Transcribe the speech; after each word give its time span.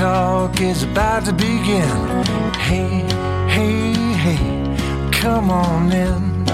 Talk 0.00 0.62
is 0.62 0.82
about 0.82 1.26
to 1.26 1.32
begin. 1.34 2.24
Hey, 2.54 3.04
hey, 3.50 3.92
hey, 4.14 5.10
come 5.12 5.50
on 5.50 5.92
in. 5.92 6.44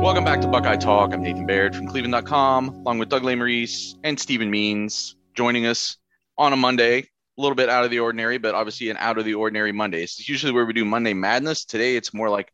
Welcome 0.00 0.22
back 0.22 0.40
to 0.42 0.46
Buckeye 0.46 0.76
Talk. 0.76 1.12
I'm 1.12 1.20
Nathan 1.20 1.46
Baird 1.46 1.74
from 1.74 1.88
Cleveland.com, 1.88 2.68
along 2.68 3.00
with 3.00 3.08
Doug 3.08 3.22
Lesmerises 3.22 3.98
and 4.04 4.20
Stephen 4.20 4.52
Means, 4.52 5.16
joining 5.34 5.66
us 5.66 5.96
on 6.38 6.52
a 6.52 6.56
Monday. 6.56 7.00
A 7.00 7.40
little 7.42 7.56
bit 7.56 7.68
out 7.68 7.84
of 7.84 7.90
the 7.90 7.98
ordinary, 7.98 8.38
but 8.38 8.54
obviously 8.54 8.88
an 8.88 8.96
out 9.00 9.18
of 9.18 9.24
the 9.24 9.34
ordinary 9.34 9.72
Monday. 9.72 10.04
It's 10.04 10.28
usually 10.28 10.52
where 10.52 10.64
we 10.64 10.74
do 10.74 10.84
Monday 10.84 11.12
Madness. 11.12 11.64
Today 11.64 11.96
it's 11.96 12.14
more 12.14 12.30
like 12.30 12.52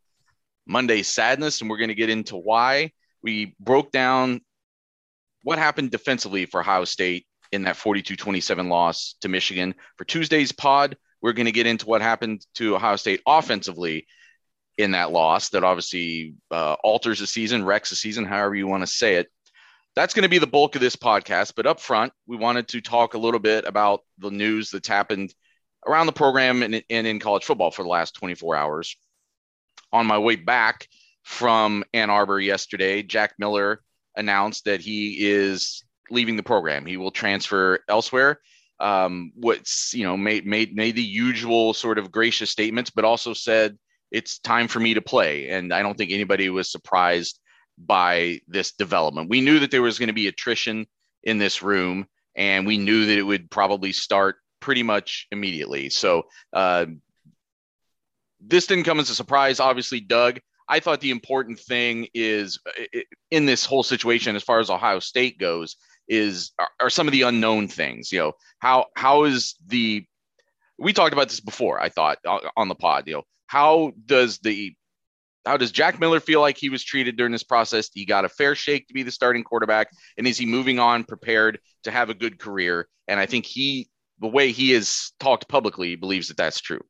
Monday 0.67 1.03
Sadness, 1.03 1.61
and 1.61 1.69
we're 1.69 1.77
going 1.77 1.89
to 1.89 1.95
get 1.95 2.09
into 2.09 2.39
why. 2.39 2.93
We 3.21 3.55
broke 3.61 3.91
down 3.91 4.41
what 5.47 5.61
happened 5.61 5.93
defensively 5.93 6.45
for 6.45 6.59
Ohio 6.59 6.85
State 6.85 7.25
in 7.53 7.63
that 7.63 7.77
42 7.77 8.17
27 8.17 8.69
loss 8.69 9.15
to 9.21 9.29
Michigan. 9.29 9.77
For 9.97 10.05
Tuesday's 10.05 10.51
pod, 10.51 10.97
we're 11.23 11.35
going 11.35 11.47
to 11.47 11.53
get 11.53 11.69
into 11.69 11.87
what 11.87 12.03
happened 12.03 12.45
to 12.57 12.75
Ohio 12.75 12.97
State 12.97 13.21
offensively 13.29 14.09
in 14.77 14.91
that 14.91 15.13
loss 15.13 15.51
that 15.51 15.63
obviously 15.63 16.35
uh, 16.51 16.73
alters 16.83 17.21
the 17.21 17.29
season, 17.29 17.65
wrecks 17.65 17.91
the 17.91 17.97
season, 17.97 18.25
however 18.25 18.57
you 18.57 18.67
want 18.67 18.83
to 18.83 18.89
say 18.89 19.15
it. 19.15 19.29
That's 19.95 20.15
going 20.15 20.25
to 20.25 20.29
be 20.29 20.41
the 20.41 20.49
bulk 20.49 20.75
of 20.75 20.81
this 20.81 20.97
podcast. 20.97 21.53
But 21.55 21.67
up 21.67 21.79
front, 21.79 22.13
we 22.27 22.37
wanted 22.37 22.67
to 22.71 22.81
talk 22.81 23.15
a 23.15 23.19
little 23.19 23.39
bit 23.39 23.69
about 23.69 24.01
the 24.19 24.33
news 24.33 24.73
that's 24.73 24.89
happened 24.89 25.33
around 25.87 26.07
the 26.07 26.13
program 26.13 26.65
and, 26.65 26.83
and 26.91 27.07
in 27.07 27.21
college 27.21 27.45
football 27.45 27.71
for 27.71 27.85
the 27.85 27.89
last 27.89 28.17
24 28.17 28.57
hours. 28.57 28.97
On 29.93 30.07
my 30.07 30.19
way 30.19 30.35
back 30.35 30.89
from 31.23 31.85
Ann 31.95 32.11
Arbor 32.11 32.41
yesterday, 32.41 33.05
Jack 33.05 33.35
Miller 33.39 33.81
announced 34.17 34.65
that 34.65 34.81
he 34.81 35.27
is 35.27 35.85
leaving 36.11 36.37
the 36.37 36.43
program. 36.43 36.87
He 36.87 36.97
will 36.97 37.11
transfer 37.11 37.81
elsewhere. 37.89 38.41
Um, 38.79 39.33
what's 39.35 39.95
you 39.95 40.05
know 40.05 40.17
made 40.17 40.47
made 40.47 40.77
made 40.77 40.97
the 40.97 41.03
usual 41.03 41.73
sort 41.73 41.99
of 41.99 42.13
gracious 42.13 42.51
statements, 42.51 42.91
but 42.91 43.05
also 43.05 43.33
said 43.33 43.79
it's 44.11 44.39
time 44.39 44.69
for 44.69 44.81
me 44.81 44.95
to 44.95 45.03
play. 45.03 45.49
And 45.49 45.73
I 45.73 45.83
don't 45.83 45.97
think 45.97 46.13
anybody 46.13 46.51
was 46.51 46.71
surprised 46.71 47.41
by 47.79 48.41
this 48.49 48.73
development. 48.73 49.31
We 49.31 49.41
knew 49.41 49.61
that 49.61 49.71
there 49.71 49.83
was 49.83 49.99
going 49.99 50.09
to 50.09 50.13
be 50.13 50.29
attrition 50.29 50.87
in 51.23 51.39
this 51.39 51.63
room, 51.63 52.07
and 52.35 52.67
we 52.67 52.79
knew 52.79 53.07
that 53.07 53.19
it 53.19 53.23
would 53.23 53.51
probably 53.51 53.93
start 53.93 54.37
pretty 54.61 54.83
much 54.83 55.27
immediately. 55.31 55.91
So 55.91 56.25
uh, 56.53 56.87
this 58.41 58.67
didn't 58.67 58.85
come 58.85 59.01
as 59.01 59.11
a 59.11 59.15
surprise. 59.15 59.61
Obviously, 59.61 60.01
Doug, 60.01 60.41
I 60.69 60.81
thought 60.81 61.01
the 61.01 61.11
important 61.11 61.59
thing 61.61 62.09
is 62.15 62.59
uh, 62.67 63.01
in 63.31 63.47
this 63.47 63.65
whole 63.65 63.83
situation, 63.83 64.37
as 64.37 64.43
far 64.43 64.59
as 64.59 64.71
Ohio 64.71 64.99
State 64.99 65.39
goes, 65.39 65.77
is 66.09 66.53
are, 66.81 66.91
some 66.91 67.09
of 67.09 67.13
the 67.13 67.23
unknown 67.23 67.69
things. 67.69 68.13
You 68.13 68.21
know, 68.21 68.33
how 68.59 68.87
how 68.97 69.25
is 69.25 69.55
the 69.67 70.05
we 70.79 70.93
talked 70.93 71.13
about 71.13 71.29
this 71.29 71.41
before. 71.41 71.81
I 71.81 71.89
thought 71.89 72.19
uh, 72.27 72.41
on 72.57 72.69
the 72.69 72.75
pod. 72.75 73.05
You 73.07 73.15
know, 73.15 73.23
how 73.47 73.93
does 74.07 74.39
the 74.39 74.75
how 75.45 75.57
does 75.57 75.71
Jack 75.71 76.01
Miller 76.01 76.21
feel 76.21 76.41
like 76.41 76.59
he 76.59 76.69
was 76.69 76.85
treated 76.85 77.17
during 77.17 77.33
this 77.33 77.45
process? 77.45 77.89
He 77.93 78.05
got 78.05 78.25
a 78.25 78.29
fair 78.29 78.55
shake 78.55 78.89
to 78.89 78.95
be 78.95 79.05
the 79.05 79.13
starting 79.13 79.45
quarterback, 79.45 79.89
and 80.19 80.27
is 80.27 80.37
he 80.37 80.47
moving 80.47 80.79
on 80.79 81.05
prepared 81.05 81.61
to 81.85 81.91
have 81.91 82.11
a 82.11 82.15
good 82.15 82.39
career? 82.39 82.89
And 83.07 83.21
I 83.21 83.27
think 83.27 83.47
he, 83.47 83.89
the 84.21 84.27
way 84.27 84.51
he 84.51 84.73
has 84.73 85.13
talked 85.21 85.49
publicly, 85.49 85.95
believes 85.95 86.29
that 86.29 86.37
that's 86.37 86.61
true. 86.61 86.81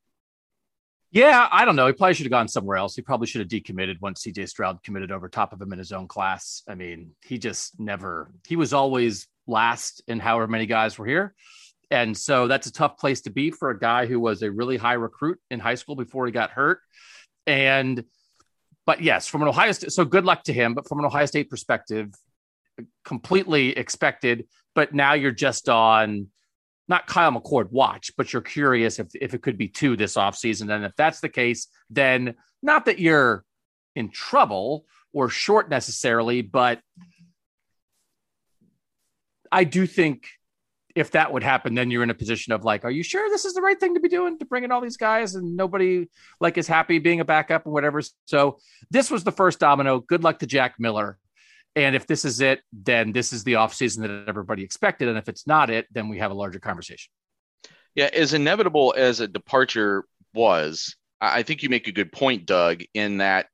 Yeah, 1.16 1.48
I 1.50 1.64
don't 1.64 1.76
know. 1.76 1.86
He 1.86 1.94
probably 1.94 2.12
should 2.12 2.26
have 2.26 2.30
gone 2.30 2.46
somewhere 2.46 2.76
else. 2.76 2.94
He 2.94 3.00
probably 3.00 3.26
should 3.26 3.40
have 3.40 3.48
decommitted 3.48 4.02
once 4.02 4.22
CJ 4.22 4.50
Stroud 4.50 4.82
committed 4.82 5.10
over 5.10 5.30
top 5.30 5.54
of 5.54 5.62
him 5.62 5.72
in 5.72 5.78
his 5.78 5.90
own 5.90 6.08
class. 6.08 6.62
I 6.68 6.74
mean, 6.74 7.12
he 7.24 7.38
just 7.38 7.80
never, 7.80 8.30
he 8.46 8.54
was 8.54 8.74
always 8.74 9.26
last 9.46 10.02
in 10.08 10.20
however 10.20 10.46
many 10.46 10.66
guys 10.66 10.98
were 10.98 11.06
here. 11.06 11.34
And 11.90 12.14
so 12.14 12.48
that's 12.48 12.66
a 12.66 12.72
tough 12.72 12.98
place 12.98 13.22
to 13.22 13.30
be 13.30 13.50
for 13.50 13.70
a 13.70 13.78
guy 13.78 14.04
who 14.04 14.20
was 14.20 14.42
a 14.42 14.50
really 14.50 14.76
high 14.76 14.92
recruit 14.92 15.38
in 15.50 15.58
high 15.58 15.76
school 15.76 15.96
before 15.96 16.26
he 16.26 16.32
got 16.32 16.50
hurt. 16.50 16.80
And, 17.46 18.04
but 18.84 19.00
yes, 19.00 19.26
from 19.26 19.40
an 19.40 19.48
Ohio 19.48 19.72
State, 19.72 19.92
so 19.92 20.04
good 20.04 20.26
luck 20.26 20.42
to 20.44 20.52
him. 20.52 20.74
But 20.74 20.86
from 20.86 20.98
an 20.98 21.06
Ohio 21.06 21.24
State 21.24 21.48
perspective, 21.48 22.12
completely 23.06 23.70
expected. 23.70 24.48
But 24.74 24.92
now 24.92 25.14
you're 25.14 25.32
just 25.32 25.70
on 25.70 26.26
not 26.88 27.06
Kyle 27.06 27.32
McCord 27.32 27.70
watch, 27.70 28.12
but 28.16 28.32
you're 28.32 28.42
curious 28.42 28.98
if, 28.98 29.08
if 29.14 29.34
it 29.34 29.42
could 29.42 29.58
be 29.58 29.68
two 29.68 29.96
this 29.96 30.14
offseason. 30.14 30.72
And 30.72 30.84
if 30.84 30.94
that's 30.96 31.20
the 31.20 31.28
case, 31.28 31.68
then 31.90 32.34
not 32.62 32.84
that 32.86 32.98
you're 32.98 33.44
in 33.94 34.10
trouble 34.10 34.86
or 35.12 35.28
short 35.28 35.68
necessarily, 35.68 36.42
but 36.42 36.80
I 39.50 39.64
do 39.64 39.86
think 39.86 40.28
if 40.94 41.10
that 41.10 41.32
would 41.32 41.42
happen, 41.42 41.74
then 41.74 41.90
you're 41.90 42.02
in 42.02 42.10
a 42.10 42.14
position 42.14 42.52
of 42.52 42.64
like, 42.64 42.84
are 42.84 42.90
you 42.90 43.02
sure 43.02 43.28
this 43.28 43.44
is 43.44 43.52
the 43.52 43.60
right 43.60 43.78
thing 43.78 43.94
to 43.94 44.00
be 44.00 44.08
doing 44.08 44.38
to 44.38 44.46
bring 44.46 44.64
in 44.64 44.72
all 44.72 44.80
these 44.80 44.96
guys 44.96 45.34
and 45.34 45.56
nobody 45.56 46.08
like 46.40 46.56
is 46.56 46.66
happy 46.66 46.98
being 46.98 47.20
a 47.20 47.24
backup 47.24 47.66
or 47.66 47.72
whatever? 47.72 48.00
So 48.24 48.58
this 48.90 49.10
was 49.10 49.22
the 49.22 49.32
first 49.32 49.58
domino. 49.58 50.00
Good 50.00 50.24
luck 50.24 50.38
to 50.38 50.46
Jack 50.46 50.76
Miller. 50.78 51.18
And 51.76 51.94
if 51.94 52.06
this 52.06 52.24
is 52.24 52.40
it, 52.40 52.62
then 52.72 53.12
this 53.12 53.34
is 53.34 53.44
the 53.44 53.52
offseason 53.52 54.00
that 54.00 54.28
everybody 54.28 54.64
expected. 54.64 55.08
And 55.08 55.18
if 55.18 55.28
it's 55.28 55.46
not 55.46 55.68
it, 55.68 55.86
then 55.92 56.08
we 56.08 56.18
have 56.18 56.30
a 56.30 56.34
larger 56.34 56.58
conversation. 56.58 57.12
Yeah, 57.94 58.08
as 58.12 58.32
inevitable 58.32 58.94
as 58.96 59.20
a 59.20 59.28
departure 59.28 60.04
was, 60.34 60.96
I 61.20 61.42
think 61.42 61.62
you 61.62 61.68
make 61.68 61.86
a 61.86 61.92
good 61.92 62.12
point, 62.12 62.46
Doug, 62.46 62.82
in 62.94 63.18
that 63.18 63.46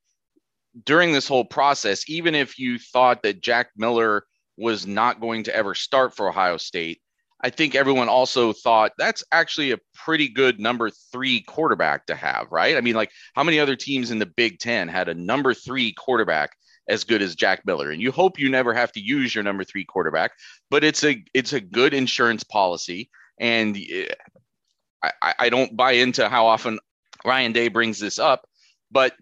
during 0.85 1.13
this 1.13 1.29
whole 1.29 1.45
process, 1.45 2.09
even 2.09 2.35
if 2.35 2.59
you 2.59 2.79
thought 2.79 3.23
that 3.25 3.43
Jack 3.43 3.71
Miller 3.77 4.25
was 4.57 4.87
not 4.87 5.21
going 5.21 5.45
to 5.45 5.55
ever 5.55 5.75
start 5.75 6.15
for 6.17 6.29
Ohio 6.29 6.57
State, 6.57 7.01
I 7.41 7.51
think 7.51 7.75
everyone 7.75 8.09
also 8.09 8.53
thought 8.53 8.93
that's 8.99 9.25
actually 9.33 9.73
a 9.73 9.79
pretty 9.95 10.29
good 10.29 10.61
number 10.61 10.91
three 10.91 11.41
quarterback 11.41 12.07
to 12.07 12.15
have, 12.15 12.53
right? 12.53 12.77
I 12.77 12.81
mean, 12.81 12.95
like 12.95 13.11
how 13.35 13.43
many 13.43 13.59
other 13.59 13.75
teams 13.75 14.13
in 14.13 14.21
the 14.21 14.27
Big 14.27 14.61
Ten 14.61 14.87
had 14.87 15.09
a 15.09 15.15
number 15.15 15.53
three 15.53 15.93
quarterback 15.93 16.53
as 16.93 17.05
good 17.05 17.23
as 17.23 17.35
Jack 17.35 17.65
Miller? 17.67 17.91
And 17.91 18.01
you 18.01 18.13
hope 18.13 18.39
you 18.39 18.51
never 18.51 18.75
have 18.75 18.93
to 18.93 19.01
use 19.01 19.35
your 19.35 19.43
number 19.43 19.65
three 19.65 19.85
quarterback, 19.85 20.33
but 20.71 20.85
it's 20.85 21.03
a 21.05 21.25
it's 21.35 21.53
a 21.53 21.61
good 21.61 21.95
insurance 21.95 22.45
policy. 22.45 23.11
And 23.41 23.77
I, 25.03 25.35
I 25.39 25.49
don't 25.49 25.77
buy 25.77 25.93
into 25.93 26.29
how 26.29 26.47
often 26.47 26.79
Ryan 27.25 27.53
Day 27.53 27.69
brings 27.69 27.99
this 27.99 28.19
up, 28.19 28.47
but 28.91 29.15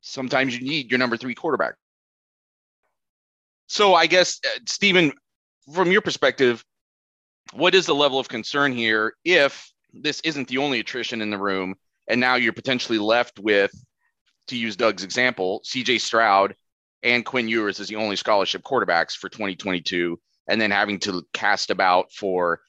sometimes 0.00 0.56
you 0.56 0.66
need 0.66 0.90
your 0.90 0.98
number 0.98 1.16
three 1.16 1.34
quarterback. 1.34 1.74
So 3.68 3.94
I 3.94 4.06
guess, 4.06 4.38
uh, 4.44 4.58
Stephen, 4.66 5.12
from 5.72 5.90
your 5.90 6.02
perspective, 6.02 6.62
what 7.54 7.74
is 7.74 7.86
the 7.86 7.94
level 7.94 8.18
of 8.18 8.28
concern 8.28 8.72
here 8.72 9.14
if 9.24 9.72
this 9.94 10.20
isn't 10.24 10.48
the 10.48 10.58
only 10.58 10.80
attrition 10.80 11.22
in 11.22 11.30
the 11.30 11.38
room 11.38 11.76
and 12.08 12.20
now 12.20 12.34
you're 12.34 12.52
potentially 12.52 12.98
left 12.98 13.38
with 13.38 13.72
to 14.48 14.56
use 14.56 14.76
Doug's 14.76 15.04
example 15.04 15.62
CJ 15.64 16.00
Stroud 16.00 16.54
and 17.02 17.24
Quinn 17.24 17.48
Ewers 17.48 17.80
as 17.80 17.88
the 17.88 17.96
only 17.96 18.16
scholarship 18.16 18.62
quarterbacks 18.62 19.12
for 19.16 19.28
2022, 19.28 20.18
and 20.48 20.60
then 20.60 20.70
having 20.70 20.98
to 21.00 21.26
cast 21.32 21.70
about 21.70 22.12
for 22.12 22.60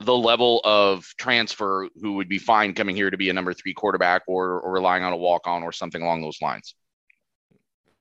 the 0.00 0.16
level 0.16 0.60
of 0.64 1.04
transfer 1.18 1.88
who 2.00 2.14
would 2.14 2.28
be 2.28 2.38
fine 2.38 2.74
coming 2.74 2.96
here 2.96 3.10
to 3.10 3.16
be 3.16 3.28
a 3.28 3.32
number 3.32 3.52
three 3.52 3.74
quarterback 3.74 4.22
or, 4.26 4.60
or 4.60 4.72
relying 4.72 5.02
on 5.02 5.12
a 5.12 5.16
walk 5.16 5.46
on 5.46 5.62
or 5.62 5.72
something 5.72 6.02
along 6.02 6.22
those 6.22 6.40
lines. 6.40 6.74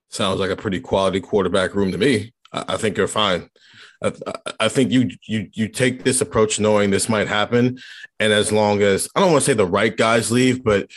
Sounds 0.10 0.40
like 0.40 0.50
a 0.50 0.56
pretty 0.56 0.80
quality 0.80 1.20
quarterback 1.20 1.76
room 1.76 1.92
to 1.92 1.98
me. 1.98 2.34
I, 2.52 2.66
I 2.70 2.78
think 2.78 2.98
you're 2.98 3.08
fine. 3.08 3.50
I, 4.02 4.14
I, 4.62 4.70
think 4.70 4.92
you 4.92 5.10
you 5.28 5.50
you 5.54 5.68
take 5.68 6.04
this 6.04 6.22
approach 6.22 6.60
knowing 6.60 6.90
this 6.90 7.10
might 7.10 7.28
happen, 7.28 7.80
and 8.20 8.32
as 8.32 8.50
long 8.52 8.82
as 8.82 9.10
I 9.14 9.20
don't 9.20 9.34
want 9.34 9.44
to 9.44 9.52
say 9.52 9.54
the 9.54 9.66
right 9.66 9.96
guys 9.96 10.32
leave, 10.32 10.64
but 10.64 10.90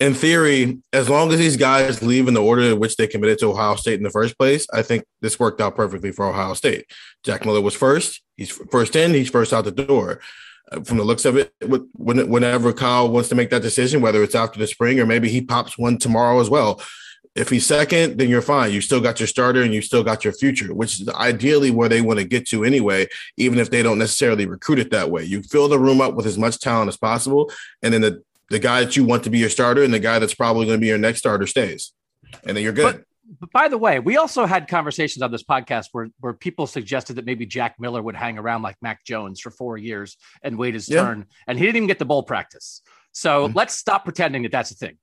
in 0.00 0.14
theory, 0.14 0.78
as 0.92 1.08
long 1.08 1.32
as 1.32 1.38
these 1.38 1.56
guys 1.56 2.02
leave 2.02 2.28
in 2.28 2.34
the 2.34 2.42
order 2.42 2.62
in 2.62 2.78
which 2.78 2.96
they 2.96 3.06
committed 3.06 3.38
to 3.38 3.50
Ohio 3.50 3.74
State 3.74 3.98
in 3.98 4.04
the 4.04 4.10
first 4.10 4.38
place, 4.38 4.66
I 4.72 4.82
think 4.82 5.04
this 5.20 5.40
worked 5.40 5.60
out 5.60 5.74
perfectly 5.74 6.12
for 6.12 6.26
Ohio 6.26 6.54
State. 6.54 6.86
Jack 7.24 7.44
Miller 7.44 7.60
was 7.60 7.74
first. 7.74 8.22
He's 8.36 8.50
first 8.50 8.94
in. 8.94 9.12
He's 9.12 9.30
first 9.30 9.52
out 9.52 9.64
the 9.64 9.72
door 9.72 10.20
uh, 10.70 10.82
from 10.82 10.98
the 10.98 11.04
looks 11.04 11.24
of 11.24 11.36
it, 11.36 11.52
whenever 11.60 12.72
Kyle 12.72 13.08
wants 13.08 13.28
to 13.30 13.34
make 13.34 13.50
that 13.50 13.62
decision, 13.62 14.00
whether 14.00 14.22
it's 14.22 14.36
after 14.36 14.60
the 14.60 14.68
spring 14.68 15.00
or 15.00 15.06
maybe 15.06 15.28
he 15.28 15.40
pops 15.40 15.76
one 15.76 15.98
tomorrow 15.98 16.40
as 16.40 16.48
well. 16.48 16.80
If 17.34 17.50
he's 17.50 17.66
second, 17.66 18.18
then 18.18 18.28
you're 18.28 18.42
fine. 18.42 18.72
You 18.72 18.80
still 18.80 19.00
got 19.00 19.20
your 19.20 19.26
starter 19.26 19.62
and 19.62 19.72
you 19.72 19.80
still 19.80 20.02
got 20.02 20.24
your 20.24 20.32
future, 20.32 20.74
which 20.74 21.00
is 21.00 21.08
ideally 21.08 21.70
where 21.70 21.88
they 21.88 22.00
want 22.00 22.18
to 22.18 22.24
get 22.24 22.48
to 22.48 22.64
anyway, 22.64 23.06
even 23.36 23.58
if 23.60 23.70
they 23.70 23.82
don't 23.82 23.98
necessarily 23.98 24.46
recruit 24.46 24.80
it 24.80 24.90
that 24.90 25.10
way. 25.10 25.24
You 25.24 25.42
fill 25.42 25.68
the 25.68 25.78
room 25.78 26.00
up 26.00 26.14
with 26.14 26.26
as 26.26 26.38
much 26.38 26.58
talent 26.58 26.88
as 26.88 26.96
possible, 26.96 27.52
and 27.82 27.94
then 27.94 28.00
the, 28.00 28.22
the 28.50 28.58
guy 28.58 28.84
that 28.84 28.96
you 28.96 29.04
want 29.04 29.24
to 29.24 29.30
be 29.30 29.38
your 29.38 29.50
starter 29.50 29.82
and 29.82 29.92
the 29.92 29.98
guy 29.98 30.18
that's 30.18 30.34
probably 30.34 30.66
going 30.66 30.78
to 30.78 30.80
be 30.80 30.88
your 30.88 30.98
next 30.98 31.20
starter 31.20 31.46
stays. 31.46 31.92
And 32.44 32.56
then 32.56 32.64
you're 32.64 32.72
good. 32.72 32.96
But- 32.96 33.04
but 33.40 33.52
by 33.52 33.68
the 33.68 33.76
way, 33.76 33.98
we 33.98 34.16
also 34.16 34.46
had 34.46 34.68
conversations 34.68 35.22
on 35.22 35.30
this 35.30 35.42
podcast 35.42 35.88
where 35.92 36.08
where 36.18 36.32
people 36.32 36.66
suggested 36.66 37.16
that 37.16 37.26
maybe 37.26 37.44
Jack 37.44 37.74
Miller 37.78 38.00
would 38.00 38.16
hang 38.16 38.38
around 38.38 38.62
like 38.62 38.76
Mac 38.80 39.04
Jones 39.04 39.38
for 39.38 39.50
four 39.50 39.76
years 39.76 40.16
and 40.42 40.56
wait 40.56 40.72
his 40.72 40.88
yeah. 40.88 41.02
turn, 41.02 41.26
and 41.46 41.58
he 41.58 41.66
didn't 41.66 41.76
even 41.76 41.88
get 41.88 41.98
the 41.98 42.06
bowl 42.06 42.22
practice. 42.22 42.80
So 43.12 43.46
mm-hmm. 43.46 43.54
let's 43.54 43.74
stop 43.74 44.04
pretending 44.04 44.44
that 44.44 44.52
that's 44.52 44.70
a 44.70 44.76
thing, 44.76 44.96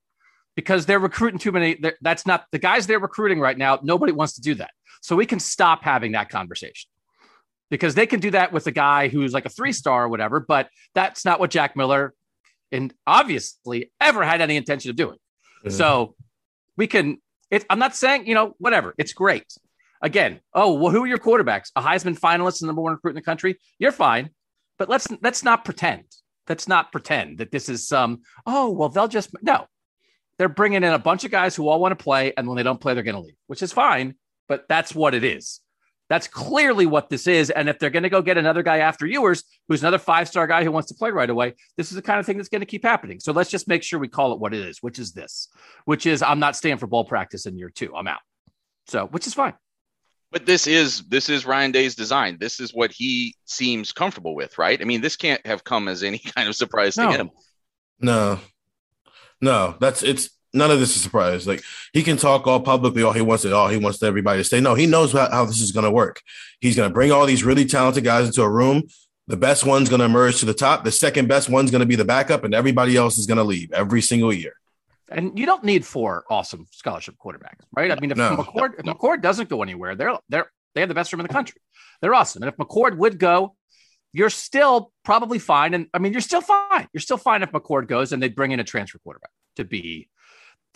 because 0.56 0.86
they're 0.86 0.98
recruiting 0.98 1.38
too 1.38 1.52
many. 1.52 1.78
That's 2.00 2.26
not 2.26 2.46
the 2.50 2.58
guys 2.58 2.88
they're 2.88 2.98
recruiting 2.98 3.38
right 3.38 3.56
now. 3.56 3.78
Nobody 3.84 4.10
wants 4.10 4.34
to 4.34 4.40
do 4.40 4.56
that. 4.56 4.72
So 5.02 5.14
we 5.14 5.24
can 5.24 5.38
stop 5.38 5.84
having 5.84 6.10
that 6.12 6.28
conversation 6.28 6.90
because 7.70 7.94
they 7.94 8.06
can 8.06 8.18
do 8.18 8.32
that 8.32 8.52
with 8.52 8.66
a 8.66 8.72
guy 8.72 9.06
who's 9.06 9.32
like 9.32 9.46
a 9.46 9.50
three 9.50 9.72
star 9.72 10.06
or 10.06 10.08
whatever, 10.08 10.40
but 10.40 10.68
that's 10.96 11.24
not 11.24 11.38
what 11.38 11.52
Jack 11.52 11.76
Miller 11.76 12.12
and 12.72 12.92
obviously 13.06 13.92
ever 14.00 14.24
had 14.24 14.40
any 14.40 14.56
intention 14.56 14.90
of 14.90 14.96
doing. 14.96 15.18
Mm-hmm. 15.64 15.70
So 15.70 16.14
we 16.76 16.86
can 16.86 17.18
it, 17.50 17.64
I'm 17.70 17.78
not 17.78 17.94
saying, 17.94 18.26
you 18.26 18.34
know, 18.34 18.54
whatever. 18.58 18.94
It's 18.98 19.12
great. 19.12 19.44
Again, 20.02 20.40
oh, 20.52 20.74
well, 20.74 20.92
who 20.92 21.04
are 21.04 21.06
your 21.06 21.18
quarterbacks? 21.18 21.70
A 21.76 21.82
Heisman 21.82 22.18
finalist 22.18 22.60
and 22.60 22.66
number 22.66 22.82
one 22.82 22.92
recruit 22.92 23.10
in 23.10 23.16
the 23.16 23.22
country? 23.22 23.58
You're 23.78 23.92
fine. 23.92 24.30
But 24.78 24.88
let's 24.88 25.08
let's 25.22 25.42
not 25.42 25.64
pretend. 25.64 26.04
Let's 26.48 26.68
not 26.68 26.92
pretend 26.92 27.38
that 27.38 27.50
this 27.50 27.68
is 27.68 27.88
some, 27.88 28.20
oh, 28.44 28.70
well, 28.70 28.88
they'll 28.88 29.08
just 29.08 29.30
no. 29.42 29.66
They're 30.38 30.50
bringing 30.50 30.84
in 30.84 30.92
a 30.92 30.98
bunch 30.98 31.24
of 31.24 31.30
guys 31.30 31.56
who 31.56 31.66
all 31.66 31.80
want 31.80 31.98
to 31.98 32.02
play, 32.02 32.34
and 32.36 32.46
when 32.46 32.56
they 32.56 32.62
don't 32.62 32.80
play, 32.80 32.92
they're 32.92 33.02
going 33.02 33.16
to 33.16 33.22
leave, 33.22 33.36
which 33.46 33.62
is 33.62 33.72
fine, 33.72 34.16
but 34.48 34.66
that's 34.68 34.94
what 34.94 35.14
it 35.14 35.24
is. 35.24 35.60
That's 36.08 36.28
clearly 36.28 36.86
what 36.86 37.10
this 37.10 37.26
is. 37.26 37.50
And 37.50 37.68
if 37.68 37.78
they're 37.78 37.90
going 37.90 38.04
to 38.04 38.08
go 38.08 38.22
get 38.22 38.38
another 38.38 38.62
guy 38.62 38.78
after 38.78 39.06
Ewers, 39.06 39.42
who's 39.68 39.82
another 39.82 39.98
five 39.98 40.28
star 40.28 40.46
guy 40.46 40.62
who 40.62 40.70
wants 40.70 40.88
to 40.88 40.94
play 40.94 41.10
right 41.10 41.28
away, 41.28 41.54
this 41.76 41.90
is 41.90 41.96
the 41.96 42.02
kind 42.02 42.20
of 42.20 42.26
thing 42.26 42.36
that's 42.36 42.48
going 42.48 42.60
to 42.60 42.66
keep 42.66 42.84
happening. 42.84 43.18
So 43.18 43.32
let's 43.32 43.50
just 43.50 43.66
make 43.66 43.82
sure 43.82 43.98
we 43.98 44.08
call 44.08 44.32
it 44.32 44.38
what 44.38 44.54
it 44.54 44.64
is, 44.64 44.78
which 44.82 44.98
is 44.98 45.12
this, 45.12 45.48
which 45.84 46.06
is 46.06 46.22
I'm 46.22 46.38
not 46.38 46.56
staying 46.56 46.78
for 46.78 46.86
ball 46.86 47.04
practice 47.04 47.46
in 47.46 47.58
year 47.58 47.70
two. 47.70 47.94
I'm 47.94 48.06
out. 48.06 48.20
So, 48.86 49.06
which 49.06 49.26
is 49.26 49.34
fine. 49.34 49.54
But 50.32 50.46
this 50.46 50.66
is 50.66 51.02
this 51.08 51.28
is 51.28 51.46
Ryan 51.46 51.72
Day's 51.72 51.94
design. 51.94 52.36
This 52.38 52.60
is 52.60 52.74
what 52.74 52.92
he 52.92 53.34
seems 53.44 53.92
comfortable 53.92 54.34
with, 54.34 54.58
right? 54.58 54.80
I 54.80 54.84
mean, 54.84 55.00
this 55.00 55.16
can't 55.16 55.44
have 55.46 55.64
come 55.64 55.88
as 55.88 56.02
any 56.02 56.18
kind 56.36 56.48
of 56.48 56.54
surprise 56.54 56.96
no. 56.96 57.10
to 57.10 57.16
him. 57.16 57.30
No, 58.00 58.40
no, 59.40 59.76
that's 59.80 60.02
it's 60.02 60.30
none 60.52 60.70
of 60.70 60.80
this 60.80 60.96
is 60.96 61.02
surprise. 61.02 61.46
Like 61.46 61.62
he 61.92 62.02
can 62.02 62.16
talk 62.16 62.46
all 62.46 62.60
publicly 62.60 63.02
all 63.02 63.12
he 63.12 63.20
wants 63.20 63.44
it, 63.44 63.52
all 63.52 63.68
he 63.68 63.76
wants 63.76 64.02
everybody 64.02 64.40
to 64.40 64.44
say. 64.44 64.60
No, 64.60 64.74
he 64.74 64.86
knows 64.86 65.12
how, 65.12 65.30
how 65.30 65.44
this 65.44 65.60
is 65.60 65.72
going 65.72 65.84
to 65.84 65.90
work. 65.90 66.20
He's 66.60 66.76
going 66.76 66.88
to 66.88 66.94
bring 66.94 67.12
all 67.12 67.26
these 67.26 67.44
really 67.44 67.64
talented 67.64 68.04
guys 68.04 68.26
into 68.26 68.42
a 68.42 68.48
room. 68.48 68.84
The 69.28 69.36
best 69.36 69.66
one's 69.66 69.88
going 69.88 69.98
to 69.98 70.06
emerge 70.06 70.38
to 70.40 70.46
the 70.46 70.54
top. 70.54 70.84
The 70.84 70.92
second 70.92 71.28
best 71.28 71.48
one's 71.48 71.70
going 71.70 71.80
to 71.80 71.86
be 71.86 71.96
the 71.96 72.04
backup, 72.04 72.44
and 72.44 72.54
everybody 72.54 72.96
else 72.96 73.18
is 73.18 73.26
going 73.26 73.38
to 73.38 73.44
leave 73.44 73.72
every 73.72 74.00
single 74.00 74.32
year. 74.32 74.52
And 75.08 75.38
you 75.38 75.46
don't 75.46 75.64
need 75.64 75.84
four 75.84 76.24
awesome 76.30 76.66
scholarship 76.70 77.16
quarterbacks, 77.24 77.64
right? 77.76 77.90
I 77.90 77.98
mean, 78.00 78.12
if 78.12 78.16
no, 78.16 78.36
McCord, 78.36 78.78
if 78.78 78.84
McCord 78.84 79.22
doesn't 79.22 79.48
go 79.48 79.62
anywhere, 79.62 79.94
they're 79.94 80.18
they're 80.28 80.50
they 80.74 80.80
have 80.80 80.88
the 80.88 80.94
best 80.94 81.12
room 81.12 81.20
in 81.20 81.26
the 81.26 81.32
country. 81.32 81.60
They're 82.00 82.14
awesome. 82.14 82.42
And 82.42 82.52
if 82.52 82.56
McCord 82.56 82.96
would 82.98 83.18
go, 83.18 83.56
you're 84.12 84.30
still 84.30 84.92
probably 85.04 85.38
fine. 85.38 85.74
And 85.74 85.88
I 85.94 85.98
mean, 85.98 86.12
you're 86.12 86.20
still 86.20 86.40
fine. 86.40 86.88
You're 86.92 87.00
still 87.00 87.16
fine 87.16 87.42
if 87.42 87.50
McCord 87.52 87.88
goes 87.88 88.12
and 88.12 88.22
they 88.22 88.28
bring 88.28 88.52
in 88.52 88.60
a 88.60 88.64
transfer 88.64 88.98
quarterback 88.98 89.30
to 89.56 89.64
be 89.64 90.08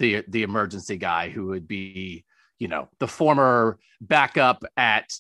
the 0.01 0.25
the 0.27 0.43
emergency 0.43 0.97
guy 0.97 1.29
who 1.29 1.49
would 1.49 1.69
be, 1.69 2.25
you 2.59 2.67
know, 2.67 2.89
the 2.99 3.07
former 3.07 3.79
backup 4.01 4.65
at 4.77 5.13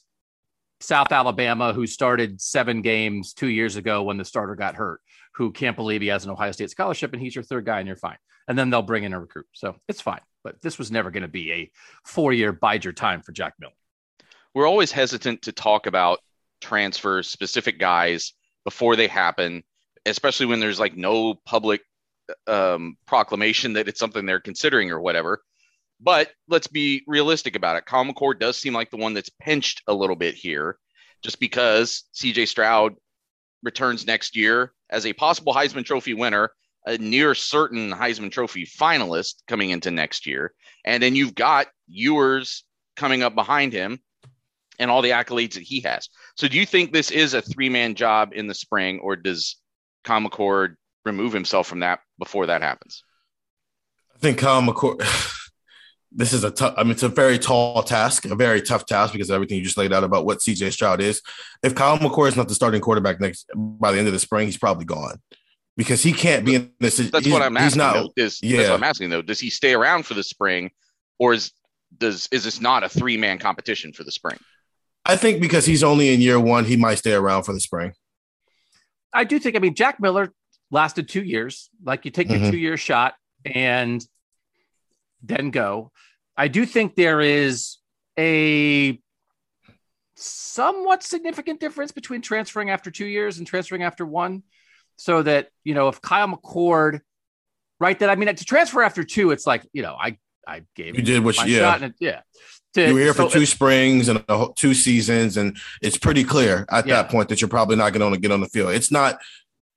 South 0.80 1.12
Alabama 1.12 1.72
who 1.72 1.86
started 1.86 2.40
seven 2.40 2.82
games 2.82 3.32
two 3.34 3.48
years 3.48 3.76
ago 3.76 4.02
when 4.02 4.16
the 4.16 4.24
starter 4.24 4.56
got 4.56 4.74
hurt, 4.74 5.00
who 5.34 5.52
can't 5.52 5.76
believe 5.76 6.00
he 6.00 6.08
has 6.08 6.24
an 6.24 6.30
Ohio 6.30 6.50
State 6.50 6.70
scholarship 6.70 7.12
and 7.12 7.22
he's 7.22 7.34
your 7.34 7.44
third 7.44 7.66
guy 7.66 7.78
and 7.78 7.86
you're 7.86 7.96
fine. 7.96 8.16
And 8.48 8.58
then 8.58 8.70
they'll 8.70 8.82
bring 8.82 9.04
in 9.04 9.12
a 9.12 9.20
recruit. 9.20 9.46
So 9.52 9.76
it's 9.86 10.00
fine. 10.00 10.22
But 10.42 10.60
this 10.62 10.78
was 10.78 10.90
never 10.90 11.10
going 11.10 11.22
to 11.22 11.28
be 11.28 11.52
a 11.52 11.70
four 12.04 12.32
year 12.32 12.50
bide 12.52 12.84
your 12.84 12.94
time 12.94 13.20
for 13.20 13.32
Jack 13.32 13.54
Miller. 13.60 13.74
We're 14.54 14.66
always 14.66 14.90
hesitant 14.90 15.42
to 15.42 15.52
talk 15.52 15.86
about 15.86 16.18
transfers, 16.60 17.28
specific 17.28 17.78
guys 17.78 18.32
before 18.64 18.96
they 18.96 19.06
happen, 19.06 19.62
especially 20.06 20.46
when 20.46 20.58
there's 20.58 20.80
like 20.80 20.96
no 20.96 21.34
public 21.34 21.82
um, 22.46 22.96
proclamation 23.06 23.74
that 23.74 23.88
it's 23.88 24.00
something 24.00 24.26
they're 24.26 24.40
considering 24.40 24.90
or 24.90 25.00
whatever. 25.00 25.42
But 26.00 26.30
let's 26.48 26.66
be 26.66 27.02
realistic 27.06 27.56
about 27.56 27.76
it. 27.76 27.84
Kyle 27.84 28.04
McCord 28.04 28.40
does 28.40 28.56
seem 28.56 28.72
like 28.72 28.90
the 28.90 28.96
one 28.96 29.14
that's 29.14 29.30
pinched 29.40 29.82
a 29.86 29.94
little 29.94 30.16
bit 30.16 30.34
here, 30.34 30.78
just 31.22 31.38
because 31.40 32.04
CJ 32.14 32.48
Stroud 32.48 32.96
returns 33.62 34.06
next 34.06 34.34
year 34.34 34.72
as 34.88 35.04
a 35.04 35.12
possible 35.12 35.52
Heisman 35.52 35.84
Trophy 35.84 36.14
winner, 36.14 36.52
a 36.86 36.96
near 36.96 37.34
certain 37.34 37.90
Heisman 37.90 38.32
Trophy 38.32 38.64
finalist 38.64 39.42
coming 39.46 39.70
into 39.70 39.90
next 39.90 40.26
year. 40.26 40.54
And 40.84 41.02
then 41.02 41.14
you've 41.14 41.34
got 41.34 41.66
Ewers 41.86 42.64
coming 42.96 43.22
up 43.22 43.34
behind 43.34 43.74
him 43.74 44.00
and 44.78 44.90
all 44.90 45.02
the 45.02 45.10
accolades 45.10 45.54
that 45.54 45.62
he 45.62 45.80
has. 45.80 46.08
So 46.36 46.48
do 46.48 46.58
you 46.58 46.64
think 46.64 46.92
this 46.92 47.10
is 47.10 47.34
a 47.34 47.42
three 47.42 47.68
man 47.68 47.94
job 47.94 48.30
in 48.34 48.46
the 48.46 48.54
spring, 48.54 49.00
or 49.00 49.14
does 49.14 49.56
Kyle 50.04 50.20
McCord 50.20 50.76
remove 51.04 51.32
himself 51.32 51.66
from 51.66 51.80
that 51.80 52.00
before 52.18 52.46
that 52.46 52.62
happens? 52.62 53.04
I 54.14 54.18
think 54.18 54.38
Kyle 54.38 54.62
McCord. 54.62 55.00
this 56.12 56.32
is 56.32 56.44
a 56.44 56.50
tough. 56.50 56.74
I 56.76 56.82
mean, 56.82 56.92
it's 56.92 57.02
a 57.02 57.08
very 57.08 57.38
tall 57.38 57.82
task, 57.82 58.24
a 58.24 58.34
very 58.34 58.62
tough 58.62 58.86
task 58.86 59.12
because 59.12 59.30
everything 59.30 59.58
you 59.58 59.64
just 59.64 59.78
laid 59.78 59.92
out 59.92 60.04
about 60.04 60.24
what 60.24 60.38
CJ 60.38 60.72
Stroud 60.72 61.00
is. 61.00 61.22
If 61.62 61.74
Kyle 61.74 61.98
McCord 61.98 62.28
is 62.28 62.36
not 62.36 62.48
the 62.48 62.54
starting 62.54 62.80
quarterback 62.80 63.20
next 63.20 63.48
by 63.54 63.92
the 63.92 63.98
end 63.98 64.06
of 64.06 64.12
the 64.12 64.18
spring, 64.18 64.46
he's 64.46 64.58
probably 64.58 64.84
gone 64.84 65.20
because 65.76 66.02
he 66.02 66.12
can't 66.12 66.44
be 66.44 66.56
in 66.56 66.72
this. 66.80 66.96
That's 66.96 67.28
what 67.28 67.42
I'm 67.42 67.56
asking. 67.56 67.78
Not, 67.78 67.94
though, 67.94 68.12
is, 68.16 68.42
yeah. 68.42 68.58
That's 68.58 68.68
what 68.70 68.76
I'm 68.76 68.84
asking 68.84 69.10
though. 69.10 69.22
Does 69.22 69.40
he 69.40 69.50
stay 69.50 69.72
around 69.72 70.04
for 70.04 70.14
the 70.14 70.22
spring, 70.22 70.70
or 71.18 71.32
is 71.32 71.52
does 71.96 72.28
is 72.32 72.44
this 72.44 72.60
not 72.60 72.82
a 72.82 72.88
three 72.88 73.16
man 73.16 73.38
competition 73.38 73.92
for 73.92 74.04
the 74.04 74.12
spring? 74.12 74.38
I 75.04 75.16
think 75.16 75.40
because 75.40 75.64
he's 75.64 75.82
only 75.82 76.12
in 76.12 76.20
year 76.20 76.38
one, 76.38 76.64
he 76.64 76.76
might 76.76 76.96
stay 76.96 77.14
around 77.14 77.44
for 77.44 77.52
the 77.52 77.60
spring. 77.60 77.92
I 79.12 79.24
do 79.24 79.38
think. 79.38 79.56
I 79.56 79.58
mean, 79.58 79.74
Jack 79.74 80.00
Miller 80.00 80.32
lasted 80.70 81.08
two 81.08 81.22
years. 81.22 81.70
Like 81.84 82.04
you 82.04 82.10
take 82.10 82.28
mm-hmm. 82.28 82.42
your 82.44 82.52
two 82.52 82.58
year 82.58 82.76
shot 82.76 83.14
and 83.44 84.04
then 85.22 85.50
go. 85.50 85.92
I 86.36 86.48
do 86.48 86.64
think 86.64 86.94
there 86.94 87.20
is 87.20 87.78
a 88.18 88.98
somewhat 90.14 91.02
significant 91.02 91.60
difference 91.60 91.92
between 91.92 92.22
transferring 92.22 92.70
after 92.70 92.90
two 92.90 93.06
years 93.06 93.38
and 93.38 93.46
transferring 93.46 93.82
after 93.82 94.06
one. 94.06 94.42
So 94.96 95.22
that, 95.22 95.48
you 95.64 95.74
know, 95.74 95.88
if 95.88 96.02
Kyle 96.02 96.28
McCord, 96.28 97.00
right, 97.78 97.98
that 97.98 98.10
I 98.10 98.16
mean, 98.16 98.34
to 98.34 98.44
transfer 98.44 98.82
after 98.82 99.02
two, 99.02 99.30
it's 99.30 99.46
like, 99.46 99.66
you 99.72 99.82
know, 99.82 99.96
I, 99.98 100.18
I 100.46 100.64
gave 100.76 100.96
you 100.96 101.02
did 101.02 101.24
what 101.24 101.38
you, 101.46 101.56
yeah. 101.56 101.84
It, 101.84 101.94
yeah. 102.00 102.20
To, 102.74 102.86
you 102.86 102.94
were 102.94 103.00
here 103.00 103.14
so 103.14 103.28
for 103.28 103.34
two 103.34 103.46
springs 103.46 104.08
and 104.08 104.22
two 104.56 104.74
seasons, 104.74 105.36
and 105.36 105.56
it's 105.82 105.98
pretty 105.98 106.22
clear 106.22 106.66
at 106.70 106.86
yeah. 106.86 106.96
that 106.96 107.10
point 107.10 107.28
that 107.30 107.40
you're 107.40 107.48
probably 107.48 107.76
not 107.76 107.92
going 107.92 108.12
to 108.12 108.20
get 108.20 108.30
on 108.30 108.40
the 108.40 108.46
field. 108.46 108.72
It's 108.72 108.92
not 108.92 109.18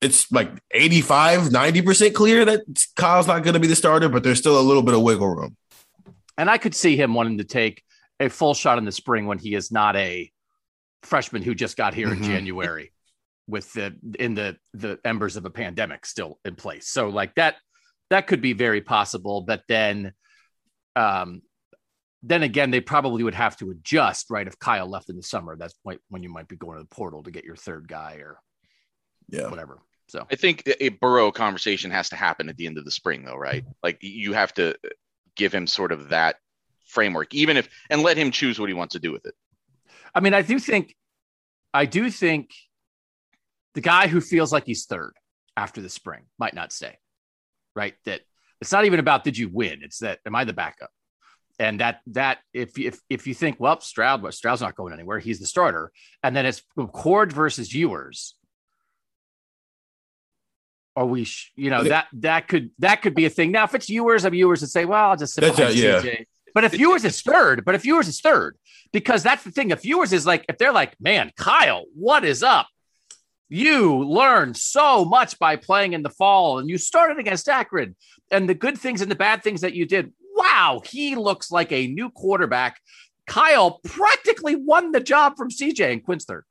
it's 0.03 0.31
like 0.31 0.51
85, 0.71 1.49
90% 1.49 2.13
clear 2.13 2.45
that 2.45 2.61
Kyle's 2.95 3.27
not 3.27 3.43
going 3.43 3.53
to 3.53 3.59
be 3.59 3.67
the 3.67 3.75
starter, 3.75 4.09
but 4.09 4.23
there's 4.23 4.39
still 4.39 4.59
a 4.59 4.61
little 4.61 4.83
bit 4.83 4.93
of 4.93 5.01
wiggle 5.01 5.27
room. 5.27 5.55
And 6.37 6.49
I 6.49 6.57
could 6.57 6.75
see 6.75 6.97
him 6.97 7.13
wanting 7.13 7.37
to 7.37 7.43
take 7.43 7.83
a 8.19 8.29
full 8.29 8.53
shot 8.53 8.77
in 8.77 8.85
the 8.85 8.91
spring 8.91 9.27
when 9.27 9.37
he 9.37 9.53
is 9.55 9.71
not 9.71 9.95
a 9.95 10.31
freshman 11.03 11.41
who 11.41 11.53
just 11.53 11.77
got 11.77 11.93
here 11.93 12.07
mm-hmm. 12.07 12.23
in 12.23 12.29
January 12.29 12.91
with 13.47 13.71
the 13.73 13.93
in 14.17 14.35
the 14.35 14.57
the 14.73 14.97
embers 15.03 15.35
of 15.35 15.45
a 15.45 15.49
pandemic 15.49 16.05
still 16.05 16.39
in 16.45 16.55
place. 16.55 16.87
So 16.87 17.09
like 17.09 17.35
that 17.35 17.55
that 18.09 18.27
could 18.27 18.41
be 18.41 18.53
very 18.53 18.81
possible, 18.81 19.41
but 19.41 19.63
then 19.67 20.13
um 20.95 21.41
then 22.25 22.41
again, 22.41 22.71
they 22.71 22.79
probably 22.79 23.21
would 23.23 23.33
have 23.33 23.57
to 23.57 23.69
adjust, 23.69 24.29
right? 24.29 24.47
If 24.47 24.57
Kyle 24.57 24.87
left 24.87 25.09
in 25.09 25.17
the 25.17 25.23
summer, 25.23 25.57
that's 25.57 25.75
when 25.83 25.99
when 26.09 26.23
you 26.23 26.29
might 26.29 26.47
be 26.47 26.55
going 26.55 26.77
to 26.77 26.83
the 26.83 26.95
portal 26.95 27.23
to 27.23 27.31
get 27.31 27.43
your 27.43 27.57
third 27.57 27.87
guy 27.87 28.15
or 28.15 28.39
Yeah. 29.27 29.49
whatever. 29.49 29.79
So 30.07 30.27
I 30.31 30.35
think 30.35 30.63
a 30.79 30.89
Burrow 30.89 31.31
conversation 31.31 31.89
has 31.91 32.09
to 32.09 32.15
happen 32.15 32.49
at 32.49 32.57
the 32.57 32.67
end 32.67 32.77
of 32.77 32.85
the 32.85 32.91
spring, 32.91 33.23
though, 33.23 33.37
right? 33.37 33.63
Like 33.81 33.97
you 34.01 34.33
have 34.33 34.53
to 34.55 34.75
give 35.35 35.53
him 35.53 35.65
sort 35.65 35.91
of 35.91 36.09
that 36.09 36.35
framework, 36.85 37.33
even 37.33 37.57
if 37.57 37.69
and 37.89 38.03
let 38.03 38.17
him 38.17 38.31
choose 38.31 38.59
what 38.59 38.69
he 38.69 38.73
wants 38.73 38.93
to 38.93 38.99
do 38.99 39.11
with 39.11 39.25
it. 39.25 39.33
I 40.13 40.19
mean, 40.19 40.33
I 40.33 40.41
do 40.41 40.59
think, 40.59 40.95
I 41.73 41.85
do 41.85 42.09
think 42.11 42.51
the 43.73 43.81
guy 43.81 44.07
who 44.07 44.21
feels 44.21 44.51
like 44.51 44.65
he's 44.65 44.85
third 44.85 45.13
after 45.57 45.81
the 45.81 45.89
spring 45.89 46.23
might 46.37 46.53
not 46.53 46.71
stay, 46.71 46.97
right? 47.75 47.95
That 48.05 48.21
it's 48.61 48.71
not 48.71 48.85
even 48.85 48.99
about 48.99 49.23
did 49.23 49.37
you 49.37 49.49
win; 49.49 49.79
it's 49.81 49.99
that 49.99 50.19
am 50.25 50.35
I 50.35 50.43
the 50.43 50.53
backup? 50.53 50.91
And 51.59 51.79
that 51.79 52.01
that 52.07 52.39
if 52.53 52.77
if 52.77 52.99
if 53.09 53.27
you 53.27 53.33
think 53.33 53.59
well 53.59 53.79
Stroud, 53.79 54.21
well 54.21 54.31
Stroud's 54.31 54.61
not 54.61 54.75
going 54.75 54.93
anywhere, 54.93 55.19
he's 55.19 55.39
the 55.39 55.47
starter, 55.47 55.91
and 56.21 56.35
then 56.35 56.45
it's 56.45 56.61
Cord 56.91 57.33
versus 57.33 57.73
Ewers. 57.73 58.35
Or 60.95 61.05
we, 61.05 61.23
sh- 61.23 61.51
you 61.55 61.71
know, 61.71 61.83
that 61.85 62.07
that 62.13 62.47
could 62.47 62.69
that 62.79 63.01
could 63.01 63.15
be 63.15 63.25
a 63.25 63.29
thing. 63.29 63.51
Now, 63.51 63.63
if 63.63 63.73
it's 63.73 63.89
Ewers 63.89 64.25
of 64.25 64.33
Ewers 64.35 64.61
would 64.61 64.69
say, 64.69 64.85
"Well, 64.85 65.09
I'll 65.09 65.17
just 65.17 65.33
sit 65.33 65.41
That's 65.41 65.55
behind 65.55 65.75
a- 65.75 65.79
yeah. 65.79 66.01
CJ." 66.01 66.25
But 66.53 66.65
if 66.65 66.77
Ewers 66.77 67.03
is 67.03 67.21
third, 67.21 67.65
but 67.65 67.73
if 67.73 67.83
Ewers 67.83 68.07
is 68.07 68.21
third, 68.21 68.57
because 68.91 69.23
that's 69.23 69.43
the 69.43 69.49
thing. 69.49 69.71
If 69.71 69.83
Ewers 69.85 70.13
is 70.13 70.25
like, 70.25 70.45
if 70.47 70.59
they're 70.59 70.71
like, 70.71 70.95
man, 71.01 71.31
Kyle, 71.35 71.85
what 71.95 72.23
is 72.23 72.43
up? 72.43 72.67
You 73.49 74.03
learned 74.03 74.55
so 74.55 75.03
much 75.03 75.37
by 75.39 75.55
playing 75.55 75.93
in 75.93 76.03
the 76.03 76.09
fall, 76.09 76.59
and 76.59 76.69
you 76.69 76.77
started 76.77 77.17
against 77.17 77.49
Akron, 77.49 77.95
and 78.31 78.47
the 78.47 78.53
good 78.53 78.77
things 78.77 79.01
and 79.01 79.09
the 79.09 79.15
bad 79.15 79.43
things 79.43 79.61
that 79.61 79.73
you 79.73 79.85
did. 79.85 80.13
Wow, 80.35 80.81
he 80.85 81.15
looks 81.15 81.51
like 81.51 81.71
a 81.71 81.87
new 81.87 82.09
quarterback. 82.09 82.79
Kyle 83.27 83.79
practically 83.83 84.55
won 84.55 84.91
the 84.91 84.99
job 84.99 85.37
from 85.37 85.49
CJ 85.49 85.91
and 85.91 86.03
Quinn's 86.03 86.25
third. 86.25 86.45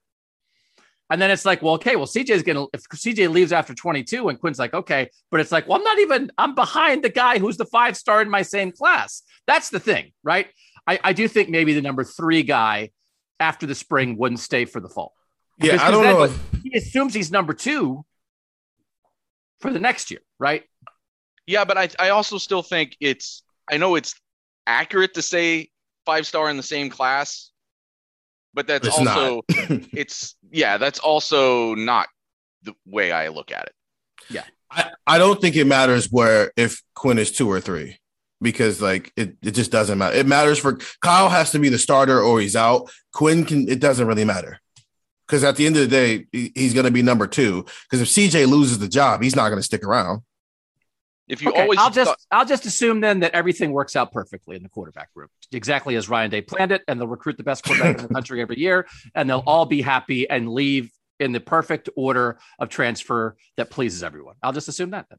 And 1.12 1.20
then 1.20 1.30
it's 1.30 1.44
like, 1.44 1.60
well, 1.60 1.74
okay, 1.74 1.94
well, 1.94 2.06
CJ's 2.06 2.42
gonna 2.42 2.64
if 2.72 2.88
CJ 2.88 3.30
leaves 3.30 3.52
after 3.52 3.74
22, 3.74 4.30
and 4.30 4.40
Quinn's 4.40 4.58
like, 4.58 4.72
okay, 4.72 5.10
but 5.30 5.40
it's 5.40 5.52
like, 5.52 5.68
well, 5.68 5.76
I'm 5.76 5.84
not 5.84 5.98
even, 5.98 6.32
I'm 6.38 6.54
behind 6.54 7.04
the 7.04 7.10
guy 7.10 7.38
who's 7.38 7.58
the 7.58 7.66
five 7.66 7.98
star 7.98 8.22
in 8.22 8.30
my 8.30 8.40
same 8.40 8.72
class. 8.72 9.22
That's 9.46 9.68
the 9.68 9.78
thing, 9.78 10.12
right? 10.24 10.46
I, 10.86 10.98
I 11.04 11.12
do 11.12 11.28
think 11.28 11.50
maybe 11.50 11.74
the 11.74 11.82
number 11.82 12.02
three 12.02 12.42
guy 12.42 12.92
after 13.38 13.66
the 13.66 13.74
spring 13.74 14.16
wouldn't 14.16 14.40
stay 14.40 14.64
for 14.64 14.80
the 14.80 14.88
fall. 14.88 15.12
Yeah, 15.58 15.72
Because 15.72 15.88
I 15.88 15.90
don't 15.90 16.02
then 16.02 16.14
know. 16.14 16.60
He 16.64 16.78
assumes 16.78 17.12
he's 17.12 17.30
number 17.30 17.52
two 17.52 18.06
for 19.60 19.70
the 19.70 19.80
next 19.80 20.10
year, 20.10 20.20
right? 20.38 20.64
Yeah, 21.46 21.66
but 21.66 21.76
I, 21.76 21.90
I 21.98 22.08
also 22.08 22.38
still 22.38 22.62
think 22.62 22.96
it's 23.00 23.42
I 23.70 23.76
know 23.76 23.96
it's 23.96 24.14
accurate 24.66 25.12
to 25.14 25.22
say 25.22 25.68
five 26.06 26.26
star 26.26 26.48
in 26.48 26.56
the 26.56 26.62
same 26.62 26.88
class, 26.88 27.50
but 28.54 28.66
that's 28.66 28.86
It's 28.86 28.98
also 28.98 29.42
it's 29.92 30.36
yeah, 30.50 30.76
that's 30.78 30.98
also 30.98 31.74
not 31.74 32.08
the 32.62 32.74
way 32.86 33.12
I 33.12 33.28
look 33.28 33.50
at 33.50 33.64
it. 33.64 33.72
Yeah 34.30 34.44
I, 34.74 34.90
I 35.06 35.18
don't 35.18 35.40
think 35.40 35.56
it 35.56 35.66
matters 35.66 36.08
where 36.10 36.52
if 36.56 36.82
Quinn 36.94 37.18
is 37.18 37.30
two 37.30 37.48
or 37.50 37.60
three 37.60 37.98
because 38.40 38.80
like 38.80 39.12
it, 39.16 39.36
it 39.42 39.52
just 39.52 39.70
doesn't 39.70 39.98
matter. 39.98 40.16
It 40.16 40.26
matters 40.26 40.58
for 40.58 40.78
Kyle 41.02 41.28
has 41.28 41.50
to 41.52 41.58
be 41.58 41.68
the 41.68 41.78
starter 41.78 42.20
or 42.20 42.40
he's 42.40 42.56
out. 42.56 42.90
Quinn 43.12 43.44
can 43.44 43.68
it 43.68 43.80
doesn't 43.80 44.06
really 44.06 44.24
matter. 44.24 44.58
Because 45.26 45.44
at 45.44 45.56
the 45.56 45.66
end 45.66 45.76
of 45.76 45.82
the 45.82 45.88
day, 45.88 46.26
he- 46.32 46.52
he's 46.54 46.74
going 46.74 46.84
to 46.84 46.90
be 46.92 47.00
number 47.02 47.26
two. 47.26 47.64
Because 47.90 48.02
if 48.02 48.08
CJ 48.08 48.48
loses 48.48 48.78
the 48.80 48.88
job, 48.88 49.22
he's 49.22 49.36
not 49.36 49.48
going 49.48 49.58
to 49.58 49.62
stick 49.62 49.82
around. 49.84 50.22
If 51.32 51.40
you 51.40 51.48
okay, 51.48 51.62
always 51.62 51.78
I'll 51.78 51.90
just 51.90 52.10
thought- 52.10 52.18
I'll 52.30 52.44
just 52.44 52.66
assume 52.66 53.00
then 53.00 53.20
that 53.20 53.32
everything 53.32 53.72
works 53.72 53.96
out 53.96 54.12
perfectly 54.12 54.54
in 54.54 54.62
the 54.62 54.68
quarterback 54.68 55.08
room, 55.14 55.28
exactly 55.50 55.96
as 55.96 56.06
Ryan 56.06 56.30
Day 56.30 56.42
planned 56.42 56.72
it, 56.72 56.82
and 56.86 57.00
they'll 57.00 57.08
recruit 57.08 57.38
the 57.38 57.42
best 57.42 57.64
quarterback 57.64 58.00
in 58.00 58.06
the 58.06 58.12
country 58.12 58.42
every 58.42 58.58
year, 58.58 58.86
and 59.14 59.30
they'll 59.30 59.42
all 59.46 59.64
be 59.64 59.80
happy 59.80 60.28
and 60.28 60.50
leave 60.52 60.90
in 61.18 61.32
the 61.32 61.40
perfect 61.40 61.88
order 61.96 62.38
of 62.58 62.68
transfer 62.68 63.34
that 63.56 63.70
pleases 63.70 64.02
everyone. 64.02 64.34
I'll 64.42 64.52
just 64.52 64.68
assume 64.68 64.90
that. 64.90 65.06
Then. 65.08 65.18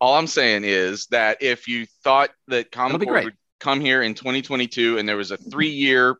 all 0.00 0.14
I'm 0.14 0.28
saying 0.28 0.62
is 0.62 1.06
that 1.06 1.38
if 1.42 1.66
you 1.66 1.86
thought 2.04 2.30
that 2.46 2.70
Common 2.70 3.00
Core 3.00 3.24
would 3.24 3.36
come 3.58 3.80
here 3.80 4.02
in 4.02 4.14
2022 4.14 4.96
and 4.96 5.08
there 5.08 5.16
was 5.16 5.32
a 5.32 5.36
three 5.36 5.70
year 5.70 6.18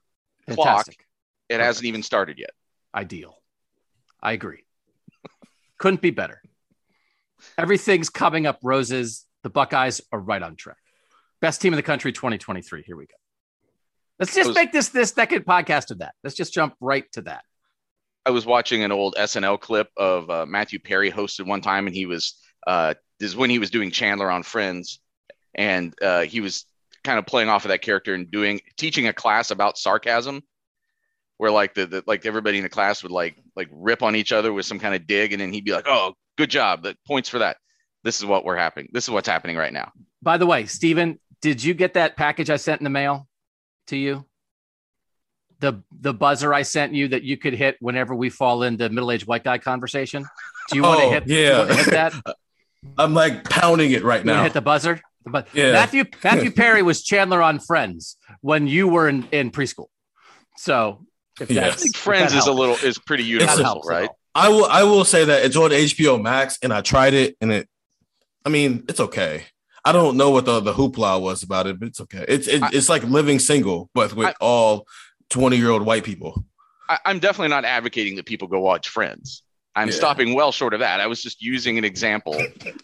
clock, 0.50 0.88
it 1.49 1.61
hasn't 1.61 1.87
even 1.87 2.02
started 2.02 2.38
yet. 2.40 2.50
ideal. 2.93 3.37
I 4.21 4.33
agree. 4.33 4.64
Couldn't 5.78 6.00
be 6.00 6.11
better. 6.11 6.43
Everything's 7.57 8.11
coming 8.11 8.47
up 8.47 8.59
roses. 8.62 9.25
The 9.43 9.50
Buckeyes 9.50 10.00
are 10.12 10.21
right 10.21 10.43
on 10.43 10.57
track. 10.57 10.76
Best 11.40 11.61
team 11.61 11.73
in 11.73 11.76
the 11.76 11.83
country 11.83 12.12
2023. 12.12 12.83
Here 12.83 12.97
we 12.97 13.07
go. 13.07 13.14
Let's 14.19 14.35
just 14.35 14.49
Those- 14.49 14.57
make 14.57 14.73
this 14.73 14.88
this 14.88 15.11
second 15.11 15.45
podcast 15.45 15.90
of 15.90 15.99
that. 15.99 16.14
Let's 16.25 16.37
just 16.37 16.52
jump 16.52 16.75
right 16.81 17.05
to 17.12 17.23
that. 17.23 17.45
I 18.26 18.31
was 18.31 18.45
watching 18.45 18.83
an 18.83 18.93
old 18.93 19.14
SNL 19.17 19.61
clip 19.61 19.88
of 19.97 20.28
uh, 20.28 20.45
Matthew 20.45 20.78
Perry 20.81 21.11
hosted 21.11 21.47
one 21.47 21.61
time, 21.61 21.87
and 21.87 21.95
he 21.95 22.05
was 22.05 22.38
uh, 22.67 22.95
this 23.19 23.31
is 23.31 23.37
when 23.37 23.49
he 23.50 23.59
was 23.59 23.71
doing 23.71 23.90
Chandler 23.90 24.31
on 24.31 24.43
Friends, 24.43 25.00
and 25.55 25.95
uh, 26.02 26.23
he 26.23 26.40
was 26.40 26.67
kind 27.05 27.19
of 27.19 27.26
playing 27.26 27.49
off 27.49 27.64
of 27.64 27.71
that 27.71 27.81
character 27.81 28.14
and 28.14 28.31
doing 28.31 28.61
teaching 28.76 29.07
a 29.07 29.12
class 29.12 29.50
about 29.50 29.78
sarcasm, 29.78 30.43
where 31.38 31.50
like 31.50 31.75
the, 31.75 31.87
the 31.87 32.05
like 32.07 32.26
everybody 32.26 32.59
in 32.59 32.64
the 32.64 32.69
class 32.69 33.02
would 33.02 33.12
like 33.12 33.37
like 33.57 33.69
rip 33.73 34.02
on 34.02 34.17
each 34.17 34.33
other 34.33 34.52
with 34.52 34.67
some 34.67 34.78
kind 34.78 34.95
of 34.95 35.07
dig, 35.07 35.33
and 35.33 35.40
then 35.40 35.52
he'd 35.52 35.64
be 35.64 35.73
like, 35.73 35.87
"Oh, 35.88 36.14
good 36.38 36.49
job, 36.50 36.83
The 36.83 36.97
points 37.07 37.28
for 37.28 37.40
that." 37.40 37.59
This 38.04 38.18
is 38.21 38.25
what 38.25 38.45
we're 38.45 38.57
happening. 38.57 38.88
This 38.92 39.04
is 39.04 39.11
what's 39.11 39.28
happening 39.28 39.57
right 39.57 39.73
now. 39.73 39.90
By 40.23 40.38
the 40.38 40.47
way, 40.47 40.64
Steven, 40.66 41.18
did 41.42 41.62
you 41.62 41.75
get 41.75 41.95
that 41.95 42.16
package 42.16 42.49
I 42.49 42.57
sent 42.57 42.80
in 42.80 42.85
the 42.85 42.90
mail 42.90 43.28
to 43.88 43.97
you? 43.97 44.25
The 45.61 45.83
the 46.00 46.14
buzzer 46.14 46.54
I 46.54 46.62
sent 46.62 46.95
you 46.95 47.09
that 47.09 47.25
you 47.25 47.37
could 47.37 47.52
hit 47.54 47.76
whenever 47.80 48.14
we 48.14 48.30
fall 48.30 48.62
into 48.62 48.88
middle-aged 48.88 49.26
white 49.26 49.42
guy 49.42 49.59
conversation. 49.59 50.25
Do 50.71 50.76
you 50.76 50.83
want 50.83 51.00
to 51.00 51.07
Oh, 51.07 51.11
hit? 51.11 51.26
yeah. 51.26 51.64
to 51.64 51.75
hit 51.75 51.87
that? 51.90 52.14
I'm 52.99 53.12
like 53.14 53.42
pounding 53.50 53.90
it 53.90 54.04
right 54.04 54.25
You 54.25 54.28
want 54.30 54.37
to 54.37 54.37
now. 54.37 54.42
hit 54.45 54.52
the 54.52 54.61
buzzer? 54.61 55.00
The 55.25 55.30
bu- 55.30 55.42
Yeah. 55.61 55.73
Matthew 55.73 56.04
Matthew 56.25 56.52
Perry 56.52 56.83
was 56.83 57.02
Chandler 57.02 57.42
on 57.42 57.59
Friends 57.59 58.16
when 58.40 58.68
you 58.68 58.87
were 58.87 59.09
in, 59.09 59.26
in 59.33 59.50
preschool. 59.50 59.87
So 60.57 61.04
if 61.40 61.50
Yeah. 61.50 61.62
I 61.62 61.71
that's 61.71 61.83
think 61.83 61.97
Friends 61.97 62.33
that 62.33 62.38
is 62.38 62.47
a 62.47 62.52
little 62.52 62.76
is 62.76 62.97
pretty 62.99 63.25
universal, 63.25 63.83
right? 63.85 64.11
I 64.35 64.49
will 64.49 64.66
I 64.66 64.82
will 64.85 65.04
say 65.04 65.25
that 65.25 65.44
it's 65.44 65.56
on 65.56 65.70
HBO 65.70 66.20
Max 66.20 66.58
and 66.62 66.73
I 66.73 66.80
tried 66.80 67.14
it 67.14 67.37
and 67.40 67.50
it 67.52 67.68
I 68.44 68.49
mean 68.50 68.85
it's 68.88 69.00
okay. 69.00 69.44
I 69.85 69.92
don't 69.92 70.16
know 70.16 70.30
what 70.30 70.44
the, 70.44 70.61
the 70.61 70.73
hoopla 70.75 71.20
was 71.20 71.42
about 71.42 71.66
it, 71.66 71.78
but 71.80 71.88
it's 71.88 72.00
okay. 72.02 72.25
It's 72.28 72.47
it, 72.49 72.62
I- 72.62 72.70
it's 72.73 72.88
like 72.88 73.02
living 73.04 73.38
single, 73.38 73.88
but 73.94 74.12
with 74.14 74.28
I- 74.28 74.35
all 74.40 74.87
20 75.30 75.56
year 75.56 75.70
old 75.70 75.82
white 75.82 76.04
people. 76.04 76.44
I, 76.88 76.99
I'm 77.04 77.18
definitely 77.18 77.49
not 77.49 77.64
advocating 77.64 78.16
that 78.16 78.26
people 78.26 78.49
go 78.49 78.61
watch 78.61 78.88
Friends. 78.88 79.42
I'm 79.76 79.88
Yeah. 79.88 79.94
stopping 79.94 80.35
well 80.35 80.52
short 80.52 80.75
of 80.75 80.80
that. 80.80 81.00
I 81.00 81.06
was 81.06 81.23
just 81.23 81.40
using 81.42 81.78
an 81.78 81.85
example 81.85 82.35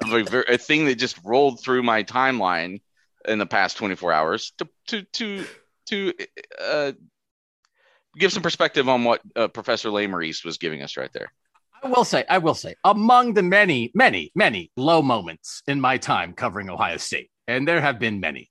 of 0.02 0.12
a, 0.12 0.52
a 0.54 0.58
thing 0.58 0.84
that 0.86 0.96
just 0.96 1.18
rolled 1.24 1.60
through 1.60 1.82
my 1.82 2.02
timeline 2.04 2.80
in 3.26 3.38
the 3.38 3.46
past 3.46 3.76
24 3.78 4.12
hours 4.12 4.52
to 4.58 4.68
to 4.88 5.02
to 5.14 5.44
to 5.86 6.12
uh, 6.62 6.92
give 8.18 8.33
some 8.33 8.42
perspective 8.42 8.88
on 8.88 9.04
what 9.04 9.21
uh, 9.37 9.49
Professor 9.49 9.90
Maurice 9.90 10.44
was 10.44 10.59
giving 10.59 10.83
us 10.83 10.97
right 10.97 11.12
there. 11.12 11.33
I 11.83 11.88
will 11.88 12.04
say, 12.04 12.25
I 12.30 12.38
will 12.38 12.54
say, 12.54 12.75
among 12.85 13.35
the 13.35 13.42
many, 13.42 13.90
many, 13.94 14.33
many 14.35 14.71
low 14.76 15.02
moments 15.02 15.62
in 15.66 15.80
my 15.80 15.99
time 15.99 16.33
covering 16.33 16.71
Ohio 16.71 16.97
State, 16.97 17.30
and 17.47 17.68
there 17.68 17.80
have 17.80 17.99
been 17.99 18.21
many, 18.21 18.50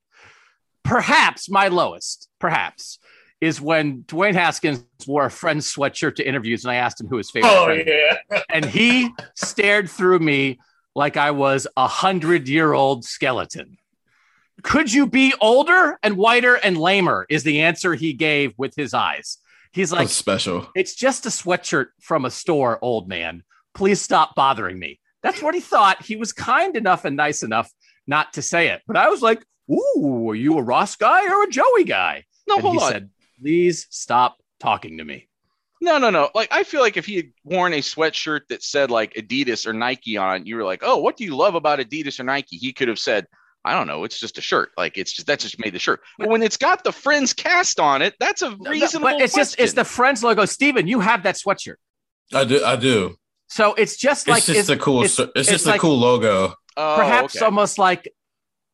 perhaps 0.83 1.49
my 1.49 1.67
lowest, 1.67 2.29
perhaps, 2.39 2.99
is 3.41 3.59
when 3.59 4.03
Dwayne 4.03 4.35
Haskins 4.35 4.85
wore 5.07 5.25
a 5.25 5.31
friend's 5.31 5.73
sweatshirt 5.73 6.15
to 6.15 6.27
interviews, 6.27 6.63
and 6.63 6.71
I 6.71 6.75
asked 6.75 7.01
him 7.01 7.07
who 7.07 7.17
his 7.17 7.31
favorite 7.31 7.65
friend 7.65 7.83
yeah. 7.87 8.41
and 8.49 8.63
he 8.63 9.09
stared 9.35 9.89
through 9.89 10.19
me 10.19 10.59
like 10.95 11.17
I 11.17 11.31
was 11.31 11.67
a 11.75 11.87
hundred 11.87 12.47
year 12.47 12.73
old 12.73 13.03
skeleton. 13.03 13.77
Could 14.61 14.93
you 14.93 15.07
be 15.07 15.33
older 15.41 15.97
and 16.03 16.15
whiter 16.15 16.55
and 16.55 16.77
lamer? 16.77 17.25
Is 17.29 17.43
the 17.43 17.61
answer 17.61 17.95
he 17.95 18.13
gave 18.13 18.53
with 18.57 18.75
his 18.75 18.93
eyes. 18.93 19.39
He's 19.73 19.91
like, 19.91 20.01
That's 20.07 20.13
special. 20.13 20.69
it's 20.75 20.95
just 20.95 21.25
a 21.25 21.29
sweatshirt 21.29 21.87
from 22.01 22.25
a 22.25 22.31
store, 22.31 22.79
old 22.81 23.07
man. 23.09 23.43
Please 23.73 23.99
stop 23.99 24.35
bothering 24.35 24.77
me. 24.77 24.99
That's 25.23 25.41
what 25.41 25.55
he 25.55 25.61
thought. 25.61 26.03
He 26.03 26.15
was 26.15 26.31
kind 26.31 26.75
enough 26.77 27.05
and 27.05 27.15
nice 27.17 27.43
enough 27.43 27.71
not 28.05 28.33
to 28.33 28.41
say 28.41 28.67
it. 28.69 28.81
But 28.85 28.97
I 28.97 29.09
was 29.09 29.21
like, 29.21 29.43
Ooh, 29.71 30.29
are 30.29 30.35
you 30.35 30.57
a 30.57 30.61
Ross 30.61 30.95
guy 30.95 31.25
or 31.33 31.43
a 31.43 31.49
Joey 31.49 31.85
guy? 31.85 32.25
No, 32.47 32.55
and 32.55 32.61
hold 32.63 32.75
he 32.75 32.81
on. 32.83 32.91
said, 32.91 33.09
Please 33.41 33.87
stop 33.89 34.37
talking 34.59 34.97
to 34.99 35.03
me. 35.05 35.27
No, 35.81 35.97
no, 35.97 36.09
no. 36.09 36.29
Like 36.35 36.49
I 36.51 36.63
feel 36.63 36.81
like 36.81 36.95
if 36.97 37.05
he 37.05 37.15
had 37.15 37.31
worn 37.43 37.73
a 37.73 37.79
sweatshirt 37.79 38.41
that 38.49 38.63
said 38.63 38.91
like 38.91 39.13
Adidas 39.15 39.65
or 39.65 39.73
Nike 39.73 40.15
on 40.17 40.45
you 40.45 40.55
were 40.55 40.63
like, 40.63 40.81
"Oh, 40.81 40.97
what 40.99 41.17
do 41.17 41.25
you 41.25 41.35
love 41.35 41.55
about 41.55 41.79
Adidas 41.79 42.19
or 42.21 42.23
Nike?" 42.23 42.55
He 42.55 42.71
could 42.71 42.87
have 42.87 42.99
said, 42.99 43.27
"I 43.65 43.73
don't 43.73 43.87
know. 43.87 44.03
It's 44.03 44.19
just 44.19 44.37
a 44.37 44.41
shirt. 44.41 44.71
Like 44.77 44.97
it's 44.97 45.11
just 45.13 45.27
that's 45.27 45.43
just 45.43 45.59
made 45.59 45.73
the 45.73 45.79
shirt." 45.79 46.01
But 46.17 46.29
when 46.29 46.41
it's 46.43 46.57
got 46.57 46.83
the 46.83 46.91
Friends 46.91 47.33
cast 47.33 47.79
on 47.79 48.01
it, 48.01 48.15
that's 48.19 48.41
a 48.41 48.49
No, 48.51 48.55
no, 48.59 48.71
reasonable. 48.71 49.09
but 49.11 49.21
it's 49.21 49.35
just 49.35 49.59
it's 49.59 49.73
the 49.73 49.85
Friends 49.85 50.23
logo. 50.23 50.45
Steven, 50.45 50.87
you 50.87 50.99
have 50.99 51.23
that 51.23 51.35
sweatshirt. 51.35 51.75
I 52.33 52.43
do 52.45 52.63
I 52.63 52.75
do. 52.75 53.15
So 53.47 53.73
it's 53.75 53.97
just 53.97 54.27
like 54.27 54.37
it's 54.39 54.47
just 54.47 54.69
a 54.69 54.77
cool 54.77 55.03
it's, 55.03 55.19
it's, 55.19 55.31
it's 55.35 55.49
just 55.49 55.65
a 55.65 55.69
like- 55.69 55.81
cool 55.81 55.97
logo. 55.97 56.55
Oh, 56.75 56.95
perhaps 56.97 57.35
okay. 57.35 57.45
almost 57.45 57.77
like 57.77 58.11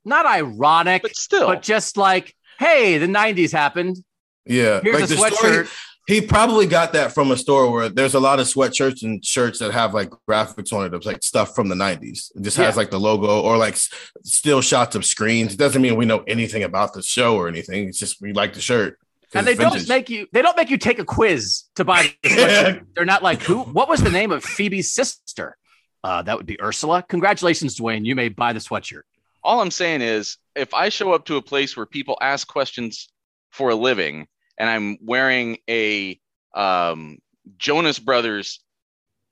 not 0.05 0.25
ironic, 0.25 1.01
but 1.01 1.15
still, 1.17 1.47
but 1.47 1.61
just 1.61 1.97
like, 1.97 2.33
hey, 2.57 2.97
the 2.97 3.07
'90s 3.07 3.51
happened. 3.51 3.97
Yeah, 4.45 4.79
Here's 4.81 4.95
like 4.95 5.03
a 5.03 5.07
the 5.07 5.15
story- 5.17 5.31
sweatshirt. 5.31 5.71
He 6.09 6.21
probably 6.21 6.65
got 6.65 6.93
that 6.93 7.13
from 7.13 7.29
a 7.29 7.37
store 7.37 7.71
where 7.71 7.87
there's 7.87 8.15
a 8.15 8.19
lot 8.19 8.39
of 8.39 8.47
sweatshirts 8.47 9.03
and 9.03 9.23
shirts 9.23 9.59
that 9.59 9.71
have 9.71 9.93
like 9.93 10.09
graphics 10.27 10.73
on 10.73 10.83
it 10.87 10.93
of 10.95 11.05
like 11.05 11.21
stuff 11.21 11.53
from 11.53 11.69
the 11.69 11.75
90s. 11.75 12.35
It 12.35 12.41
just 12.41 12.57
has 12.57 12.75
like 12.75 12.89
the 12.89 12.99
logo 12.99 13.41
or 13.41 13.57
like 13.57 13.77
still 14.23 14.59
shots 14.61 14.95
of 14.95 15.05
screens. 15.05 15.53
It 15.53 15.59
doesn't 15.59 15.79
mean 15.79 15.95
we 15.95 16.05
know 16.05 16.23
anything 16.27 16.63
about 16.63 16.93
the 16.93 17.03
show 17.03 17.35
or 17.35 17.47
anything. 17.47 17.87
It's 17.87 17.99
just 17.99 18.19
we 18.21 18.33
like 18.33 18.55
the 18.55 18.59
shirt. 18.59 18.97
and 19.35 19.45
they 19.45 19.51
it's 19.51 19.61
don't 19.61 19.87
make 19.87 20.09
you 20.09 20.25
they 20.33 20.41
don't 20.41 20.57
make 20.57 20.71
you 20.71 20.79
take 20.79 20.97
a 20.97 21.05
quiz 21.05 21.65
to 21.75 21.85
buy 21.85 22.11
the 22.23 22.29
sweatshirt. 22.29 22.85
They're 22.95 23.05
not 23.05 23.21
like 23.21 23.43
who 23.43 23.59
what 23.59 23.87
was 23.87 24.01
the 24.01 24.09
name 24.09 24.31
of 24.31 24.43
Phoebe's 24.43 24.91
sister? 24.91 25.57
Uh, 26.03 26.23
that 26.23 26.37
would 26.37 26.47
be 26.47 26.59
Ursula. 26.59 27.05
Congratulations, 27.07 27.79
Dwayne. 27.79 28.03
You 28.03 28.15
may 28.15 28.29
buy 28.29 28.53
the 28.53 28.59
sweatshirt. 28.59 29.03
all 29.43 29.61
I'm 29.61 29.69
saying 29.69 30.01
is 30.01 30.37
if 30.55 30.73
I 30.73 30.89
show 30.89 31.13
up 31.13 31.25
to 31.25 31.35
a 31.35 31.41
place 31.43 31.77
where 31.77 31.85
people 31.85 32.17
ask 32.19 32.47
questions 32.47 33.09
for 33.51 33.69
a 33.69 33.75
living 33.75 34.27
and 34.59 34.69
I'm 34.69 34.97
wearing 35.01 35.57
a 35.69 36.19
um, 36.53 37.17
Jonas 37.57 37.97
Brothers 37.97 38.59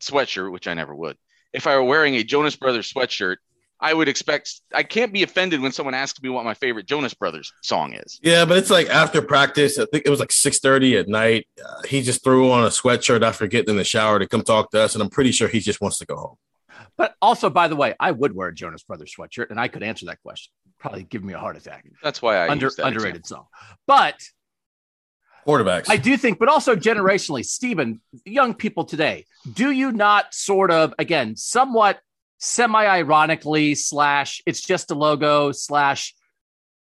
sweatshirt, 0.01 0.51
which 0.51 0.67
I 0.67 0.74
never 0.74 0.96
would, 0.96 1.17
if 1.53 1.67
I 1.67 1.75
were 1.75 1.84
wearing 1.84 2.15
a 2.15 2.24
Jonas 2.24 2.55
Brothers 2.55 2.91
sweatshirt, 2.91 3.38
I 3.79 3.93
would 3.93 4.07
expect 4.07 4.62
I 4.74 4.81
can't 4.81 5.13
be 5.13 5.22
offended 5.22 5.62
when 5.62 5.72
someone 5.72 5.93
asks 5.93 6.22
me 6.22 6.29
what 6.29 6.46
my 6.46 6.55
favorite 6.55 6.88
Jonas 6.88 7.13
Brothers 7.13 7.51
song 7.62 7.93
is. 7.93 8.19
Yeah, 8.24 8.46
but 8.46 8.57
it's 8.57 8.72
like 8.72 8.89
after 8.89 9.22
practice. 9.22 9.77
I 9.77 9.86
think 9.86 10.05
it 10.05 10.10
was 10.10 10.19
like 10.19 10.31
six 10.31 10.60
thirty 10.60 10.98
at 10.98 11.07
night. 11.07 11.48
Uh, 11.63 11.81
he 11.88 12.01
just 12.01 12.24
threw 12.24 12.51
on 12.51 12.63
a 12.63 12.69
sweatshirt 12.69 13.22
after 13.22 13.46
getting 13.46 13.72
in 13.72 13.77
the 13.77 13.84
shower 13.84 14.17
to 14.17 14.27
come 14.27 14.41
talk 14.41 14.72
to 14.72 14.81
us, 14.81 14.96
and 14.96 15.03
I'm 15.03 15.10
pretty 15.10 15.31
sure 15.31 15.48
he 15.48 15.60
just 15.60 15.79
wants 15.79 16.00
to 16.00 16.05
go 16.05 16.15
home. 16.15 16.36
But 16.98 17.15
also, 17.22 17.51
by 17.51 17.67
the 17.67 17.75
way, 17.75 17.93
I 18.00 18.12
would 18.12 18.34
wear 18.34 18.48
a 18.48 18.53
Jonas 18.53 18.81
Brothers 18.84 19.13
sweatshirt, 19.15 19.51
and 19.51 19.60
I 19.60 19.67
could 19.67 19.84
answer 19.84 20.07
that 20.07 20.22
question. 20.24 20.51
Probably 20.79 21.03
give 21.03 21.24
me 21.24 21.34
a 21.34 21.39
heart 21.39 21.57
attack. 21.57 21.86
That's 22.03 22.22
why 22.22 22.38
I 22.38 22.50
Under, 22.50 22.67
use 22.67 22.75
that 22.77 22.88
underrated 22.88 23.22
example. 23.22 23.50
song. 23.51 23.77
But 23.86 24.15
Quarterbacks. 25.48 25.89
I 25.89 25.96
do 25.98 26.18
think, 26.18 26.39
but 26.39 26.50
also 26.50 26.75
generationally, 26.75 27.46
Stephen, 27.46 28.01
young 28.25 28.54
people 28.54 28.84
today, 28.84 29.25
do 29.54 29.72
you 29.72 29.94
not 29.94 30.34
sort 30.34 30.72
of, 30.72 30.94
again, 31.00 31.38
somewhat 31.38 32.00
semi 32.38 32.86
ironically, 32.86 33.74
slash, 33.74 34.42
it's 34.46 34.62
just 34.62 34.92
a 34.92 34.96
logo, 34.96 35.54
slash, 35.54 36.13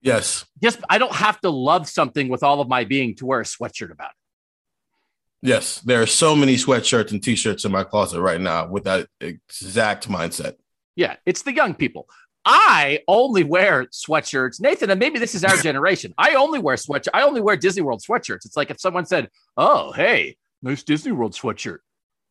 yes. 0.01 0.45
just, 0.61 0.79
I 0.89 0.97
don't 0.97 1.15
have 1.15 1.39
to 1.41 1.49
love 1.49 1.87
something 1.87 2.27
with 2.27 2.43
all 2.43 2.59
of 2.59 2.67
my 2.67 2.83
being 2.83 3.15
to 3.15 3.25
wear 3.25 3.39
a 3.39 3.45
sweatshirt 3.45 3.91
about 3.91 4.09
it. 4.09 5.47
Yes, 5.47 5.79
there 5.81 6.01
are 6.01 6.07
so 6.07 6.35
many 6.35 6.55
sweatshirts 6.55 7.11
and 7.11 7.23
t-shirts 7.23 7.63
in 7.63 7.71
my 7.71 7.83
closet 7.83 8.19
right 8.21 8.41
now 8.41 8.67
with 8.67 8.83
that 8.83 9.07
exact 9.21 10.09
mindset. 10.09 10.55
Yeah, 10.95 11.15
it's 11.25 11.43
the 11.43 11.53
young 11.53 11.73
people. 11.73 12.09
I 12.49 13.01
only 13.09 13.43
wear 13.43 13.87
sweatshirts, 13.87 14.61
Nathan, 14.61 14.89
and 14.89 14.99
maybe 14.99 15.19
this 15.19 15.35
is 15.35 15.43
our 15.43 15.57
generation. 15.69 16.13
I 16.17 16.35
only 16.35 16.59
wear 16.59 16.77
sweatshirt. 16.77 17.09
I 17.13 17.23
only 17.23 17.41
wear 17.41 17.57
Disney 17.57 17.81
World 17.81 18.01
sweatshirts. 18.07 18.45
It's 18.45 18.55
like 18.55 18.71
if 18.71 18.79
someone 18.79 19.05
said, 19.05 19.29
"Oh, 19.57 19.91
hey, 19.91 20.37
nice 20.63 20.81
Disney 20.83 21.11
World 21.11 21.33
sweatshirt. 21.33 21.79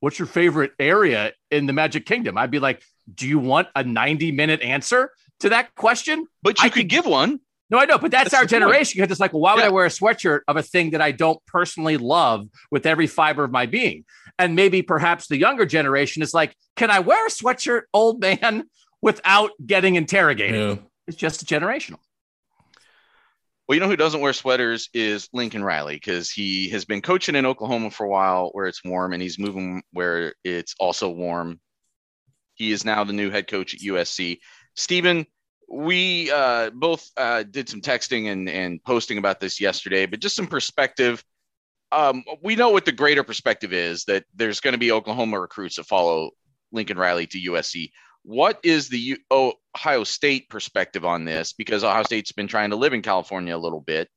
What's 0.00 0.18
your 0.18 0.26
favorite 0.26 0.72
area 0.80 1.32
in 1.50 1.66
the 1.66 1.74
Magic 1.74 2.06
Kingdom?" 2.06 2.38
I'd 2.38 2.50
be 2.50 2.58
like, 2.60 2.82
"Do 3.14 3.28
you 3.28 3.38
want 3.38 3.68
a 3.76 3.84
ninety-minute 3.84 4.62
answer 4.62 5.10
to 5.40 5.50
that 5.50 5.74
question?" 5.74 6.26
But 6.42 6.58
you 6.60 6.64
I 6.64 6.68
could 6.70 6.80
could- 6.82 6.88
give 6.88 7.04
one. 7.06 7.40
No, 7.68 7.78
I 7.78 7.84
know, 7.84 7.98
but 7.98 8.12
that's, 8.12 8.30
That's 8.30 8.40
our 8.42 8.46
generation 8.46 9.00
because 9.00 9.10
it's 9.10 9.18
like, 9.18 9.32
well, 9.32 9.42
why 9.42 9.54
would 9.54 9.62
Yeah. 9.62 9.66
I 9.66 9.70
wear 9.70 9.86
a 9.86 9.88
sweatshirt 9.88 10.42
of 10.46 10.56
a 10.56 10.62
thing 10.62 10.90
that 10.92 11.00
I 11.02 11.10
don't 11.10 11.44
personally 11.46 11.96
love 11.96 12.46
with 12.70 12.86
every 12.86 13.08
fiber 13.08 13.42
of 13.42 13.50
my 13.50 13.66
being? 13.66 14.04
And 14.38 14.54
maybe 14.54 14.82
perhaps 14.82 15.26
the 15.26 15.36
younger 15.36 15.66
generation 15.66 16.22
is 16.22 16.32
like, 16.32 16.54
can 16.76 16.92
I 16.92 17.00
wear 17.00 17.26
a 17.26 17.28
sweatshirt, 17.28 17.82
old 17.92 18.20
man, 18.20 18.68
without 19.06 19.52
getting 19.64 19.94
interrogated? 19.94 20.78
Yeah. 20.78 20.84
It's 21.06 21.16
just 21.16 21.46
generational. 21.46 22.00
Well, 23.66 23.76
you 23.76 23.80
know 23.80 23.88
who 23.88 23.96
doesn't 23.96 24.20
wear 24.20 24.32
sweaters 24.32 24.88
is 24.92 25.28
Lincoln 25.32 25.62
Riley 25.62 25.94
because 25.94 26.28
he 26.28 26.70
has 26.70 26.84
been 26.84 27.02
coaching 27.02 27.36
in 27.36 27.46
Oklahoma 27.46 27.92
for 27.92 28.04
a 28.04 28.08
while 28.08 28.50
where 28.50 28.66
it's 28.66 28.84
warm 28.84 29.12
and 29.12 29.22
he's 29.22 29.38
moving 29.38 29.82
where 29.92 30.34
it's 30.42 30.74
also 30.80 31.08
warm. 31.08 31.60
He 32.54 32.72
is 32.72 32.84
now 32.84 33.04
the 33.04 33.12
new 33.12 33.30
head 33.30 33.46
coach 33.46 33.74
at 33.74 33.80
USC. 33.80 34.40
Stephen, 34.74 35.24
we 35.70 36.32
uh, 36.32 36.70
both 36.70 37.08
uh, 37.16 37.44
did 37.44 37.68
some 37.68 37.82
texting 37.82 38.26
and, 38.32 38.48
and 38.48 38.82
posting 38.82 39.18
about 39.18 39.38
this 39.38 39.60
yesterday, 39.60 40.06
but 40.06 40.18
just 40.18 40.34
some 40.34 40.48
perspective. 40.48 41.22
Um, 41.92 42.24
we 42.42 42.56
know 42.56 42.70
what 42.70 42.84
the 42.84 42.92
greater 42.92 43.22
perspective 43.22 43.72
is 43.72 44.04
that 44.06 44.24
there's 44.34 44.58
going 44.58 44.72
to 44.72 44.78
be 44.78 44.90
Oklahoma 44.90 45.38
recruits 45.38 45.76
that 45.76 45.86
follow 45.86 46.30
Lincoln 46.72 46.98
Riley 46.98 47.28
to 47.28 47.38
USC. 47.52 47.90
What 48.26 48.58
is 48.64 48.88
the 48.88 49.18
Ohio 49.30 50.02
State 50.02 50.48
perspective 50.48 51.04
on 51.04 51.24
this? 51.24 51.52
Because 51.52 51.84
Ohio 51.84 52.02
State's 52.02 52.32
been 52.32 52.48
trying 52.48 52.70
to 52.70 52.76
live 52.76 52.92
in 52.92 53.00
California 53.00 53.56
a 53.56 53.56
little 53.56 53.80
bit. 53.80 54.08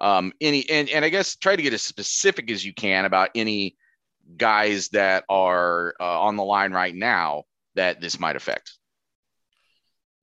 Um, 0.00 0.32
any 0.40 0.68
and, 0.70 0.88
and 0.88 1.04
I 1.04 1.10
guess 1.10 1.36
try 1.36 1.54
to 1.54 1.62
get 1.62 1.74
as 1.74 1.82
specific 1.82 2.50
as 2.50 2.64
you 2.64 2.72
can 2.72 3.04
about 3.04 3.28
any 3.34 3.76
guys 4.38 4.88
that 4.88 5.24
are 5.28 5.92
uh, 6.00 6.22
on 6.22 6.36
the 6.36 6.42
line 6.42 6.72
right 6.72 6.94
now 6.94 7.42
that 7.74 8.00
this 8.00 8.18
might 8.18 8.36
affect. 8.36 8.72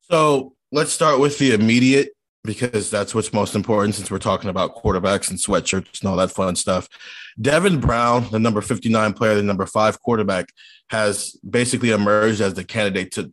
So 0.10 0.56
let's 0.72 0.92
start 0.92 1.20
with 1.20 1.38
the 1.38 1.54
immediate 1.54 2.10
because 2.50 2.90
that's 2.90 3.14
what's 3.14 3.32
most 3.32 3.54
important 3.54 3.94
since 3.94 4.10
we're 4.10 4.18
talking 4.18 4.50
about 4.50 4.76
quarterbacks 4.76 5.30
and 5.30 5.38
sweatshirts 5.38 6.02
and 6.02 6.10
all 6.10 6.18
that 6.18 6.32
fun 6.32 6.56
stuff. 6.56 6.90
Devin 7.40 7.80
Brown, 7.80 8.28
the 8.32 8.40
number 8.40 8.60
59 8.60 9.14
player, 9.14 9.36
the 9.36 9.44
number 9.44 9.68
five 9.68 10.02
quarterback, 10.02 10.52
has 10.90 11.38
basically 11.48 11.92
emerged 11.92 12.42
as 12.42 12.56
the 12.56 12.64
candidate 12.64 13.12
to 13.12 13.32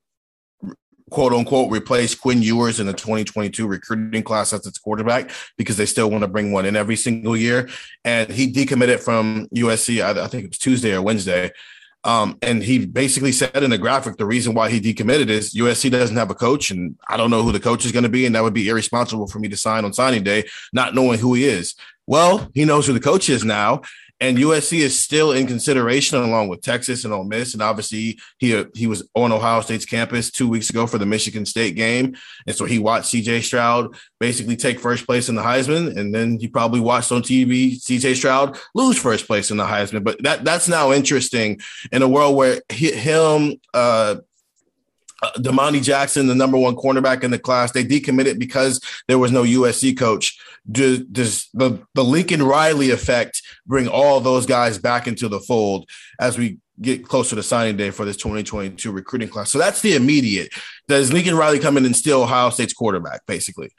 quote 1.10 1.32
unquote 1.32 1.72
replace 1.72 2.14
Quinn 2.14 2.42
Ewers 2.42 2.78
in 2.78 2.86
the 2.86 2.92
2022 2.92 3.66
recruiting 3.66 4.22
class 4.22 4.52
as 4.52 4.66
its 4.66 4.78
quarterback 4.78 5.30
because 5.56 5.78
they 5.78 5.86
still 5.86 6.10
want 6.10 6.22
to 6.22 6.28
bring 6.28 6.52
one 6.52 6.66
in 6.66 6.76
every 6.76 6.96
single 6.96 7.38
year. 7.38 7.70
And 8.04 8.30
he 8.30 8.52
decommitted 8.52 9.00
from 9.00 9.48
USC, 9.56 10.02
I, 10.02 10.26
think 10.26 10.44
it 10.44 10.50
was 10.50 10.58
Tuesday 10.58 10.94
or 10.94 11.00
Wednesday. 11.00 11.52
Um, 12.06 12.38
and 12.40 12.62
he 12.62 12.86
basically 12.86 13.32
said 13.32 13.64
in 13.64 13.70
the 13.70 13.78
graphic 13.78 14.16
the 14.16 14.26
reason 14.26 14.54
why 14.54 14.70
he 14.70 14.80
decommitted 14.80 15.28
is 15.28 15.54
USC 15.54 15.90
doesn't 15.90 16.16
have 16.16 16.30
a 16.30 16.36
coach, 16.36 16.70
and 16.70 16.96
I 17.08 17.16
don't 17.16 17.30
know 17.30 17.42
who 17.42 17.50
the 17.50 17.58
coach 17.58 17.84
is 17.84 17.90
going 17.90 18.04
to 18.04 18.08
be, 18.08 18.26
and 18.26 18.34
that 18.36 18.44
would 18.44 18.54
be 18.54 18.68
irresponsible 18.68 19.26
for 19.26 19.40
me 19.40 19.48
to 19.48 19.56
sign 19.56 19.84
on 19.84 19.92
signing 19.92 20.22
day, 20.22 20.44
not 20.72 20.94
knowing 20.94 21.18
who 21.18 21.34
he 21.34 21.46
is. 21.46 21.74
Well, 22.06 22.48
he 22.54 22.64
knows 22.64 22.86
who 22.86 22.92
the 22.92 23.00
coach 23.00 23.28
is 23.28 23.44
now, 23.44 23.82
and 24.20 24.38
USC 24.38 24.78
is 24.78 24.98
still 24.98 25.32
in 25.32 25.46
consideration 25.46 26.18
along 26.18 26.48
with 26.48 26.62
Texas 26.62 27.04
and 27.04 27.12
Ole 27.12 27.24
Miss, 27.24 27.52
and 27.52 27.62
obviously 27.62 28.18
he 28.38 28.64
he 28.74 28.86
was 28.86 29.08
on 29.14 29.32
Ohio 29.32 29.60
State's 29.60 29.84
campus 29.84 30.30
two 30.30 30.48
weeks 30.48 30.70
ago 30.70 30.86
for 30.86 30.98
the 30.98 31.06
Michigan 31.06 31.44
State 31.44 31.76
game, 31.76 32.16
and 32.46 32.56
so 32.56 32.64
he 32.64 32.78
watched 32.78 33.06
C.J. 33.06 33.42
Stroud 33.42 33.94
basically 34.18 34.56
take 34.56 34.80
first 34.80 35.06
place 35.06 35.28
in 35.28 35.34
the 35.34 35.42
Heisman, 35.42 35.96
and 35.98 36.14
then 36.14 36.38
he 36.38 36.48
probably 36.48 36.80
watched 36.80 37.12
on 37.12 37.22
TV 37.22 37.78
C.J. 37.78 38.14
Stroud 38.14 38.58
lose 38.74 38.98
first 38.98 39.26
place 39.26 39.50
in 39.50 39.58
the 39.58 39.64
Heisman. 39.64 40.04
But 40.04 40.22
that 40.22 40.44
that's 40.44 40.68
now 40.68 40.92
interesting 40.92 41.60
in 41.92 42.02
a 42.02 42.08
world 42.08 42.36
where 42.36 42.62
he, 42.70 42.92
him. 42.92 43.60
Uh, 43.74 44.16
uh, 45.22 45.30
Domani 45.40 45.80
Jackson, 45.80 46.26
the 46.26 46.34
number 46.34 46.58
one 46.58 46.76
cornerback 46.76 47.24
in 47.24 47.30
the 47.30 47.38
class, 47.38 47.72
they 47.72 47.84
decommitted 47.84 48.38
because 48.38 48.80
there 49.08 49.18
was 49.18 49.32
no 49.32 49.44
USC 49.44 49.96
coach. 49.96 50.38
Do, 50.70 51.04
does 51.04 51.48
the, 51.54 51.84
the 51.94 52.04
Lincoln 52.04 52.42
Riley 52.42 52.90
effect 52.90 53.42
bring 53.66 53.88
all 53.88 54.20
those 54.20 54.46
guys 54.46 54.78
back 54.78 55.06
into 55.06 55.28
the 55.28 55.40
fold 55.40 55.88
as 56.20 56.36
we 56.36 56.58
get 56.80 57.06
closer 57.06 57.36
to 57.36 57.42
signing 57.42 57.76
day 57.76 57.90
for 57.90 58.04
this 58.04 58.16
2022 58.16 58.90
recruiting 58.90 59.28
class? 59.28 59.50
So 59.50 59.58
that's 59.58 59.80
the 59.80 59.94
immediate. 59.94 60.52
Does 60.88 61.12
Lincoln 61.12 61.36
Riley 61.36 61.58
come 61.58 61.76
in 61.76 61.84
and 61.84 61.96
steal 61.96 62.22
Ohio 62.22 62.50
State's 62.50 62.72
quarterback, 62.72 63.24
basically? 63.26 63.70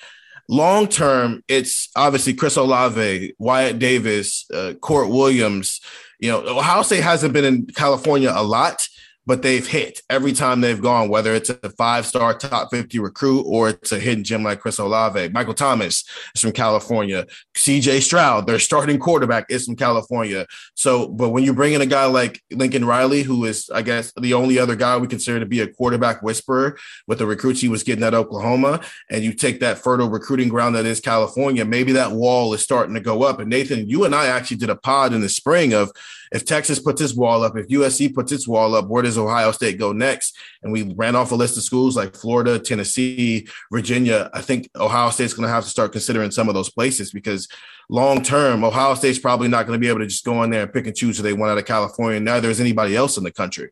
Long 0.49 0.87
term, 0.87 1.43
it's 1.49 1.89
obviously 1.95 2.33
Chris 2.33 2.55
Olave, 2.55 3.33
Wyatt 3.37 3.79
Davis, 3.79 4.45
uh, 4.53 4.73
Kourt 4.79 5.09
Williams. 5.09 5.81
You 6.19 6.31
know, 6.31 6.57
Ohio 6.57 6.83
State 6.83 7.03
hasn't 7.03 7.33
been 7.33 7.43
in 7.43 7.65
California 7.67 8.31
a 8.33 8.43
lot 8.43 8.87
but 9.27 9.41
they've 9.41 9.67
hit 9.67 10.01
every 10.09 10.31
time 10.31 10.61
they've 10.61 10.81
gone, 10.81 11.09
whether 11.09 11.35
it's 11.35 11.49
a 11.49 11.69
five 11.71 12.05
star 12.05 12.33
top 12.33 12.69
50 12.71 12.97
recruit 12.99 13.43
or 13.45 13.69
it's 13.69 13.91
a 13.91 13.99
hidden 13.99 14.23
gem 14.23 14.41
like 14.41 14.61
Chris 14.61 14.79
Olave. 14.79 15.29
Michael 15.29 15.53
Thomas 15.53 16.05
is 16.33 16.41
from 16.41 16.53
California. 16.53 17.25
CJ 17.55 18.01
Stroud, 18.01 18.47
their 18.47 18.57
starting 18.57 18.97
quarterback, 18.97 19.45
is 19.49 19.65
from 19.65 19.75
California. 19.75 20.47
So, 20.75 21.09
but 21.09 21.29
when 21.29 21.43
you 21.43 21.53
bring 21.53 21.73
in 21.73 21.81
a 21.81 21.85
guy 21.85 22.05
like 22.05 22.41
Lincoln 22.51 22.85
Riley, 22.85 23.23
who 23.23 23.43
is, 23.43 23.69
I 23.69 23.81
guess, 23.81 24.13
the 24.19 24.33
only 24.33 24.57
other 24.57 24.77
guy 24.77 24.97
we 24.97 25.07
consider 25.07 25.41
to 25.41 25.45
be 25.45 25.59
a 25.59 25.67
quarterback 25.67 26.23
whisperer 26.23 26.77
with 27.05 27.19
the 27.19 27.25
recruits 27.25 27.59
he 27.59 27.67
was 27.67 27.83
getting 27.83 28.05
at 28.05 28.13
Oklahoma, 28.13 28.79
and 29.11 29.25
you 29.25 29.33
take 29.33 29.59
that 29.59 29.77
fertile 29.77 30.09
recruiting 30.09 30.47
ground 30.47 30.75
that 30.75 30.85
is 30.85 31.01
California, 31.01 31.65
maybe 31.65 31.91
that 31.91 32.13
wall 32.13 32.53
is 32.53 32.61
starting 32.61 32.95
to 32.95 33.01
go 33.01 33.23
up. 33.23 33.41
And 33.41 33.49
Nathan, 33.49 33.89
you 33.89 34.05
and 34.05 34.15
I 34.15 34.27
actually 34.27 34.57
did 34.57 34.69
a 34.69 34.75
pod 34.77 35.11
in 35.13 35.19
the 35.19 35.27
spring 35.27 35.73
of 35.73 35.91
if 36.31 36.45
Texas 36.45 36.79
puts 36.79 37.01
its 37.01 37.13
wall 37.13 37.43
up, 37.43 37.57
if 37.57 37.67
USC 37.67 38.13
puts 38.13 38.31
its 38.31 38.47
wall 38.47 38.75
up, 38.75 38.87
where 38.87 39.03
does 39.03 39.17
Ohio 39.17 39.51
State 39.51 39.77
go 39.79 39.91
next? 39.91 40.37
And 40.63 40.71
we 40.71 40.93
ran 40.95 41.15
off 41.15 41.31
a 41.31 41.35
list 41.35 41.57
of 41.57 41.63
schools 41.63 41.95
like 41.95 42.15
Florida, 42.15 42.59
Tennessee, 42.59 43.47
Virginia. 43.71 44.29
I 44.33 44.41
think 44.41 44.69
Ohio 44.75 45.09
State's 45.09 45.33
going 45.33 45.47
to 45.47 45.53
have 45.53 45.63
to 45.63 45.69
start 45.69 45.91
considering 45.91 46.31
some 46.31 46.49
of 46.49 46.55
those 46.55 46.69
places 46.69 47.11
because 47.11 47.47
long 47.89 48.21
term, 48.21 48.63
Ohio 48.63 48.95
State's 48.95 49.19
probably 49.19 49.47
not 49.47 49.65
going 49.65 49.79
to 49.79 49.81
be 49.81 49.89
able 49.89 49.99
to 49.99 50.07
just 50.07 50.25
go 50.25 50.43
in 50.43 50.49
there 50.49 50.63
and 50.63 50.73
pick 50.73 50.87
and 50.87 50.95
choose 50.95 51.17
who 51.17 51.23
they 51.23 51.33
want 51.33 51.51
out 51.51 51.57
of 51.57 51.65
California. 51.65 52.19
Neither 52.19 52.49
is 52.49 52.59
anybody 52.59 52.95
else 52.95 53.17
in 53.17 53.23
the 53.23 53.31
country. 53.31 53.69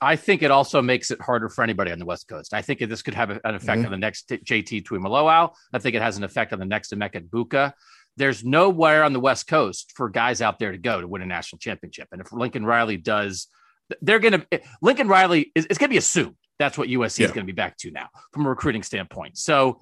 I 0.00 0.14
think 0.14 0.42
it 0.42 0.52
also 0.52 0.80
makes 0.80 1.10
it 1.10 1.20
harder 1.20 1.48
for 1.48 1.64
anybody 1.64 1.90
on 1.90 1.98
the 1.98 2.04
West 2.04 2.28
Coast. 2.28 2.54
I 2.54 2.62
think 2.62 2.78
this 2.78 3.02
could 3.02 3.14
have 3.14 3.30
an 3.30 3.40
effect 3.44 3.82
Mhm. 3.82 3.86
on 3.86 3.90
the 3.90 3.96
next 3.96 4.28
JT 4.44 4.82
Tuimoloau. 4.82 5.50
I 5.72 5.78
think 5.80 5.96
it 5.96 6.02
has 6.02 6.16
an 6.16 6.22
effect 6.22 6.52
on 6.52 6.60
the 6.60 6.64
next 6.64 6.92
Emeka 6.92 7.26
Egbuka. 7.28 7.72
There's 8.18 8.44
nowhere 8.44 9.04
on 9.04 9.12
the 9.12 9.20
West 9.20 9.46
Coast 9.46 9.92
for 9.94 10.08
guys 10.08 10.42
out 10.42 10.58
there 10.58 10.72
to 10.72 10.78
go 10.78 11.00
to 11.00 11.08
win 11.08 11.22
a 11.22 11.26
national 11.26 11.58
championship. 11.58 12.08
And 12.12 12.20
if 12.20 12.32
Lincoln 12.32 12.66
Riley 12.66 12.96
does, 12.96 13.46
they're 14.02 14.18
going 14.18 14.44
to, 14.50 14.60
Lincoln 14.82 15.08
Riley 15.08 15.50
is 15.54 15.66
it's 15.70 15.78
going 15.78 15.88
to 15.88 15.94
be 15.94 15.98
assumed 15.98 16.36
that's 16.58 16.76
what 16.76 16.88
USC 16.88 17.20
is 17.24 17.30
going 17.30 17.46
to 17.46 17.52
be 17.52 17.52
back 17.52 17.76
to 17.78 17.90
now 17.90 18.08
from 18.32 18.44
a 18.46 18.48
recruiting 18.48 18.82
standpoint. 18.82 19.38
So, 19.38 19.78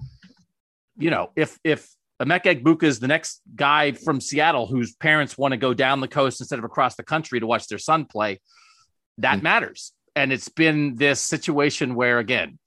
you 0.97 1.09
know, 1.09 1.31
if, 1.35 1.57
if, 1.63 1.89
Emeka 2.19 2.61
Egbuka 2.63 2.81
is 2.83 2.99
the 2.99 3.07
next 3.07 3.41
guy 3.53 3.91
from 3.91 4.19
Seattle 4.19 4.65
whose 4.65 4.95
parents 4.95 5.37
want 5.37 5.51
to 5.51 5.57
go 5.57 5.75
down 5.75 5.99
the 5.99 6.07
coast 6.07 6.41
instead 6.41 6.57
of 6.57 6.65
across 6.65 6.95
the 6.95 7.03
country 7.03 7.39
to 7.39 7.45
watch 7.45 7.67
their 7.67 7.77
son 7.77 8.05
play. 8.05 8.41
That 9.19 9.39
Mm. 9.39 9.43
matters. 9.43 9.93
And 10.15 10.33
it's 10.33 10.49
been 10.49 10.95
this 10.95 11.21
situation 11.21 11.93
where, 11.93 12.17
again, 12.17 12.57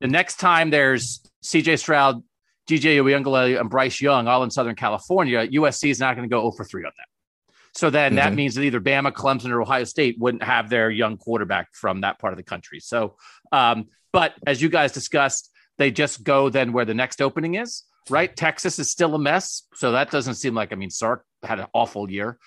the 0.00 0.08
next 0.08 0.40
time 0.40 0.70
there's 0.70 1.24
CJ 1.44 1.76
Stroud, 1.78 2.24
DJ 2.72 2.96
Uiagalelei, 3.02 3.60
and 3.60 3.68
Bryce 3.68 4.00
Young 4.00 4.26
all 4.28 4.42
in 4.44 4.50
Southern 4.50 4.74
California, 4.74 5.46
USC 5.46 5.90
is 5.90 6.00
not 6.00 6.16
going 6.16 6.28
to 6.28 6.32
go 6.32 6.40
0 6.40 6.52
for 6.52 6.64
3 6.64 6.84
on 6.84 6.92
that. 6.96 7.06
So 7.74 7.90
then 7.90 8.14
that 8.14 8.32
Mhm. 8.32 8.36
means 8.36 8.54
that 8.54 8.62
either 8.62 8.80
Bama, 8.80 9.12
Clemson, 9.12 9.50
or 9.50 9.60
Ohio 9.60 9.84
State 9.84 10.16
wouldn't 10.18 10.42
have 10.42 10.70
their 10.70 10.90
young 10.90 11.16
quarterback 11.18 11.74
from 11.74 12.00
that 12.00 12.18
part 12.18 12.32
of 12.32 12.38
the 12.38 12.42
country. 12.42 12.80
So, 12.80 13.16
um, 13.50 13.88
but 14.12 14.34
as 14.46 14.62
you 14.62 14.68
guys 14.68 14.92
discussed, 14.92 15.50
they 15.78 15.90
just 15.90 16.22
go 16.22 16.48
then 16.48 16.72
where 16.72 16.84
the 16.84 16.94
next 16.94 17.20
opening 17.20 17.54
is, 17.54 17.84
right? 18.10 18.34
Texas 18.34 18.78
is 18.78 18.90
still 18.90 19.14
a 19.14 19.18
mess. 19.18 19.66
So 19.74 19.92
that 19.92 20.10
doesn't 20.10 20.34
seem 20.34 20.54
like, 20.54 20.72
I 20.72 20.76
mean, 20.76 20.90
Sark 20.90 21.24
had 21.42 21.60
an 21.60 21.66
awful 21.74 22.10
year. 22.10 22.38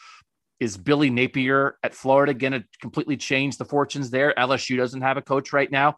Is 0.59 0.77
Billy 0.77 1.09
Napier 1.09 1.77
at 1.83 1.93
Florida 1.93 2.33
going 2.33 2.53
to 2.53 2.63
completely 2.79 3.17
change 3.17 3.57
the 3.57 3.65
fortunes 3.65 4.09
there? 4.09 4.33
LSU 4.38 4.77
doesn't 4.77 5.01
have 5.01 5.17
a 5.17 5.21
coach 5.21 5.53
right 5.53 5.69
now. 5.69 5.95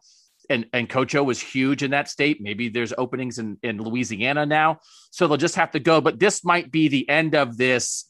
And, 0.50 0.66
and 0.72 0.88
Coach 0.88 1.14
O 1.14 1.22
was 1.22 1.40
huge 1.40 1.82
in 1.82 1.90
that 1.90 2.08
state. 2.08 2.40
Maybe 2.40 2.68
there's 2.70 2.94
openings 2.96 3.38
in, 3.38 3.58
in 3.62 3.82
Louisiana 3.82 4.46
now. 4.46 4.80
So 5.10 5.28
they'll 5.28 5.36
just 5.36 5.56
have 5.56 5.72
to 5.72 5.80
go. 5.80 6.00
But 6.00 6.18
this 6.18 6.42
might 6.44 6.70
be 6.70 6.88
the 6.88 7.08
end 7.08 7.34
of 7.34 7.56
this 7.58 8.06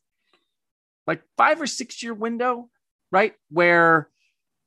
like 1.07 1.23
five 1.37 1.61
or 1.61 1.67
six 1.67 2.03
year 2.03 2.15
window, 2.15 2.69
right? 3.11 3.35
Where 3.51 4.09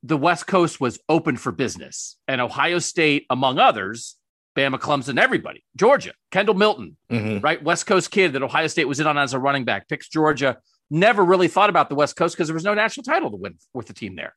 the 0.04 0.18
West 0.18 0.48
Coast 0.48 0.82
was 0.82 1.00
open 1.08 1.38
for 1.38 1.52
business 1.52 2.18
and 2.28 2.42
Ohio 2.42 2.80
State, 2.80 3.26
among 3.30 3.60
others, 3.60 4.18
Bama, 4.58 4.78
Clemson, 4.80 5.18
everybody, 5.20 5.64
Georgia, 5.78 6.12
Kendall 6.32 6.56
Milton, 6.56 6.98
Mhm. 7.10 7.42
right? 7.44 7.64
West 7.64 7.86
Coast 7.86 8.12
kid 8.12 8.34
that 8.34 8.44
Ohio 8.44 8.68
State 8.68 8.88
was 8.88 9.00
in 9.00 9.08
on 9.08 9.18
as 9.18 9.34
a 9.34 9.40
running 9.40 9.64
back, 9.64 9.88
picks 9.88 10.10
Georgia, 10.10 10.58
never 10.90 11.24
really 11.24 11.48
thought 11.48 11.70
about 11.70 11.88
the 11.88 11.96
West 11.96 12.16
Coast 12.18 12.36
because 12.36 12.48
there 12.48 12.54
was 12.56 12.66
no 12.66 12.74
national 12.74 13.04
title 13.06 13.30
to 13.32 13.38
win 13.38 13.56
with 13.74 13.86
the 13.88 13.94
team 13.94 14.16
there. 14.16 14.36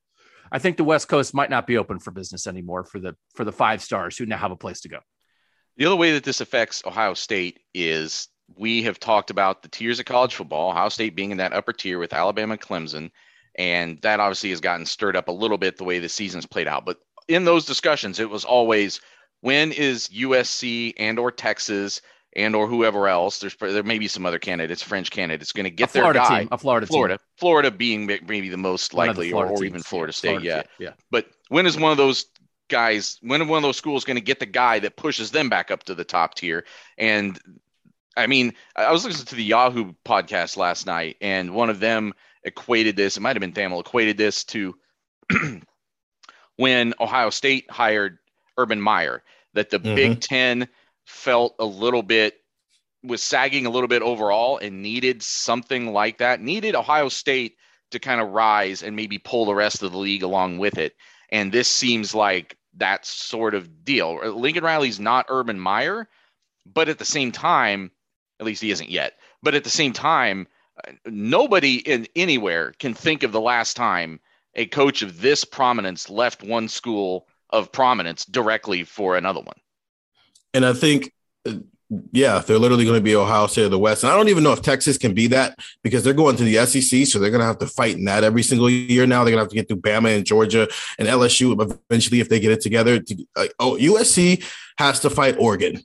I 0.54 0.60
think 0.60 0.76
the 0.76 0.84
West 0.84 1.08
Coast 1.08 1.34
might 1.34 1.50
not 1.50 1.66
be 1.66 1.78
open 1.78 1.98
for 1.98 2.12
business 2.12 2.46
anymore 2.46 2.84
for 2.84 3.00
the 3.00 3.16
for 3.34 3.44
the 3.44 3.50
five 3.50 3.82
stars 3.82 4.16
who 4.16 4.24
now 4.24 4.36
have 4.36 4.52
a 4.52 4.56
place 4.56 4.82
to 4.82 4.88
go. 4.88 5.00
The 5.76 5.86
other 5.86 5.96
way 5.96 6.12
that 6.12 6.22
this 6.22 6.40
affects 6.40 6.84
Ohio 6.86 7.14
State 7.14 7.58
is 7.74 8.28
we 8.56 8.84
have 8.84 9.00
talked 9.00 9.30
about 9.30 9.62
the 9.62 9.68
tiers 9.68 9.98
of 9.98 10.06
college 10.06 10.36
football, 10.36 10.70
Ohio 10.70 10.90
State 10.90 11.16
being 11.16 11.32
in 11.32 11.38
that 11.38 11.52
upper 11.52 11.72
tier 11.72 11.98
with 11.98 12.12
Alabama 12.12 12.52
and 12.52 12.60
Clemson. 12.62 13.10
And 13.56 14.00
that 14.02 14.20
obviously 14.20 14.50
has 14.50 14.60
gotten 14.60 14.86
stirred 14.86 15.16
up 15.16 15.26
a 15.26 15.32
little 15.32 15.58
bit 15.58 15.76
the 15.76 15.82
way 15.82 15.98
the 15.98 16.08
season's 16.08 16.46
played 16.46 16.68
out. 16.68 16.86
But 16.86 16.98
in 17.26 17.44
those 17.44 17.64
discussions, 17.64 18.20
it 18.20 18.30
was 18.30 18.44
always 18.44 19.00
when 19.40 19.72
is 19.72 20.08
USC 20.08 20.92
and 20.98 21.18
or 21.18 21.32
Texas 21.32 22.00
and 22.36 22.54
or 22.54 22.66
whoever 22.66 23.08
else, 23.08 23.38
there's 23.38 23.54
there 23.56 23.82
may 23.82 23.98
be 23.98 24.08
some 24.08 24.26
other 24.26 24.38
candidates, 24.38 24.82
French 24.82 25.10
candidates, 25.10 25.52
going 25.52 25.64
to 25.64 25.70
get 25.70 25.92
their 25.92 26.02
Florida 26.02 26.18
guy. 26.20 26.40
team, 26.40 26.48
a 26.50 26.58
Florida, 26.58 26.86
Florida, 26.86 27.18
team. 27.18 27.26
Florida 27.38 27.70
being 27.70 28.06
maybe 28.06 28.48
the 28.48 28.56
most 28.56 28.94
likely, 28.94 29.32
or, 29.32 29.46
or 29.46 29.64
even 29.64 29.82
Florida 29.82 30.12
State. 30.12 30.40
Florida 30.40 30.46
yeah. 30.46 30.62
team, 30.62 30.70
yeah. 30.78 30.92
But 31.10 31.26
when 31.48 31.66
is 31.66 31.76
one 31.76 31.92
of 31.92 31.98
those 31.98 32.26
guys, 32.68 33.18
when 33.22 33.46
one 33.46 33.58
of 33.58 33.62
those 33.62 33.76
schools 33.76 34.04
going 34.04 34.16
to 34.16 34.20
get 34.20 34.40
the 34.40 34.46
guy 34.46 34.78
that 34.80 34.96
pushes 34.96 35.30
them 35.30 35.48
back 35.48 35.70
up 35.70 35.84
to 35.84 35.94
the 35.94 36.04
top 36.04 36.34
tier? 36.34 36.64
And 36.98 37.38
I 38.16 38.26
mean, 38.26 38.54
I 38.76 38.90
was 38.90 39.04
listening 39.04 39.26
to 39.26 39.34
the 39.36 39.44
Yahoo 39.44 39.92
podcast 40.04 40.56
last 40.56 40.86
night, 40.86 41.16
and 41.20 41.54
one 41.54 41.70
of 41.70 41.80
them 41.80 42.14
equated 42.44 42.96
this, 42.96 43.16
it 43.16 43.20
might 43.20 43.36
have 43.36 43.40
been 43.40 43.52
Thamel, 43.52 43.80
equated 43.80 44.16
this 44.16 44.44
to 44.44 44.76
when 46.56 46.94
Ohio 47.00 47.30
State 47.30 47.70
hired 47.70 48.18
Urban 48.58 48.80
Meyer, 48.80 49.22
that 49.54 49.70
the 49.70 49.78
mm-hmm. 49.78 49.94
Big 49.94 50.20
Ten 50.20 50.68
felt 51.04 51.54
a 51.58 51.64
little 51.64 52.02
bit 52.02 52.34
was 53.02 53.22
sagging 53.22 53.66
a 53.66 53.70
little 53.70 53.88
bit 53.88 54.02
overall 54.02 54.56
and 54.58 54.82
needed 54.82 55.22
something 55.22 55.92
like 55.92 56.18
that, 56.18 56.40
needed 56.40 56.74
Ohio 56.74 57.08
State 57.08 57.56
to 57.90 57.98
kind 57.98 58.20
of 58.20 58.30
rise 58.30 58.82
and 58.82 58.96
maybe 58.96 59.18
pull 59.18 59.44
the 59.44 59.54
rest 59.54 59.82
of 59.82 59.92
the 59.92 59.98
league 59.98 60.22
along 60.22 60.58
with 60.58 60.78
it. 60.78 60.94
And 61.30 61.52
this 61.52 61.68
seems 61.68 62.14
like 62.14 62.56
that 62.76 63.04
sort 63.04 63.54
of 63.54 63.84
deal. 63.84 64.16
Lincoln 64.34 64.64
Riley's 64.64 64.98
not 64.98 65.26
Urban 65.28 65.60
Meyer, 65.60 66.08
but 66.66 66.88
at 66.88 66.98
the 66.98 67.04
same 67.04 67.30
time, 67.30 67.90
at 68.40 68.46
least 68.46 68.62
he 68.62 68.70
isn't 68.70 68.90
yet. 68.90 69.14
But 69.42 69.54
at 69.54 69.64
the 69.64 69.70
same 69.70 69.92
time, 69.92 70.48
nobody 71.06 71.76
in 71.76 72.08
anywhere 72.16 72.72
can 72.78 72.94
think 72.94 73.22
of 73.22 73.32
the 73.32 73.40
last 73.40 73.76
time 73.76 74.20
a 74.54 74.66
coach 74.66 75.02
of 75.02 75.20
this 75.20 75.44
prominence 75.44 76.08
left 76.08 76.42
one 76.42 76.68
school 76.68 77.26
of 77.50 77.70
prominence 77.70 78.24
directly 78.24 78.84
for 78.84 79.16
another 79.16 79.40
one. 79.40 79.56
And 80.54 80.64
I 80.64 80.72
think, 80.72 81.12
yeah, 82.12 82.38
they're 82.38 82.58
literally 82.58 82.84
going 82.84 82.98
to 82.98 83.04
be 83.04 83.14
Ohio 83.14 83.46
State 83.46 83.66
of 83.66 83.70
the 83.70 83.78
West. 83.78 84.02
And 84.02 84.12
I 84.12 84.16
don't 84.16 84.28
even 84.28 84.42
know 84.42 84.52
if 84.52 84.62
Texas 84.62 84.96
can 84.96 85.12
be 85.12 85.26
that 85.28 85.58
because 85.82 86.02
they're 86.02 86.14
going 86.14 86.36
to 86.36 86.44
the 86.44 86.64
SEC. 86.64 87.06
So 87.06 87.18
they're 87.18 87.30
going 87.30 87.40
to 87.40 87.46
have 87.46 87.58
to 87.58 87.66
fight 87.66 87.96
in 87.96 88.04
that 88.06 88.24
every 88.24 88.42
single 88.42 88.70
year 88.70 89.06
now. 89.06 89.22
They're 89.22 89.32
going 89.32 89.38
to 89.38 89.44
have 89.44 89.50
to 89.50 89.54
get 89.54 89.68
through 89.68 89.82
Bama 89.82 90.16
and 90.16 90.24
Georgia 90.24 90.68
and 90.98 91.06
LSU 91.06 91.60
eventually 91.90 92.20
if 92.20 92.28
they 92.28 92.40
get 92.40 92.52
it 92.52 92.60
together. 92.60 93.00
To, 93.00 93.26
uh, 93.36 93.46
oh, 93.58 93.76
USC 93.76 94.44
has 94.78 95.00
to 95.00 95.10
fight 95.10 95.36
Oregon. 95.38 95.80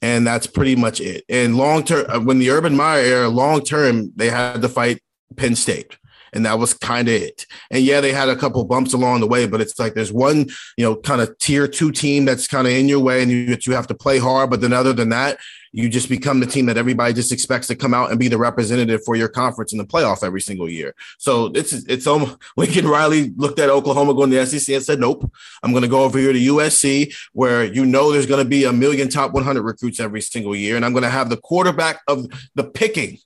And 0.00 0.26
that's 0.26 0.48
pretty 0.48 0.74
much 0.74 1.00
it. 1.00 1.24
And 1.28 1.56
long 1.56 1.84
term, 1.84 2.06
uh, 2.08 2.18
when 2.18 2.38
the 2.40 2.50
Urban 2.50 2.74
Meyer 2.74 3.02
era, 3.02 3.28
long 3.28 3.62
term, 3.62 4.12
they 4.16 4.30
had 4.30 4.62
to 4.62 4.68
fight 4.68 5.00
Penn 5.36 5.54
State 5.54 5.96
and 6.32 6.46
that 6.46 6.58
was 6.58 6.74
kind 6.74 7.08
of 7.08 7.14
it. 7.14 7.46
And 7.70 7.84
yeah, 7.84 8.00
they 8.00 8.12
had 8.12 8.28
a 8.28 8.36
couple 8.36 8.64
bumps 8.64 8.92
along 8.92 9.20
the 9.20 9.26
way, 9.26 9.46
but 9.46 9.60
it's 9.60 9.78
like 9.78 9.94
there's 9.94 10.12
one, 10.12 10.48
you 10.76 10.84
know, 10.84 10.96
kind 10.96 11.20
of 11.20 11.36
tier 11.38 11.68
two 11.68 11.92
team 11.92 12.24
that's 12.24 12.46
kind 12.46 12.66
of 12.66 12.72
in 12.72 12.88
your 12.88 13.00
way, 13.00 13.22
and 13.22 13.30
you 13.30 13.56
you 13.66 13.72
have 13.74 13.86
to 13.88 13.94
play 13.94 14.18
hard. 14.18 14.50
But 14.50 14.60
then 14.60 14.72
other 14.72 14.92
than 14.92 15.10
that, 15.10 15.38
you 15.72 15.88
just 15.88 16.08
become 16.08 16.40
the 16.40 16.46
team 16.46 16.66
that 16.66 16.76
everybody 16.76 17.14
just 17.14 17.32
expects 17.32 17.66
to 17.66 17.74
come 17.74 17.94
out 17.94 18.10
and 18.10 18.20
be 18.20 18.28
the 18.28 18.38
representative 18.38 19.02
for 19.04 19.16
your 19.16 19.28
conference 19.28 19.72
in 19.72 19.78
the 19.78 19.84
playoff 19.84 20.22
every 20.22 20.40
single 20.40 20.68
year. 20.68 20.94
So 21.18 21.46
it's 21.54 21.72
it's 21.72 22.06
almost 22.06 22.36
Lincoln 22.56 22.86
Riley 22.86 23.32
looked 23.36 23.58
at 23.58 23.70
Oklahoma 23.70 24.14
going 24.14 24.30
to 24.30 24.36
the 24.36 24.46
SEC 24.46 24.74
and 24.74 24.84
said, 24.84 25.00
"Nope, 25.00 25.30
I'm 25.62 25.72
going 25.72 25.82
to 25.82 25.88
go 25.88 26.04
over 26.04 26.18
here 26.18 26.32
to 26.32 26.38
USC, 26.38 27.14
where 27.32 27.64
you 27.64 27.86
know 27.86 28.12
there's 28.12 28.26
going 28.26 28.44
to 28.44 28.48
be 28.48 28.64
a 28.64 28.72
million 28.72 29.08
top 29.08 29.32
100 29.32 29.62
recruits 29.62 29.98
every 29.98 30.20
single 30.20 30.54
year, 30.54 30.76
and 30.76 30.84
I'm 30.84 30.92
going 30.92 31.04
to 31.04 31.10
have 31.10 31.30
the 31.30 31.38
quarterback 31.38 32.00
of 32.06 32.26
the 32.54 32.64
picking." 32.64 33.18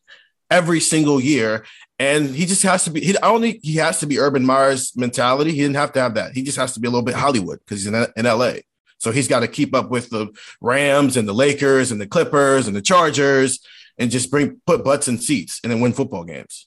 Every 0.49 0.79
single 0.79 1.21
year, 1.21 1.64
and 1.99 2.29
he 2.29 2.47
just 2.47 2.63
has 2.63 2.85
to 2.85 2.91
be. 2.91 3.01
He, 3.01 3.17
I 3.19 3.29
don't 3.29 3.41
think 3.41 3.61
he 3.63 3.77
has 3.77 4.01
to 4.01 4.07
be 4.07 4.19
Urban 4.19 4.45
Meyer's 4.45 4.95
mentality. 4.97 5.53
He 5.53 5.59
didn't 5.59 5.77
have 5.77 5.93
to 5.93 6.01
have 6.01 6.15
that. 6.15 6.33
He 6.33 6.43
just 6.43 6.59
has 6.59 6.75
to 6.75 6.81
be 6.81 6.89
a 6.89 6.91
little 6.91 7.05
bit 7.05 7.15
Hollywood 7.15 7.59
because 7.61 7.85
he's 7.85 7.93
in, 7.93 8.07
in 8.17 8.25
LA. 8.27 8.55
So 8.99 9.11
he's 9.13 9.29
got 9.29 9.41
to 9.41 9.49
keep 9.49 9.75
up 9.75 9.91
with 9.91 10.11
the 10.11 10.29
Rams 10.61 11.17
and 11.17 11.29
the 11.29 11.35
Lakers 11.35 11.93
and 11.93 12.01
the 12.01 12.07
Clippers 12.07 12.67
and 12.67 12.75
the 12.77 12.83
Chargers 12.83 13.61
and 13.99 14.11
just 14.11 14.31
bring 14.31 14.61
put 14.67 14.85
butts 14.85 15.09
in 15.09 15.19
seats 15.19 15.61
and 15.63 15.73
then 15.73 15.81
win 15.81 15.93
football 15.93 16.25
games. 16.25 16.67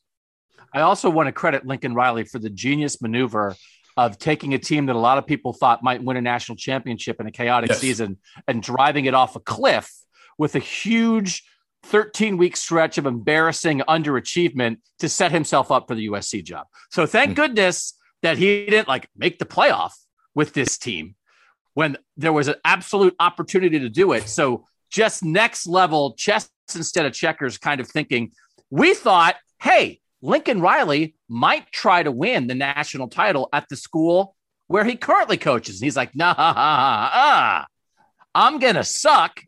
I 0.74 0.82
also 0.82 1.10
want 1.10 1.28
to 1.28 1.32
credit 1.32 1.66
Lincoln 1.66 1.96
Riley 1.96 2.24
for 2.24 2.38
the 2.40 2.50
genius 2.50 3.02
maneuver 3.02 3.56
of 3.98 4.18
taking 4.20 4.54
a 4.54 4.60
team 4.60 4.86
that 4.86 4.96
a 4.96 5.00
lot 5.00 5.18
of 5.18 5.26
people 5.26 5.52
thought 5.54 5.84
might 5.84 6.04
win 6.04 6.16
a 6.18 6.22
national 6.22 6.56
championship 6.56 7.20
in 7.20 7.28
a 7.28 7.32
chaotic 7.32 7.70
Yes. 7.72 7.80
season 7.80 8.18
and 8.48 8.62
driving 8.62 9.06
it 9.06 9.14
off 9.14 9.36
a 9.36 9.40
cliff 9.40 9.92
with 10.38 10.56
a 10.56 10.60
huge 10.60 11.44
13 11.90 12.38
week 12.38 12.56
stretch 12.56 12.98
of 12.98 13.06
embarrassing 13.06 13.82
underachievement 13.88 14.78
to 15.00 15.10
set 15.10 15.32
himself 15.32 15.72
up 15.72 15.88
for 15.88 15.96
the 15.96 16.08
USC 16.10 16.44
job. 16.44 16.68
So 16.92 17.06
thank 17.06 17.32
Hmm. 17.32 17.36
goodness 17.36 17.94
that 18.22 18.38
he 18.38 18.66
didn't 18.66 18.88
like 18.88 19.10
make 19.16 19.40
the 19.40 19.46
playoff 19.46 19.92
with 20.36 20.54
this 20.54 20.78
team 20.78 21.16
when 21.74 21.98
there 22.18 22.34
was 22.34 22.48
an 22.48 22.56
absolute 22.64 23.16
opportunity 23.20 23.80
to 23.80 23.90
do 23.90 24.12
it. 24.14 24.28
So 24.28 24.66
just 24.92 25.24
next 25.24 25.68
level 25.68 26.14
chess 26.16 26.50
instead 26.76 27.06
of 27.06 27.14
checkers 27.14 27.58
kind 27.58 27.80
of 27.82 27.88
thinking. 27.88 28.32
We 28.70 28.94
thought, 28.94 29.36
hey, 29.62 30.02
Lincoln 30.22 30.62
Riley 30.62 31.16
might 31.28 31.72
try 31.72 32.04
to 32.04 32.12
win 32.12 32.48
the 32.48 32.56
national 32.56 33.08
title 33.08 33.50
at 33.54 33.68
the 33.70 33.76
school 33.76 34.36
where 34.68 34.84
he 34.84 34.96
currently 34.96 35.38
coaches. 35.38 35.80
And 35.80 35.86
he's 35.86 35.96
like, 35.96 36.16
nah, 36.16 36.34
uh, 36.38 37.66
I'm 38.36 38.60
going 38.60 38.76
to 38.76 38.84
suck. 38.84 39.42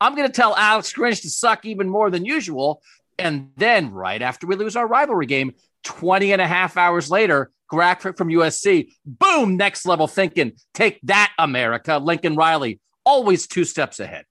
I'm 0.00 0.14
going 0.14 0.26
to 0.26 0.32
tell 0.32 0.56
Alex 0.56 0.92
Grinch 0.92 1.22
to 1.22 1.30
suck 1.30 1.64
even 1.64 1.88
more 1.88 2.10
than 2.10 2.24
usual. 2.24 2.82
And 3.18 3.50
then 3.56 3.92
right 3.92 4.22
after 4.22 4.46
we 4.46 4.56
lose 4.56 4.76
our 4.76 4.86
rivalry 4.86 5.26
game, 5.26 5.54
20 5.84 6.32
and 6.32 6.40
a 6.40 6.46
half 6.46 6.76
hours 6.76 7.10
later, 7.10 7.50
graphic 7.68 8.16
from 8.16 8.28
USC, 8.28 8.92
boom, 9.04 9.56
next 9.56 9.86
level 9.86 10.06
thinking. 10.06 10.52
Take 10.74 11.00
that, 11.04 11.32
America. 11.38 11.98
Lincoln 11.98 12.34
Riley, 12.34 12.80
always 13.04 13.46
two 13.46 13.64
steps 13.64 14.00
ahead. 14.00 14.24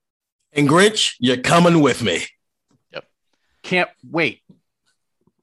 And 0.52 0.68
Grinch, 0.68 1.14
you're 1.20 1.36
coming 1.36 1.80
with 1.80 2.02
me. 2.02 2.24
Yep. 2.92 3.04
Can't 3.62 3.90
wait. 4.08 4.42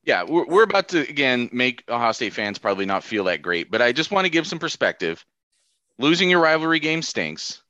Yeah, 0.04 0.24
we're, 0.24 0.46
we're 0.46 0.64
about 0.64 0.90
to 0.90 1.00
again 1.00 1.50
make 1.52 1.84
Ohio 1.90 2.12
State 2.14 2.34
fans 2.34 2.58
probably 2.58 2.86
not 2.86 3.04
feel 3.04 3.26
that 3.26 3.42
great, 3.42 3.70
but 3.70 3.82
I 3.82 3.92
just 3.92 4.12
want 4.12 4.26
to 4.26 4.32
give 4.32 4.48
some 4.48 4.60
perspective. 4.60 5.26
Losing 6.00 6.30
your 6.30 6.42
rivalry 6.42 6.80
game 6.80 7.02
stinks. 7.02 7.62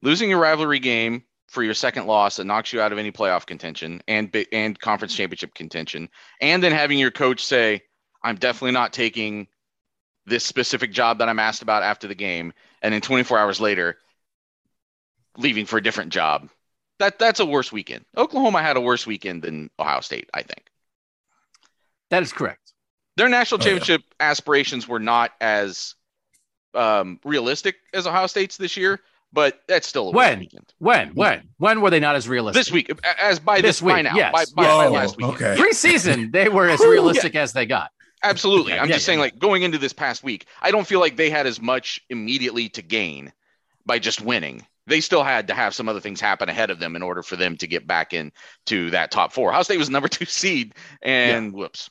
Losing 0.00 0.30
your 0.30 0.38
rivalry 0.38 0.78
game 0.78 1.24
for 1.48 1.62
your 1.62 1.74
second 1.74 2.06
loss 2.06 2.36
that 2.36 2.44
knocks 2.44 2.72
you 2.72 2.80
out 2.80 2.92
of 2.92 2.98
any 2.98 3.12
playoff 3.12 3.46
contention 3.46 4.02
and 4.08 4.34
and 4.52 4.78
conference 4.78 5.14
championship 5.14 5.54
contention, 5.54 6.08
and 6.40 6.62
then 6.62 6.72
having 6.72 6.98
your 6.98 7.10
coach 7.10 7.44
say, 7.44 7.82
"I'm 8.22 8.36
definitely 8.36 8.72
not 8.72 8.92
taking 8.92 9.48
this 10.26 10.44
specific 10.44 10.92
job 10.92 11.18
that 11.18 11.28
I'm 11.28 11.38
asked 11.38 11.62
about 11.62 11.82
after 11.82 12.08
the 12.08 12.14
game," 12.14 12.52
and 12.82 12.94
then 12.94 13.00
24 13.00 13.38
hours 13.38 13.60
later, 13.60 13.98
leaving 15.36 15.66
for 15.66 15.78
a 15.78 15.82
different 15.82 16.12
job. 16.12 16.48
That 16.98 17.18
that's 17.18 17.40
a 17.40 17.46
worse 17.46 17.72
weekend. 17.72 18.04
Oklahoma 18.16 18.62
had 18.62 18.76
a 18.76 18.80
worse 18.80 19.06
weekend 19.06 19.42
than 19.42 19.70
Ohio 19.78 20.00
State, 20.00 20.30
I 20.32 20.42
think. 20.42 20.64
That 22.10 22.22
is 22.22 22.32
correct. 22.32 22.72
Their 23.16 23.28
national 23.28 23.58
championship 23.58 24.02
oh, 24.04 24.14
yeah. 24.20 24.30
aspirations 24.30 24.88
were 24.88 25.00
not 25.00 25.32
as 25.40 25.94
um, 26.74 27.20
realistic 27.24 27.76
as 27.92 28.06
Ohio 28.06 28.26
State's 28.26 28.56
this 28.56 28.76
year, 28.76 29.00
but 29.34 29.60
that's 29.66 29.86
still 29.86 30.08
a 30.08 30.12
when? 30.12 30.38
weekend. 30.38 30.72
when? 30.78 31.08
When? 31.14 31.48
When 31.58 31.80
were 31.80 31.90
they 31.90 32.00
not 32.00 32.14
as 32.14 32.28
realistic? 32.28 32.60
This 32.60 32.72
week 32.72 32.90
as 33.20 33.40
by 33.40 33.56
this, 33.56 33.80
this 33.80 33.82
week 33.82 33.96
by 33.96 34.02
now 34.02 34.14
yes, 34.14 34.32
by, 34.32 34.44
by, 34.54 34.62
yes. 34.62 34.76
by 34.76 34.86
last 34.86 35.16
week 35.16 35.26
okay. 35.26 35.56
Preseason 35.58 36.32
they 36.32 36.48
were 36.48 36.68
as 36.68 36.80
realistic 36.80 37.34
yeah. 37.34 37.42
as 37.42 37.52
they 37.52 37.66
got. 37.66 37.90
Absolutely. 38.22 38.72
I'm 38.72 38.88
yeah, 38.88 38.94
just 38.94 39.04
saying 39.04 39.18
like 39.18 39.38
going 39.38 39.64
into 39.64 39.76
this 39.76 39.92
past 39.92 40.22
week 40.24 40.46
i 40.62 40.70
don't 40.70 40.86
feel 40.86 41.00
like 41.00 41.16
they 41.16 41.28
had 41.28 41.46
as 41.46 41.60
much 41.60 42.00
immediately 42.08 42.70
to 42.70 42.80
gain 42.80 43.32
by 43.84 43.98
just 43.98 44.20
winning. 44.20 44.66
They 44.86 45.00
still 45.00 45.24
had 45.24 45.48
to 45.48 45.54
have 45.54 45.74
some 45.74 45.88
other 45.88 46.00
things 46.00 46.20
happen 46.20 46.48
ahead 46.48 46.70
of 46.70 46.78
them 46.78 46.94
in 46.94 47.02
order 47.02 47.22
for 47.22 47.36
them 47.36 47.56
to 47.56 47.66
get 47.66 47.86
back 47.86 48.12
into 48.12 48.90
that 48.90 49.10
top 49.10 49.32
four. 49.32 49.50
Ohio 49.50 49.62
state 49.62 49.78
was 49.78 49.90
number 49.90 50.08
two 50.08 50.24
seed 50.26 50.74
and 51.02 51.52
whoops. 51.52 51.90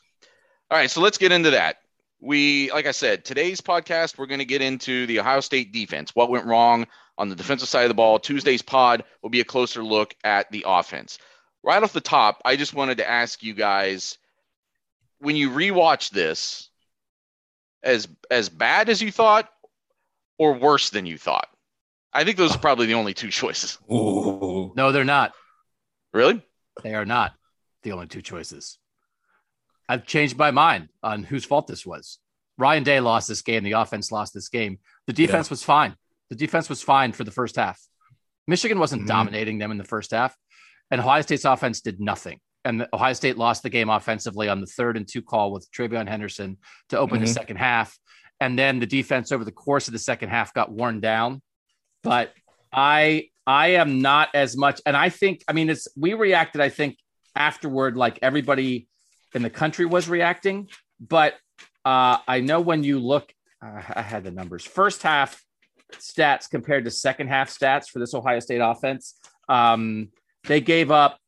All 0.72 0.78
right 0.78 0.90
so 0.90 1.02
let's 1.02 1.18
get 1.18 1.32
into 1.32 1.52
that. 1.52 1.78
We 2.20 2.72
like 2.72 2.86
i 2.86 2.92
said 2.92 3.26
today's 3.26 3.60
podcast 3.60 4.18
we're 4.18 4.28
going 4.28 4.40
to 4.40 4.46
get 4.46 4.62
into 4.62 5.06
the 5.08 5.20
ohio 5.20 5.42
state 5.42 5.74
defense. 5.74 6.16
What 6.16 6.30
went 6.30 6.46
wrong 6.46 6.88
on 7.18 7.30
the 7.30 7.36
defensive 7.36 7.70
side 7.70 7.84
of 7.84 7.90
the 7.90 7.96
ball. 7.96 8.20
Tuesday's 8.20 8.62
pod 8.62 9.04
will 9.22 9.30
be 9.30 9.42
a 9.42 9.46
closer 9.46 9.84
look 9.84 10.16
at 10.24 10.52
the 10.52 10.66
offense. 10.68 11.18
Right 11.64 11.82
off 11.82 11.94
the 11.94 12.02
top, 12.02 12.42
I 12.44 12.56
just 12.56 12.74
wanted 12.74 12.98
to 12.98 13.10
ask 13.10 13.44
you 13.44 13.54
guys 13.54 14.18
when 15.20 15.36
you 15.36 15.50
rewatch 15.50 16.10
this, 16.10 16.70
as 17.82 18.08
as 18.32 18.50
bad 18.50 18.90
as 18.90 19.02
you 19.02 19.12
thought 19.12 19.50
or 20.38 20.54
worse 20.54 20.90
than 20.90 21.06
you 21.06 21.18
thought? 21.18 21.48
I 22.12 22.24
think 22.24 22.38
those 22.38 22.56
are 22.56 22.60
probably 22.60 22.86
the 22.86 22.94
only 22.94 23.14
two 23.14 23.30
choices. 23.30 23.78
Ooh. 23.92 24.72
No, 24.76 24.92
they're 24.92 25.04
not. 25.04 25.34
Really? 26.14 26.44
They 26.84 26.94
are 26.94 27.06
not 27.06 27.34
the 27.82 27.92
only 27.92 28.08
two 28.08 28.22
choices. 28.22 28.78
I've 29.90 30.06
changed 30.06 30.38
my 30.38 30.52
mind 30.52 30.90
on 31.02 31.24
whose 31.24 31.46
fault 31.46 31.68
this 31.68 31.86
was. 31.86 32.20
Ryan 32.58 32.84
Day 32.84 33.00
lost 33.00 33.28
this 33.28 33.42
game. 33.42 33.64
The 33.64 33.74
offense 33.74 34.12
lost 34.12 34.34
this 34.34 34.50
game. 34.50 34.80
The 35.08 35.14
defense 35.14 35.48
yeah. 35.48 35.54
was 35.54 35.64
fine. 35.64 35.96
The 36.34 36.40
defense 36.40 36.68
was 36.68 36.82
fine 36.82 37.12
for 37.12 37.24
the 37.24 37.30
first 37.30 37.58
half. 37.58 37.80
Michigan 38.48 38.80
wasn't 38.80 39.04
mm-hmm. 39.04 39.10
dominating 39.10 39.60
them 39.60 39.70
in 39.70 39.78
the 39.78 39.84
first 39.84 40.10
half, 40.10 40.36
and 40.90 41.00
Ohio 41.00 41.22
State's 41.22 41.46
offense 41.46 41.82
did 41.82 42.00
nothing. 42.00 42.40
And 42.66 42.88
Ohio 42.92 43.14
State 43.14 43.38
lost 43.38 43.62
the 43.62 43.70
game 43.70 43.88
offensively 43.88 44.50
on 44.50 44.60
the 44.60 44.66
third 44.66 44.98
and 44.98 45.08
two 45.08 45.22
call 45.22 45.52
with 45.52 45.70
TreVeyon 45.72 46.08
Henderson 46.08 46.58
to 46.90 46.98
open 46.98 47.18
mm-hmm. 47.18 47.26
the 47.26 47.32
second 47.32 47.58
half. 47.58 47.96
And 48.40 48.58
then 48.58 48.80
the 48.80 48.88
defense 48.88 49.32
over 49.32 49.46
the 49.46 49.52
course 49.52 49.88
of 49.88 49.92
the 49.92 50.00
second 50.00 50.30
half 50.30 50.56
got 50.56 50.72
worn 50.72 51.02
down. 51.02 51.44
But 52.02 52.34
I 52.72 53.30
I 53.46 53.68
am 53.76 54.02
not 54.02 54.30
as 54.34 54.58
much, 54.58 54.82
and 54.88 54.98
I 54.98 55.10
think 55.10 55.44
I 55.48 55.54
mean 55.54 55.70
it's 55.70 55.88
we 55.96 56.16
reacted. 56.16 56.62
I 56.62 56.70
think 56.70 56.98
afterward, 57.36 57.96
like 57.96 58.18
everybody 58.24 58.88
in 59.36 59.44
the 59.44 59.52
country 59.52 59.86
was 59.86 60.10
reacting. 60.10 60.70
But 61.00 61.36
uh, 61.86 62.18
I 62.28 62.40
know 62.40 62.60
when 62.60 62.84
you 62.84 62.98
look, 62.98 63.32
uh, 63.64 63.84
I 63.94 64.02
had 64.02 64.24
the 64.24 64.32
numbers. 64.32 64.66
First 64.66 65.04
half, 65.04 65.44
stats 66.00 66.50
compared 66.50 66.86
to 66.86 66.92
second 66.92 67.28
half 67.28 67.50
stats 67.50 67.90
for 67.90 68.00
this 68.00 68.14
Ohio 68.14 68.40
State 68.40 68.60
offense. 68.60 69.16
Um, 69.50 70.10
they 70.46 70.62
gave 70.62 70.92
up 70.92 71.20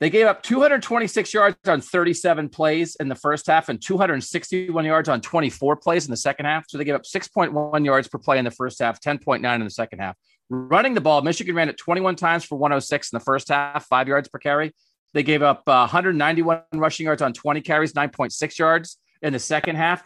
they 0.00 0.10
gave 0.10 0.26
up 0.26 0.42
226 0.42 1.32
yards 1.32 1.56
on 1.66 1.80
37 1.80 2.48
plays 2.48 2.96
in 2.96 3.08
the 3.08 3.14
first 3.14 3.46
half 3.46 3.68
and 3.68 3.80
261 3.80 4.84
yards 4.84 5.08
on 5.08 5.20
24 5.20 5.76
plays 5.76 6.04
in 6.04 6.10
the 6.10 6.16
second 6.16 6.46
half. 6.46 6.64
So 6.68 6.76
they 6.76 6.84
gave 6.84 6.96
up 6.96 7.04
6.1 7.04 7.84
yards 7.84 8.08
per 8.08 8.18
play 8.18 8.38
in 8.38 8.44
the 8.44 8.50
first 8.50 8.80
half, 8.80 9.00
10.9 9.00 9.54
in 9.54 9.64
the 9.64 9.70
second 9.70 10.00
half. 10.00 10.16
Running 10.50 10.94
the 10.94 11.00
ball, 11.00 11.22
Michigan 11.22 11.54
ran 11.54 11.68
it 11.68 11.78
21 11.78 12.16
times 12.16 12.44
for 12.44 12.58
106 12.58 13.12
in 13.12 13.16
the 13.16 13.24
first 13.24 13.48
half, 13.48 13.86
five 13.86 14.08
yards 14.08 14.28
per 14.28 14.38
carry. 14.38 14.74
They 15.14 15.22
gave 15.22 15.42
up 15.42 15.62
uh, 15.66 15.86
191 15.88 16.62
rushing 16.74 17.06
yards 17.06 17.22
on 17.22 17.32
20 17.32 17.60
carries, 17.60 17.92
9.6 17.92 18.58
yards 18.58 18.98
in 19.22 19.32
the 19.32 19.38
second 19.38 19.76
half. 19.76 20.02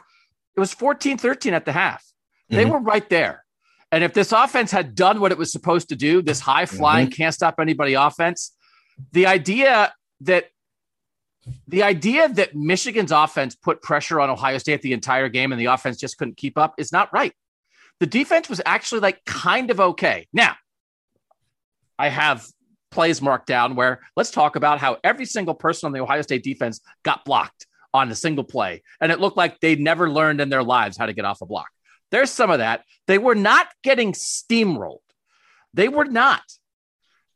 It 0.56 0.60
was 0.60 0.72
14 0.74 1.18
13 1.18 1.54
at 1.54 1.64
the 1.64 1.72
half. 1.72 2.04
They 2.48 2.62
mm-hmm. 2.62 2.72
were 2.72 2.80
right 2.80 3.08
there. 3.08 3.44
And 3.90 4.04
if 4.04 4.12
this 4.12 4.32
offense 4.32 4.70
had 4.70 4.94
done 4.94 5.20
what 5.20 5.32
it 5.32 5.38
was 5.38 5.50
supposed 5.50 5.88
to 5.88 5.96
do, 5.96 6.20
this 6.20 6.40
high 6.40 6.66
flying, 6.66 7.06
mm-hmm. 7.06 7.22
can't 7.22 7.34
stop 7.34 7.56
anybody 7.58 7.94
offense, 7.94 8.52
the 9.12 9.26
idea 9.26 9.92
that 10.22 10.46
the 11.66 11.82
idea 11.82 12.28
that 12.28 12.54
Michigan's 12.54 13.12
offense 13.12 13.54
put 13.54 13.80
pressure 13.80 14.20
on 14.20 14.28
Ohio 14.28 14.58
State 14.58 14.82
the 14.82 14.92
entire 14.92 15.30
game 15.30 15.52
and 15.52 15.60
the 15.60 15.66
offense 15.66 15.96
just 15.96 16.18
couldn't 16.18 16.36
keep 16.36 16.58
up 16.58 16.74
is 16.76 16.92
not 16.92 17.10
right. 17.12 17.32
The 18.00 18.06
defense 18.06 18.50
was 18.50 18.60
actually 18.66 19.00
like 19.00 19.24
kind 19.24 19.70
of 19.70 19.80
okay. 19.80 20.26
Now, 20.32 20.56
I 21.98 22.08
have 22.08 22.46
plays 22.90 23.20
marked 23.20 23.46
down 23.46 23.74
where 23.74 24.00
let's 24.16 24.30
talk 24.30 24.56
about 24.56 24.78
how 24.78 24.98
every 25.02 25.24
single 25.24 25.54
person 25.54 25.86
on 25.86 25.92
the 25.92 26.00
Ohio 26.00 26.22
State 26.22 26.44
defense 26.44 26.80
got 27.02 27.24
blocked 27.24 27.66
on 27.94 28.10
a 28.10 28.14
single 28.14 28.44
play. 28.44 28.82
And 29.00 29.10
it 29.10 29.20
looked 29.20 29.36
like 29.36 29.60
they'd 29.60 29.80
never 29.80 30.10
learned 30.10 30.40
in 30.40 30.48
their 30.48 30.62
lives 30.62 30.96
how 30.96 31.06
to 31.06 31.12
get 31.12 31.24
off 31.24 31.40
a 31.40 31.46
block. 31.46 31.68
There's 32.10 32.30
some 32.30 32.50
of 32.50 32.58
that. 32.58 32.84
They 33.06 33.18
were 33.18 33.34
not 33.34 33.68
getting 33.82 34.12
steamrolled. 34.12 34.98
They 35.74 35.88
were 35.88 36.04
not. 36.04 36.42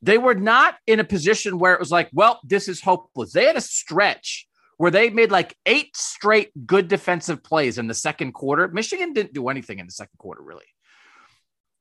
They 0.00 0.18
were 0.18 0.34
not 0.34 0.76
in 0.86 0.98
a 0.98 1.04
position 1.04 1.58
where 1.58 1.74
it 1.74 1.80
was 1.80 1.92
like, 1.92 2.10
well, 2.12 2.40
this 2.44 2.68
is 2.68 2.80
hopeless. 2.80 3.32
They 3.32 3.44
had 3.44 3.56
a 3.56 3.60
stretch 3.60 4.48
where 4.76 4.90
they 4.90 5.10
made 5.10 5.30
like 5.30 5.56
eight 5.64 5.96
straight 5.96 6.50
good 6.66 6.88
defensive 6.88 7.44
plays 7.44 7.78
in 7.78 7.86
the 7.86 7.94
second 7.94 8.32
quarter. 8.32 8.66
Michigan 8.68 9.12
didn't 9.12 9.32
do 9.32 9.48
anything 9.48 9.78
in 9.78 9.86
the 9.86 9.92
second 9.92 10.18
quarter, 10.18 10.42
really. 10.42 10.64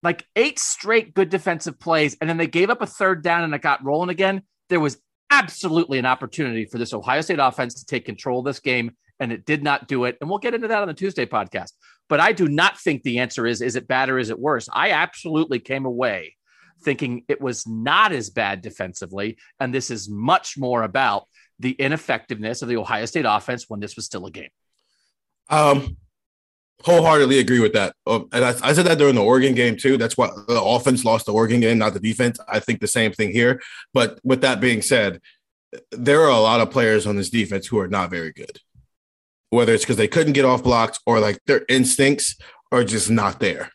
Like 0.03 0.25
eight 0.35 0.59
straight 0.59 1.13
good 1.13 1.29
defensive 1.29 1.79
plays, 1.79 2.15
and 2.21 2.29
then 2.29 2.37
they 2.37 2.47
gave 2.47 2.69
up 2.69 2.81
a 2.81 2.87
third 2.87 3.23
down 3.23 3.43
and 3.43 3.53
it 3.55 3.61
got 3.61 3.83
rolling 3.83 4.09
again. 4.09 4.43
There 4.69 4.79
was 4.79 4.97
absolutely 5.31 5.97
an 5.97 6.05
opportunity 6.05 6.65
for 6.65 6.77
this 6.77 6.93
Ohio 6.93 7.21
State 7.21 7.39
offense 7.39 7.75
to 7.75 7.85
take 7.85 8.05
control 8.05 8.39
of 8.39 8.45
this 8.45 8.59
game, 8.59 8.95
and 9.19 9.31
it 9.31 9.45
did 9.45 9.63
not 9.63 9.87
do 9.87 10.05
it. 10.05 10.17
And 10.21 10.29
we'll 10.29 10.39
get 10.39 10.53
into 10.53 10.67
that 10.67 10.81
on 10.81 10.87
the 10.87 10.93
Tuesday 10.93 11.25
podcast. 11.25 11.71
But 12.11 12.19
I 12.19 12.33
do 12.33 12.49
not 12.49 12.77
think 12.77 13.03
the 13.03 13.19
answer 13.19 13.47
is 13.47 13.61
is 13.61 13.77
it 13.77 13.87
bad 13.87 14.09
or 14.09 14.19
is 14.19 14.29
it 14.29 14.37
worse? 14.37 14.67
I 14.73 14.91
absolutely 14.91 15.59
came 15.59 15.85
away 15.85 16.35
thinking 16.83 17.23
it 17.29 17.39
was 17.39 17.65
not 17.65 18.11
as 18.11 18.29
bad 18.29 18.61
defensively. 18.61 19.37
And 19.61 19.73
this 19.73 19.89
is 19.89 20.09
much 20.09 20.57
more 20.57 20.83
about 20.83 21.29
the 21.59 21.71
ineffectiveness 21.71 22.61
of 22.61 22.67
the 22.67 22.75
Ohio 22.75 23.05
State 23.05 23.23
offense 23.25 23.69
when 23.69 23.79
this 23.79 23.95
was 23.95 24.07
still 24.07 24.25
a 24.25 24.31
game. 24.31 24.49
Um, 25.49 25.95
wholeheartedly 26.83 27.39
agree 27.39 27.61
with 27.61 27.71
that. 27.73 27.95
Um, 28.05 28.27
and 28.33 28.43
I, 28.43 28.55
I, 28.61 28.73
said 28.73 28.87
that 28.87 28.97
during 28.97 29.15
the 29.15 29.23
Oregon 29.23 29.55
game 29.55 29.77
too. 29.77 29.95
That's 29.95 30.17
why 30.17 30.31
the 30.49 30.61
offense 30.61 31.05
lost 31.05 31.27
the 31.27 31.33
Oregon 31.33 31.61
game, 31.61 31.77
not 31.77 31.93
the 31.93 32.01
defense. 32.01 32.37
I 32.45 32.59
think 32.59 32.81
the 32.81 32.87
same 32.87 33.13
thing 33.13 33.31
here. 33.31 33.61
But 33.93 34.19
with 34.25 34.41
that 34.41 34.59
being 34.59 34.81
said, 34.81 35.21
there 35.91 36.19
are 36.23 36.31
a 36.31 36.39
lot 36.39 36.59
of 36.59 36.71
players 36.71 37.07
on 37.07 37.15
this 37.15 37.29
defense 37.29 37.67
who 37.67 37.79
are 37.79 37.87
not 37.87 38.09
very 38.09 38.33
good 38.33 38.59
whether 39.51 39.73
it's 39.73 39.83
because 39.83 39.97
they 39.97 40.07
couldn't 40.07 40.33
get 40.33 40.45
off 40.45 40.63
blocks 40.63 40.99
or 41.05 41.19
like 41.19 41.37
their 41.45 41.63
instincts 41.69 42.35
are 42.71 42.83
just 42.83 43.11
not 43.11 43.39
there. 43.39 43.69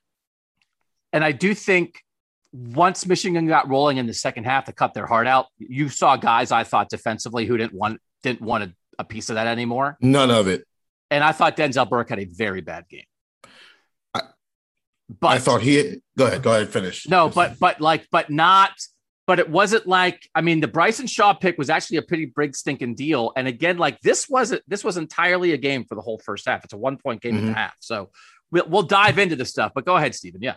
And 1.13 1.23
I 1.23 1.33
do 1.33 1.55
think 1.55 2.03
once 2.53 3.07
Michigan 3.07 3.47
got 3.47 3.69
rolling 3.69 3.99
in 3.99 4.07
the 4.07 4.15
second 4.15 4.45
half 4.45 4.65
to 4.65 4.73
cut 4.73 4.95
their 4.95 5.07
heart 5.07 5.27
out, 5.27 5.47
you 5.59 5.89
saw 5.89 6.17
guys 6.17 6.51
I 6.51 6.65
thought 6.65 6.89
defensively 6.89 7.47
who 7.47 7.57
didn't 7.57 7.75
want 7.75 8.01
didn't 8.23 8.41
want 8.41 8.65
a, 8.65 8.73
a 8.99 9.05
piece 9.05 9.29
of 9.29 9.35
that 9.35 9.47
anymore. 9.47 9.97
None 10.01 10.31
of 10.31 10.49
it. 10.49 10.65
And 11.11 11.23
I 11.23 11.33
thought 11.33 11.57
Denzel 11.57 11.89
Burke 11.89 12.09
had 12.09 12.19
a 12.19 12.25
very 12.25 12.63
bad 12.63 12.89
game. 12.89 13.05
I, 14.15 14.23
but 15.21 15.29
I 15.29 15.39
thought 15.39 15.63
he 15.63 16.01
go 16.17 16.27
ahead, 16.27 16.43
go 16.43 16.53
ahead, 16.53 16.71
finish. 16.71 17.07
No, 17.07 17.29
but 17.29 17.59
but 17.59 17.81
like, 17.81 18.09
but 18.11 18.31
not 18.31 18.73
but 19.27 19.39
it 19.39 19.51
wasn't 19.51 19.87
like 19.87 20.29
I 20.35 20.41
mean 20.41 20.61
the 20.61 20.69
Bryson 20.69 21.07
Shaw 21.07 21.35
pick 21.35 21.59
was 21.59 21.69
actually 21.69 21.99
a 21.99 22.03
pretty 22.03 22.27
big 22.27 22.57
stinking 22.57 22.95
deal. 22.95 23.33
And 23.37 23.49
again, 23.49 23.79
like 23.79 24.01
this 24.01 24.29
wasn't 24.29 24.63
this 24.69 24.85
was 24.85 24.97
entirely 24.97 25.53
a 25.53 25.57
game 25.57 25.85
for 25.85 25.95
the 25.95 26.01
whole 26.01 26.19
first 26.19 26.47
half. 26.47 26.65
It's 26.65 26.73
a 26.73 26.79
one 26.79 26.97
point 26.97 27.21
game 27.21 27.33
mm-hmm. 27.33 27.39
and 27.41 27.49
a 27.49 27.53
mm-hmm. 27.53 27.61
half. 27.61 27.77
So 27.81 28.11
we'll 28.51 28.69
we'll 28.69 28.83
dive 28.83 29.19
into 29.19 29.37
this 29.37 29.51
stuff. 29.51 29.73
But 29.75 29.85
go 29.85 29.97
ahead, 29.97 30.15
Stephen. 30.15 30.43
Yeah. 30.43 30.57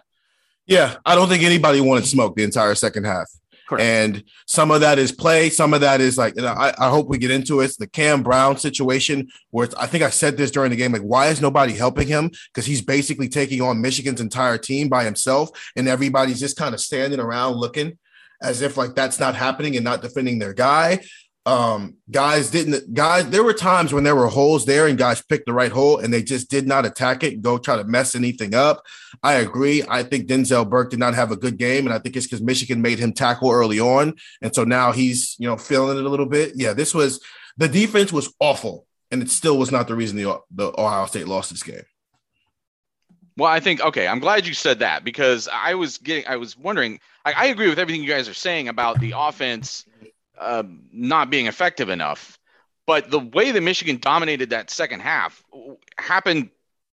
Yeah, 0.66 0.98
I 1.04 1.16
don't 1.16 1.28
think 1.28 1.42
anybody 1.42 1.82
wanted 1.82 2.06
smoke 2.06 2.36
the 2.36 2.44
entire 2.44 2.76
second 2.76 3.06
half. 3.06 3.28
Correct. 3.68 3.84
And 3.84 4.24
some 4.46 4.70
of 4.70 4.82
that 4.82 5.00
is 5.00 5.12
play. 5.12 5.50
Some 5.50 5.74
of 5.74 5.82
that 5.82 6.00
is 6.00 6.16
like, 6.16 6.40
I, 6.40 6.74
I 6.78 6.90
hope 6.90 7.08
we 7.08 7.18
get 7.18 7.32
into 7.32 7.62
it. 7.62 7.66
It's 7.66 7.78
the 7.78 7.88
Cam 7.88 8.22
Brown 8.22 8.58
situation 8.58 9.30
where 9.52 9.68
I 9.80 9.88
think 9.88 10.04
I 10.04 10.10
said 10.10 10.38
this 10.38 10.52
during 10.52 10.70
the 10.70 10.76
game. 10.76 10.92
Like, 10.92 11.02
why 11.02 11.28
is 11.28 11.42
nobody 11.42 11.74
helping 11.74 12.08
him? 12.08 12.32
Because 12.54 12.66
he's 12.66 12.82
basically 12.82 13.30
taking 13.30 13.62
on 13.62 13.82
Michigan's 13.82 14.22
entire 14.22 14.58
team 14.58 14.90
by 14.90 15.04
himself, 15.04 15.50
and 15.76 15.88
everybody's 15.88 16.40
just 16.40 16.58
kind 16.58 16.74
of 16.74 16.80
standing 16.80 17.20
around 17.20 17.58
looking 17.58 17.98
as 18.42 18.62
if 18.62 18.78
like 18.78 18.96
that's 18.96 19.20
not 19.20 19.36
happening 19.36 19.76
and 19.76 19.84
not 19.84 20.02
defending 20.02 20.40
their 20.40 20.54
guy. 20.54 21.00
Um, 21.46 21.96
guys 22.12 22.52
didn't 22.52 22.94
guys. 22.94 23.28
There 23.30 23.44
were 23.44 23.54
times 23.54 23.94
when 23.94 24.04
there 24.04 24.16
were 24.16 24.28
holes 24.28 24.66
there, 24.66 24.88
and 24.88 24.98
guys 24.98 25.22
picked 25.22 25.46
the 25.46 25.54
right 25.54 25.72
hole, 25.72 25.98
and 25.98 26.14
they 26.14 26.22
just 26.22 26.50
did 26.50 26.68
not 26.68 26.86
attack 26.86 27.24
it 27.24 27.42
go 27.42 27.58
try 27.58 27.78
to 27.78 27.86
mess 27.86 28.14
anything 28.14 28.54
up. 28.54 28.84
I 29.24 29.36
agree. 29.36 29.84
I 29.90 30.04
think 30.04 30.28
Denzel 30.28 30.70
Burke 30.70 30.92
did 30.92 31.00
not 31.00 31.16
have 31.16 31.32
a 31.32 31.38
good 31.38 31.58
game, 31.58 31.88
and 31.88 31.94
I 31.94 32.00
think 32.00 32.16
it's 32.16 32.28
because 32.28 32.42
Michigan 32.42 32.82
made 32.82 33.00
him 33.00 33.14
tackle 33.14 33.52
early 33.52 33.80
on, 33.80 34.16
and 34.42 34.54
so 34.54 34.64
now 34.64 34.92
he's 34.92 35.36
you 35.40 35.48
know 35.48 35.58
feeling 35.58 35.98
it 35.98 36.06
a 36.06 36.10
little 36.10 36.28
bit. 36.28 36.54
Yeah, 36.56 36.74
this 36.74 36.94
was 36.94 37.20
the 37.58 37.68
defense 37.68 38.14
was 38.14 38.32
awful, 38.40 38.86
and 39.10 39.24
it 39.24 39.32
still 39.32 39.58
was 39.58 39.72
not 39.72 39.88
the 39.88 39.96
reason 39.96 40.18
the 40.18 40.40
the 40.52 40.72
Ohio 40.80 41.06
State 41.08 41.28
lost 41.28 41.50
this 41.50 41.64
game. 41.64 41.84
Well, 43.40 43.50
I 43.50 43.62
think 43.62 43.80
okay. 43.80 44.06
I'm 44.06 44.20
glad 44.20 44.46
you 44.46 44.54
said 44.54 44.80
that 44.80 45.06
because 45.06 45.48
I 45.52 45.74
was 45.74 45.98
getting, 45.98 46.28
I 46.28 46.36
was 46.36 46.58
wondering. 46.58 47.00
I, 47.24 47.32
I 47.32 47.46
agree 47.46 47.70
with 47.70 47.80
everything 47.80 48.04
you 48.04 48.10
guys 48.10 48.28
are 48.28 48.34
saying 48.34 48.68
about 48.68 49.00
the 49.00 49.14
offense 49.16 49.86
uh, 50.38 50.64
not 50.92 51.30
being 51.30 51.46
effective 51.46 51.88
enough, 51.88 52.38
but 52.86 53.10
the 53.12 53.20
way 53.20 53.52
that 53.52 53.62
Michigan 53.62 53.98
dominated 53.98 54.50
that 54.50 54.70
second 54.70 55.00
half 55.00 55.42
happened 55.98 56.50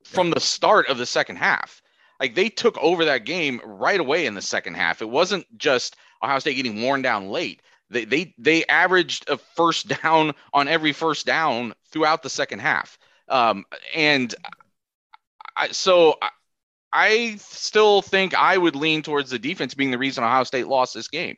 from 0.03 0.31
the 0.31 0.39
start 0.41 0.87
of 0.89 0.97
the 0.97 1.05
second 1.05 1.37
half. 1.37 1.81
Like 2.19 2.35
they 2.35 2.49
took 2.49 2.77
over 2.77 3.05
that 3.05 3.25
game 3.25 3.61
right 3.63 3.99
away 3.99 4.25
in 4.25 4.33
the 4.33 4.41
second 4.41 4.75
half. 4.75 5.01
It 5.01 5.09
wasn't 5.09 5.45
just 5.57 5.95
Ohio 6.21 6.39
State 6.39 6.55
getting 6.55 6.81
worn 6.81 7.01
down 7.01 7.29
late. 7.29 7.61
They 7.89 8.03
they 8.03 8.33
they 8.37 8.65
averaged 8.65 9.29
a 9.29 9.37
first 9.37 9.87
down 10.01 10.33
on 10.53 10.67
every 10.67 10.91
first 10.91 11.25
down 11.25 11.73
throughout 11.89 12.21
the 12.21 12.29
second 12.29 12.59
half. 12.59 12.97
Um, 13.29 13.65
and 13.95 14.35
I, 15.55 15.69
so 15.69 16.17
I, 16.21 16.29
I 16.93 17.35
still 17.37 18.01
think 18.01 18.35
I 18.35 18.57
would 18.57 18.75
lean 18.75 19.01
towards 19.01 19.29
the 19.29 19.39
defense 19.39 19.73
being 19.73 19.91
the 19.91 19.97
reason 19.97 20.23
Ohio 20.23 20.43
State 20.43 20.67
lost 20.67 20.93
this 20.93 21.07
game. 21.07 21.37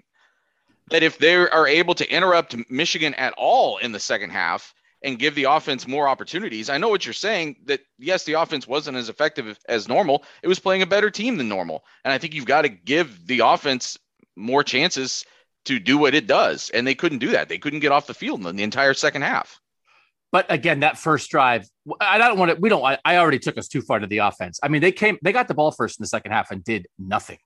That 0.91 1.03
if 1.03 1.17
they 1.17 1.35
are 1.35 1.67
able 1.67 1.95
to 1.95 2.09
interrupt 2.09 2.55
Michigan 2.69 3.13
at 3.15 3.33
all 3.37 3.77
in 3.77 3.91
the 3.91 3.99
second 3.99 4.29
half 4.29 4.73
and 5.01 5.17
give 5.17 5.33
the 5.33 5.45
offense 5.45 5.87
more 5.87 6.07
opportunities, 6.07 6.69
I 6.69 6.77
know 6.77 6.89
what 6.89 7.05
you're 7.05 7.13
saying. 7.13 7.55
That 7.65 7.79
yes, 7.97 8.23
the 8.23 8.33
offense 8.33 8.67
wasn't 8.67 8.97
as 8.97 9.09
effective 9.09 9.57
as 9.67 9.87
normal. 9.87 10.23
It 10.43 10.47
was 10.47 10.59
playing 10.59 10.83
a 10.83 10.87
better 10.87 11.09
team 11.09 11.37
than 11.37 11.49
normal, 11.49 11.83
and 12.03 12.13
I 12.13 12.19
think 12.19 12.35
you've 12.35 12.45
got 12.45 12.63
to 12.63 12.69
give 12.69 13.25
the 13.25 13.39
offense 13.39 13.97
more 14.35 14.63
chances 14.63 15.25
to 15.65 15.79
do 15.79 15.97
what 15.97 16.13
it 16.13 16.27
does, 16.27 16.69
and 16.69 16.85
they 16.85 16.95
couldn't 16.95 17.19
do 17.19 17.29
that. 17.29 17.49
They 17.49 17.57
couldn't 17.57 17.79
get 17.79 17.91
off 17.91 18.07
the 18.07 18.13
field 18.13 18.45
in 18.45 18.55
the 18.55 18.63
entire 18.63 18.93
second 18.93 19.23
half. 19.23 19.59
But 20.31 20.51
again, 20.51 20.81
that 20.81 20.97
first 20.97 21.29
drive, 21.29 21.67
I 22.01 22.17
don't 22.17 22.37
want 22.37 22.51
to. 22.51 22.57
We 22.59 22.69
don't. 22.69 22.83
I, 22.83 22.97
I 23.05 23.17
already 23.17 23.39
took 23.39 23.57
us 23.57 23.67
too 23.67 23.81
far 23.81 23.99
to 23.99 24.07
the 24.07 24.19
offense. 24.19 24.59
I 24.61 24.67
mean, 24.67 24.81
they 24.81 24.91
came, 24.91 25.17
they 25.21 25.31
got 25.31 25.47
the 25.47 25.53
ball 25.53 25.71
first 25.71 25.99
in 25.99 26.03
the 26.03 26.07
second 26.07 26.31
half 26.31 26.51
and 26.51 26.63
did 26.63 26.87
nothing 26.99 27.37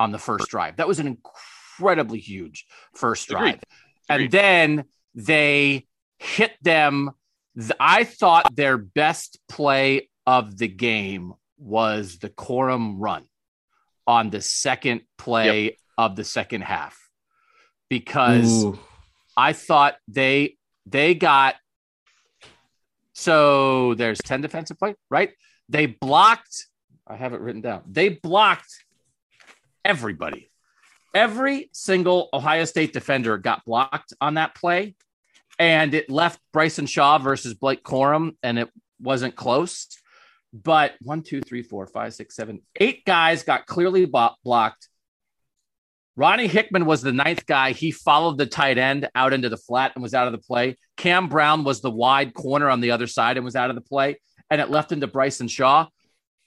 on 0.00 0.10
the 0.10 0.18
first 0.18 0.48
drive. 0.48 0.76
That 0.76 0.88
was 0.88 0.98
an 0.98 1.06
incredibly 1.06 2.18
huge 2.18 2.66
first 2.94 3.28
drive, 3.28 3.60
Agreed. 4.08 4.24
and 4.24 4.30
then 4.30 4.84
they 5.14 5.86
hit 6.18 6.52
them. 6.62 7.12
I 7.78 8.02
thought 8.02 8.56
their 8.56 8.78
best 8.78 9.38
play 9.48 10.08
of 10.26 10.58
the 10.58 10.66
game 10.68 11.34
was 11.56 12.18
the 12.18 12.30
Corum 12.30 12.96
run 12.98 13.24
on 14.06 14.30
the 14.30 14.40
second 14.40 15.02
play 15.18 15.64
yep. 15.64 15.74
of 15.96 16.16
the 16.16 16.24
second 16.24 16.62
half 16.62 16.98
because 17.88 18.64
Ooh. 18.64 18.78
I 19.36 19.52
thought 19.52 19.96
they 20.08 20.56
they 20.86 21.14
got 21.14 21.54
so 23.14 23.94
there's 23.94 24.18
10 24.18 24.40
defensive 24.42 24.78
play, 24.78 24.94
right? 25.08 25.30
They 25.68 25.86
blocked, 25.86 26.66
I 27.06 27.16
have 27.16 27.32
it 27.32 27.40
written 27.40 27.62
down. 27.62 27.82
They 27.90 28.10
blocked 28.10 28.84
everybody. 29.84 30.50
Every 31.14 31.70
single 31.72 32.28
Ohio 32.32 32.64
State 32.64 32.92
defender 32.92 33.38
got 33.38 33.64
blocked 33.64 34.12
on 34.20 34.34
that 34.34 34.54
play. 34.54 34.96
And 35.60 35.94
it 35.94 36.10
left 36.10 36.40
Bryson 36.52 36.86
Shaw 36.86 37.18
versus 37.18 37.54
Blake 37.54 37.84
Corum, 37.84 38.36
and 38.42 38.58
it 38.58 38.68
wasn't 39.00 39.36
close. 39.36 39.86
But 40.52 40.94
one, 41.00 41.22
two, 41.22 41.40
three, 41.40 41.62
four, 41.62 41.86
five, 41.86 42.12
six, 42.14 42.34
seven, 42.34 42.60
eight 42.80 43.04
guys 43.04 43.44
got 43.44 43.66
clearly 43.66 44.04
blocked. 44.04 44.88
Ronnie 46.16 46.46
Hickman 46.46 46.86
was 46.86 47.02
the 47.02 47.12
ninth 47.12 47.44
guy. 47.46 47.72
He 47.72 47.90
followed 47.90 48.38
the 48.38 48.46
tight 48.46 48.78
end 48.78 49.08
out 49.14 49.32
into 49.32 49.48
the 49.48 49.56
flat 49.56 49.92
and 49.94 50.02
was 50.02 50.14
out 50.14 50.26
of 50.26 50.32
the 50.32 50.38
play. 50.38 50.76
Cam 50.96 51.28
Brown 51.28 51.64
was 51.64 51.80
the 51.80 51.90
wide 51.90 52.34
corner 52.34 52.70
on 52.70 52.80
the 52.80 52.92
other 52.92 53.08
side 53.08 53.36
and 53.36 53.44
was 53.44 53.56
out 53.56 53.70
of 53.70 53.76
the 53.76 53.82
play. 53.82 54.20
And 54.48 54.60
it 54.60 54.70
left 54.70 54.92
into 54.92 55.08
Bryson 55.08 55.48
Shaw. 55.48 55.88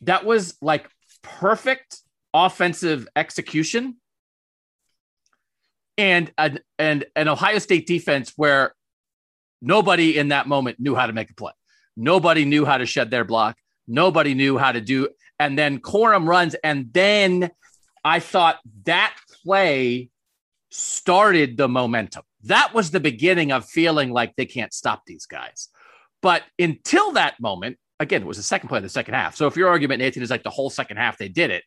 That 0.01 0.25
was 0.25 0.57
like 0.61 0.89
perfect 1.21 1.97
offensive 2.33 3.07
execution. 3.15 3.97
And 5.97 6.31
an, 6.37 6.59
and 6.79 7.05
an 7.15 7.27
Ohio 7.27 7.59
State 7.59 7.87
defense 7.87 8.31
where 8.37 8.73
nobody 9.61 10.17
in 10.17 10.29
that 10.29 10.47
moment 10.47 10.79
knew 10.79 10.95
how 10.95 11.07
to 11.07 11.13
make 11.13 11.31
a 11.31 11.35
play. 11.35 11.51
Nobody 11.97 12.45
knew 12.45 12.63
how 12.63 12.77
to 12.77 12.85
shed 12.85 13.09
their 13.11 13.25
block. 13.25 13.57
Nobody 13.87 14.33
knew 14.33 14.57
how 14.57 14.71
to 14.71 14.79
do. 14.79 15.09
And 15.39 15.57
then 15.57 15.79
Corum 15.79 16.27
runs. 16.27 16.55
And 16.63 16.93
then 16.93 17.49
I 18.05 18.19
thought 18.19 18.59
that 18.85 19.15
play 19.47 20.09
started 20.69 21.57
the 21.57 21.67
momentum. 21.67 22.23
That 22.43 22.73
was 22.73 22.91
the 22.91 22.99
beginning 22.99 23.51
of 23.51 23.65
feeling 23.65 24.11
like 24.11 24.35
they 24.35 24.45
can't 24.45 24.73
stop 24.73 25.03
these 25.07 25.25
guys. 25.25 25.69
But 26.21 26.43
until 26.59 27.13
that 27.13 27.39
moment, 27.39 27.77
again, 27.99 28.21
it 28.21 28.27
was 28.27 28.37
the 28.37 28.43
second 28.43 28.69
play 28.69 28.77
of 28.77 28.83
the 28.83 28.89
second 28.89 29.13
half. 29.13 29.35
So 29.35 29.47
if 29.47 29.55
your 29.55 29.69
argument, 29.69 29.99
Nathan, 29.99 30.21
is 30.21 30.29
like 30.29 30.43
the 30.43 30.49
whole 30.49 30.69
second 30.69 30.97
half 30.97 31.17
they 31.17 31.29
did 31.29 31.51
it, 31.51 31.63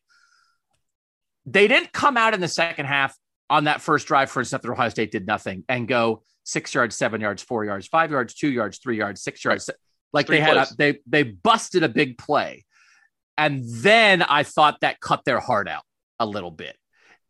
they 1.47 1.69
didn't 1.69 1.93
come 1.93 2.17
out 2.17 2.35
in 2.35 2.41
the 2.41 2.49
second 2.49 2.87
half 2.87 3.17
on 3.49 3.65
that 3.65 3.81
first 3.81 4.07
drive, 4.07 4.31
for 4.31 4.41
instance, 4.41 4.63
that 4.63 4.71
Ohio 4.71 4.91
State 4.91 5.11
did 5.11 5.27
nothing 5.27 5.65
and 5.69 5.89
go 5.89 6.23
six 6.45 6.75
yards, 6.75 6.95
seven 6.95 7.21
yards, 7.21 7.43
four 7.43 7.65
yards, 7.65 7.87
five 7.87 8.11
yards, 8.11 8.35
two 8.35 8.51
yards, 8.51 8.79
three 8.79 8.99
yards, 8.99 9.23
six 9.23 9.45
yards. 9.45 9.71
Like 10.13 10.27
Three 10.27 10.37
they 10.37 10.43
had, 10.43 10.57
a, 10.57 10.67
they 10.77 10.99
they 11.07 11.23
busted 11.23 11.85
a 11.85 11.89
big 11.89 12.19
play, 12.19 12.65
and 13.39 13.63
then 13.65 14.23
I 14.23 14.43
thought 14.43 14.79
that 14.81 14.99
cut 15.01 15.25
their 15.25 15.39
heart 15.39 15.69
out 15.69 15.85
a 16.19 16.27
little 16.27 16.51
bit 16.51 16.77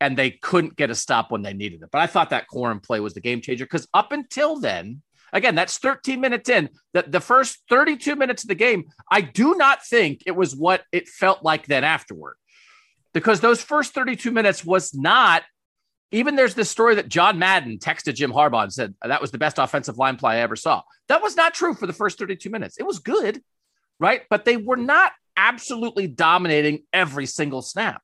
and 0.01 0.17
they 0.17 0.31
couldn't 0.31 0.75
get 0.75 0.89
a 0.89 0.95
stop 0.95 1.31
when 1.31 1.43
they 1.43 1.53
needed 1.53 1.83
it. 1.83 1.89
But 1.91 2.01
I 2.01 2.07
thought 2.07 2.31
that 2.31 2.47
Corum 2.51 2.83
play 2.83 2.99
was 2.99 3.13
the 3.13 3.21
game 3.21 3.39
changer 3.39 3.65
because 3.65 3.87
up 3.93 4.11
until 4.11 4.59
then, 4.59 5.03
again, 5.31 5.53
that's 5.53 5.77
13 5.77 6.19
minutes 6.19 6.49
in. 6.49 6.69
The, 6.93 7.03
the 7.07 7.21
first 7.21 7.59
32 7.69 8.15
minutes 8.15 8.43
of 8.43 8.49
the 8.49 8.55
game, 8.55 8.85
I 9.09 9.21
do 9.21 9.55
not 9.55 9.85
think 9.85 10.23
it 10.25 10.35
was 10.35 10.55
what 10.55 10.83
it 10.91 11.07
felt 11.07 11.43
like 11.43 11.67
then 11.67 11.83
afterward. 11.83 12.33
Because 13.13 13.41
those 13.41 13.61
first 13.61 13.93
32 13.93 14.31
minutes 14.31 14.65
was 14.65 14.93
not, 14.95 15.43
even 16.11 16.35
there's 16.35 16.55
this 16.55 16.69
story 16.69 16.95
that 16.95 17.07
John 17.07 17.37
Madden 17.37 17.77
texted 17.77 18.15
Jim 18.15 18.31
Harbaugh 18.31 18.63
and 18.63 18.73
said 18.73 18.95
that 19.03 19.21
was 19.21 19.31
the 19.31 19.37
best 19.37 19.59
offensive 19.59 19.99
line 19.99 20.15
play 20.15 20.37
I 20.37 20.39
ever 20.39 20.55
saw. 20.55 20.81
That 21.09 21.21
was 21.21 21.35
not 21.35 21.53
true 21.53 21.75
for 21.75 21.85
the 21.85 21.93
first 21.93 22.17
32 22.17 22.49
minutes. 22.49 22.77
It 22.79 22.87
was 22.87 22.97
good, 22.97 23.41
right? 23.99 24.23
But 24.31 24.45
they 24.45 24.57
were 24.57 24.77
not 24.77 25.11
absolutely 25.37 26.07
dominating 26.07 26.85
every 26.91 27.27
single 27.27 27.61
snap. 27.61 28.01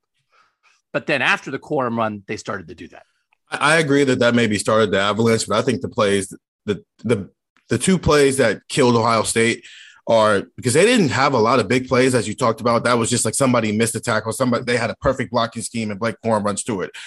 But 0.98 1.06
then 1.06 1.22
after 1.22 1.52
the 1.52 1.60
Corum 1.60 1.96
run, 1.96 2.24
they 2.26 2.38
started 2.38 2.70
to 2.70 2.74
do 2.74 2.88
that. 2.88 3.04
I 3.52 3.78
agree 3.78 4.04
that 4.04 4.18
that 4.18 4.34
maybe 4.34 4.58
started 4.58 4.90
the 4.90 5.00
avalanche, 5.00 5.48
but 5.48 5.56
I 5.56 5.62
think 5.62 5.82
the 5.82 5.90
plays, 5.90 6.36
the 6.66 6.84
the 7.04 7.30
the 7.70 7.78
two 7.78 8.00
plays 8.00 8.38
that 8.38 8.68
killed 8.68 8.96
Ohio 8.96 9.22
State 9.22 9.64
are 10.08 10.48
because 10.56 10.74
they 10.74 10.88
didn't 10.88 11.10
have 11.10 11.34
a 11.34 11.38
lot 11.38 11.60
of 11.60 11.68
big 11.68 11.88
plays 11.88 12.16
as 12.16 12.28
you 12.28 12.34
talked 12.34 12.62
about. 12.62 12.84
That 12.86 12.98
was 12.98 13.12
just 13.12 13.26
like 13.26 13.36
somebody 13.36 13.78
missed 13.78 13.94
a 13.94 14.00
tackle, 14.00 14.32
somebody 14.32 14.64
they 14.64 14.76
had 14.76 14.90
a 14.90 14.96
perfect 14.96 15.30
blocking 15.30 15.62
scheme, 15.62 15.92
and 15.92 16.00
Blake 16.00 16.16
Corum 16.26 16.44
runs 16.44 16.64
through 16.64 16.82
it. 16.82 16.98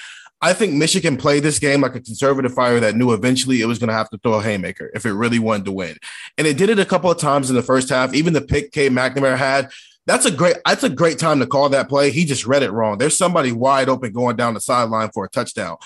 I 0.40 0.52
think 0.52 0.74
Michigan 0.74 1.16
played 1.16 1.42
this 1.42 1.58
game 1.58 1.80
like 1.80 1.96
a 1.96 2.00
conservative 2.00 2.54
fire 2.54 2.78
that 2.78 2.94
knew 2.94 3.12
eventually 3.12 3.60
it 3.60 3.66
was 3.66 3.80
going 3.80 3.88
to 3.88 3.94
have 3.94 4.08
to 4.10 4.18
throw 4.18 4.34
a 4.34 4.42
haymaker 4.42 4.88
if 4.94 5.04
it 5.04 5.14
really 5.14 5.40
wanted 5.40 5.64
to 5.64 5.72
win. 5.72 5.96
And 6.38 6.46
it 6.46 6.56
did 6.56 6.70
it 6.70 6.78
a 6.78 6.86
couple 6.86 7.10
of 7.10 7.18
times 7.18 7.50
in 7.50 7.56
the 7.56 7.62
first 7.62 7.88
half. 7.88 8.14
Even 8.14 8.34
the 8.34 8.40
pick 8.40 8.70
Cade 8.70 8.92
McNamara 8.92 9.36
had 9.36 9.68
that's 10.06 10.26
a 10.26 10.30
great 10.30 10.56
that's 10.64 10.82
a 10.82 10.88
great 10.88 11.18
time 11.18 11.40
to 11.40 11.46
call 11.46 11.68
that 11.68 11.88
play. 11.88 12.10
He 12.10 12.24
just 12.24 12.46
read 12.46 12.62
it 12.62 12.72
wrong. 12.72 12.98
There's 12.98 13.16
somebody 13.16 13.52
wide 13.52 13.88
open 13.88 14.12
going 14.12 14.36
down 14.36 14.54
the 14.54 14.60
sideline 14.60 15.10
for 15.12 15.24
a 15.24 15.28
touchdown. 15.28 15.76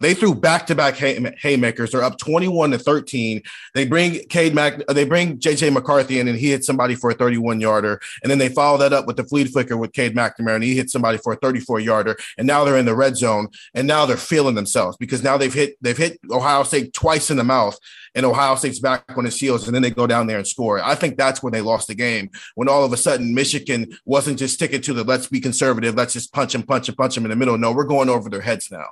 They 0.00 0.14
threw 0.14 0.34
back-to-back 0.34 0.96
haymakers. 0.96 1.92
They're 1.92 2.02
up 2.02 2.18
21 2.18 2.72
to 2.72 2.78
13. 2.78 3.42
They 3.74 3.86
bring 3.86 4.18
Cade 4.28 4.54
Mac, 4.54 4.84
they 4.88 5.04
bring 5.04 5.38
JJ 5.38 5.72
McCarthy 5.72 6.18
in, 6.18 6.28
and 6.28 6.36
he 6.36 6.50
hit 6.50 6.64
somebody 6.64 6.94
for 6.94 7.10
a 7.10 7.14
31 7.14 7.60
yarder. 7.60 8.00
And 8.22 8.30
then 8.30 8.38
they 8.38 8.48
follow 8.48 8.76
that 8.78 8.92
up 8.92 9.06
with 9.06 9.16
the 9.16 9.24
flea 9.24 9.44
flicker 9.44 9.76
with 9.76 9.92
Cade 9.92 10.14
McNamara, 10.14 10.56
and 10.56 10.64
he 10.64 10.74
hit 10.74 10.90
somebody 10.90 11.18
for 11.18 11.32
a 11.32 11.36
34 11.36 11.80
yarder. 11.80 12.16
And 12.36 12.46
now 12.46 12.64
they're 12.64 12.76
in 12.76 12.86
the 12.86 12.94
red 12.94 13.16
zone, 13.16 13.48
and 13.72 13.86
now 13.86 14.04
they're 14.04 14.16
feeling 14.16 14.56
themselves 14.56 14.96
because 14.96 15.22
now 15.22 15.36
they've 15.36 15.54
hit 15.54 15.76
they've 15.80 15.96
hit 15.96 16.18
Ohio 16.30 16.64
State 16.64 16.92
twice 16.92 17.30
in 17.30 17.36
the 17.36 17.44
mouth, 17.44 17.78
and 18.14 18.26
Ohio 18.26 18.56
State's 18.56 18.80
back 18.80 19.04
on 19.16 19.24
his 19.24 19.38
heels, 19.38 19.66
and 19.66 19.74
then 19.74 19.82
they 19.82 19.90
go 19.90 20.06
down 20.06 20.26
there 20.26 20.38
and 20.38 20.46
score. 20.46 20.82
I 20.82 20.96
think 20.96 21.16
that's 21.16 21.42
when 21.42 21.52
they 21.52 21.60
lost 21.60 21.88
the 21.88 21.94
game. 21.94 22.30
When 22.56 22.68
all 22.68 22.84
of 22.84 22.92
a 22.92 22.96
sudden 22.96 23.34
Michigan 23.34 23.96
wasn't 24.04 24.38
just 24.38 24.54
sticking 24.54 24.80
to 24.82 24.92
the 24.92 25.04
let's 25.04 25.28
be 25.28 25.40
conservative, 25.40 25.94
let's 25.94 26.12
just 26.12 26.32
punch 26.32 26.54
and 26.54 26.66
punch 26.66 26.88
and 26.88 26.96
punch 26.96 27.14
them 27.14 27.24
in 27.24 27.30
the 27.30 27.36
middle. 27.36 27.56
No, 27.58 27.72
we're 27.72 27.84
going 27.84 28.08
over 28.08 28.28
their 28.28 28.40
heads 28.40 28.70
now. 28.70 28.86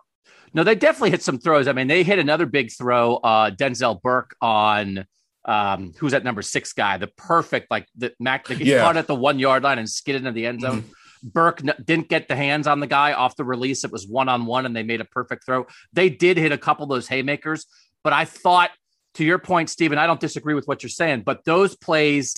No, 0.55 0.65
they 0.65 0.75
definitely 0.75 1.11
hit 1.11 1.23
some 1.23 1.39
throws. 1.39 1.67
I 1.67 1.73
mean, 1.73 1.87
they 1.87 2.03
hit 2.03 2.19
another 2.19 2.47
big 2.47 2.71
throw, 2.73 3.17
uh, 3.17 3.51
Denzel 3.51 4.01
Burke 4.01 4.37
on 4.41 5.07
um, 5.45 5.93
who's 5.99 6.13
that 6.13 6.25
number 6.25 6.43
six 6.43 6.73
guy? 6.73 6.99
The 6.99 7.09
perfect, 7.09 7.71
like 7.71 7.89
the 7.97 8.13
Mac, 8.21 8.47
he 8.49 8.65
yeah. 8.65 8.81
caught 8.81 8.97
at 8.97 9.07
the 9.07 9.15
one 9.15 9.39
yard 9.39 9.63
line 9.65 9.79
and 9.79 9.89
skidded 9.89 10.23
into 10.23 10.33
the 10.33 10.47
end 10.47 10.61
zone. 10.61 10.83
Mm-hmm. 10.83 11.29
Burke 11.29 11.63
n- 11.65 11.75
didn't 11.85 12.09
get 12.09 12.29
the 12.29 12.37
hands 12.37 12.67
on 12.67 12.81
the 12.81 12.87
guy 12.87 13.13
off 13.13 13.37
the 13.37 13.45
release. 13.45 13.85
It 13.85 13.93
was 13.93 14.07
one 14.07 14.29
on 14.29 14.47
one, 14.47 14.67
and 14.67 14.75
they 14.75 14.83
made 14.83 15.01
a 15.01 15.05
perfect 15.05 15.45
throw. 15.45 15.67
They 15.93 16.11
did 16.11 16.37
hit 16.37 16.53
a 16.53 16.59
couple 16.59 16.85
of 16.85 16.91
those 16.91 17.09
haymakers, 17.09 17.67
but 18.05 18.13
I 18.13 18.25
thought 18.25 18.71
to 19.15 19.25
your 19.25 19.39
point, 19.39 19.69
Stephen, 19.69 19.99
I 19.99 20.07
don't 20.07 20.21
disagree 20.21 20.55
with 20.55 20.67
what 20.67 20.83
you're 20.83 20.91
saying, 20.91 21.23
but 21.23 21.45
those 21.45 21.77
plays 21.77 22.35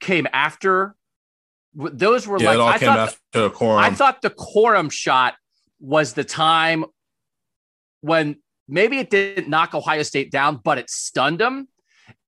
came 0.00 0.26
after. 0.32 0.94
Those 1.74 2.26
were 2.26 2.38
Yeah, 2.40 2.54
like 2.54 2.82
I 2.82 2.86
thought. 2.86 3.16
the 3.32 3.50
Corum. 3.50 3.78
I 3.78 3.90
thought 3.90 4.22
the 4.22 4.30
Corum 4.30 4.90
shot 4.90 5.34
was 5.78 6.14
the 6.14 6.24
time 6.24 6.84
when 8.00 8.36
maybe 8.68 8.98
it 8.98 9.10
didn't 9.10 9.48
knock 9.48 9.74
Ohio 9.74 10.02
State 10.02 10.30
down, 10.30 10.60
but 10.62 10.78
it 10.78 10.90
stunned 10.90 11.38
them. 11.38 11.68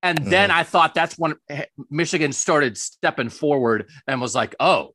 And 0.02 0.18
mm-hmm. 0.18 0.30
then 0.30 0.50
I 0.50 0.62
thought 0.62 0.94
that's 0.94 1.18
when 1.18 1.34
Michigan 1.90 2.32
started 2.32 2.76
stepping 2.76 3.28
forward 3.28 3.88
and 4.06 4.20
was 4.20 4.34
like, 4.34 4.54
oh, 4.60 4.94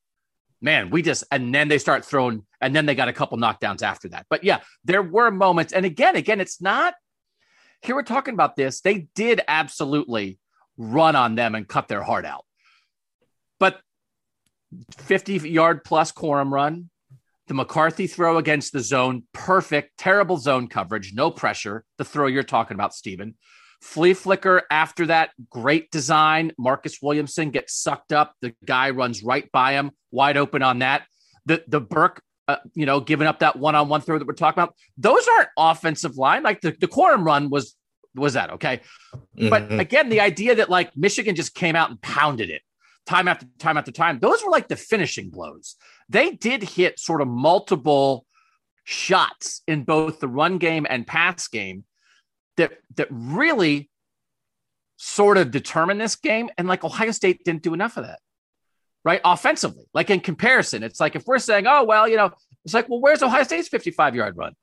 man, 0.62 0.90
we 0.90 1.02
just, 1.02 1.26
and 1.32 1.54
then 1.54 1.68
they 1.68 1.78
start 1.78 2.06
throwing, 2.06 2.46
and 2.62 2.76
then 2.76 2.86
they 2.86 2.96
got 2.96 3.10
a 3.10 3.14
couple 3.14 3.38
knockdowns 3.38 3.82
after 3.82 4.10
that. 4.10 4.26
But 4.30 4.44
yeah, 4.44 4.62
there 4.86 5.04
were 5.04 5.30
moments. 5.30 5.74
And 5.74 5.86
again, 5.86 6.16
again, 6.16 6.40
it's 6.40 6.62
not, 6.62 6.94
here 7.82 7.96
we're 7.96 8.04
talking 8.04 8.34
about 8.34 8.56
this. 8.56 8.80
They 8.80 9.08
did 9.14 9.42
absolutely 9.48 10.40
run 10.78 11.16
on 11.18 11.36
them 11.36 11.54
and 11.54 11.68
cut 11.68 11.90
their 11.90 12.02
heart 12.02 12.26
out. 12.26 12.46
But 13.60 13.82
50 14.98 15.50
yard 15.50 15.84
plus 15.84 16.14
Corum 16.14 16.50
run, 16.50 16.90
the 17.48 17.54
McCarthy 17.54 18.08
throw 18.08 18.38
against 18.38 18.72
the 18.74 18.80
zone, 18.80 19.24
perfect, 19.34 19.98
terrible 19.98 20.38
zone 20.38 20.68
coverage, 20.68 21.14
no 21.14 21.30
pressure. 21.30 21.84
The 21.98 22.06
throw 22.06 22.28
you're 22.28 22.44
talking 22.44 22.76
about, 22.76 22.94
Stephen. 22.94 23.36
Flea 23.82 24.14
flicker 24.14 24.64
after 24.72 25.08
that, 25.08 25.32
great 25.50 25.91
design. 25.91 26.54
Marcus 26.58 27.00
Williamson 27.02 27.52
gets 27.52 27.76
sucked 27.76 28.14
up. 28.14 28.34
The 28.41 28.56
guy 28.64 28.91
runs 28.91 29.24
right 29.24 29.52
by 29.52 29.74
him, 29.74 29.91
wide 30.10 30.38
open 30.38 30.62
on 30.64 30.80
that. 30.80 31.06
The 31.46 31.62
the 31.68 31.82
Burke, 31.82 32.22
uh, 32.48 32.58
you 32.76 32.86
know, 32.86 33.02
giving 33.02 33.28
up 33.28 33.39
that 33.39 33.58
one 33.58 33.76
on 33.76 33.89
one 33.89 34.00
throw 34.00 34.18
that 34.18 34.26
we're 34.26 34.36
talking 34.36 34.64
about. 34.64 34.74
Those 34.98 35.28
aren't 35.28 35.50
offensive 35.58 36.16
line. 36.18 36.44
Like 36.44 36.62
the 36.62 36.72
the 36.80 36.88
Corum 36.88 37.26
run 37.26 37.50
was 37.50 37.76
was 38.16 38.34
that 38.36 38.52
okay? 38.52 38.80
But 39.36 39.70
Mhm. 39.70 39.80
again, 39.80 40.08
the 40.08 40.22
idea 40.22 40.56
that 40.56 40.70
like 40.70 40.96
Michigan 40.96 41.36
just 41.36 41.54
came 41.54 41.76
out 41.76 41.89
and 41.89 42.02
pounded 42.02 42.50
it 42.50 42.62
time 43.06 43.28
after 43.28 43.45
time 43.60 43.78
after 43.78 43.91
time, 43.91 44.20
those 44.20 44.43
were 44.43 44.51
like 44.51 44.68
the 44.68 44.76
finishing 44.76 45.30
blows. 45.30 45.76
They 46.10 46.32
did 46.32 46.64
hit 46.64 46.99
sort 46.99 47.22
of 47.22 47.28
multiple 47.28 48.26
shots 48.84 49.62
in 49.68 49.84
both 49.84 50.20
the 50.20 50.28
run 50.28 50.58
game 50.58 50.86
and 50.89 51.08
pass 51.08 51.47
game 51.47 51.86
that 52.58 52.74
that 52.95 53.08
really 53.10 53.89
sort 54.97 55.38
of 55.38 55.51
determined 55.51 55.99
this 55.99 56.16
game. 56.16 56.49
And 56.58 56.68
like 56.68 56.84
Ohio 56.84 57.12
State 57.12 57.43
didn't 57.43 57.64
do 57.64 57.74
enough 57.74 57.97
of 57.97 58.06
that. 58.06 58.20
Right. 59.06 59.20
Offensively, 59.26 59.84
like 59.93 60.10
in 60.10 60.22
comparison, 60.22 60.82
it's 60.82 61.01
like 61.01 61.18
if 61.18 61.26
we're 61.26 61.39
saying, 61.39 61.68
oh, 61.68 61.84
well, 61.84 62.08
you 62.08 62.16
know, 62.16 62.32
it's 62.64 62.74
like, 62.74 62.88
well, 62.88 63.01
where's 63.01 63.22
Ohio 63.22 63.43
State's 63.43 63.68
55 63.68 64.16
yard 64.16 64.38
run? 64.38 64.54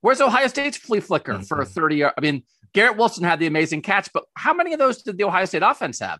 Where's 0.00 0.22
Ohio 0.22 0.46
State's 0.46 0.78
flea 0.78 1.00
flicker 1.00 1.42
for 1.42 1.60
a 1.60 1.64
mm-hmm. 1.64 1.72
30 1.72 1.96
yard? 1.96 2.14
I 2.16 2.22
mean, 2.22 2.44
Garrett 2.72 2.96
Wilson 2.96 3.24
had 3.24 3.40
the 3.40 3.46
amazing 3.46 3.82
catch, 3.82 4.10
but 4.14 4.24
how 4.34 4.54
many 4.54 4.72
of 4.72 4.78
those 4.78 5.02
did 5.02 5.18
the 5.18 5.24
Ohio 5.24 5.44
State 5.44 5.62
offense 5.62 5.98
have? 6.00 6.18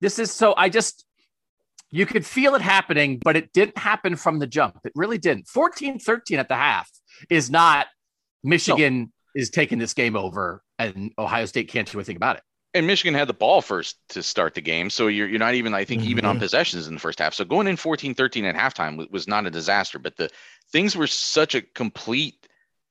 This 0.00 0.18
is 0.18 0.32
so 0.32 0.54
I 0.56 0.68
just 0.68 1.04
you 1.90 2.04
could 2.06 2.26
feel 2.26 2.54
it 2.54 2.60
happening, 2.62 3.18
but 3.24 3.36
it 3.36 3.52
didn't 3.52 3.78
happen 3.78 4.16
from 4.16 4.38
the 4.38 4.46
jump. 4.46 4.78
It 4.84 4.92
really 4.94 5.18
didn't. 5.18 5.48
14 5.48 5.98
13 5.98 6.38
at 6.38 6.48
the 6.48 6.54
half 6.54 6.90
is 7.30 7.50
not 7.50 7.86
Michigan 8.44 9.12
is 9.34 9.50
taking 9.50 9.78
this 9.78 9.94
game 9.94 10.16
over 10.16 10.62
and 10.78 11.12
Ohio 11.18 11.46
State 11.46 11.68
can't 11.68 11.90
do 11.90 11.98
anything 11.98 12.16
about 12.16 12.36
it. 12.36 12.42
and 12.74 12.86
Michigan 12.86 13.14
had 13.14 13.28
the 13.28 13.34
ball 13.34 13.60
first 13.62 13.96
to 14.10 14.22
start 14.22 14.54
the 14.54 14.60
game. 14.60 14.90
So 14.90 15.06
you're, 15.08 15.26
you're 15.28 15.38
not 15.38 15.54
even, 15.54 15.74
I 15.74 15.84
think, 15.84 16.04
even 16.04 16.24
on 16.24 16.38
possessions 16.38 16.86
in 16.86 16.94
the 16.94 17.00
first 17.00 17.18
half. 17.18 17.34
So 17.34 17.44
going 17.44 17.66
in 17.66 17.76
14 17.76 18.14
13 18.14 18.44
at 18.44 18.54
halftime 18.54 19.10
was 19.10 19.26
not 19.26 19.46
a 19.46 19.50
disaster, 19.50 19.98
but 19.98 20.16
the 20.16 20.28
things 20.70 20.94
were 20.94 21.06
such 21.06 21.54
a 21.54 21.62
complete, 21.62 22.46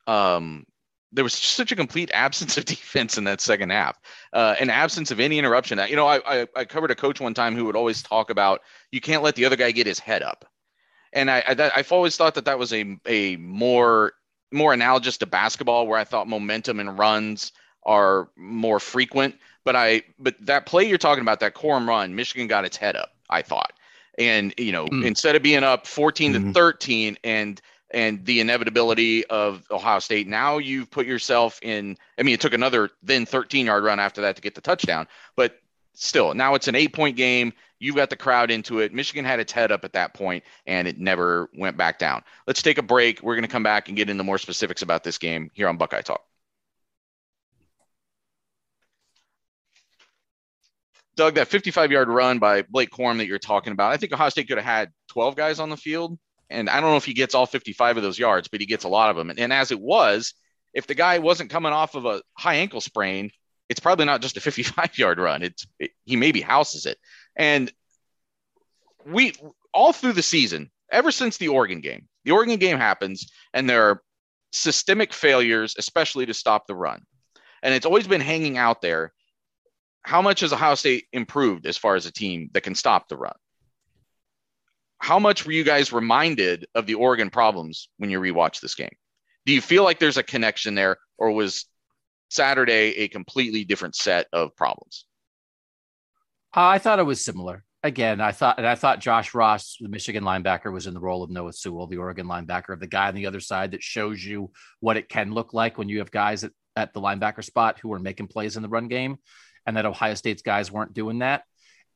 um, 0.08 0.66
there 1.12 1.24
was 1.24 1.34
such 1.34 1.72
a 1.72 1.76
complete 1.76 2.12
absence 2.14 2.58
of 2.58 2.66
defense 2.76 3.18
in 3.18 3.24
that 3.26 3.42
second 3.42 3.72
half, 3.72 4.00
uh, 4.34 4.56
an 4.60 4.70
absence 4.70 5.12
of 5.12 5.20
any 5.20 5.40
interruption. 5.40 5.80
You 5.88 5.96
know, 5.96 6.08
I, 6.08 6.42
I, 6.42 6.48
I 6.56 6.66
covered 6.66 6.92
a 6.92 6.96
coach 6.96 7.20
one 7.20 7.34
time 7.34 7.56
who 7.56 7.66
would 7.66 7.76
always 7.76 8.04
talk 8.04 8.30
about 8.30 8.62
you 8.92 9.02
can't 9.02 9.24
let 9.24 9.36
the 9.36 9.46
other 9.46 9.56
guy 9.56 9.72
get 9.72 9.88
his 9.88 10.00
head 10.00 10.22
up. 10.24 10.46
And 11.14 11.32
I, 11.32 11.44
I 11.48 11.54
that, 11.54 11.72
I've 11.76 11.92
always 11.92 12.18
thought 12.18 12.36
that 12.36 12.46
that 12.46 12.60
was 12.60 12.74
a, 12.74 12.98
a 13.06 13.38
more, 13.38 14.14
more 14.52 14.74
analogous 14.74 15.18
to 15.20 15.26
basketball 15.26 15.88
where 15.88 16.00
I 16.00 16.04
thought 16.04 16.28
momentum 16.28 16.80
and 16.80 17.00
runs 17.00 17.54
are 17.84 18.30
more 18.36 18.80
frequent. 18.80 19.36
But 19.64 19.76
I 19.76 20.04
but 20.20 20.36
that 20.46 20.66
play 20.66 20.88
you're 20.88 20.98
talking 20.98 21.22
about, 21.22 21.40
that 21.40 21.56
Corum 21.56 21.88
run, 21.88 22.16
Michigan 22.16 22.48
got 22.48 22.66
its 22.66 22.78
head 22.78 22.96
up, 22.96 23.14
I 23.30 23.42
thought. 23.42 23.74
And 24.18 24.54
you 24.58 24.72
know, 24.72 24.86
Mm. 24.88 25.06
instead 25.06 25.36
of 25.36 25.44
being 25.44 25.64
up 25.64 25.88
14 25.88 26.34
Mhm. 26.34 26.48
to 26.48 26.54
13 26.54 27.18
and 27.24 27.62
and 27.92 28.26
the 28.26 28.40
inevitability 28.40 29.26
of 29.28 29.64
Ohio 29.72 30.00
State, 30.00 30.28
now 30.28 30.58
you've 30.58 30.92
put 30.92 31.06
yourself 31.06 31.60
in 31.62 31.98
I 32.18 32.24
mean, 32.24 32.34
it 32.34 32.42
took 32.42 32.54
another 32.54 32.90
then 33.04 33.26
13 33.26 33.66
yard 33.66 33.84
run 33.84 34.00
after 34.00 34.22
that 34.22 34.36
to 34.36 34.42
get 34.42 34.56
the 34.56 34.62
touchdown, 34.62 35.08
but 35.36 35.60
still, 35.94 36.34
now 36.34 36.56
it's 36.56 36.68
an 36.68 36.76
eight 36.76 36.94
point 36.94 37.18
game. 37.18 37.54
You've 37.80 37.96
got 37.96 38.10
the 38.10 38.16
crowd 38.16 38.50
into 38.50 38.80
it. 38.80 38.94
Michigan 38.94 39.26
had 39.26 39.40
its 39.40 39.52
head 39.52 39.72
up 39.72 39.84
at 39.84 39.94
that 39.94 40.14
point, 40.14 40.44
and 40.66 40.88
it 40.88 40.98
never 40.98 41.50
went 41.56 41.78
back 41.78 42.00
down. 42.00 42.24
Let's 42.48 42.64
take 42.64 42.80
a 42.80 42.84
break. 42.84 43.22
We're 43.22 43.36
going 43.36 43.44
to 43.44 43.50
come 43.50 43.64
back 43.64 43.88
and 43.88 43.96
get 43.96 44.10
into 44.10 44.24
more 44.24 44.40
specifics 44.40 44.82
about 44.82 45.04
this 45.04 45.18
game 45.20 45.52
here 45.54 45.68
on 45.68 45.78
Buckeye 45.78 46.02
Talk. 46.02 46.22
Doug, 51.16 51.36
that 51.36 51.48
55 51.48 51.92
yard 51.92 52.10
run 52.10 52.38
by 52.40 52.62
Blake 52.62 52.92
Corum 52.92 53.18
that 53.18 53.28
you're 53.28 53.40
talking 53.40 53.74
about, 53.74 53.92
I 53.92 53.98
think 53.98 54.14
Ohio 54.14 54.30
State 54.30 54.48
could 54.48 54.58
have 54.58 54.66
had 54.66 54.92
12 55.10 55.36
guys 55.36 55.60
on 55.60 55.70
the 55.70 55.78
field. 55.78 56.18
And 56.50 56.70
I 56.70 56.80
don't 56.80 56.92
know 56.92 56.98
if 56.98 57.06
he 57.06 57.14
gets 57.14 57.36
all 57.36 57.46
55 57.46 57.98
of 57.98 58.04
those 58.04 58.20
yards, 58.20 58.48
but 58.48 58.62
he 58.62 58.68
gets 58.68 58.84
a 58.84 58.90
lot 58.90 59.10
of 59.10 59.16
them. 59.16 59.30
And, 59.30 59.40
and 59.40 59.52
as 59.52 59.72
it 59.72 59.80
was, 59.80 60.34
if 60.74 60.88
the 60.88 60.96
guy 60.96 61.20
wasn't 61.20 61.50
coming 61.50 61.74
off 61.74 61.96
of 61.96 62.06
a 62.06 62.22
high 62.38 62.56
ankle 62.56 62.82
sprain, 62.82 63.32
it's 63.70 63.80
probably 63.80 64.06
not 64.06 64.22
just 64.22 64.38
a 64.38 64.42
55 64.42 64.98
yard 64.98 65.20
run. 65.20 65.44
It's 65.44 65.68
it, 65.80 65.92
he 66.06 66.16
maybe 66.16 66.42
houses 66.42 66.86
it. 66.86 66.98
And 67.36 67.72
we 69.06 69.34
all 69.74 69.94
through 69.94 70.14
the 70.14 70.22
season, 70.22 70.72
ever 70.92 71.12
since 71.12 71.38
the 71.38 71.50
Oregon 71.50 71.82
game, 71.82 72.08
the 72.26 72.32
Oregon 72.32 72.58
game 72.58 72.78
happens, 72.78 73.30
and 73.54 73.70
there 73.70 73.90
are 73.90 74.02
systemic 74.52 75.14
failures, 75.14 75.76
especially 75.78 76.26
to 76.26 76.34
stop 76.34 76.68
the 76.68 76.76
run. 76.76 77.02
And 77.64 77.74
it's 77.74 77.86
always 77.86 78.08
been 78.08 78.22
hanging 78.22 78.58
out 78.58 78.82
there. 78.82 79.14
How 80.02 80.22
much 80.22 80.42
has 80.42 80.54
Ohio 80.54 80.76
State 80.76 81.06
improved 81.12 81.66
as 81.66 81.78
far 81.78 81.96
as 81.96 82.06
a 82.06 82.12
team 82.12 82.50
that 82.54 82.62
can 82.62 82.76
stop 82.76 83.08
the 83.08 83.18
run? 83.18 83.36
How 85.00 85.20
much 85.20 85.46
were 85.46 85.52
you 85.52 85.64
guys 85.64 85.94
reminded 85.94 86.66
of 86.76 86.86
the 86.86 86.96
Oregon 86.96 87.30
problems 87.30 87.90
when 87.98 88.10
you 88.10 88.20
rewatch 88.20 88.60
this 88.60 88.76
game? 88.76 88.96
Do 89.46 89.54
you 89.54 89.62
feel 89.62 89.84
like 89.84 90.00
there's 90.00 90.18
a 90.18 90.24
connection 90.24 90.76
there, 90.76 90.98
or 91.18 91.32
was 91.32 91.66
Saturday 92.30 92.98
a 92.98 93.08
completely 93.08 93.64
different 93.64 93.96
set 93.96 94.28
of 94.34 94.56
problems? 94.56 95.06
Uh, 96.56 96.66
I 96.66 96.80
thought 96.80 97.00
it 97.00 97.04
was 97.04 97.24
similar. 97.24 97.64
Again, 97.84 98.20
I 98.20 98.32
thought, 98.32 98.58
and 98.58 98.68
I 98.68 98.76
thought 98.76 99.00
Josh 99.00 99.34
Ross, 99.34 99.78
the 99.80 99.88
Michigan 99.88 100.24
linebacker, 100.24 100.74
was 100.74 100.88
in 100.88 100.94
the 100.94 101.00
role 101.00 101.24
of 101.24 101.30
Noah 101.30 101.54
Sewell, 101.54 101.88
the 101.88 101.98
Oregon 101.98 102.28
linebacker, 102.28 102.74
of 102.74 102.80
the 102.80 102.88
guy 102.88 103.08
on 103.08 103.16
the 103.16 103.28
other 103.28 103.40
side 103.40 103.72
that 103.72 103.84
shows 103.84 104.22
you 104.22 104.52
what 104.82 104.98
it 104.98 105.08
can 105.08 105.32
look 105.32 105.54
like 105.54 105.78
when 105.78 105.88
you 105.88 106.00
have 106.00 106.12
guys 106.12 106.44
at, 106.44 106.52
at 106.76 106.94
the 106.94 107.00
linebacker 107.00 107.44
spot 107.44 107.80
who 107.80 107.94
are 107.94 108.00
making 108.00 108.28
plays 108.28 108.58
in 108.58 108.64
the 108.64 108.70
run 108.70 108.90
game, 108.90 109.18
and 109.66 109.78
that 109.78 109.86
Ohio 109.86 110.16
State's 110.16 110.42
guys 110.42 110.72
weren't 110.72 110.94
doing 110.94 111.20
that. 111.20 111.44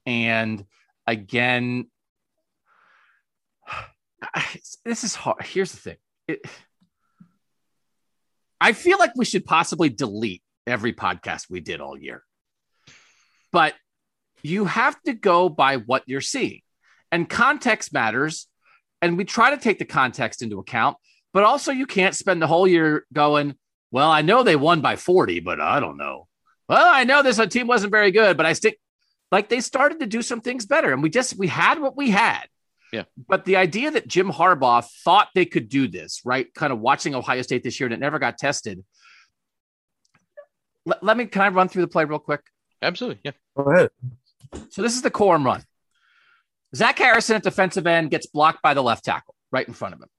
And 0.05 0.63
again, 1.07 1.90
this 4.85 5.03
is 5.03 5.15
hard. 5.15 5.43
Here's 5.43 5.71
the 5.71 5.77
thing. 5.77 5.97
It, 6.27 6.45
I 8.59 8.73
feel 8.73 8.99
like 8.99 9.13
we 9.15 9.25
should 9.25 9.45
possibly 9.45 9.89
delete 9.89 10.43
every 10.67 10.93
podcast 10.93 11.49
we 11.49 11.59
did 11.59 11.81
all 11.81 11.97
year. 11.97 12.23
But 13.51 13.73
you 14.43 14.65
have 14.65 15.01
to 15.03 15.13
go 15.13 15.49
by 15.49 15.77
what 15.77 16.03
you're 16.05 16.21
seeing. 16.21 16.61
And 17.11 17.29
context 17.29 17.93
matters. 17.93 18.47
And 19.01 19.17
we 19.17 19.25
try 19.25 19.51
to 19.51 19.57
take 19.57 19.79
the 19.79 19.85
context 19.85 20.43
into 20.43 20.59
account, 20.59 20.95
but 21.33 21.43
also 21.43 21.71
you 21.71 21.87
can't 21.87 22.15
spend 22.15 22.39
the 22.39 22.47
whole 22.47 22.67
year 22.67 23.05
going, 23.11 23.55
well, 23.89 24.11
I 24.11 24.21
know 24.21 24.43
they 24.43 24.55
won 24.55 24.81
by 24.81 24.95
40, 24.95 25.39
but 25.39 25.59
I 25.59 25.79
don't 25.79 25.97
know. 25.97 26.27
Well, 26.69 26.85
I 26.85 27.03
know 27.03 27.23
this 27.23 27.41
team 27.47 27.67
wasn't 27.67 27.91
very 27.91 28.11
good, 28.11 28.37
but 28.37 28.45
I 28.45 28.53
stick 28.53 28.79
like 29.31 29.49
they 29.49 29.59
started 29.59 29.99
to 30.01 30.05
do 30.05 30.21
some 30.21 30.41
things 30.41 30.65
better. 30.65 30.93
And 30.93 31.01
we 31.01 31.09
just 31.09 31.35
we 31.35 31.47
had 31.47 31.79
what 31.79 31.97
we 31.97 32.11
had. 32.11 32.43
Yeah. 32.91 33.03
But 33.27 33.45
the 33.45 33.55
idea 33.55 33.91
that 33.91 34.07
Jim 34.07 34.29
Harbaugh 34.29 34.85
thought 35.03 35.29
they 35.33 35.45
could 35.45 35.69
do 35.69 35.87
this, 35.87 36.21
right? 36.25 36.53
Kind 36.53 36.73
of 36.73 36.79
watching 36.79 37.15
Ohio 37.15 37.41
State 37.41 37.63
this 37.63 37.79
year 37.79 37.87
and 37.87 37.93
it 37.93 37.99
never 37.99 38.19
got 38.19 38.37
tested. 38.37 38.83
Let, 40.85 41.03
let 41.03 41.17
me 41.17 41.25
can 41.25 41.41
I 41.41 41.47
run 41.49 41.69
through 41.69 41.83
the 41.83 41.87
play 41.87 42.03
real 42.03 42.19
quick? 42.19 42.41
Absolutely. 42.81 43.21
Yeah. 43.23 43.31
Go 43.55 43.63
ahead. 43.71 43.89
So 44.69 44.81
this 44.81 44.95
is 44.95 45.01
the 45.01 45.11
Corum 45.11 45.45
run. 45.45 45.63
Zach 46.75 46.97
Harrison 46.97 47.37
at 47.37 47.43
defensive 47.43 47.87
end 47.87 48.11
gets 48.11 48.27
blocked 48.27 48.61
by 48.61 48.73
the 48.73 48.83
left 48.83 49.05
tackle 49.05 49.35
right 49.51 49.67
in 49.67 49.73
front 49.73 49.93
of 49.93 50.01
him. 50.01 50.09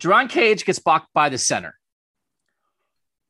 Jerron 0.00 0.28
Cage 0.28 0.64
gets 0.64 0.78
blocked 0.78 1.08
by 1.14 1.28
the 1.28 1.38
center. 1.38 1.76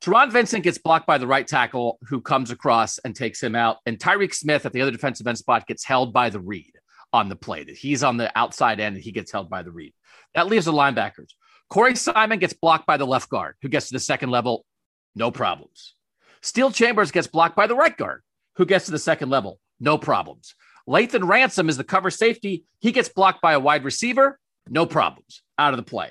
Taron 0.03 0.31
Vincent 0.31 0.65
gets 0.65 0.77
blocked 0.77 1.07
by 1.07 1.17
the 1.17 1.27
right 1.27 1.47
tackle 1.47 1.99
who 2.09 2.21
comes 2.21 2.51
across 2.51 2.99
and 2.99 3.17
takes 3.17 3.43
him 3.43 3.55
out. 3.55 3.79
And 3.87 3.99
Tyreke 3.99 4.35
Smith 4.35 4.67
at 4.67 4.73
the 4.73 4.83
other 4.83 4.91
defensive 4.91 5.27
end 5.27 5.39
spot 5.39 5.67
gets 5.67 5.85
held 5.85 6.13
by 6.13 6.29
the 6.29 6.41
read 6.41 6.73
on 7.15 7.29
the 7.29 7.37
play. 7.37 7.65
That 7.65 7.77
he's 7.77 8.03
on 8.03 8.19
the 8.19 8.37
outside 8.37 8.81
end 8.81 8.97
and 8.97 9.05
he 9.05 9.13
gets 9.13 9.33
held 9.33 9.49
by 9.49 9.63
the 9.63 9.71
read. 9.71 9.95
That 10.35 10.49
leaves 10.49 10.67
the 10.67 10.73
linebackers. 10.73 11.31
Cody 11.71 11.95
Simon 11.95 12.41
gets 12.41 12.53
blocked 12.53 12.87
by 12.87 12.99
the 12.99 13.07
left 13.07 13.31
guard 13.31 13.55
who 13.63 13.69
gets 13.69 13.89
to 13.89 13.95
the 13.95 14.01
second 14.01 14.31
level. 14.31 14.67
No 15.15 15.31
problems. 15.31 15.95
Steele 16.43 16.73
Chambers 16.73 17.13
gets 17.13 17.29
blocked 17.29 17.57
by 17.57 17.67
the 17.67 17.77
right 17.77 17.97
guard, 17.97 18.23
who 18.57 18.67
gets 18.67 18.87
to 18.87 18.91
the 18.91 18.99
second 18.99 19.31
level. 19.31 19.59
No 19.81 19.97
problems. 19.97 20.55
Lathan 20.87 21.27
Ransom 21.27 21.69
is 21.71 21.77
the 21.77 21.85
cover 21.85 22.11
safety. 22.11 22.65
He 22.81 22.93
gets 22.93 23.09
blocked 23.09 23.41
by 23.41 23.55
a 23.55 23.61
wide 23.61 23.85
receiver. 23.85 24.39
No 24.69 24.85
problems. 24.85 25.43
Out 25.59 25.73
of 25.73 25.79
the 25.79 25.89
play. 25.89 26.11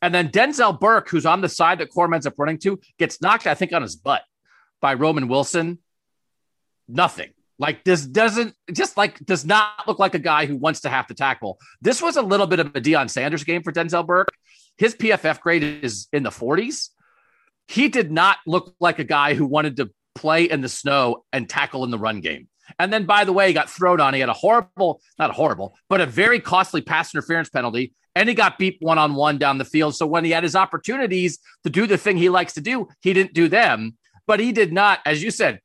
And 0.00 0.14
then 0.14 0.28
Denzel 0.28 0.78
Burke, 0.78 1.08
who's 1.08 1.26
on 1.26 1.40
the 1.40 1.48
side 1.48 1.78
that 1.78 1.90
Corum 1.90 2.14
ends 2.14 2.26
up 2.26 2.34
running 2.36 2.58
to, 2.58 2.78
gets 2.98 3.20
knocked, 3.20 3.46
I 3.46 3.54
think, 3.54 3.72
on 3.72 3.82
his 3.82 3.96
butt 3.96 4.22
by 4.80 4.94
Roman 4.94 5.28
Wilson. 5.28 5.78
Nothing. 6.88 7.30
Like 7.62 7.84
this 7.84 8.04
doesn't 8.04 8.56
just 8.72 8.96
like 8.96 9.24
does 9.24 9.44
not 9.44 9.86
look 9.86 10.00
like 10.00 10.16
a 10.16 10.18
guy 10.18 10.46
who 10.46 10.56
wants 10.56 10.80
to 10.80 10.88
have 10.88 11.06
to 11.06 11.14
tackle. 11.14 11.60
This 11.80 12.02
was 12.02 12.16
a 12.16 12.22
little 12.22 12.48
bit 12.48 12.58
of 12.58 12.66
a 12.74 12.80
Deion 12.80 13.08
Sanders 13.08 13.44
game 13.44 13.62
for 13.62 13.70
Denzel 13.70 14.04
Burke. 14.04 14.34
His 14.78 14.96
PFF 14.96 15.40
grade 15.40 15.62
is 15.62 16.08
in 16.12 16.24
the 16.24 16.30
40s. 16.30 16.88
He 17.68 17.88
did 17.88 18.10
not 18.10 18.38
look 18.48 18.74
like 18.80 18.98
a 18.98 19.04
guy 19.04 19.34
who 19.34 19.46
wanted 19.46 19.76
to 19.76 19.90
play 20.16 20.42
in 20.42 20.60
the 20.60 20.68
snow 20.68 21.24
and 21.32 21.48
tackle 21.48 21.84
in 21.84 21.92
the 21.92 22.00
run 22.00 22.20
game. 22.20 22.48
And 22.80 22.92
then, 22.92 23.06
by 23.06 23.24
the 23.24 23.32
way, 23.32 23.46
he 23.46 23.54
got 23.54 23.70
thrown 23.70 24.00
on. 24.00 24.12
He 24.12 24.18
had 24.18 24.28
a 24.28 24.32
horrible, 24.32 25.00
not 25.16 25.30
horrible, 25.30 25.76
but 25.88 26.00
a 26.00 26.06
very 26.06 26.40
costly 26.40 26.80
pass 26.80 27.14
interference 27.14 27.48
penalty. 27.48 27.94
And 28.16 28.28
he 28.28 28.34
got 28.34 28.58
beat 28.58 28.78
one 28.80 28.98
on 28.98 29.14
one 29.14 29.38
down 29.38 29.58
the 29.58 29.64
field. 29.64 29.94
So 29.94 30.04
when 30.04 30.24
he 30.24 30.32
had 30.32 30.42
his 30.42 30.56
opportunities 30.56 31.38
to 31.62 31.70
do 31.70 31.86
the 31.86 31.96
thing 31.96 32.16
he 32.16 32.28
likes 32.28 32.54
to 32.54 32.60
do, 32.60 32.88
he 33.02 33.12
didn't 33.12 33.34
do 33.34 33.46
them. 33.46 33.96
But 34.26 34.40
he 34.40 34.50
did 34.50 34.72
not, 34.72 34.98
as 35.06 35.22
you 35.22 35.30
said, 35.30 35.60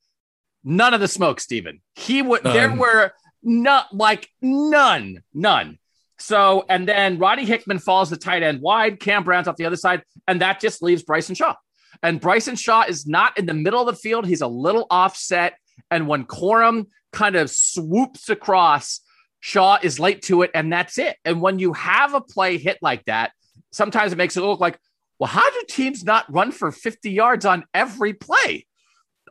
none 0.68 0.94
of 0.94 1.00
the 1.00 1.08
smoke, 1.08 1.40
Stephen. 1.40 1.82
He 1.96 2.22
would, 2.22 2.44
none. 2.44 2.54
there 2.54 2.76
were 2.76 3.14
not 3.42 3.96
like 3.96 4.30
none, 4.42 5.24
none. 5.34 5.80
So, 6.20 6.66
and 6.68 6.88
then 6.88 7.20
Roddy 7.20 7.46
Hickman 7.46 7.80
falls 7.80 8.10
the 8.10 8.18
tight 8.18 8.44
end 8.44 8.62
wide. 8.62 9.00
Cam 9.00 9.24
Brown's 9.24 9.48
off 9.48 9.56
the 9.56 9.66
other 9.66 9.76
side, 9.76 10.04
and 10.28 10.42
that 10.42 10.60
just 10.60 10.82
leaves 10.82 11.04
Bryson 11.04 11.36
Shaw. 11.36 11.56
And 12.04 12.20
Bryson 12.20 12.56
Shaw 12.56 12.84
is 12.84 13.08
not 13.08 13.38
in 13.38 13.46
the 13.46 13.54
middle 13.54 13.80
of 13.80 13.88
the 13.88 14.00
field. 14.00 14.26
He's 14.28 14.42
a 14.42 14.48
little 14.48 14.88
offset. 14.90 15.58
And 15.90 16.08
when 16.08 16.26
Corum 16.26 16.88
kind 17.14 17.36
of 17.36 17.50
swoops 17.50 18.30
across, 18.30 19.02
Shaw 19.40 19.78
is 19.82 20.00
late 20.00 20.24
to 20.24 20.42
it, 20.42 20.52
and 20.54 20.74
that's 20.74 20.98
it. 20.98 21.18
And 21.24 21.42
when 21.42 21.60
you 21.60 21.74
have 21.74 22.14
a 22.14 22.22
play 22.22 22.58
hit 22.58 22.80
like 22.82 23.06
that, 23.06 23.32
sometimes 23.72 24.12
it 24.12 24.18
makes 24.18 24.36
it 24.36 24.42
look 24.42 24.60
like, 24.60 24.80
well, 25.20 25.30
how 25.30 25.50
do 25.50 25.64
teams 25.68 26.04
not 26.04 26.32
run 26.32 26.52
for 26.52 26.72
50 26.72 27.12
yards 27.12 27.46
on 27.46 27.64
every 27.74 28.14
play? 28.14 28.66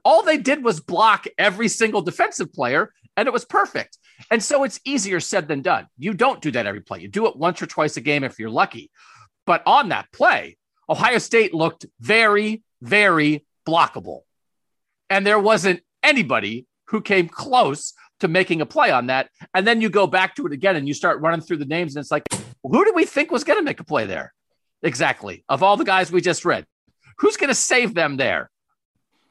All 0.07 0.23
they 0.23 0.39
did 0.39 0.63
was 0.63 0.79
block 0.79 1.27
every 1.37 1.67
single 1.67 2.01
defensive 2.01 2.53
player, 2.53 2.93
and 3.17 3.27
it 3.27 3.33
was 3.33 3.45
perfect. 3.45 3.99
And 4.31 4.41
so 4.41 4.63
it's 4.63 4.79
easier 4.85 5.19
said 5.19 5.49
than 5.49 5.63
done. 5.63 5.89
You 5.99 6.15
don't 6.15 6.41
do 6.41 6.53
that 6.53 6.65
every 6.65 6.81
play. 6.81 7.01
You 7.01 7.09
do 7.09 7.27
it 7.27 7.35
once 7.35 7.61
or 7.61 7.67
twice 7.67 7.97
a 7.97 8.01
game 8.01 8.23
if 8.23 8.39
you're 8.39 8.49
lucky. 8.49 8.93
But 9.47 9.65
on 9.67 9.89
that 9.89 10.13
play, 10.13 10.59
Ohio 10.89 11.19
State 11.19 11.53
looked 11.53 11.87
very, 11.99 12.63
very 12.81 13.45
blockable. 13.67 14.21
And 15.11 15.27
there 15.27 15.41
wasn't 15.41 15.81
anybody 16.05 16.67
who 16.91 17.01
came 17.01 17.29
close 17.29 17.93
to 18.21 18.29
making 18.29 18.61
a 18.61 18.67
play 18.67 18.93
on 18.93 19.09
that. 19.09 19.29
And 19.55 19.67
then 19.67 19.81
you 19.81 19.91
go 19.91 20.07
back 20.07 20.37
to 20.37 20.47
it 20.47 20.53
again 20.53 20.77
and 20.77 20.87
you 20.87 20.95
start 20.95 21.21
running 21.21 21.41
through 21.41 21.57
the 21.57 21.65
names, 21.65 21.97
and 21.97 22.01
it's 22.01 22.13
like, 22.13 22.23
who 22.63 22.85
do 22.85 22.93
we 22.95 23.07
think 23.07 23.33
was 23.33 23.43
going 23.43 23.59
to 23.59 23.65
make 23.65 23.81
a 23.81 23.85
play 23.85 24.07
there? 24.07 24.33
Exactly. 24.85 25.45
Of 25.49 25.65
all 25.65 25.77
the 25.77 25.83
guys 25.85 26.13
we 26.13 26.21
just 26.21 26.45
read, 26.45 26.65
who's 27.19 27.37
going 27.37 27.49
to 27.49 27.57
save 27.57 27.93
them 27.93 28.17
there? 28.17 28.53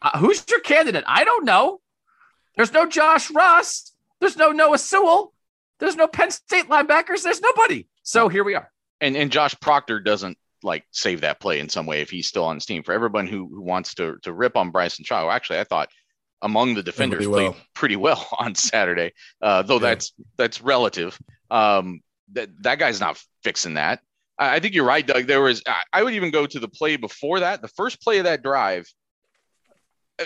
Uh, 0.01 0.17
who's 0.19 0.43
your 0.49 0.59
candidate? 0.59 1.03
I 1.07 1.23
don't 1.23 1.45
know. 1.45 1.81
There's 2.55 2.71
no 2.71 2.87
Josh 2.87 3.31
Ross. 3.31 3.91
There's 4.19 4.37
no 4.37 4.51
Noah 4.51 4.77
Sewell. 4.77 5.33
There's 5.79 5.95
no 5.95 6.07
Penn 6.07 6.31
State 6.31 6.69
linebackers. 6.69 7.23
There's 7.23 7.41
nobody. 7.41 7.87
So 8.03 8.29
here 8.29 8.43
we 8.43 8.55
are. 8.55 8.71
And 9.01 9.17
and 9.17 9.31
Josh 9.31 9.55
Proctor 9.59 9.99
doesn't 9.99 10.37
like 10.63 10.85
save 10.91 11.21
that 11.21 11.39
play 11.39 11.59
in 11.59 11.69
some 11.69 11.85
way 11.85 12.01
if 12.01 12.09
he's 12.09 12.27
still 12.27 12.45
on 12.45 12.55
his 12.55 12.65
team. 12.65 12.83
For 12.83 12.93
everyone 12.93 13.27
who, 13.27 13.47
who 13.47 13.61
wants 13.61 13.93
to 13.95 14.17
to 14.23 14.31
rip 14.31 14.55
on 14.55 14.71
Bryson 14.71 15.03
Shaw, 15.03 15.29
actually, 15.29 15.59
I 15.59 15.65
thought 15.65 15.89
among 16.41 16.75
the 16.75 16.83
defenders 16.83 17.27
well. 17.27 17.51
played 17.51 17.63
pretty 17.73 17.95
well 17.95 18.25
on 18.39 18.55
Saturday, 18.55 19.13
uh, 19.41 19.63
though 19.63 19.75
yeah. 19.75 19.79
that's 19.79 20.13
that's 20.37 20.61
relative. 20.61 21.17
Um, 21.51 22.01
that 22.33 22.49
that 22.63 22.79
guy's 22.79 22.99
not 22.99 23.21
fixing 23.43 23.75
that. 23.75 23.99
I, 24.39 24.55
I 24.55 24.59
think 24.59 24.73
you're 24.73 24.85
right, 24.85 25.05
Doug. 25.05 25.27
There 25.27 25.41
was 25.41 25.61
I, 25.67 25.81
I 25.91 26.03
would 26.03 26.13
even 26.13 26.31
go 26.31 26.45
to 26.45 26.59
the 26.59 26.69
play 26.69 26.95
before 26.95 27.41
that, 27.41 27.61
the 27.61 27.67
first 27.67 28.01
play 28.01 28.19
of 28.19 28.23
that 28.23 28.43
drive 28.43 28.87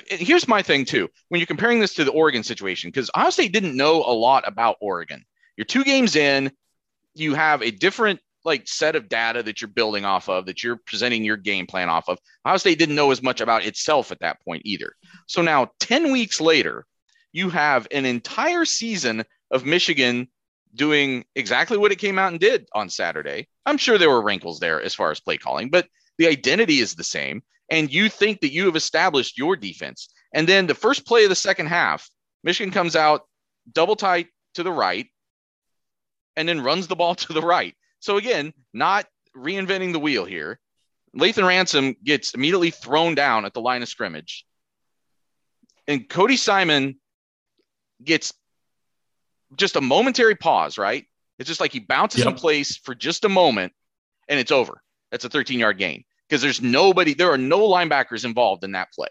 here's 0.08 0.48
my 0.48 0.62
thing 0.62 0.86
too. 0.86 1.10
When 1.30 1.40
you're 1.40 1.48
comparing 1.48 1.80
this 1.80 1.96
to 1.96 2.04
the 2.04 2.12
Oregon 2.12 2.44
situation, 2.44 2.90
because 2.90 3.10
Ohio 3.16 3.30
State 3.30 3.54
didn't 3.54 3.76
know 3.76 4.04
a 4.04 4.14
lot 4.14 4.48
about 4.48 4.78
Oregon. 4.82 5.24
You're 5.58 5.66
two 5.66 5.84
games 5.84 6.16
in, 6.16 6.52
you 7.16 7.34
have 7.34 7.62
a 7.62 7.72
different 7.72 8.20
like 8.46 8.68
set 8.68 8.96
of 8.96 9.10
data 9.10 9.44
that 9.44 9.62
you're 9.62 9.70
building 9.70 10.06
off 10.06 10.30
of, 10.30 10.46
that 10.46 10.64
you're 10.64 10.80
presenting 10.86 11.26
your 11.26 11.38
game 11.38 11.68
plan 11.68 11.90
off 11.90 12.08
of. 12.08 12.18
Ohio 12.46 12.58
State 12.58 12.80
didn't 12.80 12.96
know 12.96 13.12
as 13.12 13.22
much 13.22 13.42
about 13.42 13.66
itself 13.66 14.12
at 14.12 14.20
that 14.22 14.42
point 14.42 14.62
either. 14.66 14.94
So 15.28 15.42
now, 15.42 15.72
10 15.82 16.12
weeks 16.12 16.40
later, 16.40 16.86
you 17.32 17.50
have 17.50 17.88
an 17.92 18.06
entire 18.06 18.66
season 18.66 19.24
of 19.52 19.66
Michigan 19.66 20.30
doing 20.74 21.26
exactly 21.36 21.78
what 21.78 21.92
it 21.92 21.98
came 21.98 22.18
out 22.20 22.32
and 22.32 22.40
did 22.40 22.68
on 22.74 22.90
Saturday. 22.90 23.48
I'm 23.66 23.78
sure 23.78 23.98
there 23.98 24.10
were 24.10 24.24
wrinkles 24.24 24.60
there 24.60 24.82
as 24.82 24.96
far 24.96 25.12
as 25.12 25.20
play 25.20 25.38
calling, 25.38 25.70
but 25.70 25.88
the 26.18 26.28
identity 26.28 26.80
is 26.80 26.96
the 26.96 27.04
same 27.04 27.42
and 27.70 27.92
you 27.92 28.10
think 28.10 28.42
that 28.42 28.52
you 28.52 28.66
have 28.66 28.76
established 28.76 29.38
your 29.38 29.56
defense. 29.56 30.10
And 30.34 30.48
then 30.48 30.68
the 30.68 30.76
first 30.76 31.06
play 31.06 31.24
of 31.24 31.30
the 31.30 31.36
second 31.36 31.68
half, 31.68 32.10
Michigan 32.44 32.72
comes 32.72 32.96
out 32.96 33.28
double 33.72 33.96
tight 33.96 34.28
to 34.56 34.64
the 34.64 34.72
right 34.72 35.08
and 36.36 36.48
then 36.48 36.62
runs 36.62 36.88
the 36.88 36.96
ball 36.96 37.16
to 37.16 37.34
the 37.34 37.42
right. 37.42 37.76
So 38.00 38.18
again, 38.18 38.54
not 38.74 39.06
reinventing 39.36 39.92
the 39.92 40.00
wheel 40.00 40.26
here. 40.26 40.60
Lathan 41.16 41.48
Ransom 41.48 41.96
gets 42.04 42.34
immediately 42.34 42.72
thrown 42.72 43.16
down 43.16 43.46
at 43.46 43.54
the 43.54 43.62
line 43.62 43.82
of 43.82 43.90
scrimmage. 43.90 44.46
And 45.88 46.08
Cody 46.08 46.38
Simon 46.38 47.00
gets 48.04 48.32
just 49.56 49.76
a 49.76 49.82
momentary 49.82 50.36
pause, 50.36 50.78
right? 50.78 51.06
It's 51.40 51.48
just 51.48 51.60
like 51.60 51.72
he 51.72 51.80
bounces 51.80 52.20
yep. 52.20 52.30
in 52.30 52.36
place 52.36 52.78
for 52.78 52.94
just 52.94 53.26
a 53.26 53.30
moment 53.30 53.74
and 54.28 54.40
it's 54.40 54.52
over. 54.52 54.82
That's 55.10 55.26
a 55.26 55.30
13 55.30 55.60
yard 55.60 55.80
gain 55.80 56.04
because 56.30 56.42
there's 56.42 56.62
nobody, 56.62 57.14
there 57.14 57.32
are 57.32 57.38
no 57.38 57.68
linebackers 57.68 58.24
involved 58.24 58.64
in 58.64 58.74
that 58.74 58.92
play. 58.94 59.08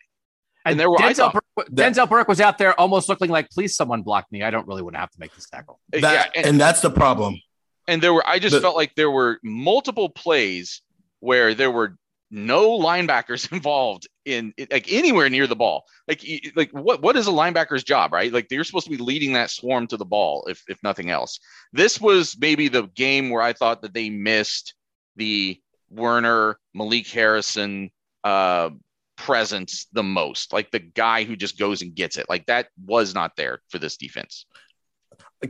And, 0.65 0.73
and 0.73 0.81
there 0.81 0.91
were 0.91 0.99
Denzel, 0.99 1.33
Burke, 1.33 1.69
Denzel 1.71 2.09
Burke 2.09 2.29
was 2.29 2.41
out 2.41 2.59
there 2.59 2.79
almost 2.79 3.09
looking 3.09 3.31
like, 3.31 3.51
please 3.51 3.75
someone 3.75 4.03
block 4.03 4.27
me. 4.31 4.43
I 4.43 4.51
don't 4.51 4.67
really 4.67 4.83
want 4.83 4.95
to 4.95 5.01
have 5.01 5.11
to 5.11 5.21
make 5.21 5.35
this 5.35 5.49
tackle. 5.49 5.81
That, 5.93 6.03
yeah, 6.03 6.25
and, 6.37 6.47
and, 6.47 6.61
that's 6.61 6.81
the 6.81 6.91
problem. 6.91 7.41
And 7.87 8.03
there 8.03 8.13
were, 8.13 8.27
I 8.27 8.39
just 8.39 8.61
felt 8.61 8.77
like 8.77 8.95
there 8.95 9.11
were 9.11 9.39
multiple 9.43 10.09
plays 10.11 10.83
where 11.21 11.55
there 11.55 11.71
were 11.71 11.97
no 12.31 12.79
linebackers 12.79 13.51
involved 13.53 14.09
in 14.25 14.53
like 14.71 14.93
anywhere 14.93 15.31
near 15.31 15.47
the 15.47 15.57
ball. 15.57 15.85
Like, 16.07 16.23
like 16.55 16.71
what, 16.73 17.03
what 17.03 17.17
is 17.17 17.27
a 17.27 17.33
linebacker's 17.33 17.85
job, 17.85 18.13
right? 18.13 18.33
Like 18.33 18.49
you're 18.51 18.65
supposed 18.65 18.87
to 18.87 18.91
be 18.91 19.03
leading 19.03 19.33
that 19.33 19.51
swarm 19.51 19.87
to 19.89 19.97
the 19.97 20.05
ball, 20.05 20.47
if, 20.49 20.63
if 20.69 20.83
nothing 20.83 21.11
else. 21.11 21.41
This 21.73 22.01
was 22.01 22.37
maybe 22.39 22.69
the 22.69 22.89
game 22.95 23.31
where 23.31 23.43
I 23.43 23.55
thought 23.55 23.83
that 23.83 23.95
they 23.95 24.11
missed 24.11 24.75
the 25.17 25.59
Werner, 25.91 26.59
Malik 26.75 27.09
Harrison 27.09 27.91
uh, 28.25 28.71
presence 29.17 29.87
the 29.93 30.03
most. 30.03 30.53
Like 30.53 30.71
the 30.71 30.79
guy 30.79 31.25
who 31.25 31.37
just 31.37 31.59
goes 31.59 31.83
and 31.83 31.95
gets 31.95 32.17
it. 32.17 32.27
Like 32.29 32.47
that 32.47 32.69
was 32.85 33.15
not 33.15 33.37
there 33.37 33.61
for 33.69 33.79
this 33.79 33.97
defense. 33.97 34.47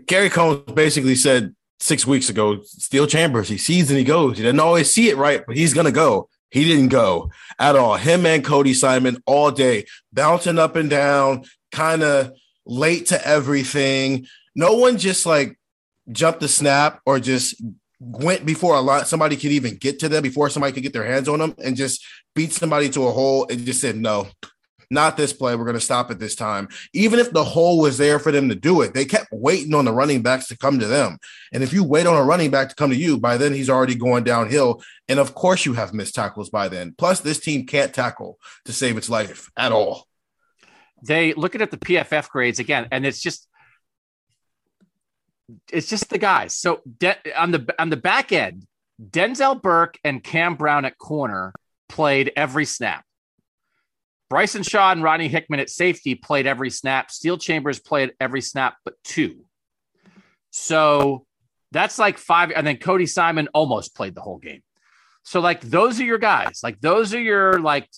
Kerry 0.06 0.30
Coombs 0.30 0.72
basically 0.72 1.14
said 1.14 1.54
six 1.80 2.06
weeks 2.06 2.28
ago, 2.28 2.60
Steele 2.62 3.06
Chambers, 3.06 3.48
he 3.48 3.58
sees 3.58 3.90
and 3.90 3.98
he 3.98 4.04
goes. 4.04 4.36
He 4.36 4.42
doesn't 4.42 4.60
always 4.60 4.92
see 4.92 5.08
it 5.08 5.16
right, 5.16 5.42
but 5.46 5.56
he's 5.56 5.74
gonna 5.74 5.92
go. 5.92 6.28
He 6.50 6.64
didn't 6.64 6.88
go 6.88 7.30
at 7.58 7.76
all. 7.76 7.96
Him 7.96 8.24
and 8.26 8.44
Cody 8.44 8.74
Simon 8.74 9.22
all 9.26 9.50
day, 9.50 9.84
bouncing 10.12 10.58
up 10.58 10.76
and 10.76 10.88
down, 10.88 11.44
kind 11.72 12.02
of 12.02 12.32
late 12.64 13.06
to 13.06 13.26
everything. 13.26 14.26
No 14.54 14.74
one 14.74 14.98
just 14.98 15.26
like 15.26 15.58
jumped 16.10 16.40
the 16.40 16.48
snap 16.48 17.00
or 17.04 17.20
just 17.20 17.62
went 18.00 18.46
before 18.46 18.76
a 18.76 18.80
lot 18.80 19.08
somebody 19.08 19.36
could 19.36 19.50
even 19.50 19.76
get 19.76 19.98
to 19.98 20.08
them 20.08 20.22
before 20.22 20.48
somebody 20.48 20.72
could 20.72 20.84
get 20.84 20.92
their 20.92 21.04
hands 21.04 21.28
on 21.28 21.40
them 21.40 21.54
and 21.62 21.76
just 21.76 22.04
beat 22.34 22.52
somebody 22.52 22.88
to 22.88 23.06
a 23.06 23.10
hole 23.12 23.46
and 23.50 23.64
just 23.64 23.80
said 23.80 23.96
no 23.96 24.28
not 24.90 25.16
this 25.16 25.32
play. 25.32 25.54
We're 25.54 25.64
going 25.64 25.74
to 25.74 25.80
stop 25.80 26.10
it 26.10 26.18
this 26.18 26.34
time. 26.34 26.68
Even 26.92 27.18
if 27.18 27.30
the 27.30 27.44
hole 27.44 27.78
was 27.78 27.98
there 27.98 28.18
for 28.18 28.32
them 28.32 28.48
to 28.48 28.54
do 28.54 28.82
it 28.82 28.94
they 28.94 29.04
kept 29.04 29.28
waiting 29.32 29.74
on 29.74 29.84
the 29.84 29.92
running 29.92 30.22
backs 30.22 30.48
to 30.48 30.56
come 30.56 30.78
to 30.78 30.86
them. 30.86 31.18
And 31.52 31.62
if 31.62 31.72
you 31.72 31.84
wait 31.84 32.06
on 32.06 32.16
a 32.16 32.24
running 32.24 32.50
back 32.50 32.68
to 32.70 32.74
come 32.74 32.90
to 32.90 32.96
you 32.96 33.18
by 33.18 33.36
then 33.36 33.52
he's 33.52 33.70
already 33.70 33.94
going 33.94 34.24
downhill. 34.24 34.82
And 35.08 35.18
of 35.18 35.34
course 35.34 35.66
you 35.66 35.74
have 35.74 35.94
missed 35.94 36.14
tackles 36.14 36.50
by 36.50 36.68
then. 36.68 36.94
Plus 36.96 37.20
this 37.20 37.40
team 37.40 37.66
can't 37.66 37.92
tackle 37.94 38.38
to 38.64 38.72
save 38.72 38.96
its 38.96 39.08
life 39.08 39.50
at 39.56 39.72
all. 39.72 40.06
They 41.04 41.32
looking 41.34 41.62
at 41.62 41.70
the 41.70 41.78
pff 41.78 42.28
grades 42.28 42.58
again 42.58 42.88
and 42.90 43.06
it's 43.06 43.20
just 43.20 43.46
it's 45.72 45.88
just 45.88 46.10
the 46.10 46.18
guys. 46.18 46.56
So 46.56 46.80
De- 46.98 47.16
on 47.36 47.50
the 47.50 47.74
on 47.78 47.90
the 47.90 47.96
back 47.96 48.32
end, 48.32 48.66
Denzel 49.02 49.60
Burke 49.60 49.98
and 50.04 50.22
Cam 50.22 50.56
Brown 50.56 50.84
at 50.84 50.98
corner 50.98 51.52
played 51.88 52.32
every 52.36 52.64
snap. 52.64 53.04
Bryson 54.28 54.62
Shaw 54.62 54.92
and 54.92 55.02
Rodney 55.02 55.28
Hickman 55.28 55.60
at 55.60 55.70
safety 55.70 56.14
played 56.14 56.46
every 56.46 56.70
snap. 56.70 57.10
Steele 57.10 57.38
Chambers 57.38 57.80
played 57.80 58.12
every 58.20 58.42
snap 58.42 58.76
but 58.84 58.94
two. 59.02 59.46
So 60.50 61.24
that's 61.72 61.98
like 61.98 62.18
five. 62.18 62.50
And 62.54 62.66
then 62.66 62.76
Cody 62.76 63.06
Simon 63.06 63.48
almost 63.54 63.94
played 63.94 64.14
the 64.14 64.20
whole 64.20 64.38
game. 64.38 64.62
So 65.22 65.40
like 65.40 65.60
those 65.62 66.00
are 66.00 66.04
your 66.04 66.18
guys. 66.18 66.60
Like 66.62 66.80
those 66.80 67.14
are 67.14 67.20
your 67.20 67.60
like 67.60 67.88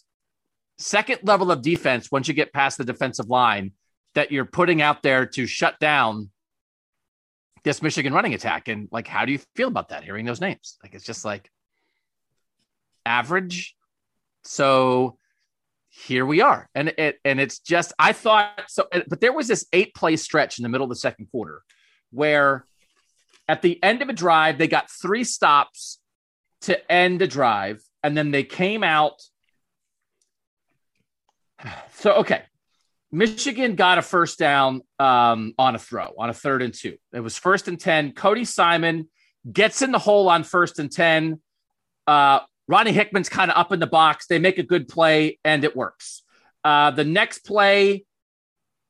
second 0.79 1.21
level 1.23 1.51
of 1.51 1.63
defense 1.63 2.11
once 2.11 2.29
you 2.29 2.35
get 2.35 2.53
past 2.53 2.79
the 2.79 2.85
defensive 2.85 3.29
line 3.29 3.73
that 4.15 4.33
you're 4.33 4.45
putting 4.45 4.83
out 4.83 5.03
there 5.03 5.27
to 5.27 5.47
shut 5.47 5.79
down 5.79 6.31
this 7.63 7.83
Michigan 7.83 8.13
running 8.13 8.35
attack. 8.35 8.69
And 8.69 8.89
like, 8.91 9.07
how 9.07 9.25
do 9.25 9.33
you 9.33 9.39
feel 9.55 9.69
about 9.69 9.91
that? 9.91 10.05
Hearing 10.05 10.25
those 10.25 10.41
names, 10.41 10.79
like 10.83 10.95
it's 10.95 11.05
just 11.05 11.25
like 11.25 11.51
average. 13.05 13.77
So 14.45 15.19
here 15.89 16.25
we 16.25 16.41
are, 16.41 16.69
and 16.75 16.89
it 16.97 17.19
and 17.25 17.41
it's 17.41 17.59
just 17.59 17.93
I 17.99 18.13
thought 18.13 18.63
so, 18.69 18.87
but 19.09 19.21
there 19.21 19.33
was 19.33 19.49
this 19.49 19.67
eight 19.73 19.95
play 19.95 20.17
stretch 20.17 20.59
in 20.59 20.63
the 20.63 20.69
middle 20.69 20.85
of 20.85 20.91
the 20.91 20.97
second 20.97 21.27
quarter 21.31 21.63
where 22.11 22.65
at 23.49 23.63
the 23.63 23.83
end 23.83 24.03
of 24.03 24.09
a 24.09 24.13
drive 24.13 24.59
they 24.59 24.69
got 24.69 24.91
three 24.91 25.25
stops 25.25 25.99
to 26.63 26.93
end 26.93 27.23
a 27.23 27.27
drive, 27.27 27.83
and 28.03 28.17
then 28.17 28.31
they 28.31 28.45
came 28.45 28.85
out. 28.85 29.21
So 31.93 32.13
okay, 32.15 32.43
Michigan 33.13 33.75
got 33.75 33.99
a 33.99 34.03
first 34.03 34.39
down 34.39 34.83
um, 34.99 35.55
on 35.59 35.75
a 35.75 35.79
throw 35.79 36.15
on 36.19 36.31
a 36.31 36.35
third 36.35 36.63
and 36.63 36.73
two. 36.73 36.97
It 37.13 37.21
was 37.21 37.37
first 37.37 37.67
and 37.67 37.79
10. 37.79 38.13
Cody 38.13 38.45
Simon 38.45 39.09
gets 39.51 39.83
in 39.83 39.91
the 39.91 39.99
hole 39.99 40.29
on 40.29 40.45
first 40.45 40.79
and 40.79 40.91
10. 40.91 41.41
Uh, 42.07 42.41
Ronnie 42.69 42.93
Hickman's 42.93 43.29
kind 43.29 43.51
of 43.51 43.57
up 43.57 43.73
in 43.73 43.81
the 43.81 43.87
box. 43.87 44.27
They 44.27 44.39
make 44.39 44.59
a 44.59 44.63
good 44.63 44.87
play 44.87 45.39
and 45.45 45.65
it 45.65 45.75
works. 45.75 46.23
Uh, 46.63 46.93
the 46.93 47.05
next 47.05 47.41
play, 47.41 48.05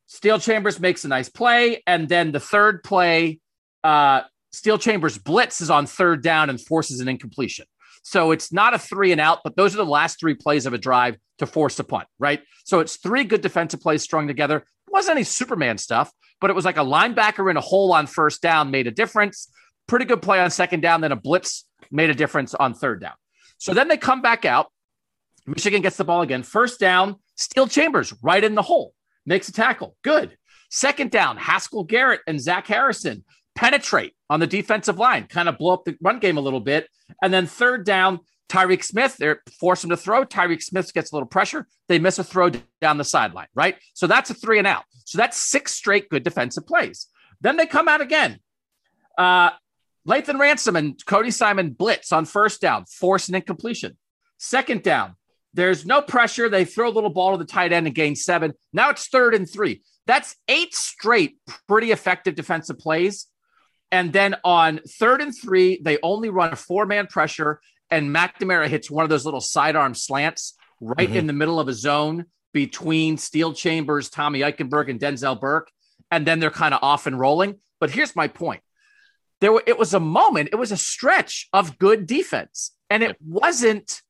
Steele 0.07 0.39
Chambers 0.39 0.79
makes 0.79 1.05
a 1.05 1.09
nice 1.09 1.31
play. 1.31 1.83
And 1.87 2.09
then 2.09 2.33
the 2.33 2.41
third 2.41 2.85
play, 2.85 3.39
uh, 3.83 4.23
Steele 4.53 4.79
Chambers 4.79 5.17
blitzes 5.17 5.73
on 5.73 5.87
third 5.87 6.23
down 6.23 6.51
and 6.51 6.61
forces 6.61 7.01
an 7.01 7.09
incompletion. 7.09 7.65
So 8.03 8.31
it's 8.31 8.53
not 8.53 8.75
a 8.75 8.79
three 8.79 9.13
and 9.13 9.21
out, 9.21 9.41
but 9.45 9.57
those 9.57 9.75
are 9.75 9.79
the 9.79 9.87
last 9.87 10.19
three 10.19 10.35
plays 10.35 10.67
of 10.67 10.73
a 10.73 10.79
drive 10.79 11.17
to 11.39 11.47
force 11.47 11.79
a 11.79 11.85
punt, 11.85 12.09
right? 12.19 12.41
So 12.65 12.81
it's 12.81 12.97
three 12.97 13.25
good 13.25 13.41
defensive 13.41 13.81
plays 13.81 14.03
strung 14.03 14.27
together. 14.27 14.59
It 14.59 14.93
wasn't 14.93 15.17
any 15.17 15.25
Superman 15.25 15.79
stuff, 15.79 16.11
but 16.41 16.51
it 16.51 16.57
was 16.57 16.65
like 16.65 16.77
a 16.77 16.85
linebacker 16.85 17.51
in 17.51 17.57
a 17.57 17.61
hole 17.61 17.93
on 17.93 18.07
first 18.07 18.43
down 18.43 18.71
made 18.71 18.87
a 18.87 18.91
difference. 18.91 19.51
Pretty 19.87 20.05
good 20.05 20.23
play 20.23 20.41
on 20.41 20.51
second 20.51 20.81
down, 20.81 21.01
then 21.01 21.13
a 21.13 21.17
blitz 21.17 21.67
made 21.91 22.11
a 22.11 22.15
difference 22.15 22.55
on 22.55 22.75
third 22.75 23.01
down. 23.01 23.15
So 23.59 23.75
then 23.75 23.89
they 23.89 23.97
come 23.97 24.23
back 24.23 24.45
out. 24.45 24.69
Michigan 25.47 25.83
gets 25.83 25.97
the 25.97 26.05
ball 26.05 26.23
again. 26.23 26.43
First 26.43 26.81
down, 26.81 27.17
Steele 27.37 27.67
Chambers 27.67 28.15
right 28.23 28.43
in 28.43 28.55
the 28.55 28.63
hole, 28.63 28.95
makes 29.27 29.49
a 29.49 29.53
tackle. 29.53 29.97
Good. 30.03 30.37
Second 30.71 31.11
down, 31.11 31.37
Haskell 31.37 31.85
Garrett 31.85 32.21
and 32.27 32.41
Zach 32.41 32.67
Harrison 32.67 33.25
penetrate 33.55 34.15
on 34.29 34.41
the 34.41 34.47
defensive 34.47 34.99
line, 34.99 35.27
kind 35.27 35.49
of 35.49 35.59
blow 35.59 35.75
up 35.75 35.85
the 35.85 35.97
run 36.01 36.19
game 36.19 36.37
a 36.37 36.41
little 36.41 36.61
bit. 36.61 36.89
And 37.23 37.33
then 37.33 37.47
third 37.47 37.85
down, 37.85 38.21
Tyreke 38.49 38.85
Smith, 38.85 39.17
they 39.17 39.35
force 39.59 39.85
him 39.85 39.91
to 39.91 39.97
throw. 39.97 40.25
Tyreke 40.25 40.63
Smith 40.63 40.93
gets 40.93 41.13
a 41.13 41.15
little 41.15 41.29
pressure. 41.29 41.67
They 41.89 41.99
miss 41.99 42.19
a 42.19 42.25
throw 42.25 42.51
down 42.81 42.99
the 42.99 43.05
sideline, 43.05 43.47
right? 43.55 43.77
So 43.95 44.07
that's 44.07 44.31
a 44.31 44.35
three 44.35 44.59
and 44.59 44.67
out. 44.67 44.85
So 45.05 45.19
that's 45.19 45.37
six 45.37 45.73
straight 45.75 46.09
good 46.09 46.25
defensive 46.25 46.67
plays. 46.67 47.07
Then 47.41 47.57
they 47.57 47.67
come 47.67 47.89
out 47.89 48.01
again. 48.01 48.41
Uh, 49.17 49.51
Lathan 50.07 50.39
Ransom 50.39 50.77
and 50.77 51.05
Cody 51.07 51.31
Simon 51.31 51.71
blitz 51.71 52.11
on 52.13 52.25
first 52.25 52.61
down, 52.61 52.87
force 52.87 53.29
an 53.29 53.35
incompletion. 53.35 53.97
Second 54.39 54.83
down, 54.83 55.17
there's 55.53 55.85
no 55.85 56.01
pressure. 56.01 56.49
They 56.49 56.65
throw 56.65 56.89
a 56.89 56.91
little 56.91 57.11
ball 57.11 57.33
to 57.33 57.39
the 57.39 57.45
tight 57.45 57.73
end 57.73 57.87
and 57.87 57.95
gain 57.95 58.17
seven. 58.17 58.55
Now 58.73 58.91
it's 58.91 59.09
third 59.09 59.35
and 59.35 59.49
three. 59.49 59.83
That's 60.07 60.37
eight 60.49 60.75
straight 60.75 61.39
pretty 61.69 61.93
effective 61.93 62.35
defensive 62.35 62.79
plays. 62.79 63.27
And 63.93 64.13
then 64.13 64.37
on 64.45 64.81
third 64.87 65.21
and 65.21 65.37
three, 65.37 65.81
they 65.83 65.99
only 66.03 66.29
run 66.29 66.53
a 66.53 66.57
four 66.57 66.87
man 66.87 67.07
pressure, 67.07 67.61
and 67.91 68.15
McNamara 68.15 68.69
hits 68.69 68.91
one 68.91 69.05
of 69.05 69.11
those 69.11 69.25
little 69.25 69.41
sidearm 69.41 69.95
slants 69.95 70.55
right 70.81 71.09
mm-hmm. 71.09 71.19
in 71.19 71.27
the 71.27 71.33
middle 71.33 71.59
of 71.59 71.69
a 71.69 71.73
zone 71.73 72.27
between 72.53 73.17
Steele 73.17 73.53
Chambers, 73.53 74.11
Tommy 74.11 74.41
Eichenberg, 74.41 74.91
and 74.91 75.01
Denzel 75.01 75.41
Burke. 75.41 75.71
And 76.11 76.27
then 76.27 76.41
they're 76.41 76.51
kind 76.51 76.75
of 76.75 76.83
off 76.83 77.07
and 77.07 77.19
rolling. 77.19 77.57
But 77.79 77.91
here's 77.91 78.17
my 78.17 78.29
point 78.29 78.63
there 79.41 79.59
it 79.67 79.79
was 79.79 79.95
a 79.95 80.01
moment, 80.01 80.51
it 80.53 80.57
was 80.57 80.73
a 80.73 80.77
stretch 80.77 81.49
of 81.53 81.79
good 81.79 82.07
defense. 82.07 82.73
And 82.89 83.03
it 83.03 83.17
wasn't 83.21 84.03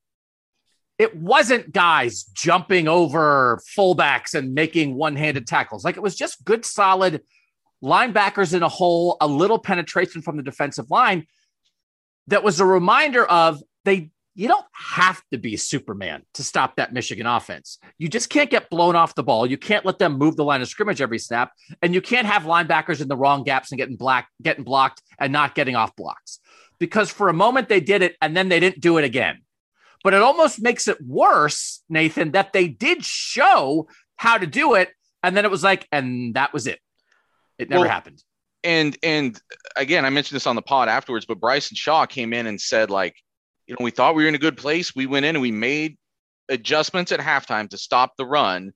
it 0.99 1.17
wasn't 1.17 1.73
guys 1.73 2.25
jumping 2.25 2.87
over 2.87 3.63
fullbacks 3.75 4.35
and 4.35 4.53
making 4.53 4.95
one-handed 4.95 5.47
tackles. 5.47 5.83
Like 5.83 5.97
it 5.97 6.03
was 6.03 6.15
just 6.15 6.45
good 6.45 6.67
solid 6.67 7.23
linebackers 7.83 8.55
in 8.55 8.63
a 8.63 8.69
hole, 8.69 9.17
a 9.21 9.27
little 9.27 9.59
penetration 9.59 10.23
from 10.23 10.37
the 10.37 10.43
defensive 10.43 10.91
line 10.91 11.27
that 12.27 12.45
was 12.45 12.61
a 12.61 12.65
reminder 12.65 13.25
of 13.27 13.63
they 13.85 14.11
you 14.37 14.49
don't 14.49 14.67
have 14.73 15.21
to 15.33 15.39
be 15.39 15.57
Superman 15.57 16.23
to 16.35 16.45
stop 16.45 16.77
that 16.77 16.93
Michigan 16.93 17.27
offense. 17.27 17.79
You 17.99 18.09
just 18.09 18.31
can't 18.31 18.49
get 18.49 18.71
blown 18.71 18.95
off 18.95 19.15
the 19.15 19.25
ball. 19.25 19.45
You 19.45 19.59
can't 19.59 19.85
let 19.85 19.99
them 19.99 20.17
move 20.17 20.37
the 20.37 20.45
line 20.45 20.63
of 20.63 20.69
scrimmage 20.69 21.03
every 21.03 21.19
snap, 21.19 21.53
and 21.83 21.93
you 21.93 22.01
can't 22.01 22.27
have 22.27 22.45
linebackers 22.45 23.01
in 23.01 23.09
the 23.09 23.17
wrong 23.17 23.43
gaps 23.43 23.73
and 23.73 23.79
getting 23.79 23.97
black, 23.97 24.29
getting 24.41 24.65
blocked 24.65 25.03
and 25.19 25.33
not 25.33 25.55
getting 25.55 25.75
off 25.75 25.97
blocks. 25.97 26.39
Because 26.79 27.11
for 27.11 27.29
a 27.29 27.35
moment 27.35 27.69
they 27.69 27.81
did 27.81 28.03
it 28.03 28.17
and 28.23 28.37
then 28.37 28.49
they 28.49 28.61
didn't 28.61 28.81
do 28.81 28.99
it 28.99 29.05
again. 29.05 29.43
But 30.03 30.15
it 30.15 30.23
almost 30.23 30.63
makes 30.63 30.89
it 30.89 30.99
worse, 31.05 31.83
Nathan, 31.89 32.31
that 32.31 32.53
they 32.53 32.69
did 32.69 33.05
show 33.05 33.89
how 34.17 34.39
to 34.39 34.47
do 34.47 34.75
it, 34.75 34.91
and 35.23 35.37
then 35.37 35.45
it 35.45 35.51
was 35.51 35.65
like, 35.65 35.87
and 35.93 36.35
that 36.35 36.55
was 36.55 36.67
it. 36.67 36.79
It 37.61 37.69
never 37.69 37.83
well, 37.83 37.91
happened. 37.91 38.23
And 38.65 38.97
and 39.03 39.41
again, 39.77 40.05
I 40.05 40.11
mentioned 40.11 40.37
this 40.37 40.47
on 40.47 40.57
the 40.57 40.63
pod 40.63 40.89
afterwards, 40.89 41.27
but 41.27 41.41
Bryson 41.41 41.77
Shaw 41.77 42.07
came 42.07 42.33
in 42.33 42.47
and 42.47 42.61
said 42.61 42.91
like 42.91 43.17
you 43.67 43.77
know, 43.79 43.85
we 43.85 43.91
thought 43.91 44.15
we 44.15 44.25
were 44.25 44.29
in 44.29 44.35
a 44.35 44.39
good 44.39 44.57
place. 44.57 44.95
We 44.95 45.07
went 45.07 45.27
in 45.27 45.37
and 45.37 45.43
we 45.43 45.53
made 45.53 45.97
adjustments 46.49 47.13
at 47.13 47.21
halftime 47.21 47.69
to 47.71 47.79
stop 47.79 48.17
the 48.17 48.27
run. 48.27 48.73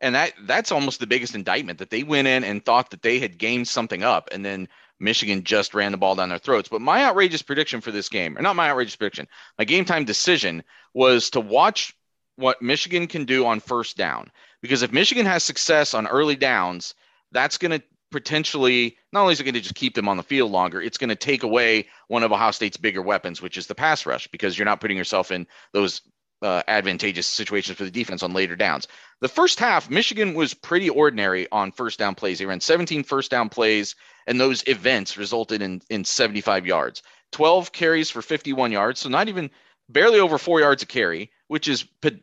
And 0.00 0.14
that 0.14 0.32
that's 0.42 0.72
almost 0.72 1.00
the 1.00 1.06
biggest 1.06 1.34
indictment 1.34 1.78
that 1.78 1.90
they 1.90 2.02
went 2.02 2.28
in 2.28 2.44
and 2.44 2.64
thought 2.64 2.90
that 2.90 3.02
they 3.02 3.18
had 3.18 3.38
gamed 3.38 3.68
something 3.68 4.02
up 4.02 4.28
and 4.32 4.44
then 4.44 4.68
Michigan 4.98 5.44
just 5.44 5.74
ran 5.74 5.92
the 5.92 5.98
ball 5.98 6.14
down 6.14 6.28
their 6.28 6.38
throats. 6.38 6.68
But 6.68 6.80
my 6.80 7.04
outrageous 7.04 7.42
prediction 7.42 7.80
for 7.80 7.90
this 7.90 8.08
game, 8.08 8.36
or 8.36 8.42
not 8.42 8.56
my 8.56 8.70
outrageous 8.70 8.96
prediction, 8.96 9.28
my 9.58 9.64
game 9.64 9.84
time 9.84 10.04
decision 10.04 10.62
was 10.94 11.30
to 11.30 11.40
watch 11.40 11.94
what 12.36 12.62
Michigan 12.62 13.06
can 13.06 13.24
do 13.24 13.46
on 13.46 13.60
first 13.60 13.96
down. 13.96 14.30
Because 14.62 14.82
if 14.82 14.92
Michigan 14.92 15.26
has 15.26 15.44
success 15.44 15.94
on 15.94 16.06
early 16.06 16.36
downs, 16.36 16.94
that's 17.32 17.58
going 17.58 17.78
to 17.78 17.86
potentially 18.16 18.96
not 19.12 19.20
only 19.20 19.34
is 19.34 19.40
it 19.40 19.44
going 19.44 19.52
to 19.52 19.60
just 19.60 19.74
keep 19.74 19.94
them 19.94 20.08
on 20.08 20.16
the 20.16 20.22
field 20.22 20.50
longer, 20.50 20.80
it's 20.80 20.96
going 20.96 21.10
to 21.10 21.14
take 21.14 21.42
away 21.42 21.86
one 22.08 22.22
of 22.22 22.32
Ohio 22.32 22.50
State's 22.50 22.78
bigger 22.78 23.02
weapons, 23.02 23.42
which 23.42 23.58
is 23.58 23.66
the 23.66 23.74
pass 23.74 24.06
rush, 24.06 24.26
because 24.28 24.56
you're 24.56 24.64
not 24.64 24.80
putting 24.80 24.96
yourself 24.96 25.30
in 25.30 25.46
those 25.74 26.00
uh, 26.40 26.62
advantageous 26.66 27.26
situations 27.26 27.76
for 27.76 27.84
the 27.84 27.90
defense 27.90 28.22
on 28.22 28.32
later 28.32 28.56
downs. 28.56 28.88
The 29.20 29.28
first 29.28 29.60
half, 29.60 29.90
Michigan 29.90 30.32
was 30.32 30.54
pretty 30.54 30.88
ordinary 30.88 31.46
on 31.52 31.72
first 31.72 31.98
down 31.98 32.14
plays. 32.14 32.38
They 32.38 32.46
ran 32.46 32.62
17 32.62 33.04
first 33.04 33.30
down 33.30 33.50
plays, 33.50 33.94
and 34.26 34.40
those 34.40 34.66
events 34.66 35.18
resulted 35.18 35.60
in 35.60 35.82
in 35.90 36.02
75 36.02 36.66
yards, 36.66 37.02
12 37.32 37.70
carries 37.72 38.10
for 38.10 38.22
51 38.22 38.72
yards, 38.72 39.00
so 39.00 39.10
not 39.10 39.28
even 39.28 39.50
barely 39.90 40.20
over 40.20 40.38
four 40.38 40.60
yards 40.60 40.82
a 40.82 40.86
carry, 40.86 41.30
which 41.48 41.68
is 41.68 41.82
pe- 42.00 42.22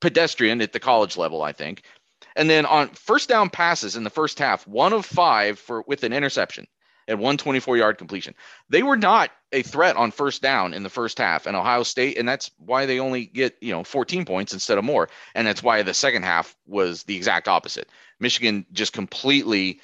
pedestrian 0.00 0.62
at 0.62 0.72
the 0.72 0.80
college 0.80 1.18
level, 1.18 1.42
I 1.42 1.52
think. 1.52 1.82
And 2.36 2.50
then 2.50 2.66
on 2.66 2.90
first 2.90 3.28
down 3.28 3.50
passes 3.50 3.96
in 3.96 4.04
the 4.04 4.10
first 4.10 4.38
half, 4.38 4.66
one 4.66 4.92
of 4.92 5.06
five 5.06 5.58
for 5.58 5.82
with 5.86 6.04
an 6.04 6.12
interception 6.12 6.66
at 7.08 7.18
124 7.18 7.76
yard 7.76 7.98
completion. 7.98 8.34
They 8.68 8.82
were 8.82 8.96
not 8.96 9.30
a 9.52 9.62
threat 9.62 9.96
on 9.96 10.10
first 10.10 10.42
down 10.42 10.74
in 10.74 10.82
the 10.82 10.90
first 10.90 11.18
half, 11.18 11.46
and 11.46 11.56
Ohio 11.56 11.82
State, 11.82 12.18
and 12.18 12.28
that's 12.28 12.50
why 12.58 12.86
they 12.86 13.00
only 13.00 13.26
get 13.26 13.56
you 13.60 13.72
know 13.72 13.84
14 13.84 14.24
points 14.24 14.52
instead 14.52 14.78
of 14.78 14.84
more, 14.84 15.08
and 15.34 15.46
that's 15.46 15.62
why 15.62 15.82
the 15.82 15.94
second 15.94 16.24
half 16.24 16.56
was 16.66 17.04
the 17.04 17.16
exact 17.16 17.48
opposite. 17.48 17.88
Michigan 18.20 18.66
just 18.72 18.92
completely 18.92 19.80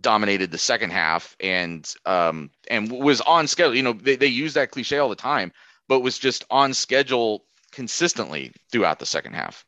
dominated 0.00 0.50
the 0.50 0.58
second 0.58 0.90
half 0.90 1.36
and 1.38 1.94
um 2.06 2.50
and 2.70 2.90
was 2.90 3.20
on 3.20 3.46
schedule. 3.46 3.74
You 3.74 3.82
know 3.82 3.92
they 3.92 4.16
they 4.16 4.26
use 4.26 4.54
that 4.54 4.70
cliche 4.70 4.98
all 4.98 5.08
the 5.08 5.16
time, 5.16 5.52
but 5.88 6.00
was 6.00 6.18
just 6.18 6.44
on 6.50 6.74
schedule 6.74 7.44
consistently 7.72 8.52
throughout 8.70 8.98
the 8.98 9.06
second 9.06 9.34
half 9.34 9.64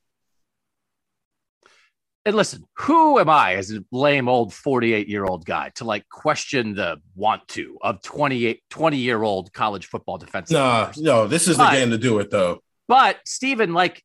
and 2.27 2.37
listen, 2.37 2.65
who 2.79 3.19
am 3.19 3.29
I 3.29 3.55
as 3.55 3.71
a 3.71 3.85
lame 3.93 4.29
old 4.29 4.55
48 4.55 5.09
year 5.09 5.25
old 5.25 5.45
guy 5.45 5.71
to 5.77 5.85
like 5.85 6.09
question 6.09 6.75
the 6.75 7.01
want 7.15 7.47
to 7.49 7.77
of 7.83 8.03
28, 8.03 8.63
20 8.71 8.97
year 8.97 9.23
old 9.23 9.53
college 9.53 9.87
football 9.87 10.17
defense? 10.17 10.51
No, 10.51 10.91
no, 10.97 11.27
this 11.27 11.49
is 11.49 11.59
but, 11.59 11.71
the 11.71 11.77
game 11.77 11.91
to 11.91 11.99
do 11.99 12.19
it 12.21 12.31
though. 12.31 12.63
But 12.89 13.19
Stephen, 13.27 13.75
like 13.75 14.03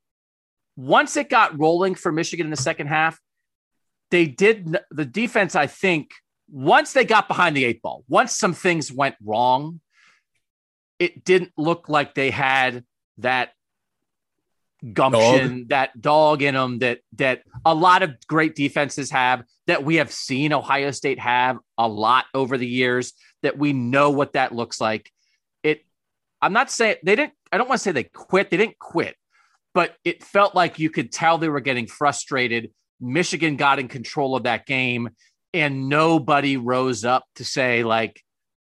once 0.75 1.15
it 1.15 1.29
got 1.29 1.57
rolling 1.59 1.95
for 1.95 2.11
Michigan 2.11 2.47
in 2.47 2.51
the 2.51 2.57
second 2.57 2.87
half, 2.87 3.19
they 4.11 4.25
did 4.25 4.77
the 4.91 5.05
defense, 5.05 5.55
I 5.55 5.67
think, 5.67 6.11
once 6.49 6.93
they 6.93 7.05
got 7.05 7.27
behind 7.27 7.55
the 7.55 7.63
eight 7.63 7.81
ball, 7.81 8.03
once 8.07 8.35
some 8.35 8.53
things 8.53 8.91
went 8.91 9.15
wrong, 9.23 9.79
it 10.97 11.23
didn't 11.23 11.51
look 11.57 11.87
like 11.87 12.15
they 12.15 12.31
had 12.31 12.83
that 13.19 13.51
gumption, 14.93 15.59
dog. 15.59 15.69
that 15.69 16.01
dog 16.01 16.41
in 16.41 16.55
them 16.55 16.79
that 16.79 16.99
that 17.13 17.43
a 17.65 17.73
lot 17.73 18.03
of 18.03 18.15
great 18.27 18.55
defenses 18.55 19.11
have, 19.11 19.43
that 19.67 19.83
we 19.83 19.95
have 19.95 20.11
seen 20.11 20.53
Ohio 20.53 20.91
State 20.91 21.19
have 21.19 21.57
a 21.77 21.87
lot 21.87 22.25
over 22.33 22.57
the 22.57 22.67
years, 22.67 23.13
that 23.43 23.57
we 23.57 23.73
know 23.73 24.11
what 24.11 24.33
that 24.33 24.53
looks 24.55 24.81
like. 24.81 25.11
It 25.63 25.85
I'm 26.41 26.53
not 26.53 26.71
saying 26.71 26.97
they 27.03 27.15
didn't 27.15 27.33
I 27.51 27.57
don't 27.57 27.67
want 27.67 27.79
to 27.79 27.83
say 27.83 27.91
they 27.91 28.03
quit. 28.03 28.49
They 28.49 28.57
didn't 28.57 28.79
quit. 28.79 29.15
but 29.73 29.95
it 30.03 30.23
felt 30.23 30.55
like 30.55 30.79
you 30.79 30.89
could 30.89 31.11
tell 31.11 31.37
they 31.37 31.49
were 31.49 31.59
getting 31.59 31.87
frustrated. 31.87 32.71
Michigan 32.99 33.55
got 33.55 33.79
in 33.79 33.87
control 33.87 34.35
of 34.35 34.43
that 34.43 34.65
game, 34.65 35.09
and 35.53 35.89
nobody 35.89 36.57
rose 36.57 37.05
up 37.05 37.23
to 37.35 37.45
say, 37.45 37.83
like, 37.83 38.21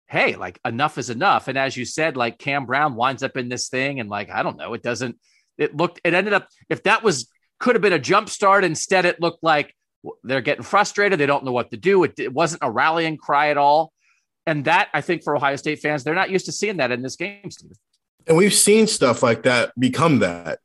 hey, 0.06 0.36
like 0.36 0.58
enough 0.64 0.98
is 0.98 1.10
enough. 1.10 1.48
And 1.48 1.58
as 1.58 1.76
you 1.76 1.84
said, 1.84 2.16
like 2.16 2.38
Cam 2.38 2.66
Brown 2.66 2.94
winds 2.94 3.22
up 3.22 3.36
in 3.36 3.48
this 3.48 3.68
thing, 3.68 4.00
and 4.00 4.08
like, 4.08 4.30
I 4.30 4.42
don't 4.42 4.56
know, 4.56 4.74
it 4.74 4.82
doesn't, 4.82 5.16
it 5.58 5.76
looked, 5.76 6.00
it 6.04 6.14
ended 6.14 6.32
up, 6.32 6.48
if 6.68 6.82
that 6.84 7.02
was, 7.02 7.28
could 7.58 7.74
have 7.74 7.82
been 7.82 7.92
a 7.92 7.98
jump 7.98 8.28
start, 8.28 8.64
instead, 8.64 9.04
it 9.04 9.20
looked 9.20 9.42
like 9.42 9.74
they're 10.22 10.40
getting 10.40 10.64
frustrated. 10.64 11.18
They 11.18 11.26
don't 11.26 11.44
know 11.44 11.52
what 11.52 11.70
to 11.70 11.76
do. 11.76 12.04
It, 12.04 12.14
it 12.18 12.32
wasn't 12.32 12.62
a 12.62 12.70
rallying 12.70 13.16
cry 13.16 13.50
at 13.50 13.56
all. 13.56 13.92
And 14.46 14.66
that, 14.66 14.88
I 14.92 15.00
think, 15.00 15.22
for 15.22 15.34
Ohio 15.34 15.56
State 15.56 15.80
fans, 15.80 16.04
they're 16.04 16.14
not 16.14 16.30
used 16.30 16.46
to 16.46 16.52
seeing 16.52 16.76
that 16.76 16.90
in 16.90 17.02
this 17.02 17.16
game, 17.16 17.50
Steve. 17.50 17.72
And 18.26 18.36
we've 18.36 18.54
seen 18.54 18.86
stuff 18.86 19.22
like 19.22 19.42
that 19.44 19.72
become 19.78 20.20
that 20.20 20.58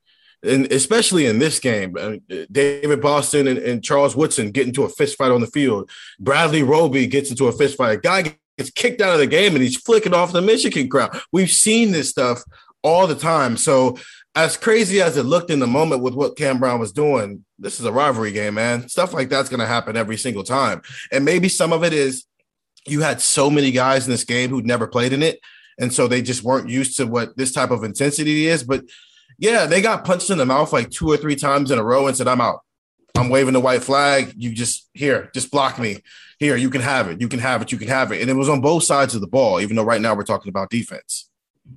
and 0.44 0.72
especially 0.72 1.26
in 1.26 1.40
this 1.40 1.60
game, 1.60 1.96
David 2.52 3.02
Boston 3.02 3.48
and, 3.48 3.58
and, 3.60 3.84
Charles 3.84 4.16
Woodson 4.16 4.52
get 4.52 4.68
into 4.68 4.84
a 4.84 4.90
fist 4.90 5.18
fight 5.18 5.32
on 5.32 5.42
the 5.42 5.48
field. 5.48 5.90
Bradley 6.20 6.64
Roby 6.64 7.08
gets 7.08 7.30
into 7.30 7.48
a 7.48 7.52
fist 7.52 7.78
fight. 7.78 7.98
A 7.98 7.98
guy 7.98 8.38
gets 8.58 8.72
kicked 8.72 9.02
out 9.02 9.14
of 9.14 9.20
the 9.20 9.28
game 9.28 9.54
and 9.54 9.64
he's 9.64 9.78
flicking 9.78 10.14
off 10.14 10.32
the 10.32 10.42
Michigan 10.42 10.90
crowd. 10.90 11.18
We've 11.32 11.52
seen 11.52 11.92
this 11.92 12.10
stuff 12.10 12.42
all 12.84 13.06
the 13.06 13.16
time. 13.16 13.58
So, 13.58 13.98
as 14.36 14.57
crazy 14.57 15.01
as 15.01 15.17
it 15.17 15.23
looked 15.23 15.49
in 15.49 15.59
the 15.59 15.67
moment 15.67 16.01
with 16.01 16.13
what 16.13 16.38
Cam 16.38 16.59
Brown 16.59 16.80
was 16.80 16.91
doing, 16.91 17.43
this 17.57 17.80
is 17.80 17.86
a 17.86 17.91
rivalry 17.91 18.32
game, 18.32 18.53
man. 18.53 18.88
Stuff 18.88 19.13
like 19.13 19.30
that's 19.30 19.49
going 19.49 19.59
to 19.59 19.65
happen 19.65 19.97
every 19.97 20.17
single 20.17 20.43
time. 20.43 20.82
And 21.11 21.25
maybe 21.25 21.49
some 21.49 21.73
of 21.73 21.84
it 21.84 21.93
is 21.93 22.25
you 22.86 23.01
had 23.01 23.21
so 23.21 23.49
many 23.49 23.71
guys 23.71 24.05
in 24.05 24.11
this 24.11 24.23
game 24.23 24.49
who'd 24.49 24.65
never 24.65 24.88
played 24.88 25.13
in 25.13 25.23
it. 25.23 25.39
And 25.80 25.93
so 25.93 26.07
they 26.07 26.21
just 26.21 26.43
weren't 26.43 26.69
used 26.69 26.97
to 26.97 27.07
what 27.07 27.36
this 27.38 27.51
type 27.51 27.71
of 27.71 27.84
intensity 27.84 28.47
is. 28.47 28.63
But 28.63 28.84
yeah, 29.38 29.65
they 29.65 29.82
got 29.82 30.05
punched 30.05 30.30
in 30.30 30.38
the 30.38 30.45
mouth 30.45 30.73
like 30.73 30.89
two 30.89 31.09
or 31.09 31.17
three 31.17 31.36
times 31.36 31.71
in 31.71 31.80
a 31.80 31.84
row 31.84 32.07
and 32.07 32.15
said, 32.15 32.27
I'm 32.27 32.41
out. 32.41 32.59
I'm 33.17 33.30
waving 33.30 33.53
the 33.53 33.59
white 33.59 33.84
flag. 33.84 34.34
You 34.38 34.53
just 34.53 34.89
here, 34.93 35.30
just 35.34 35.51
block 35.51 35.80
me. 35.80 35.97
Here, 36.38 36.55
you 36.55 36.69
can 36.69 36.82
have 36.82 37.09
it. 37.09 37.19
You 37.19 37.27
can 37.27 37.39
have 37.39 37.61
it. 37.61 37.71
You 37.71 37.77
can 37.77 37.88
have 37.88 38.11
it. 38.11 38.21
And 38.21 38.30
it 38.30 38.36
was 38.36 38.47
on 38.47 38.61
both 38.61 38.84
sides 38.84 39.15
of 39.15 39.21
the 39.21 39.27
ball, 39.27 39.59
even 39.59 39.75
though 39.75 39.84
right 39.84 39.99
now 39.99 40.15
we're 40.15 40.23
talking 40.23 40.49
about 40.49 40.69
defense. 40.69 41.28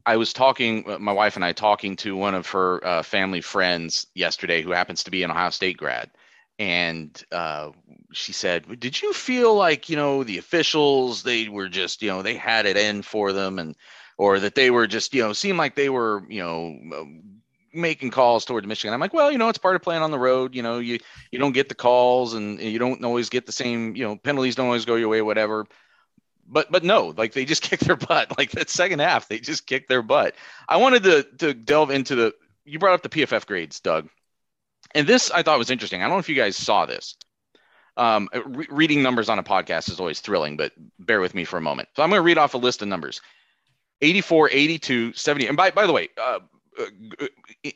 I 0.05 0.17
was 0.17 0.33
talking, 0.33 0.89
uh, 0.89 0.99
my 0.99 1.13
wife 1.13 1.37
and 1.37 1.45
I 1.45 1.53
talking 1.53 1.97
to 1.97 2.17
one 2.17 2.35
of 2.35 2.49
her 2.51 2.85
uh, 2.85 3.03
family 3.03 3.41
friends 3.41 4.07
yesterday 4.15 4.63
who 4.63 4.73
happens 4.73 5.05
to 5.05 5.11
be 5.11 5.23
an 5.23 5.31
Ohio 5.31 5.51
State 5.51 5.77
grad. 5.77 6.11
And 6.59 7.23
uh, 7.33 7.71
she 8.13 8.33
said, 8.33 8.79
Did 8.81 9.01
you 9.01 9.13
feel 9.13 9.55
like, 9.55 9.89
you 9.89 9.97
know, 9.97 10.23
the 10.23 10.39
officials, 10.39 11.23
they 11.23 11.49
were 11.49 11.69
just, 11.69 12.03
you 12.03 12.09
know, 12.09 12.23
they 12.23 12.35
had 12.35 12.67
it 12.67 12.77
in 12.77 13.03
for 13.03 13.33
them 13.33 13.59
and, 13.59 13.75
or 14.19 14.39
that 14.41 14.55
they 14.55 14.71
were 14.71 14.87
just, 14.87 15.15
you 15.15 15.23
know, 15.23 15.33
seemed 15.33 15.59
like 15.59 15.75
they 15.75 15.89
were, 15.89 16.23
you 16.29 16.43
know, 16.43 17.07
making 17.75 18.11
calls 18.11 18.45
toward 18.45 18.67
Michigan. 18.67 18.93
I'm 18.93 19.01
like, 19.01 19.15
well, 19.15 19.33
you 19.33 19.39
know, 19.39 19.49
it's 19.49 19.59
part 19.59 19.77
of 19.77 19.83
playing 19.83 20.03
on 20.03 20.11
the 20.11 20.19
road. 20.19 20.55
You 20.55 20.63
know, 20.63 20.79
you 20.79 20.99
you 21.31 21.39
don't 21.39 21.53
get 21.53 21.69
the 21.69 21.75
calls, 21.75 22.35
and 22.35 22.61
you 22.61 22.79
don't 22.79 23.05
always 23.05 23.29
get 23.29 23.47
the 23.47 23.53
same. 23.53 23.97
You 23.97 24.05
know, 24.05 24.17
penalties 24.17 24.55
don't 24.55 24.67
always 24.67 24.85
go 24.85 24.97
your 24.97 25.09
way, 25.09 25.23
whatever. 25.23 25.67
But 26.53 26.71
but 26.71 26.85
no, 26.85 27.15
like 27.17 27.33
they 27.33 27.45
just 27.45 27.63
kicked 27.69 27.85
their 27.85 27.97
butt. 27.97 28.37
Like 28.39 28.53
that 28.53 28.71
second 28.71 29.01
half, 29.01 29.29
they 29.29 29.39
just 29.39 29.67
kicked 29.67 29.89
their 29.89 30.03
butt. 30.03 30.35
I 30.69 30.77
wanted 30.77 31.03
to 31.05 31.23
to 31.39 31.55
delve 31.55 31.91
into 31.91 32.15
the. 32.15 32.35
You 32.65 32.79
brought 32.79 32.95
up 32.95 33.03
the 33.03 33.09
PFF 33.09 33.47
grades, 33.47 33.81
Doug, 33.81 34.09
and 34.95 35.07
this 35.07 35.31
I 35.31 35.43
thought 35.43 35.59
was 35.59 35.71
interesting. 35.71 36.01
I 36.01 36.05
don't 36.05 36.13
know 36.13 36.19
if 36.19 36.29
you 36.29 36.37
guys 36.37 36.57
saw 36.57 36.87
this. 36.87 37.17
Um, 37.97 38.29
re- 38.47 38.69
reading 38.71 39.03
numbers 39.03 39.29
on 39.29 39.39
a 39.39 39.43
podcast 39.43 39.91
is 39.91 40.01
always 40.01 40.21
thrilling, 40.21 40.57
but 40.57 40.73
bear 40.99 41.21
with 41.21 41.35
me 41.35 41.45
for 41.45 41.59
a 41.59 41.61
moment. 41.61 41.89
So 41.95 42.03
I'm 42.03 42.09
going 42.09 42.21
to 42.21 42.25
read 42.25 42.39
off 42.39 42.55
a 42.55 42.59
list 42.59 42.81
of 42.81 42.89
numbers. 42.89 43.21
84, 44.01 44.51
82, 44.51 45.13
70. 45.13 45.47
And 45.47 45.57
by, 45.57 45.71
by 45.71 45.87
the 45.87 45.93
way, 45.93 46.09
uh, 46.17 46.39
uh, 46.81 47.27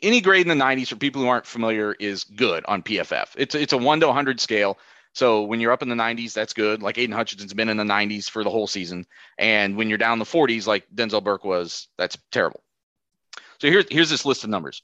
any 0.02 0.22
grade 0.22 0.46
in 0.46 0.58
the 0.58 0.64
90s 0.64 0.88
for 0.88 0.96
people 0.96 1.20
who 1.20 1.28
aren't 1.28 1.44
familiar 1.44 1.94
is 2.00 2.24
good 2.24 2.64
on 2.66 2.82
PFF. 2.82 3.28
It's 3.36 3.54
it's 3.54 3.72
a 3.72 3.78
1 3.78 4.00
to 4.00 4.06
100 4.06 4.40
scale. 4.40 4.78
So 5.16 5.44
when 5.44 5.60
you're 5.60 5.72
up 5.72 5.80
in 5.80 5.88
the 5.88 5.94
90s, 5.94 6.34
that's 6.34 6.52
good. 6.52 6.82
Like 6.82 6.98
Aidan 6.98 7.16
Hutchinson's 7.16 7.54
been 7.54 7.70
in 7.70 7.78
the 7.78 7.84
90s 7.84 8.28
for 8.28 8.44
the 8.44 8.50
whole 8.50 8.66
season, 8.66 9.06
and 9.38 9.74
when 9.74 9.88
you're 9.88 9.96
down 9.96 10.18
the 10.18 10.26
40s, 10.26 10.66
like 10.66 10.86
Denzel 10.94 11.24
Burke 11.24 11.42
was, 11.42 11.88
that's 11.96 12.18
terrible. 12.30 12.62
So 13.58 13.68
here's 13.68 13.86
here's 13.90 14.10
this 14.10 14.26
list 14.26 14.44
of 14.44 14.50
numbers. 14.50 14.82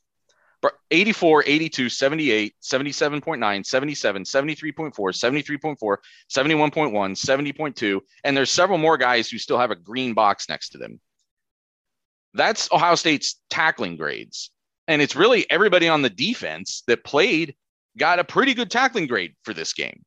84, 0.91 1.45
82, 1.47 1.91
78, 1.91 2.55
77.9, 2.63 3.67
77, 3.67 4.23
73.4, 4.25 4.93
73.4, 4.95 5.97
71.1, 6.31 7.53
70.2, 7.53 8.01
and 8.25 8.35
there's 8.35 8.51
several 8.51 8.79
more 8.79 8.97
guys 8.97 9.29
who 9.29 9.37
still 9.37 9.59
have 9.59 9.71
a 9.71 9.77
green 9.77 10.15
box 10.15 10.49
next 10.49 10.71
to 10.71 10.79
them. 10.79 10.99
That's 12.33 12.73
Ohio 12.73 12.95
State's 12.95 13.39
tackling 13.51 13.99
grades. 13.99 14.51
And 14.89 15.03
it's 15.03 15.15
really 15.15 15.45
everybody 15.51 15.89
on 15.89 16.01
the 16.01 16.09
defense 16.09 16.85
that 16.87 17.05
played 17.05 17.55
got 17.99 18.19
a 18.19 18.25
pretty 18.25 18.55
good 18.55 18.71
tackling 18.71 19.09
grade 19.09 19.35
for 19.43 19.53
this 19.53 19.75
game. 19.75 20.03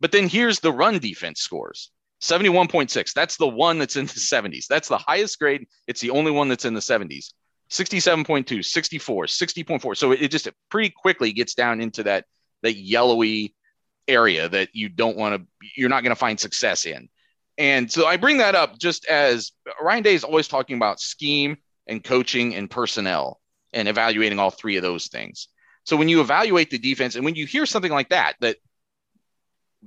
But 0.00 0.12
then 0.12 0.28
here's 0.28 0.60
the 0.60 0.72
run 0.72 0.98
defense 0.98 1.40
scores 1.40 1.90
71.6. 2.22 3.12
That's 3.12 3.36
the 3.36 3.48
one 3.48 3.78
that's 3.78 3.96
in 3.96 4.06
the 4.06 4.12
70s. 4.12 4.66
That's 4.66 4.88
the 4.88 4.98
highest 4.98 5.38
grade. 5.38 5.66
It's 5.86 6.00
the 6.00 6.10
only 6.10 6.30
one 6.30 6.48
that's 6.48 6.64
in 6.64 6.74
the 6.74 6.80
70s. 6.80 7.32
67.2, 7.70 8.64
64, 8.64 9.24
60.4. 9.26 9.96
So 9.96 10.12
it, 10.12 10.28
just 10.28 10.48
pretty 10.70 10.90
quickly 10.90 11.32
gets 11.32 11.54
down 11.54 11.80
into 11.80 12.02
that 12.04 12.24
that 12.62 12.74
yellowy 12.74 13.54
area 14.06 14.48
that 14.48 14.68
you 14.74 14.88
don't 14.88 15.16
want 15.16 15.34
to 15.34 15.70
you're 15.76 15.88
not 15.88 16.02
going 16.02 16.10
to 16.10 16.18
find 16.18 16.38
success 16.38 16.84
in. 16.84 17.08
And 17.56 17.90
so 17.90 18.06
I 18.06 18.16
bring 18.16 18.38
that 18.38 18.54
up 18.54 18.78
just 18.78 19.04
as 19.06 19.52
Ryan 19.80 20.02
Day 20.02 20.14
is 20.14 20.24
always 20.24 20.48
talking 20.48 20.76
about 20.76 21.00
scheme 21.00 21.58
and 21.86 22.02
coaching 22.02 22.54
and 22.54 22.68
personnel 22.68 23.40
and 23.72 23.86
evaluating 23.86 24.38
all 24.38 24.50
three 24.50 24.76
of 24.76 24.82
those 24.82 25.06
things. 25.06 25.48
So 25.84 25.96
when 25.96 26.08
you 26.08 26.20
evaluate 26.20 26.70
the 26.70 26.78
defense 26.78 27.14
and 27.14 27.24
when 27.24 27.34
you 27.34 27.46
hear 27.46 27.66
something 27.66 27.92
like 27.92 28.08
that, 28.08 28.34
that 28.40 28.56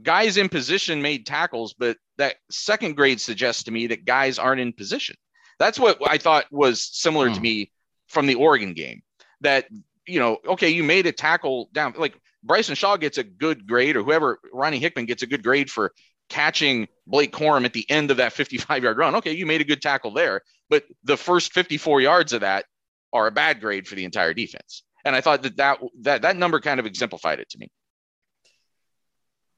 guys 0.01 0.37
in 0.37 0.49
position 0.49 1.01
made 1.01 1.25
tackles, 1.25 1.73
but 1.73 1.97
that 2.17 2.35
second 2.49 2.95
grade 2.95 3.21
suggests 3.21 3.63
to 3.63 3.71
me 3.71 3.87
that 3.87 4.05
guys 4.05 4.39
aren't 4.39 4.61
in 4.61 4.73
position. 4.73 5.15
That's 5.59 5.79
what 5.79 5.97
I 6.07 6.17
thought 6.17 6.45
was 6.51 6.89
similar 6.91 7.29
hmm. 7.29 7.35
to 7.35 7.41
me 7.41 7.71
from 8.07 8.25
the 8.25 8.35
Oregon 8.35 8.73
game. 8.73 9.01
That, 9.41 9.65
you 10.07 10.19
know, 10.19 10.37
okay, 10.47 10.69
you 10.69 10.83
made 10.83 11.05
a 11.05 11.11
tackle 11.11 11.69
down, 11.73 11.93
like 11.97 12.15
Bryson 12.43 12.75
Shaw 12.75 12.97
gets 12.97 13.17
a 13.17 13.23
good 13.23 13.67
grade, 13.67 13.95
or 13.95 14.03
whoever, 14.03 14.39
Ronnie 14.51 14.79
Hickman 14.79 15.05
gets 15.05 15.23
a 15.23 15.27
good 15.27 15.43
grade 15.43 15.69
for 15.69 15.93
catching 16.29 16.87
Blake 17.05 17.31
Corum 17.31 17.65
at 17.65 17.73
the 17.73 17.89
end 17.89 18.11
of 18.11 18.17
that 18.17 18.33
55 18.33 18.83
yard 18.83 18.97
run. 18.97 19.15
Okay, 19.15 19.33
you 19.33 19.45
made 19.45 19.61
a 19.61 19.65
good 19.65 19.81
tackle 19.81 20.11
there, 20.11 20.41
but 20.69 20.85
the 21.03 21.17
first 21.17 21.53
54 21.53 22.01
yards 22.01 22.33
of 22.33 22.41
that 22.41 22.65
are 23.11 23.27
a 23.27 23.31
bad 23.31 23.61
grade 23.61 23.87
for 23.87 23.95
the 23.95 24.05
entire 24.05 24.33
defense. 24.33 24.83
And 25.05 25.15
I 25.15 25.21
thought 25.21 25.43
that 25.43 25.57
that 25.57 25.79
that, 26.01 26.21
that 26.23 26.37
number 26.37 26.59
kind 26.59 26.79
of 26.79 26.85
exemplified 26.85 27.39
it 27.39 27.49
to 27.49 27.57
me. 27.59 27.69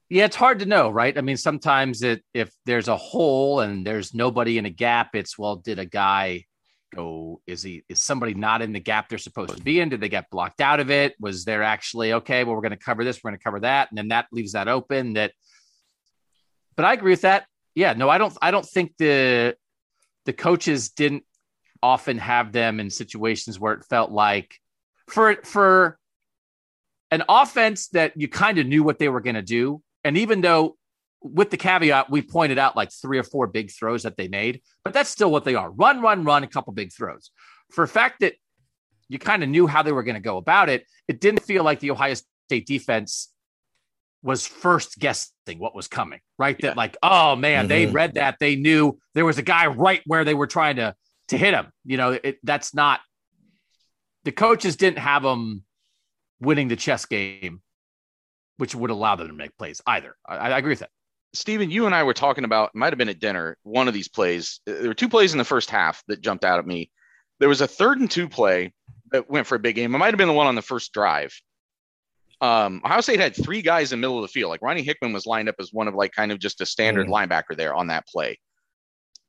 Yeah, 0.08 0.26
it's 0.26 0.36
hard 0.36 0.60
to 0.60 0.66
know, 0.66 0.88
right? 0.88 1.16
I 1.16 1.20
mean, 1.20 1.36
sometimes 1.36 2.02
it 2.02 2.22
if 2.32 2.52
there's 2.64 2.88
a 2.88 2.96
hole 2.96 3.60
and 3.60 3.84
there's 3.84 4.14
nobody 4.14 4.56
in 4.56 4.66
a 4.66 4.70
gap, 4.70 5.14
it's 5.14 5.36
well, 5.36 5.56
did 5.56 5.80
a 5.80 5.84
guy 5.84 6.44
go? 6.94 7.40
Is 7.46 7.62
he 7.62 7.82
is 7.88 8.00
somebody 8.00 8.34
not 8.34 8.62
in 8.62 8.72
the 8.72 8.80
gap 8.80 9.08
they're 9.08 9.18
supposed 9.18 9.56
to 9.56 9.62
be 9.62 9.80
in? 9.80 9.88
Did 9.88 10.00
they 10.00 10.08
get 10.08 10.30
blocked 10.30 10.60
out 10.60 10.78
of 10.78 10.90
it? 10.90 11.14
Was 11.18 11.44
there 11.44 11.64
actually 11.64 12.12
okay? 12.12 12.44
Well, 12.44 12.54
we're 12.54 12.62
going 12.62 12.70
to 12.70 12.76
cover 12.76 13.02
this, 13.02 13.18
we're 13.22 13.30
going 13.30 13.38
to 13.38 13.44
cover 13.44 13.60
that, 13.60 13.90
and 13.90 13.98
then 13.98 14.08
that 14.08 14.26
leaves 14.30 14.52
that 14.52 14.68
open. 14.68 15.14
That 15.14 15.32
but 16.76 16.84
I 16.84 16.92
agree 16.92 17.12
with 17.12 17.22
that. 17.22 17.46
Yeah, 17.74 17.94
no, 17.94 18.08
I 18.08 18.18
don't. 18.18 18.36
I 18.40 18.50
don't 18.52 18.66
think 18.66 18.94
the 18.98 19.56
the 20.24 20.32
coaches 20.32 20.90
didn't 20.90 21.24
often 21.82 22.18
have 22.18 22.52
them 22.52 22.80
in 22.80 22.90
situations 22.90 23.58
where 23.58 23.74
it 23.74 23.84
felt 23.84 24.10
like 24.10 24.54
for 25.08 25.36
for 25.44 25.98
an 27.10 27.22
offense 27.28 27.88
that 27.88 28.12
you 28.16 28.28
kind 28.28 28.58
of 28.58 28.66
knew 28.66 28.82
what 28.82 28.98
they 28.98 29.08
were 29.08 29.20
going 29.20 29.36
to 29.36 29.42
do, 29.42 29.82
and 30.06 30.16
even 30.16 30.40
though 30.40 30.76
with 31.20 31.50
the 31.50 31.56
caveat 31.56 32.08
we 32.08 32.22
pointed 32.22 32.58
out 32.58 32.76
like 32.76 32.92
three 32.92 33.18
or 33.18 33.24
four 33.24 33.48
big 33.48 33.70
throws 33.72 34.04
that 34.04 34.16
they 34.16 34.28
made, 34.28 34.62
but 34.84 34.94
that's 34.94 35.10
still 35.10 35.30
what 35.30 35.44
they 35.44 35.56
are: 35.56 35.70
run, 35.70 36.00
run, 36.00 36.24
run, 36.24 36.44
a 36.44 36.46
couple 36.46 36.72
big 36.72 36.92
throws. 36.92 37.30
For 37.72 37.82
a 37.82 37.88
fact 37.88 38.20
that 38.20 38.34
you 39.08 39.18
kind 39.18 39.42
of 39.42 39.48
knew 39.48 39.66
how 39.66 39.82
they 39.82 39.92
were 39.92 40.04
going 40.04 40.14
to 40.14 40.20
go 40.20 40.36
about 40.36 40.68
it, 40.68 40.86
it 41.08 41.20
didn't 41.20 41.42
feel 41.42 41.64
like 41.64 41.80
the 41.80 41.90
Ohio 41.90 42.14
State 42.46 42.66
defense 42.66 43.32
was 44.22 44.46
first 44.46 44.98
guessing 44.98 45.58
what 45.58 45.74
was 45.74 45.88
coming, 45.88 46.20
right? 46.38 46.56
Yeah. 46.58 46.70
That 46.70 46.76
like, 46.76 46.96
oh 47.02 47.34
man, 47.34 47.62
mm-hmm. 47.62 47.68
they 47.68 47.86
read 47.86 48.14
that, 48.14 48.36
they 48.38 48.56
knew 48.56 48.98
there 49.14 49.24
was 49.24 49.38
a 49.38 49.42
guy 49.42 49.66
right 49.66 50.02
where 50.06 50.24
they 50.24 50.34
were 50.34 50.46
trying 50.46 50.76
to 50.76 50.94
to 51.28 51.36
hit 51.36 51.54
him. 51.54 51.66
You 51.84 51.96
know, 51.96 52.12
it, 52.12 52.38
that's 52.44 52.74
not 52.74 53.00
the 54.24 54.32
coaches 54.32 54.76
didn't 54.76 54.98
have 54.98 55.22
them 55.22 55.62
winning 56.40 56.68
the 56.68 56.76
chess 56.76 57.06
game, 57.06 57.62
which 58.58 58.74
would 58.74 58.90
allow 58.90 59.16
them 59.16 59.28
to 59.28 59.34
make 59.34 59.56
plays 59.56 59.80
either. 59.86 60.16
I, 60.26 60.36
I 60.36 60.58
agree 60.58 60.70
with 60.70 60.80
that. 60.80 60.90
Stephen, 61.32 61.70
you 61.70 61.86
and 61.86 61.94
I 61.94 62.02
were 62.02 62.14
talking 62.14 62.44
about 62.44 62.74
might 62.74 62.92
have 62.92 62.98
been 62.98 63.08
at 63.08 63.20
dinner. 63.20 63.58
One 63.62 63.88
of 63.88 63.94
these 63.94 64.08
plays. 64.08 64.60
There 64.64 64.88
were 64.88 64.94
two 64.94 65.08
plays 65.08 65.32
in 65.32 65.38
the 65.38 65.44
first 65.44 65.70
half 65.70 66.02
that 66.08 66.22
jumped 66.22 66.44
out 66.44 66.58
at 66.58 66.66
me. 66.66 66.90
There 67.40 67.48
was 67.48 67.60
a 67.60 67.66
third 67.66 68.00
and 68.00 68.10
two 68.10 68.28
play 68.28 68.72
that 69.12 69.28
went 69.28 69.46
for 69.46 69.56
a 69.56 69.58
big 69.58 69.76
game. 69.76 69.94
It 69.94 69.98
might 69.98 70.06
have 70.06 70.16
been 70.16 70.28
the 70.28 70.34
one 70.34 70.46
on 70.46 70.54
the 70.54 70.62
first 70.62 70.92
drive 70.92 71.32
um, 72.40 72.82
Ohio 72.84 73.00
State 73.00 73.20
had 73.20 73.34
three 73.34 73.62
guys 73.62 73.92
in 73.92 73.98
the 73.98 74.00
middle 74.02 74.18
of 74.18 74.22
the 74.22 74.28
field. 74.28 74.50
Like 74.50 74.62
Ronnie 74.62 74.82
Hickman 74.82 75.12
was 75.12 75.26
lined 75.26 75.48
up 75.48 75.54
as 75.58 75.72
one 75.72 75.88
of 75.88 75.94
like 75.94 76.12
kind 76.12 76.32
of 76.32 76.38
just 76.38 76.60
a 76.60 76.66
standard 76.66 77.06
mm. 77.06 77.10
linebacker 77.10 77.56
there 77.56 77.74
on 77.74 77.86
that 77.86 78.06
play. 78.06 78.38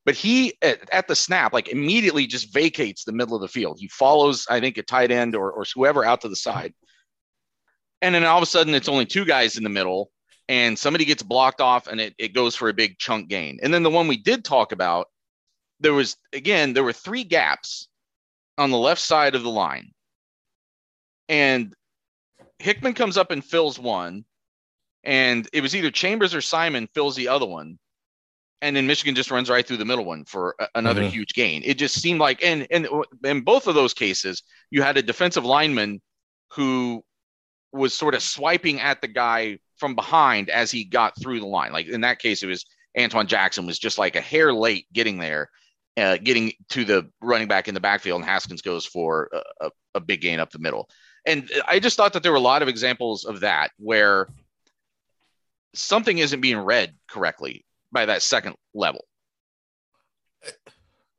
But 0.04 0.14
he 0.14 0.54
at, 0.62 0.88
at, 0.92 1.08
the 1.08 1.16
snap, 1.16 1.52
like 1.52 1.68
immediately 1.68 2.26
just 2.26 2.52
vacates 2.52 3.04
the 3.04 3.12
middle 3.12 3.34
of 3.34 3.42
the 3.42 3.48
field. 3.48 3.78
He 3.78 3.88
follows, 3.88 4.46
I 4.48 4.60
think, 4.60 4.78
a 4.78 4.82
tight 4.82 5.10
end 5.10 5.34
or, 5.34 5.50
or 5.50 5.64
whoever 5.74 6.04
out 6.04 6.22
to 6.22 6.28
the 6.28 6.36
side. 6.36 6.72
And 8.02 8.14
then 8.14 8.24
all 8.24 8.38
of 8.38 8.42
a 8.42 8.46
sudden 8.46 8.74
it's 8.74 8.88
only 8.88 9.06
two 9.06 9.24
guys 9.24 9.56
in 9.56 9.64
the 9.64 9.70
middle 9.70 10.10
and 10.48 10.78
somebody 10.78 11.04
gets 11.04 11.22
blocked 11.22 11.60
off 11.60 11.86
and 11.86 12.00
it, 12.00 12.14
it 12.18 12.34
goes 12.34 12.54
for 12.54 12.68
a 12.68 12.74
big 12.74 12.98
chunk 12.98 13.28
gain. 13.28 13.58
And 13.62 13.72
then 13.72 13.82
the 13.82 13.90
one 13.90 14.08
we 14.08 14.16
did 14.16 14.44
talk 14.44 14.72
about, 14.72 15.08
there 15.80 15.92
was 15.92 16.16
again, 16.32 16.72
there 16.72 16.84
were 16.84 16.92
three 16.92 17.24
gaps 17.24 17.88
on 18.56 18.70
the 18.70 18.78
left 18.78 19.00
side 19.00 19.34
of 19.34 19.42
the 19.42 19.50
line. 19.50 19.92
And 21.28 21.74
Hickman 22.58 22.94
comes 22.94 23.16
up 23.16 23.30
and 23.30 23.44
fills 23.44 23.78
one, 23.78 24.24
and 25.04 25.48
it 25.52 25.60
was 25.60 25.76
either 25.76 25.90
Chambers 25.90 26.34
or 26.34 26.40
Simon 26.40 26.88
fills 26.94 27.14
the 27.14 27.28
other 27.28 27.46
one, 27.46 27.78
and 28.62 28.74
then 28.74 28.86
Michigan 28.86 29.14
just 29.14 29.30
runs 29.30 29.48
right 29.48 29.64
through 29.64 29.76
the 29.76 29.84
middle 29.84 30.04
one 30.04 30.24
for 30.24 30.56
a, 30.58 30.66
another 30.74 31.02
mm-hmm. 31.02 31.10
huge 31.10 31.34
gain. 31.34 31.62
It 31.64 31.74
just 31.74 32.00
seemed 32.00 32.18
like, 32.18 32.42
and 32.42 32.66
and 32.70 32.88
in 33.24 33.42
both 33.42 33.66
of 33.66 33.74
those 33.74 33.94
cases, 33.94 34.42
you 34.70 34.82
had 34.82 34.96
a 34.96 35.02
defensive 35.02 35.44
lineman 35.44 36.00
who 36.52 37.04
was 37.72 37.94
sort 37.94 38.14
of 38.14 38.22
swiping 38.22 38.80
at 38.80 39.00
the 39.00 39.08
guy 39.08 39.58
from 39.76 39.94
behind 39.94 40.50
as 40.50 40.70
he 40.70 40.84
got 40.84 41.20
through 41.20 41.40
the 41.40 41.46
line. 41.46 41.72
Like 41.72 41.86
in 41.86 42.00
that 42.02 42.18
case, 42.18 42.42
it 42.42 42.46
was 42.46 42.64
Antwuan 42.96 43.26
Jackson 43.26 43.66
was 43.66 43.78
just 43.78 43.98
like 43.98 44.16
a 44.16 44.20
hair 44.20 44.52
late 44.52 44.86
getting 44.92 45.18
there, 45.18 45.50
uh, 45.96 46.16
getting 46.16 46.52
to 46.70 46.84
the 46.84 47.08
running 47.20 47.48
back 47.48 47.68
in 47.68 47.74
the 47.74 47.80
backfield, 47.80 48.20
and 48.20 48.28
Haskins 48.28 48.62
goes 48.62 48.86
for 48.86 49.30
a, 49.60 49.70
a 49.94 50.00
big 50.00 50.20
gain 50.20 50.40
up 50.40 50.50
the 50.50 50.58
middle. 50.58 50.88
And 51.26 51.50
I 51.66 51.78
just 51.78 51.96
thought 51.96 52.14
that 52.14 52.22
there 52.22 52.32
were 52.32 52.38
a 52.38 52.40
lot 52.40 52.62
of 52.62 52.68
examples 52.68 53.24
of 53.24 53.40
that 53.40 53.70
where 53.78 54.28
something 55.74 56.18
isn't 56.18 56.40
being 56.40 56.58
read 56.58 56.94
correctly 57.08 57.64
by 57.92 58.06
that 58.06 58.22
second 58.22 58.56
level. 58.74 59.04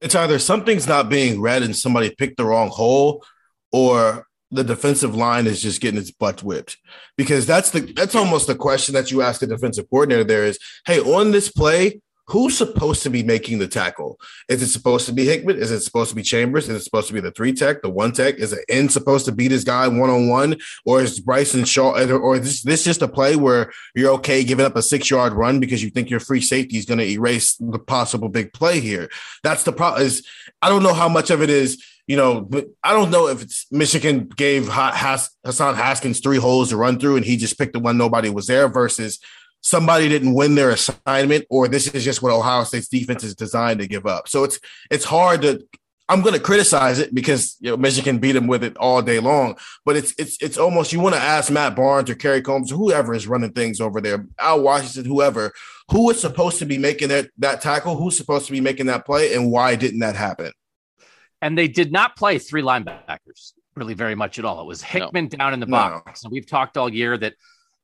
It's 0.02 0.16
either 0.16 0.40
something's 0.40 0.88
not 0.88 1.10
being 1.10 1.42
read 1.42 1.62
and 1.62 1.76
somebody 1.76 2.10
picked 2.10 2.38
the 2.38 2.46
wrong 2.46 2.70
hole, 2.70 3.24
or 3.72 4.26
the 4.52 4.64
defensive 4.64 5.16
line 5.16 5.48
is 5.48 5.62
just 5.62 5.82
getting 5.82 6.00
its 6.00 6.12
butt 6.12 6.44
whipped. 6.44 6.78
Because 7.18 7.46
that's 7.46 7.72
the 7.72 7.82
that's 7.82 8.16
almost 8.16 8.48
the 8.48 8.56
question 8.56 8.94
that 8.96 9.12
you 9.12 9.22
ask 9.22 9.40
the 9.40 9.48
defensive 9.48 9.90
coordinator 9.90 10.24
there 10.24 10.46
is, 10.46 10.60
hey, 10.86 11.00
on 11.00 11.32
this 11.32 11.52
play, 11.52 12.02
who's 12.30 12.56
supposed 12.56 13.02
to 13.04 13.10
be 13.10 13.24
making 13.24 13.58
the 13.58 13.68
tackle? 13.68 14.20
Is 14.48 14.62
it 14.62 14.68
supposed 14.68 15.08
to 15.08 15.14
be 15.14 15.26
Hickman? 15.26 15.58
Is 15.58 15.72
it 15.72 15.82
supposed 15.82 16.12
to 16.12 16.16
be 16.16 16.22
Chambers? 16.22 16.70
Is 16.70 16.82
it 16.82 16.84
supposed 16.84 17.08
to 17.08 17.14
be 17.14 17.20
the 17.20 17.32
three 17.32 17.54
tech, 17.54 17.82
the 17.82 17.90
one 17.90 18.12
tech? 18.12 18.36
Is 18.36 18.54
it 18.54 18.64
end 18.70 18.92
supposed 18.92 19.26
to 19.26 19.32
beat 19.32 19.48
this 19.48 19.64
guy 19.64 19.88
one 19.88 20.10
on 20.10 20.30
one, 20.30 20.56
or 20.86 21.02
is 21.02 21.20
Bryson 21.20 21.66
Shaw, 21.66 21.92
or 21.92 22.36
is 22.36 22.62
this, 22.62 22.84
just 22.84 23.02
a 23.02 23.08
play 23.08 23.36
where 23.36 23.72
you're 23.96 24.14
okay 24.14 24.44
giving 24.44 24.66
up 24.66 24.76
a 24.76 24.82
six 24.82 25.10
yard 25.10 25.34
run 25.34 25.60
because 25.60 25.84
you 25.84 25.90
think 25.90 26.10
your 26.10 26.20
free 26.20 26.42
safety 26.42 26.78
is 26.78 26.86
going 26.86 27.00
to 27.00 27.10
erase 27.10 27.56
the 27.56 27.80
possible 27.80 28.30
big 28.30 28.54
play 28.54 28.80
here? 28.80 29.10
That's 29.44 29.64
the 29.64 29.74
problem. 29.74 30.04
Is 30.04 30.26
I 30.62 30.70
don't 30.70 30.84
know 30.84 30.94
how 30.94 31.10
much 31.10 31.32
of 31.32 31.42
it 31.42 31.50
is. 31.50 31.84
You 32.10 32.18
know, 32.18 32.50
I 32.84 32.94
don't 32.94 33.12
know 33.12 33.28
if 33.28 33.44
it's 33.44 33.68
Michigan 33.72 34.30
gave 34.36 34.68
Hassan 34.68 35.76
Haskins 35.76 36.22
three 36.22 36.40
holes 36.40 36.70
to 36.70 36.78
run 36.78 37.00
through 37.00 37.18
and 37.18 37.26
he 37.26 37.38
just 37.38 37.56
picked 37.60 37.74
the 37.74 37.80
one 37.80 38.00
nobody 38.00 38.32
was 38.32 38.48
there 38.48 38.68
versus 38.68 39.20
somebody 39.62 40.10
didn't 40.10 40.34
win 40.34 40.56
their 40.56 40.72
assignment 40.72 41.46
or 41.52 41.68
this 41.68 41.88
is 41.90 42.04
just 42.04 42.24
what 42.24 42.32
Ohio 42.32 42.64
State's 42.64 42.88
defense 42.88 43.24
is 43.24 43.36
designed 43.36 43.80
to 43.82 43.88
give 43.88 44.08
up. 44.08 44.28
So 44.28 44.44
it's 44.44 44.60
it's 44.90 45.06
hard 45.06 45.44
to 45.44 45.64
I'm 46.10 46.22
going 46.22 46.34
to 46.34 46.40
criticize 46.40 46.98
it 46.98 47.14
because 47.14 47.56
you 47.60 47.70
know 47.70 47.78
Michigan 47.78 48.18
beat 48.18 48.32
them 48.32 48.48
with 48.48 48.64
it 48.64 48.76
all 48.78 49.04
day 49.04 49.20
long, 49.20 49.56
but 49.86 49.96
it's 49.96 50.16
it's 50.18 50.42
it's 50.42 50.58
almost 50.58 50.92
you 50.92 51.00
want 51.00 51.14
to 51.14 51.22
ask 51.22 51.52
Matt 51.52 51.76
Barnes 51.76 52.10
or 52.10 52.16
Kerry 52.16 52.42
Coombs, 52.42 52.72
or 52.72 52.76
whoever 52.78 53.14
is 53.14 53.28
running 53.28 53.52
things 53.52 53.80
over 53.80 54.02
there, 54.02 54.26
Al 54.40 54.62
Washington, 54.62 55.06
whoever, 55.06 55.54
who 55.92 56.10
is 56.10 56.20
supposed 56.20 56.58
to 56.58 56.66
be 56.66 56.80
making 56.80 57.10
that 57.10 57.30
that 57.38 57.62
tackle, 57.62 57.96
who's 57.96 58.18
supposed 58.18 58.48
to 58.48 58.52
be 58.52 58.62
making 58.62 58.88
that 58.88 59.06
play, 59.06 59.36
and 59.36 59.52
why 59.52 59.76
didn't 59.76 60.00
that 60.00 60.16
happen? 60.16 60.52
And 61.42 61.58
they 61.58 61.68
did 61.68 61.92
not 61.92 62.16
play 62.16 62.38
three 62.38 62.62
linebackers 62.62 63.54
really 63.76 63.94
very 63.94 64.16
much 64.16 64.38
at 64.38 64.46
all. 64.46 64.62
It 64.62 64.68
was 64.68 64.82
Hickman 64.82 65.30
no. 65.32 65.38
down 65.38 65.54
in 65.54 65.60
the 65.60 65.66
box, 65.66 66.24
no. 66.24 66.28
and 66.28 66.32
we've 66.34 66.48
talked 66.48 66.78
all 66.78 66.92
year 66.94 67.18
that 67.18 67.34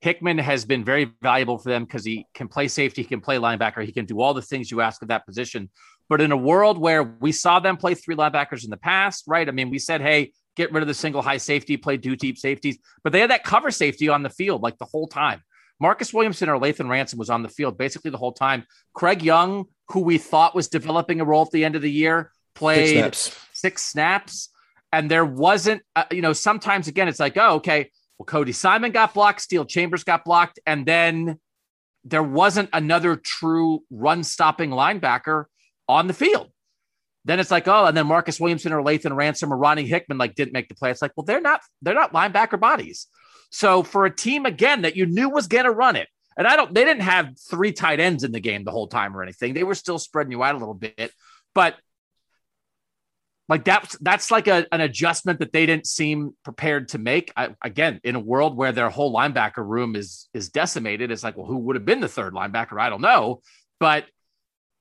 Hickman 0.01 0.37
has 0.37 0.65
been 0.65 0.83
very 0.83 1.11
valuable 1.21 1.57
for 1.57 1.69
them 1.69 1.85
because 1.85 2.05
he 2.05 2.27
can 2.33 2.47
play 2.47 2.67
safety, 2.67 3.01
he 3.01 3.07
can 3.07 3.21
play 3.21 3.37
linebacker, 3.37 3.83
he 3.83 3.91
can 3.91 4.05
do 4.05 4.21
all 4.21 4.33
the 4.33 4.41
things 4.41 4.69
you 4.69 4.81
ask 4.81 5.01
of 5.01 5.07
that 5.07 5.25
position. 5.25 5.69
But 6.09 6.21
in 6.21 6.31
a 6.31 6.37
world 6.37 6.77
where 6.77 7.01
we 7.03 7.31
saw 7.31 7.59
them 7.59 7.77
play 7.77 7.95
three 7.95 8.15
linebackers 8.15 8.63
in 8.63 8.69
the 8.69 8.77
past, 8.77 9.23
right? 9.25 9.47
I 9.47 9.51
mean, 9.51 9.69
we 9.69 9.79
said, 9.79 10.01
hey, 10.01 10.33
get 10.55 10.71
rid 10.71 10.83
of 10.83 10.87
the 10.87 10.93
single 10.93 11.21
high 11.21 11.37
safety, 11.37 11.77
play 11.77 11.97
two 11.97 12.15
deep 12.15 12.37
safeties, 12.37 12.77
but 13.03 13.11
they 13.11 13.19
had 13.19 13.31
that 13.31 13.43
cover 13.43 13.71
safety 13.71 14.09
on 14.09 14.21
the 14.21 14.29
field 14.29 14.61
like 14.61 14.77
the 14.77 14.85
whole 14.85 15.07
time. 15.07 15.41
Marcus 15.79 16.13
Williamson 16.13 16.49
or 16.49 16.59
Lathan 16.59 16.89
Ransom 16.89 17.19
was 17.19 17.29
on 17.29 17.43
the 17.43 17.49
field 17.49 17.77
basically 17.77 18.11
the 18.11 18.17
whole 18.17 18.31
time. 18.31 18.65
Craig 18.93 19.21
Young, 19.23 19.65
who 19.89 20.01
we 20.01 20.17
thought 20.17 20.55
was 20.55 20.67
developing 20.67 21.19
a 21.19 21.25
role 21.25 21.41
at 21.41 21.51
the 21.51 21.65
end 21.65 21.75
of 21.75 21.81
the 21.81 21.91
year, 21.91 22.31
played 22.55 22.87
six 22.87 22.91
snaps. 22.91 23.39
Six 23.53 23.81
snaps 23.83 24.49
and 24.91 25.11
there 25.11 25.25
wasn't, 25.25 25.81
uh, 25.95 26.05
you 26.09 26.21
know, 26.21 26.33
sometimes 26.33 26.87
again, 26.87 27.07
it's 27.07 27.19
like, 27.19 27.35
oh, 27.37 27.55
okay, 27.55 27.91
well, 28.17 28.25
Cody 28.25 28.53
Simon 28.53 28.91
got 28.91 29.13
blocked, 29.13 29.41
Steele 29.41 29.65
Chambers 29.65 30.05
got 30.05 30.23
blocked, 30.23 30.59
and 30.65 30.85
then 30.85 31.37
there 32.05 32.23
wasn't 32.23 32.69
another 32.71 33.17
true 33.17 33.81
run 33.89 34.23
stopping 34.23 34.69
linebacker 34.69 35.45
on 35.89 36.07
the 36.07 36.13
field. 36.13 36.49
Then 37.25 37.39
it's 37.39 37.51
like, 37.51 37.67
oh, 37.67 37.85
and 37.85 37.97
then 37.97 38.07
Marcus 38.07 38.39
Williamson 38.39 38.71
or 38.71 38.81
Lathan 38.81 39.15
Ransom 39.15 39.51
or 39.51 39.57
Ronnie 39.57 39.85
Hickman 39.85 40.17
like 40.17 40.35
didn't 40.35 40.53
make 40.53 40.69
the 40.69 40.75
play. 40.75 40.91
It's 40.91 41.01
like, 41.01 41.11
well, 41.17 41.25
they're 41.25 41.41
not 41.41 41.61
they're 41.81 41.93
not 41.93 42.13
linebacker 42.13 42.59
bodies. 42.59 43.07
So 43.49 43.83
for 43.83 44.05
a 44.05 44.15
team 44.15 44.45
again 44.45 44.83
that 44.83 44.95
you 44.95 45.07
knew 45.07 45.29
was 45.29 45.47
going 45.47 45.65
to 45.65 45.71
run 45.71 45.95
it, 45.95 46.07
and 46.37 46.47
I 46.47 46.55
don't, 46.55 46.73
they 46.73 46.85
didn't 46.85 47.03
have 47.03 47.33
three 47.49 47.73
tight 47.73 47.99
ends 47.99 48.23
in 48.23 48.31
the 48.31 48.39
game 48.39 48.63
the 48.63 48.71
whole 48.71 48.87
time 48.87 49.17
or 49.17 49.23
anything. 49.23 49.53
They 49.53 49.63
were 49.63 49.75
still 49.75 49.99
spreading 49.99 50.31
you 50.31 50.43
out 50.43 50.55
a 50.55 50.57
little 50.59 50.73
bit, 50.73 51.11
but 51.53 51.75
like 53.47 53.63
that's 53.63 53.97
that's 53.99 54.31
like 54.31 54.47
a, 54.47 54.65
an 54.71 54.81
adjustment 54.81 55.39
that 55.39 55.53
they 55.53 55.65
didn't 55.65 55.85
seem 55.85 56.35
prepared 56.43 56.89
to 56.89 56.97
make. 56.97 57.31
I, 57.35 57.49
again, 57.63 57.99
in 58.03 58.15
a 58.15 58.19
world 58.19 58.57
where 58.57 58.71
their 58.71 58.89
whole 58.89 59.13
linebacker 59.13 59.65
room 59.65 59.95
is 59.95 60.27
is 60.33 60.49
decimated, 60.49 61.11
it's 61.11 61.23
like, 61.23 61.37
well, 61.37 61.45
who 61.45 61.57
would 61.57 61.75
have 61.75 61.85
been 61.85 61.99
the 61.99 62.07
third 62.07 62.33
linebacker? 62.33 62.79
I 62.79 62.89
don't 62.89 63.01
know, 63.01 63.41
but 63.79 64.05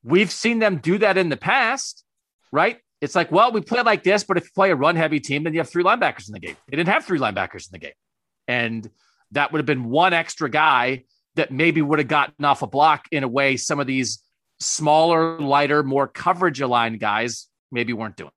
we've 0.02 0.30
seen 0.30 0.60
them 0.60 0.78
do 0.78 0.98
that 0.98 1.18
in 1.18 1.28
the 1.28 1.36
past, 1.36 2.04
right? 2.52 2.78
It's 3.02 3.14
like, 3.14 3.30
well, 3.30 3.52
we 3.52 3.60
play 3.60 3.82
like 3.82 4.02
this, 4.02 4.24
but 4.24 4.38
if 4.38 4.44
you 4.44 4.50
play 4.54 4.70
a 4.70 4.76
run 4.76 4.96
heavy 4.96 5.20
team, 5.20 5.44
then 5.44 5.52
you 5.52 5.60
have 5.60 5.68
three 5.68 5.84
linebackers 5.84 6.28
in 6.28 6.32
the 6.32 6.40
game. 6.40 6.56
They 6.68 6.76
didn't 6.76 6.88
have 6.88 7.04
three 7.04 7.18
linebackers 7.18 7.66
in 7.66 7.72
the 7.72 7.78
game, 7.78 7.92
and 8.48 8.88
that 9.32 9.52
would 9.52 9.58
have 9.58 9.66
been 9.66 9.90
one 9.90 10.14
extra 10.14 10.48
guy 10.48 11.04
that 11.34 11.50
maybe 11.50 11.82
would 11.82 11.98
have 11.98 12.08
gotten 12.08 12.44
off 12.44 12.62
a 12.62 12.66
block 12.66 13.06
in 13.10 13.24
a 13.24 13.28
way 13.28 13.58
some 13.58 13.78
of 13.78 13.86
these 13.86 14.22
smaller, 14.60 15.38
lighter, 15.38 15.82
more 15.82 16.06
coverage 16.06 16.62
aligned 16.62 17.00
guys 17.00 17.48
maybe 17.70 17.92
weren't 17.92 18.16
doing. 18.16 18.30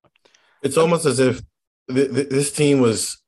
It's 0.63 0.77
almost 0.77 1.05
as 1.05 1.19
if 1.19 1.41
th- 1.89 2.11
th- 2.11 2.29
this 2.29 2.51
team 2.51 2.81
was 2.81 3.21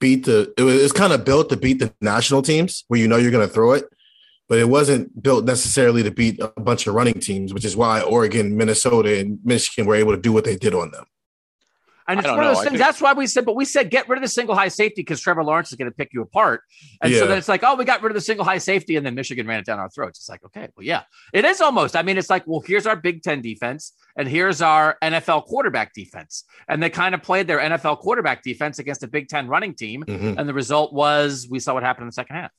beat 0.00 0.24
the. 0.26 0.52
It 0.56 0.62
was, 0.62 0.74
it 0.76 0.82
was 0.82 0.92
kind 0.92 1.12
of 1.12 1.24
built 1.24 1.48
to 1.50 1.56
beat 1.56 1.78
the 1.78 1.92
national 2.00 2.42
teams, 2.42 2.84
where 2.88 3.00
you 3.00 3.08
know 3.08 3.16
you're 3.16 3.30
going 3.30 3.46
to 3.46 3.52
throw 3.52 3.72
it, 3.72 3.84
but 4.48 4.58
it 4.58 4.68
wasn't 4.68 5.22
built 5.22 5.44
necessarily 5.44 6.02
to 6.02 6.10
beat 6.10 6.40
a 6.40 6.48
bunch 6.60 6.86
of 6.86 6.94
running 6.94 7.20
teams, 7.20 7.54
which 7.54 7.64
is 7.64 7.76
why 7.76 8.00
Oregon, 8.00 8.56
Minnesota, 8.56 9.18
and 9.18 9.38
Michigan 9.44 9.86
were 9.86 9.94
able 9.94 10.14
to 10.14 10.20
do 10.20 10.32
what 10.32 10.44
they 10.44 10.56
did 10.56 10.74
on 10.74 10.90
them. 10.90 11.04
And 12.08 12.18
it's 12.18 12.28
one 12.28 12.40
of 12.40 12.44
those 12.44 12.58
things. 12.58 12.70
Think... 12.70 12.78
That's 12.78 13.00
why 13.00 13.12
we 13.12 13.26
said, 13.26 13.44
but 13.44 13.56
we 13.56 13.64
said 13.64 13.90
get 13.90 14.08
rid 14.08 14.16
of 14.16 14.22
the 14.22 14.28
single 14.28 14.54
high 14.54 14.68
safety 14.68 15.02
because 15.02 15.20
Trevor 15.20 15.44
Lawrence 15.44 15.70
is 15.70 15.76
going 15.76 15.90
to 15.90 15.94
pick 15.94 16.12
you 16.12 16.22
apart. 16.22 16.62
And 17.00 17.12
yeah. 17.12 17.20
so 17.20 17.26
then 17.26 17.38
it's 17.38 17.48
like, 17.48 17.62
oh, 17.62 17.74
we 17.74 17.84
got 17.84 18.02
rid 18.02 18.10
of 18.10 18.14
the 18.14 18.20
single 18.20 18.44
high 18.44 18.58
safety, 18.58 18.96
and 18.96 19.06
then 19.06 19.14
Michigan 19.14 19.46
ran 19.46 19.60
it 19.60 19.66
down 19.66 19.78
our 19.78 19.90
throats. 19.90 20.18
It's 20.18 20.28
like, 20.28 20.44
okay, 20.44 20.68
well, 20.76 20.84
yeah, 20.84 21.02
it 21.32 21.44
is 21.44 21.60
almost. 21.60 21.96
I 21.96 22.02
mean, 22.02 22.18
it's 22.18 22.30
like, 22.30 22.46
well, 22.46 22.60
here's 22.60 22.86
our 22.86 22.96
Big 22.96 23.22
Ten 23.22 23.40
defense, 23.40 23.92
and 24.16 24.28
here's 24.28 24.60
our 24.62 24.96
NFL 25.02 25.46
quarterback 25.46 25.94
defense, 25.94 26.44
and 26.68 26.82
they 26.82 26.90
kind 26.90 27.14
of 27.14 27.22
played 27.22 27.46
their 27.46 27.58
NFL 27.58 27.98
quarterback 27.98 28.42
defense 28.42 28.78
against 28.78 29.02
a 29.02 29.08
Big 29.08 29.28
Ten 29.28 29.46
running 29.48 29.74
team, 29.74 30.04
mm-hmm. 30.06 30.38
and 30.38 30.48
the 30.48 30.54
result 30.54 30.92
was 30.92 31.46
we 31.50 31.60
saw 31.60 31.74
what 31.74 31.82
happened 31.82 32.04
in 32.04 32.08
the 32.08 32.12
second 32.12 32.36
half. 32.36 32.50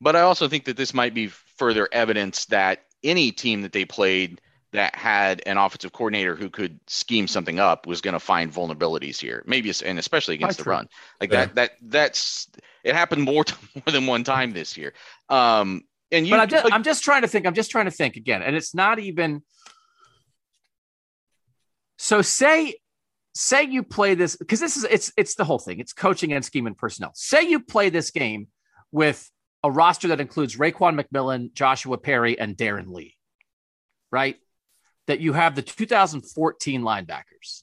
But 0.00 0.16
I 0.16 0.20
also 0.20 0.48
think 0.48 0.64
that 0.64 0.76
this 0.76 0.92
might 0.92 1.14
be 1.14 1.28
further 1.28 1.88
evidence 1.90 2.44
that 2.46 2.80
any 3.02 3.32
team 3.32 3.62
that 3.62 3.72
they 3.72 3.84
played 3.84 4.40
that 4.74 4.94
had 4.96 5.40
an 5.46 5.56
offensive 5.56 5.92
coordinator 5.92 6.34
who 6.34 6.50
could 6.50 6.80
scheme 6.88 7.28
something 7.28 7.60
up 7.60 7.86
was 7.86 8.00
going 8.00 8.12
to 8.12 8.20
find 8.20 8.52
vulnerabilities 8.52 9.20
here. 9.20 9.44
Maybe, 9.46 9.72
and 9.84 10.00
especially 10.00 10.34
against 10.34 10.58
the 10.58 10.64
run, 10.64 10.88
like 11.20 11.32
yeah. 11.32 11.46
that. 11.46 11.54
That 11.54 11.70
that's 11.80 12.48
it 12.82 12.94
happened 12.94 13.22
more 13.22 13.44
more 13.74 13.92
than 13.92 14.06
one 14.06 14.24
time 14.24 14.52
this 14.52 14.76
year. 14.76 14.92
Um, 15.28 15.82
and 16.10 16.26
you, 16.26 16.32
but 16.32 16.40
I'm 16.40 16.48
just, 16.48 16.64
like, 16.64 16.74
I'm 16.74 16.82
just 16.82 17.04
trying 17.04 17.22
to 17.22 17.28
think. 17.28 17.46
I'm 17.46 17.54
just 17.54 17.70
trying 17.70 17.84
to 17.84 17.92
think 17.92 18.16
again, 18.16 18.42
and 18.42 18.54
it's 18.56 18.74
not 18.74 18.98
even. 18.98 19.42
So 21.96 22.20
say, 22.20 22.74
say 23.32 23.62
you 23.62 23.84
play 23.84 24.16
this 24.16 24.36
because 24.36 24.58
this 24.58 24.76
is 24.76 24.84
it's 24.84 25.12
it's 25.16 25.36
the 25.36 25.44
whole 25.44 25.60
thing. 25.60 25.78
It's 25.78 25.92
coaching 25.92 26.32
and 26.32 26.44
scheme 26.44 26.66
and 26.66 26.76
personnel. 26.76 27.12
Say 27.14 27.48
you 27.48 27.60
play 27.60 27.90
this 27.90 28.10
game 28.10 28.48
with 28.90 29.30
a 29.62 29.70
roster 29.70 30.08
that 30.08 30.20
includes 30.20 30.56
Raekwon 30.56 31.00
McMillan, 31.00 31.54
Joshua 31.54 31.96
Perry, 31.96 32.38
and 32.38 32.56
Darron 32.56 32.92
Lee, 32.92 33.16
right? 34.10 34.36
That 35.06 35.20
you 35.20 35.32
have 35.32 35.54
the 35.54 35.62
2014 35.62 36.82
linebackers. 36.82 37.62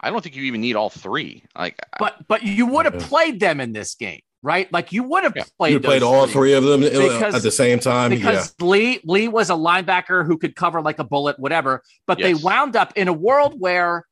I 0.00 0.10
don't 0.10 0.22
think 0.22 0.34
you 0.34 0.44
even 0.44 0.60
need 0.60 0.76
all 0.76 0.90
three. 0.90 1.44
Like, 1.56 1.78
but 1.98 2.26
but 2.26 2.42
you 2.42 2.66
would 2.66 2.86
have 2.86 2.98
played 3.00 3.38
them 3.40 3.60
in 3.60 3.72
this 3.72 3.94
game. 3.94 4.20
right? 4.42 4.72
Like 4.72 4.90
you 4.90 5.02
would 5.02 5.22
have 5.24 5.34
Yeah. 5.36 5.44
played 5.58 5.72
you 5.74 5.80
played 5.80 6.02
all 6.02 6.26
three 6.26 6.54
of 6.54 6.64
them 6.64 6.82
uh, 6.82 6.88
Because- 6.88 7.34
at 7.34 7.42
the 7.42 7.50
same 7.50 7.78
time. 7.78 8.10
Yeah. 8.12 8.16
because 8.20 8.54
Lee 8.58 8.98
Lee 9.04 9.28
was 9.28 9.50
a 9.50 9.54
linebacker 9.54 10.24
who 10.26 10.38
could 10.38 10.56
cover 10.56 10.80
like 10.80 10.98
a 10.98 11.04
bullet, 11.04 11.38
whatever. 11.38 11.82
But 12.06 12.16
they 12.18 12.32
wound 12.32 12.74
up 12.74 12.94
in 12.96 13.08
a 13.08 13.12
world 13.12 13.60
where 13.60 14.06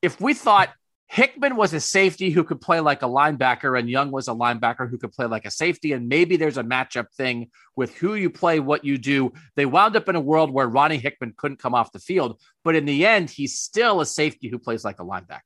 if 0.00 0.18
we 0.18 0.32
thought 0.32 0.70
Hickman 1.08 1.54
was 1.54 1.72
a 1.72 1.80
safety 1.80 2.30
who 2.30 2.42
could 2.42 2.60
play 2.60 2.80
like 2.80 3.02
a 3.02 3.08
linebacker 3.08 3.78
and 3.78 3.88
Young 3.88 4.10
was 4.10 4.26
a 4.26 4.32
linebacker 4.32 4.90
who 4.90 4.98
could 4.98 5.12
play 5.12 5.26
like 5.26 5.46
a 5.46 5.50
safety, 5.50 5.92
and 5.92 6.08
maybe 6.08 6.36
there's 6.36 6.58
a 6.58 6.64
matchup 6.64 7.12
thing 7.14 7.50
with 7.76 7.94
who 7.94 8.14
you 8.14 8.28
play, 8.28 8.58
what 8.58 8.84
you 8.84 8.98
do. 8.98 9.32
They 9.54 9.66
wound 9.66 9.94
up 9.96 10.08
in 10.08 10.16
a 10.16 10.20
world 10.20 10.50
where 10.50 10.66
Ronnie 10.66 10.98
Hickman 10.98 11.34
couldn't 11.36 11.60
come 11.60 11.74
off 11.74 11.92
the 11.92 12.00
field, 12.00 12.40
but 12.64 12.74
in 12.74 12.86
the 12.86 13.06
end, 13.06 13.30
he's 13.30 13.58
still 13.58 14.00
a 14.00 14.06
safety 14.06 14.48
who 14.48 14.58
plays 14.58 14.84
like 14.84 14.98
a 14.98 15.04
linebacker 15.04 15.40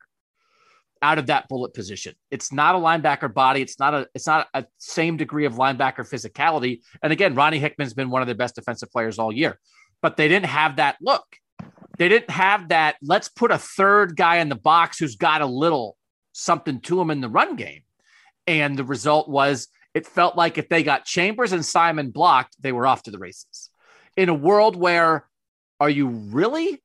out 1.03 1.19
of 1.19 1.27
that 1.27 1.49
bullet 1.49 1.75
position. 1.75 2.15
It's 2.31 2.53
not 2.53 2.75
a 2.75 2.79
linebacker 2.79 3.33
body. 3.33 3.63
It's 3.63 3.79
not 3.79 3.95
a 3.95 4.07
it's 4.15 4.27
not 4.27 4.49
a 4.55 4.65
same 4.79 5.17
degree 5.17 5.45
of 5.45 5.55
linebacker 5.55 6.09
physicality. 6.09 6.81
And 7.03 7.13
again, 7.13 7.35
Ronnie 7.35 7.59
Hickman's 7.59 7.95
been 7.95 8.11
one 8.11 8.23
of 8.23 8.29
their 8.29 8.35
best 8.35 8.55
defensive 8.55 8.91
players 8.91 9.19
all 9.19 9.33
year. 9.33 9.59
But 10.03 10.17
they 10.17 10.29
didn't 10.29 10.47
have 10.47 10.77
that 10.77 10.97
look. 11.01 11.25
They 12.01 12.09
didn't 12.09 12.31
have 12.31 12.71
that 12.71 12.97
let's 13.03 13.29
put 13.29 13.51
a 13.51 13.59
third 13.59 14.17
guy 14.17 14.37
in 14.37 14.49
the 14.49 14.55
box 14.55 14.99
who's 14.99 15.17
got 15.17 15.43
a 15.43 15.47
little 15.47 15.99
something 16.33 16.81
to 16.81 16.99
him 16.99 17.11
in 17.11 17.21
the 17.21 17.29
run 17.29 17.57
game. 17.57 17.83
And 18.47 18.75
the 18.75 18.85
result 18.85 19.29
was 19.29 19.69
it 19.93 20.07
felt 20.07 20.35
like 20.35 20.57
if 20.57 20.71
they 20.71 20.83
got 20.83 21.05
Chambers 21.05 21.53
and 21.53 21.63
Simon 21.63 22.11
blocked, 22.11 22.57
they 22.59 22.73
were 22.73 22.87
off 22.87 23.03
to 23.03 23.11
the 23.11 23.19
races. 23.19 23.69
In 24.17 24.31
a 24.31 24.35
world 24.35 24.77
where 24.77 25.29
are 25.79 25.91
you 25.91 26.09
really 26.09 26.83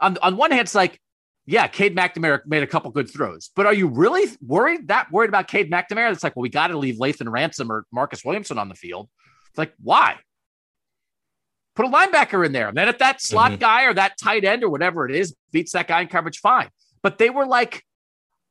on, 0.00 0.18
on 0.20 0.36
one 0.36 0.50
hand, 0.50 0.62
it's 0.62 0.74
like 0.74 1.00
yeah, 1.46 1.68
Cade 1.68 1.94
McNamara 1.94 2.40
made 2.44 2.64
a 2.64 2.66
couple 2.66 2.90
good 2.90 3.08
throws, 3.08 3.52
but 3.54 3.66
are 3.66 3.72
you 3.72 3.86
really 3.86 4.28
worried 4.44 4.88
that 4.88 5.12
worried 5.12 5.28
about 5.28 5.46
Cade 5.46 5.70
McNamara? 5.70 6.10
It's 6.10 6.24
like, 6.24 6.34
well, 6.34 6.42
we 6.42 6.48
got 6.48 6.66
to 6.68 6.76
leave 6.76 6.96
Lathan 6.96 7.30
Ransom 7.30 7.70
or 7.70 7.86
Marcus 7.92 8.24
Williamson 8.24 8.58
on 8.58 8.68
the 8.68 8.74
field. 8.74 9.08
It's 9.50 9.58
like, 9.58 9.74
why? 9.80 10.16
Put 11.76 11.86
a 11.86 11.88
linebacker 11.88 12.44
in 12.44 12.52
there. 12.52 12.68
And 12.68 12.76
then 12.76 12.88
if 12.88 12.98
that 12.98 13.20
slot 13.22 13.52
Mhm. 13.52 13.60
guy 13.60 13.84
or 13.84 13.94
that 13.94 14.18
tight 14.18 14.44
end 14.44 14.64
or 14.64 14.70
whatever 14.70 15.08
it 15.08 15.14
is 15.14 15.34
beats 15.52 15.72
that 15.72 15.86
guy 15.86 16.00
in 16.00 16.08
coverage, 16.08 16.38
fine. 16.40 16.68
But 17.02 17.18
they 17.18 17.30
were 17.30 17.46
like, 17.46 17.84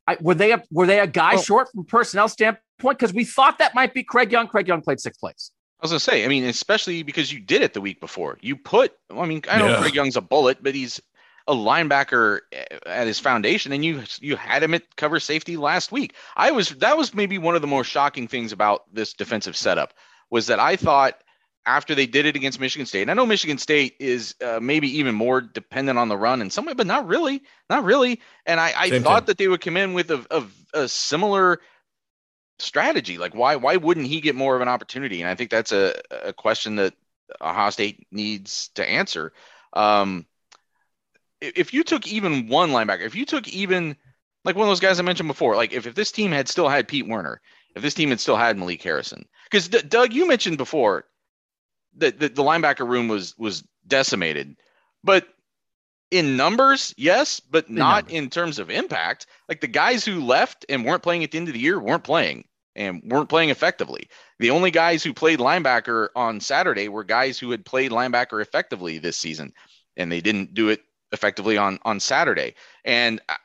I, 0.06 0.16
were 0.20 0.34
they 0.34 0.52
a, 0.52 0.62
were 0.70 0.86
they 0.86 1.00
a 1.00 1.06
guy 1.06 1.34
Well- 1.34 1.42
short 1.42 1.68
from 1.72 1.84
personnel 1.84 2.28
standpoint? 2.28 2.62
Because 2.98 3.12
we 3.12 3.24
thought 3.24 3.58
that 3.58 3.74
might 3.74 3.92
be 3.92 4.02
Craig 4.04 4.30
Young. 4.32 4.46
Craig 4.48 4.68
Young 4.68 4.80
played 4.80 5.00
six 5.00 5.18
plays. 5.18 5.50
I 5.80 5.84
was 5.84 5.90
gonna 5.90 6.00
say, 6.00 6.24
I 6.24 6.28
mean, 6.28 6.44
especially 6.44 7.02
because 7.02 7.32
you 7.32 7.40
did 7.40 7.60
it 7.62 7.74
the 7.74 7.80
week 7.82 8.00
before. 8.00 8.38
You 8.40 8.56
put, 8.56 8.92
I 9.10 9.26
mean, 9.26 9.42
I 9.50 9.58
know 9.58 9.68
Yeah. 9.68 9.80
Craig 9.80 9.94
Young's 9.94 10.16
a 10.16 10.20
bullet, 10.22 10.62
but 10.62 10.74
he's 10.74 11.00
a 11.48 11.54
linebacker 11.54 12.40
at 12.86 13.06
his 13.06 13.18
foundation, 13.20 13.72
and 13.72 13.84
you 13.84 14.02
you 14.20 14.36
had 14.36 14.62
him 14.62 14.74
at 14.74 14.82
cover 14.96 15.20
safety 15.20 15.56
last 15.56 15.92
week. 15.92 16.14
I 16.36 16.50
was 16.50 16.70
that 16.70 16.96
was 16.96 17.12
maybe 17.14 17.38
one 17.38 17.54
of 17.56 17.60
the 17.60 17.68
more 17.68 17.84
shocking 17.84 18.26
things 18.26 18.52
about 18.52 18.82
this 18.92 19.12
defensive 19.12 19.56
setup 19.56 19.94
was 20.30 20.46
that 20.46 20.58
I 20.60 20.76
thought 20.76 21.20
after 21.66 21.94
they 21.94 22.06
did 22.06 22.26
it 22.26 22.36
against 22.36 22.60
Michigan 22.60 22.86
State, 22.86 23.02
and 23.02 23.10
I 23.10 23.14
know 23.14 23.26
Michigan 23.26 23.58
State 23.58 23.96
is 23.98 24.34
uh, 24.42 24.60
maybe 24.62 24.98
even 24.98 25.14
more 25.14 25.40
dependent 25.40 25.98
on 25.98 26.08
the 26.08 26.16
run 26.16 26.40
in 26.40 26.50
some 26.50 26.64
way, 26.64 26.74
but 26.74 26.86
not 26.86 27.06
really, 27.06 27.42
not 27.68 27.84
really. 27.84 28.20
And 28.46 28.60
I, 28.60 28.72
I 28.76 29.00
thought 29.00 29.20
thing. 29.20 29.26
that 29.26 29.38
they 29.38 29.48
would 29.48 29.60
come 29.60 29.76
in 29.76 29.92
with 29.92 30.10
a, 30.10 30.24
a, 30.30 30.82
a 30.82 30.88
similar 30.88 31.60
strategy. 32.58 33.18
Like 33.18 33.34
why 33.34 33.56
why 33.56 33.76
wouldn't 33.76 34.06
he 34.06 34.20
get 34.20 34.34
more 34.34 34.56
of 34.56 34.62
an 34.62 34.68
opportunity? 34.68 35.20
And 35.20 35.30
I 35.30 35.34
think 35.34 35.50
that's 35.50 35.72
a, 35.72 35.94
a 36.10 36.32
question 36.32 36.76
that 36.76 36.94
Ohio 37.40 37.70
State 37.70 38.06
needs 38.10 38.68
to 38.74 38.88
answer. 38.88 39.32
Um, 39.72 40.26
if 41.40 41.74
you 41.74 41.84
took 41.84 42.06
even 42.06 42.48
one 42.48 42.70
linebacker, 42.70 43.04
if 43.04 43.14
you 43.14 43.26
took 43.26 43.46
even 43.48 43.96
like 44.44 44.56
one 44.56 44.66
of 44.66 44.70
those 44.70 44.80
guys 44.80 44.98
I 44.98 45.02
mentioned 45.02 45.28
before, 45.28 45.56
like 45.56 45.72
if, 45.72 45.86
if 45.86 45.94
this 45.94 46.12
team 46.12 46.32
had 46.32 46.48
still 46.48 46.68
had 46.68 46.88
Pete 46.88 47.06
Werner, 47.06 47.40
if 47.74 47.82
this 47.82 47.94
team 47.94 48.08
had 48.08 48.20
still 48.20 48.36
had 48.36 48.56
Malik 48.56 48.82
Harrison, 48.82 49.26
because 49.50 49.68
D- 49.68 49.82
Doug, 49.82 50.12
you 50.14 50.26
mentioned 50.26 50.56
before 50.56 51.04
that 51.96 52.18
the, 52.18 52.28
the 52.28 52.42
linebacker 52.42 52.88
room 52.88 53.08
was 53.08 53.36
was 53.38 53.64
decimated, 53.86 54.56
but 55.04 55.26
in 56.10 56.36
numbers, 56.36 56.94
yes, 56.96 57.40
but 57.40 57.68
not 57.68 58.04
numbers. 58.04 58.12
in 58.12 58.30
terms 58.30 58.58
of 58.58 58.70
impact. 58.70 59.26
Like 59.48 59.60
the 59.60 59.66
guys 59.66 60.04
who 60.04 60.20
left 60.20 60.64
and 60.68 60.84
weren't 60.84 61.02
playing 61.02 61.24
at 61.24 61.30
the 61.32 61.38
end 61.38 61.48
of 61.48 61.54
the 61.54 61.60
year 61.60 61.80
weren't 61.80 62.04
playing 62.04 62.46
and 62.76 63.02
weren't 63.04 63.28
playing 63.28 63.50
effectively. 63.50 64.08
The 64.38 64.50
only 64.50 64.70
guys 64.70 65.02
who 65.02 65.12
played 65.12 65.40
linebacker 65.40 66.08
on 66.14 66.40
Saturday 66.40 66.88
were 66.88 67.04
guys 67.04 67.38
who 67.38 67.50
had 67.50 67.64
played 67.64 67.90
linebacker 67.90 68.40
effectively 68.40 68.98
this 68.98 69.16
season, 69.16 69.52
and 69.96 70.12
they 70.12 70.20
didn't 70.20 70.54
do 70.54 70.68
it 70.68 70.82
effectively 71.12 71.56
on 71.56 71.78
on 71.84 71.98
Saturday. 71.98 72.54
And 72.84 73.20
I, 73.28 73.36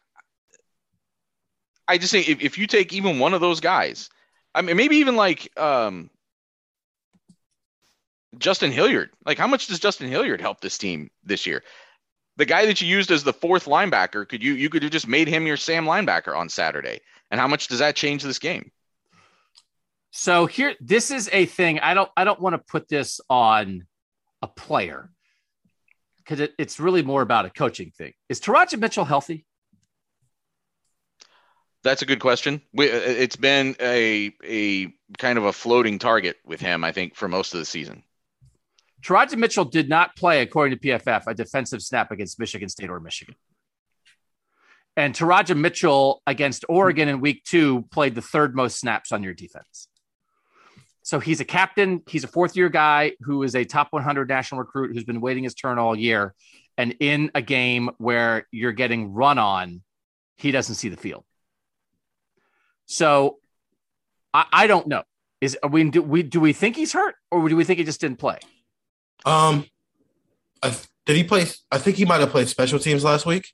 I 1.87 1.97
just 1.97 2.11
think 2.11 2.29
if, 2.29 2.41
if 2.41 2.57
you 2.57 2.67
take 2.67 2.93
even 2.93 3.19
one 3.19 3.33
of 3.33 3.41
those 3.41 3.59
guys, 3.59 4.09
I 4.53 4.61
mean, 4.61 4.77
maybe 4.77 4.97
even 4.97 5.15
like 5.15 5.49
um, 5.57 6.09
Justin 8.37 8.71
Hilliard. 8.71 9.11
Like, 9.25 9.37
how 9.37 9.47
much 9.47 9.67
does 9.67 9.79
Justin 9.79 10.09
Hilliard 10.09 10.41
help 10.41 10.61
this 10.61 10.77
team 10.77 11.09
this 11.23 11.45
year? 11.45 11.63
The 12.37 12.45
guy 12.45 12.65
that 12.65 12.81
you 12.81 12.87
used 12.87 13.11
as 13.11 13.23
the 13.23 13.33
fourth 13.33 13.65
linebacker, 13.65 14.27
could 14.27 14.43
you 14.43 14.53
you 14.53 14.69
could 14.69 14.83
have 14.83 14.91
just 14.91 15.07
made 15.07 15.27
him 15.27 15.45
your 15.45 15.57
Sam 15.57 15.85
linebacker 15.85 16.35
on 16.35 16.49
Saturday? 16.49 17.01
And 17.29 17.39
how 17.39 17.47
much 17.47 17.67
does 17.67 17.79
that 17.79 17.95
change 17.95 18.23
this 18.23 18.39
game? 18.39 18.71
So 20.11 20.45
here, 20.45 20.75
this 20.79 21.11
is 21.11 21.29
a 21.31 21.45
thing. 21.45 21.79
I 21.79 21.93
don't. 21.93 22.09
I 22.15 22.23
don't 22.23 22.39
want 22.39 22.53
to 22.53 22.59
put 22.59 22.87
this 22.87 23.19
on 23.29 23.85
a 24.41 24.47
player 24.47 25.09
because 26.17 26.39
it, 26.39 26.53
it's 26.57 26.79
really 26.79 27.03
more 27.03 27.21
about 27.21 27.45
a 27.45 27.49
coaching 27.49 27.91
thing. 27.91 28.13
Is 28.29 28.39
Teradja 28.39 28.79
Mitchell 28.79 29.05
healthy? 29.05 29.45
That's 31.83 32.01
a 32.01 32.05
good 32.05 32.19
question. 32.19 32.61
We, 32.73 32.91
uh, 32.91 32.95
it's 32.95 33.35
been 33.35 33.75
a 33.79 34.33
a 34.43 34.93
kind 35.17 35.37
of 35.37 35.45
a 35.45 35.53
floating 35.53 35.99
target 35.99 36.37
with 36.45 36.61
him, 36.61 36.83
I 36.83 36.91
think, 36.91 37.15
for 37.15 37.27
most 37.27 37.53
of 37.53 37.59
the 37.59 37.65
season. 37.65 38.03
Teradja 39.01 39.37
Mitchell 39.37 39.65
did 39.65 39.89
not 39.89 40.15
play, 40.15 40.41
according 40.41 40.77
to 40.77 40.87
PFF, 40.87 41.23
a 41.27 41.33
defensive 41.33 41.81
snap 41.81 42.11
against 42.11 42.39
Michigan 42.39 42.69
State 42.69 42.89
or 42.89 42.99
Michigan. 42.99 43.35
And 44.95 45.15
Teradja 45.15 45.57
Mitchell 45.57 46.21
against 46.27 46.65
Oregon 46.67 47.07
in 47.07 47.21
week 47.21 47.43
two 47.43 47.83
played 47.91 48.13
the 48.13 48.21
third 48.21 48.55
most 48.55 48.79
snaps 48.79 49.11
on 49.11 49.23
your 49.23 49.33
defense. 49.33 49.87
So 51.03 51.19
he's 51.19 51.39
a 51.39 51.45
captain. 51.45 52.03
He's 52.07 52.23
a 52.23 52.27
fourth 52.27 52.55
year 52.55 52.69
guy 52.69 53.13
who 53.21 53.43
is 53.43 53.55
a 53.55 53.63
top 53.63 53.87
100 53.91 54.27
national 54.29 54.59
recruit 54.59 54.93
who's 54.93 55.03
been 55.03 55.21
waiting 55.21 55.43
his 55.43 55.55
turn 55.55 55.79
all 55.79 55.95
year. 55.95 56.35
And 56.77 56.95
in 56.99 57.31
a 57.33 57.41
game 57.41 57.89
where 57.97 58.47
you're 58.51 58.71
getting 58.71 59.13
run 59.13 59.37
on, 59.37 59.81
he 60.37 60.51
doesn't 60.51 60.75
see 60.75 60.89
the 60.89 60.97
field. 60.97 61.23
So 62.85 63.39
I, 64.33 64.45
I 64.51 64.67
don't 64.67 64.87
know. 64.87 65.03
Is 65.39 65.57
we 65.67 65.89
do 65.89 66.03
we 66.03 66.21
do 66.21 66.39
we 66.39 66.53
think 66.53 66.75
he's 66.75 66.93
hurt 66.93 67.15
or 67.31 67.49
do 67.49 67.55
we 67.55 67.63
think 67.63 67.79
he 67.79 67.85
just 67.85 67.99
didn't 67.99 68.19
play? 68.19 68.37
Um, 69.25 69.65
I, 70.63 70.75
did 71.05 71.15
he 71.15 71.23
play? 71.23 71.45
I 71.71 71.77
think 71.77 71.97
he 71.97 72.05
might 72.05 72.21
have 72.21 72.29
played 72.29 72.47
special 72.47 72.79
teams 72.79 73.03
last 73.03 73.25
week. 73.25 73.47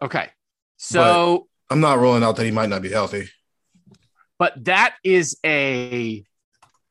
Okay. 0.00 0.30
So, 0.76 1.48
I'm 1.70 1.80
not 1.80 1.98
ruling 1.98 2.22
out 2.22 2.36
that 2.36 2.44
he 2.44 2.50
might 2.50 2.68
not 2.68 2.82
be 2.82 2.90
healthy. 2.90 3.28
but 4.38 4.64
that 4.64 4.94
is 5.02 5.36
a, 5.44 6.24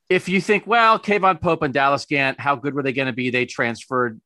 if 0.10 0.30
you 0.30 0.42
think, 0.42 0.68
well, 0.68 1.00
Kayvon 1.00 1.42
Pope 1.42 1.64
and 1.64 1.74
Dallas 1.74 2.06
Gant, 2.06 2.40
how 2.40 2.56
good 2.56 2.74
were 2.74 2.84
they 2.84 2.94
going 2.94 3.08
to 3.08 3.14
be? 3.14 3.30
They 3.30 3.46
transferred. 3.46 4.20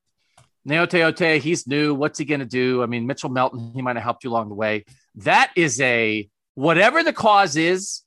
Gaoteote, 0.68 1.39
he's 1.39 1.66
new. 1.68 1.93
What's 1.95 2.20
he 2.20 2.26
going 2.26 2.39
to 2.39 2.45
do? 2.45 2.84
I 2.84 2.86
mean, 2.86 3.07
Mitchell 3.07 3.30
Melton, 3.30 3.72
he 3.74 3.82
might 3.82 3.95
have 3.95 4.03
helped 4.03 4.24
you 4.24 4.30
along 4.30 4.49
the 4.49 4.55
way. 4.55 4.86
That 5.16 5.51
is 5.55 5.80
a, 5.82 6.30
whatever 6.55 7.03
the 7.03 7.14
cause 7.14 7.55
is, 7.55 8.01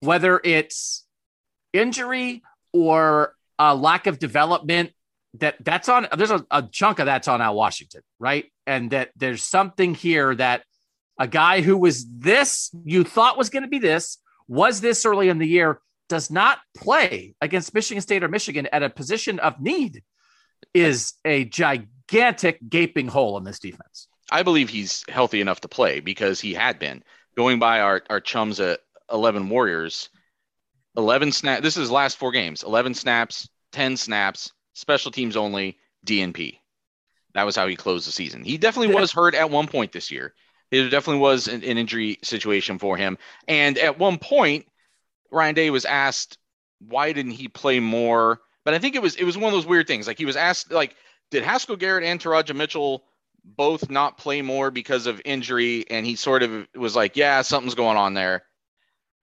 whether 0.00 0.40
it's 0.42 1.04
injury 1.72 2.42
or 2.72 3.34
a 3.58 3.74
lack 3.74 4.06
of 4.06 4.18
development, 4.18 4.92
that 5.34 5.56
that's 5.60 5.88
on, 5.88 6.08
there's 6.16 6.30
a, 6.30 6.44
a 6.50 6.62
chunk 6.62 6.98
of 6.98 7.06
that's 7.06 7.28
on 7.28 7.40
Al 7.40 7.54
Washington, 7.54 8.02
right? 8.18 8.46
And 8.66 8.90
that 8.90 9.10
there's 9.16 9.42
something 9.42 9.94
here 9.94 10.34
that 10.34 10.62
a 11.18 11.26
guy 11.26 11.60
who 11.60 11.76
was 11.76 12.06
this 12.06 12.70
you 12.84 13.04
thought 13.04 13.36
was 13.36 13.50
going 13.50 13.64
to 13.64 13.68
be 13.68 13.78
this 13.78 14.18
was 14.46 14.80
this 14.80 15.04
early 15.04 15.28
in 15.28 15.38
the 15.38 15.46
year 15.46 15.80
does 16.08 16.30
not 16.30 16.58
play 16.76 17.34
against 17.40 17.74
Michigan 17.74 18.00
State 18.00 18.22
or 18.22 18.28
Michigan 18.28 18.66
at 18.72 18.82
a 18.82 18.88
position 18.88 19.38
of 19.40 19.60
need 19.60 20.02
is 20.72 21.14
a 21.24 21.44
gigantic 21.44 22.58
gaping 22.68 23.08
hole 23.08 23.36
in 23.36 23.44
this 23.44 23.58
defense. 23.58 24.08
I 24.30 24.42
believe 24.42 24.68
he's 24.68 25.04
healthy 25.08 25.40
enough 25.40 25.60
to 25.62 25.68
play 25.68 26.00
because 26.00 26.40
he 26.40 26.54
had 26.54 26.78
been 26.78 27.02
going 27.36 27.58
by 27.58 27.80
our, 27.80 28.02
our 28.10 28.20
chums 28.20 28.60
at 28.60 28.80
11 29.12 29.48
Warriors. 29.48 30.08
11 30.96 31.32
snap. 31.32 31.62
This 31.62 31.76
is 31.76 31.90
last 31.90 32.16
four 32.16 32.32
games 32.32 32.62
11 32.62 32.94
snaps, 32.94 33.48
10 33.72 33.96
snaps, 33.96 34.52
special 34.74 35.10
teams 35.10 35.36
only, 35.36 35.78
DNP. 36.06 36.58
That 37.34 37.44
was 37.44 37.56
how 37.56 37.66
he 37.66 37.76
closed 37.76 38.06
the 38.06 38.12
season. 38.12 38.42
He 38.42 38.58
definitely 38.58 38.94
was 38.94 39.12
hurt 39.12 39.34
at 39.34 39.50
one 39.50 39.66
point 39.68 39.92
this 39.92 40.10
year. 40.10 40.34
It 40.70 40.90
definitely 40.90 41.20
was 41.20 41.48
an, 41.48 41.62
an 41.62 41.78
injury 41.78 42.18
situation 42.22 42.78
for 42.78 42.96
him. 42.96 43.18
And 43.46 43.78
at 43.78 43.98
one 43.98 44.18
point, 44.18 44.66
Ryan 45.30 45.54
Day 45.54 45.70
was 45.70 45.84
asked, 45.84 46.38
why 46.80 47.12
didn't 47.12 47.32
he 47.32 47.48
play 47.48 47.80
more? 47.80 48.40
But 48.64 48.74
I 48.74 48.78
think 48.78 48.94
it 48.94 49.02
was 49.02 49.16
it 49.16 49.24
was 49.24 49.36
one 49.36 49.48
of 49.48 49.52
those 49.52 49.66
weird 49.66 49.86
things. 49.86 50.06
Like 50.06 50.18
he 50.18 50.26
was 50.26 50.36
asked, 50.36 50.70
like, 50.70 50.94
did 51.30 51.42
Haskell 51.42 51.76
Garrett 51.76 52.04
and 52.04 52.20
Teradja 52.20 52.54
Mitchell 52.54 53.04
both 53.44 53.88
not 53.90 54.18
play 54.18 54.42
more 54.42 54.70
because 54.70 55.06
of 55.06 55.22
injury? 55.24 55.84
And 55.88 56.04
he 56.04 56.16
sort 56.16 56.42
of 56.42 56.66
was 56.74 56.94
like, 56.94 57.16
yeah, 57.16 57.42
something's 57.42 57.74
going 57.74 57.96
on 57.96 58.14
there. 58.14 58.42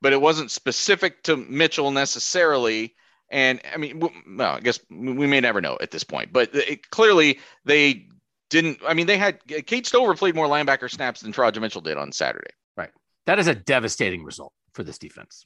But 0.04 0.12
it 0.12 0.22
wasn't 0.22 0.51
specific 0.51 1.24
to 1.24 1.38
Mitchell 1.38 1.89
necessarily. 1.89 2.93
And 3.32 3.62
I 3.74 3.78
mean, 3.78 3.99
well, 4.38 4.56
I 4.56 4.60
guess 4.60 4.80
we 4.89 5.26
may 5.26 5.39
never 5.39 5.62
know 5.62 5.78
at 5.80 5.91
this 5.91 6.04
point, 6.04 6.34
but 6.34 6.54
it, 6.54 6.89
clearly 6.91 7.39
they 7.64 8.08
didn't. 8.49 8.80
I 8.86 8.93
mean, 8.93 9.08
they 9.08 9.18
had 9.18 9.39
uh, 9.49 9.62
Cade 9.66 9.88
Stover 9.88 10.14
played 10.14 10.36
more 10.36 10.47
linebacker 10.47 10.91
snaps 10.91 11.22
than 11.22 11.32
Teradja 11.32 11.62
Mitchell 11.62 11.82
did 11.82 11.97
on 11.97 12.12
Saturday. 12.12 12.51
Right. 12.76 12.91
That 13.28 13.39
is 13.39 13.47
a 13.47 13.56
devastating 13.56 14.26
result 14.26 14.51
for 14.74 14.84
this 14.84 14.97
defense. 14.97 15.45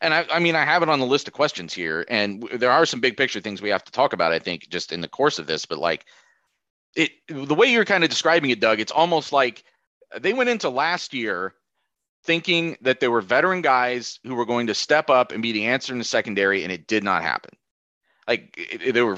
And 0.00 0.14
I, 0.14 0.24
I 0.30 0.38
mean, 0.38 0.54
I 0.54 0.64
have 0.64 0.84
it 0.84 0.88
on 0.88 1.00
the 1.00 1.06
list 1.06 1.26
of 1.26 1.34
questions 1.34 1.74
here, 1.74 2.06
and 2.08 2.48
there 2.52 2.70
are 2.70 2.86
some 2.86 3.00
big 3.00 3.16
picture 3.16 3.40
things 3.40 3.60
we 3.60 3.70
have 3.70 3.82
to 3.82 3.92
talk 3.92 4.12
about. 4.12 4.30
I 4.30 4.38
think 4.38 4.68
just 4.68 4.92
in 4.92 5.00
the 5.00 5.08
course 5.08 5.40
of 5.40 5.48
this, 5.48 5.66
but 5.66 5.78
like 5.78 6.06
it, 6.94 7.10
the 7.26 7.54
way 7.54 7.66
you're 7.66 7.84
kind 7.84 8.04
of 8.04 8.10
describing 8.10 8.50
it, 8.50 8.60
Doug, 8.60 8.78
it's 8.78 8.92
almost 8.92 9.32
like 9.32 9.64
they 10.20 10.32
went 10.32 10.50
into 10.50 10.70
last 10.70 11.12
year 11.12 11.54
thinking 12.28 12.76
that 12.82 13.00
there 13.00 13.10
were 13.10 13.22
veteran 13.22 13.62
guys 13.62 14.20
who 14.22 14.34
were 14.34 14.44
going 14.44 14.66
to 14.66 14.74
step 14.74 15.08
up 15.08 15.32
and 15.32 15.42
be 15.42 15.50
the 15.50 15.64
answer 15.64 15.94
in 15.94 15.98
the 15.98 16.04
secondary, 16.04 16.62
and 16.62 16.70
it 16.70 16.86
did 16.86 17.02
not 17.02 17.22
happen. 17.22 17.56
Like 18.28 18.54
it, 18.58 18.82
it, 18.88 18.92
there 18.92 19.06
were, 19.06 19.16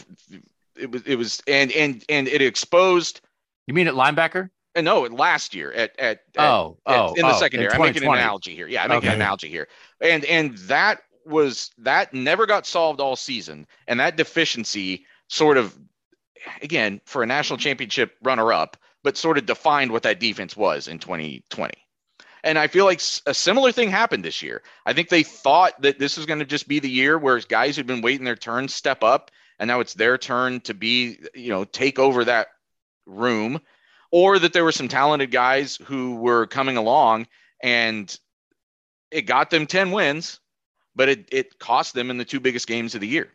it 0.76 0.92
was, 0.92 1.02
it 1.02 1.16
was, 1.16 1.42
and 1.48 1.72
and 1.72 2.04
and 2.08 2.28
it 2.28 2.40
exposed. 2.40 3.20
You 3.66 3.74
mean 3.74 3.88
at 3.88 3.94
linebacker? 3.94 4.48
And 4.76 4.86
uh, 4.86 4.94
no, 4.94 5.00
last 5.12 5.56
year 5.56 5.72
at 5.72 5.98
at, 5.98 6.20
at 6.36 6.48
oh 6.48 6.78
oh 6.86 7.14
in 7.14 7.22
the 7.26 7.34
oh, 7.34 7.38
secondary. 7.40 7.72
I'm 7.72 7.80
making 7.80 8.04
an 8.04 8.10
analogy 8.10 8.54
here. 8.54 8.68
Yeah, 8.68 8.84
I'm 8.84 8.90
making 8.90 9.08
okay. 9.08 9.16
an 9.16 9.20
analogy 9.20 9.48
here, 9.48 9.66
and 10.00 10.24
and 10.26 10.56
that 10.58 11.00
was 11.26 11.72
that 11.78 12.14
never 12.14 12.46
got 12.46 12.64
solved 12.64 13.00
all 13.00 13.16
season, 13.16 13.66
and 13.88 13.98
that 13.98 14.16
deficiency 14.16 15.04
sort 15.26 15.56
of, 15.56 15.76
again, 16.62 17.00
for 17.06 17.24
a 17.24 17.26
national 17.26 17.58
championship 17.58 18.16
runner 18.22 18.52
up, 18.52 18.76
but 19.02 19.16
sort 19.16 19.36
of 19.36 19.46
defined 19.46 19.90
what 19.90 20.04
that 20.04 20.20
defense 20.20 20.56
was 20.56 20.86
in 20.86 21.00
2020. 21.00 21.72
And 22.42 22.58
I 22.58 22.66
feel 22.66 22.84
like 22.84 23.00
a 23.26 23.34
similar 23.34 23.72
thing 23.72 23.90
happened 23.90 24.24
this 24.24 24.42
year. 24.42 24.62
I 24.86 24.92
think 24.92 25.08
they 25.08 25.22
thought 25.22 25.80
that 25.82 25.98
this 25.98 26.16
was 26.16 26.26
going 26.26 26.38
to 26.38 26.44
just 26.44 26.68
be 26.68 26.78
the 26.78 26.90
year 26.90 27.18
where 27.18 27.38
guys 27.40 27.76
who'd 27.76 27.86
been 27.86 28.02
waiting 28.02 28.24
their 28.24 28.36
turn 28.36 28.68
step 28.68 29.02
up, 29.04 29.30
and 29.58 29.68
now 29.68 29.80
it's 29.80 29.94
their 29.94 30.16
turn 30.16 30.60
to 30.62 30.74
be, 30.74 31.18
you 31.34 31.50
know, 31.50 31.64
take 31.64 31.98
over 31.98 32.24
that 32.24 32.48
room, 33.06 33.60
or 34.10 34.38
that 34.38 34.52
there 34.52 34.64
were 34.64 34.72
some 34.72 34.88
talented 34.88 35.30
guys 35.30 35.78
who 35.84 36.16
were 36.16 36.46
coming 36.46 36.76
along 36.76 37.26
and 37.62 38.18
it 39.10 39.22
got 39.22 39.50
them 39.50 39.66
10 39.66 39.90
wins, 39.90 40.40
but 40.94 41.08
it, 41.08 41.28
it 41.32 41.58
cost 41.58 41.94
them 41.94 42.10
in 42.10 42.18
the 42.18 42.24
two 42.24 42.40
biggest 42.40 42.66
games 42.66 42.94
of 42.94 43.00
the 43.00 43.08
year. 43.08 43.32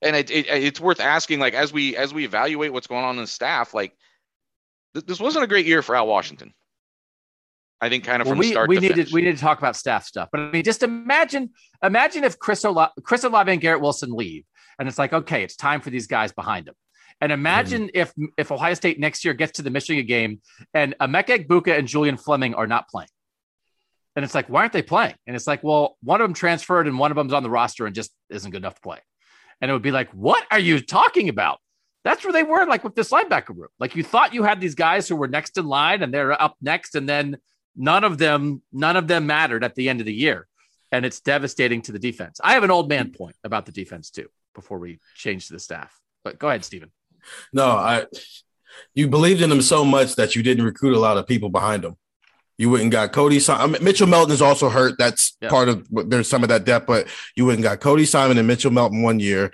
And 0.00 0.16
it, 0.16 0.30
it, 0.30 0.46
it's 0.48 0.80
worth 0.80 1.00
asking, 1.00 1.38
like, 1.38 1.54
as 1.54 1.72
we 1.72 1.96
as 1.96 2.12
we 2.12 2.24
evaluate 2.24 2.72
what's 2.72 2.88
going 2.88 3.04
on 3.04 3.16
in 3.16 3.22
the 3.22 3.26
staff, 3.28 3.72
like, 3.72 3.96
th- 4.94 5.06
this 5.06 5.20
wasn't 5.20 5.44
a 5.44 5.48
great 5.48 5.66
year 5.66 5.80
for 5.80 5.94
Al 5.94 6.08
Washington. 6.08 6.52
I 7.82 7.88
think 7.88 8.04
kind 8.04 8.22
of 8.22 8.26
well, 8.26 8.34
from 8.34 8.38
we, 8.38 8.52
start 8.52 8.68
we 8.68 8.76
to 8.76 8.80
need 8.80 8.90
finish. 8.92 9.08
to 9.08 9.14
we 9.14 9.22
need 9.22 9.34
to 9.34 9.40
talk 9.40 9.58
about 9.58 9.74
staff 9.74 10.04
stuff. 10.04 10.28
But 10.30 10.40
I 10.40 10.50
mean, 10.52 10.62
just 10.62 10.84
imagine 10.84 11.50
imagine 11.82 12.22
if 12.22 12.38
Chris 12.38 12.64
Ola- 12.64 12.92
Chris 13.02 13.24
Olave 13.24 13.50
and 13.50 13.60
Garrett 13.60 13.82
Wilson 13.82 14.12
leave, 14.12 14.44
and 14.78 14.88
it's 14.88 14.98
like, 14.98 15.12
okay, 15.12 15.42
it's 15.42 15.56
time 15.56 15.80
for 15.80 15.90
these 15.90 16.06
guys 16.06 16.32
behind 16.32 16.66
them. 16.66 16.76
And 17.20 17.32
imagine 17.32 17.88
mm-hmm. 17.88 18.00
if 18.00 18.12
if 18.38 18.52
Ohio 18.52 18.74
State 18.74 19.00
next 19.00 19.24
year 19.24 19.34
gets 19.34 19.52
to 19.52 19.62
the 19.62 19.70
Michigan 19.70 20.06
game 20.06 20.40
and 20.72 20.94
Emeka 21.00 21.44
Egbuka 21.44 21.76
and 21.76 21.88
Julian 21.88 22.16
Fleming 22.16 22.54
are 22.54 22.68
not 22.68 22.88
playing. 22.88 23.08
And 24.14 24.24
it's 24.24 24.34
like, 24.34 24.48
why 24.48 24.60
aren't 24.60 24.72
they 24.72 24.82
playing? 24.82 25.14
And 25.26 25.34
it's 25.34 25.46
like, 25.46 25.64
well, 25.64 25.96
one 26.02 26.20
of 26.20 26.24
them 26.26 26.34
transferred 26.34 26.86
and 26.86 26.98
one 26.98 27.10
of 27.10 27.16
them's 27.16 27.32
on 27.32 27.42
the 27.42 27.50
roster 27.50 27.86
and 27.86 27.94
just 27.94 28.12
isn't 28.30 28.50
good 28.50 28.58
enough 28.58 28.74
to 28.74 28.80
play. 28.80 28.98
And 29.60 29.70
it 29.70 29.74
would 29.74 29.82
be 29.82 29.90
like, 29.90 30.10
what 30.10 30.44
are 30.50 30.58
you 30.58 30.80
talking 30.80 31.28
about? 31.28 31.58
That's 32.04 32.22
where 32.22 32.32
they 32.32 32.42
were, 32.42 32.66
like 32.66 32.84
with 32.84 32.94
this 32.94 33.10
linebacker 33.10 33.54
group. 33.54 33.70
Like 33.78 33.96
you 33.96 34.02
thought 34.02 34.34
you 34.34 34.42
had 34.42 34.60
these 34.60 34.74
guys 34.74 35.08
who 35.08 35.16
were 35.16 35.28
next 35.28 35.56
in 35.56 35.66
line 35.66 36.02
and 36.02 36.12
they're 36.12 36.40
up 36.40 36.56
next, 36.60 36.94
and 36.94 37.08
then 37.08 37.38
none 37.76 38.04
of 38.04 38.18
them 38.18 38.62
none 38.72 38.96
of 38.96 39.08
them 39.08 39.26
mattered 39.26 39.64
at 39.64 39.74
the 39.74 39.88
end 39.88 40.00
of 40.00 40.06
the 40.06 40.14
year. 40.14 40.46
And 40.90 41.06
it's 41.06 41.20
devastating 41.20 41.80
to 41.82 41.92
the 41.92 41.98
defense. 41.98 42.38
I 42.44 42.52
have 42.52 42.64
an 42.64 42.70
old 42.70 42.88
man 42.88 43.12
point 43.12 43.36
about 43.44 43.64
the 43.64 43.72
defense 43.72 44.10
too 44.10 44.28
before 44.54 44.78
we 44.78 44.98
change 45.14 45.46
to 45.46 45.54
the 45.54 45.60
staff. 45.60 45.98
But 46.24 46.38
go 46.38 46.48
ahead 46.48 46.64
stephen 46.64 46.92
no 47.52 47.66
i 47.66 48.06
you 48.94 49.08
believed 49.08 49.42
in 49.42 49.50
them 49.50 49.62
so 49.62 49.84
much 49.84 50.16
that 50.16 50.34
you 50.34 50.42
didn't 50.42 50.64
recruit 50.64 50.96
a 50.96 51.00
lot 51.00 51.16
of 51.16 51.26
people 51.26 51.48
behind 51.48 51.82
them 51.82 51.96
you 52.62 52.70
wouldn't 52.70 52.92
got 52.92 53.10
Cody. 53.10 53.40
I 53.48 53.66
mean, 53.66 53.82
Mitchell 53.82 54.06
Melton 54.06 54.32
is 54.32 54.40
also 54.40 54.68
hurt. 54.68 54.94
That's 54.96 55.36
yep. 55.40 55.50
part 55.50 55.68
of 55.68 55.84
there's 55.90 56.28
some 56.28 56.44
of 56.44 56.48
that 56.50 56.64
depth, 56.64 56.86
but 56.86 57.08
you 57.34 57.44
wouldn't 57.44 57.64
got 57.64 57.80
Cody 57.80 58.04
Simon 58.04 58.38
and 58.38 58.46
Mitchell 58.46 58.70
Melton 58.70 59.02
one 59.02 59.18
year, 59.18 59.50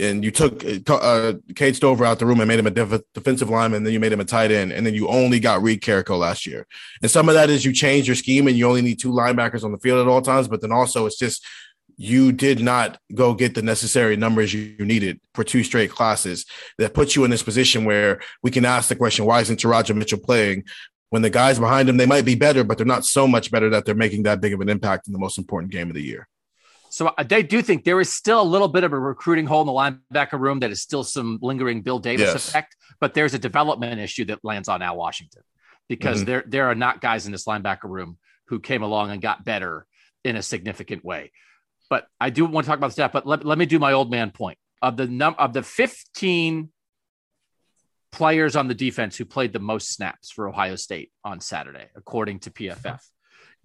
and 0.00 0.24
you 0.24 0.30
took 0.30 0.64
uh, 0.64 0.94
uh 0.94 1.32
Cade 1.56 1.74
Stover 1.74 2.04
out 2.04 2.20
the 2.20 2.26
room 2.26 2.38
and 2.38 2.46
made 2.46 2.60
him 2.60 2.68
a 2.68 2.70
def- 2.70 3.02
defensive 3.14 3.50
lineman, 3.50 3.78
and 3.78 3.86
then 3.86 3.92
you 3.92 3.98
made 3.98 4.12
him 4.12 4.20
a 4.20 4.24
tight 4.24 4.52
end, 4.52 4.70
and 4.70 4.86
then 4.86 4.94
you 4.94 5.08
only 5.08 5.40
got 5.40 5.60
Reed 5.60 5.82
Carrico 5.82 6.16
last 6.16 6.46
year. 6.46 6.64
And 7.02 7.10
some 7.10 7.28
of 7.28 7.34
that 7.34 7.50
is 7.50 7.64
you 7.64 7.72
changed 7.72 8.06
your 8.06 8.14
scheme 8.14 8.46
and 8.46 8.56
you 8.56 8.68
only 8.68 8.82
need 8.82 9.00
two 9.00 9.10
linebackers 9.10 9.64
on 9.64 9.72
the 9.72 9.78
field 9.78 10.00
at 10.00 10.08
all 10.08 10.22
times, 10.22 10.46
but 10.46 10.60
then 10.60 10.70
also 10.70 11.06
it's 11.06 11.18
just 11.18 11.44
you 11.96 12.32
did 12.32 12.60
not 12.60 12.98
go 13.14 13.34
get 13.34 13.54
the 13.54 13.62
necessary 13.62 14.16
numbers 14.16 14.54
you 14.54 14.74
needed 14.78 15.20
for 15.34 15.44
two 15.44 15.62
straight 15.62 15.90
classes 15.90 16.46
that 16.78 16.94
puts 16.94 17.14
you 17.14 17.24
in 17.24 17.30
this 17.30 17.42
position 17.42 17.84
where 17.84 18.20
we 18.42 18.50
can 18.50 18.64
ask 18.64 18.88
the 18.88 18.96
question, 18.96 19.24
why 19.24 19.40
isn't 19.40 19.60
Teradja 19.60 19.94
Mitchell 19.94 20.18
playing? 20.18 20.64
When 21.12 21.20
the 21.20 21.28
guys 21.28 21.58
behind 21.58 21.86
them 21.86 21.98
they 21.98 22.06
might 22.06 22.24
be 22.24 22.34
better, 22.34 22.64
but 22.64 22.78
they're 22.78 22.86
not 22.86 23.04
so 23.04 23.28
much 23.28 23.50
better 23.50 23.68
that 23.68 23.84
they're 23.84 23.94
making 23.94 24.22
that 24.22 24.40
big 24.40 24.54
of 24.54 24.62
an 24.62 24.70
impact 24.70 25.06
in 25.06 25.12
the 25.12 25.18
most 25.18 25.36
important 25.36 25.70
game 25.70 25.88
of 25.88 25.94
the 25.94 26.02
year. 26.02 26.26
So 26.88 27.08
uh, 27.08 27.22
they 27.22 27.42
do 27.42 27.60
think 27.60 27.84
there 27.84 28.00
is 28.00 28.10
still 28.10 28.40
a 28.40 28.42
little 28.42 28.66
bit 28.66 28.82
of 28.82 28.94
a 28.94 28.98
recruiting 28.98 29.44
hole 29.44 29.60
in 29.60 29.66
the 29.66 29.72
linebacker 29.74 30.40
room 30.40 30.60
that 30.60 30.70
is 30.70 30.80
still 30.80 31.04
some 31.04 31.38
lingering 31.42 31.82
Bill 31.82 31.98
Davis 31.98 32.28
yes. 32.28 32.48
effect, 32.48 32.76
but 32.98 33.12
there's 33.12 33.34
a 33.34 33.38
development 33.38 34.00
issue 34.00 34.24
that 34.24 34.38
lands 34.42 34.70
on 34.70 34.80
Al 34.80 34.96
Washington 34.96 35.42
because 35.86 36.20
mm-hmm. 36.20 36.30
there 36.30 36.44
there 36.46 36.66
are 36.68 36.74
not 36.74 37.02
guys 37.02 37.26
in 37.26 37.32
this 37.32 37.44
linebacker 37.44 37.90
room 37.90 38.16
who 38.46 38.58
came 38.58 38.82
along 38.82 39.10
and 39.10 39.20
got 39.20 39.44
better 39.44 39.86
in 40.24 40.36
a 40.36 40.42
significant 40.42 41.04
way. 41.04 41.30
But 41.90 42.06
I 42.18 42.30
do 42.30 42.46
want 42.46 42.64
to 42.64 42.68
talk 42.70 42.78
about 42.78 42.86
the 42.86 42.94
staff, 42.94 43.12
but 43.12 43.26
let, 43.26 43.44
let 43.44 43.58
me 43.58 43.66
do 43.66 43.78
my 43.78 43.92
old 43.92 44.10
man 44.10 44.30
point. 44.30 44.56
Of 44.80 44.96
the 44.96 45.06
num 45.06 45.34
of 45.38 45.52
the 45.52 45.62
15 45.62 46.70
players 48.12 48.54
on 48.54 48.68
the 48.68 48.74
defense 48.74 49.16
who 49.16 49.24
played 49.24 49.52
the 49.52 49.58
most 49.58 49.90
snaps 49.92 50.30
for 50.30 50.48
Ohio 50.48 50.76
State 50.76 51.10
on 51.24 51.40
Saturday, 51.40 51.86
according 51.96 52.38
to 52.40 52.50
PFF. 52.50 53.00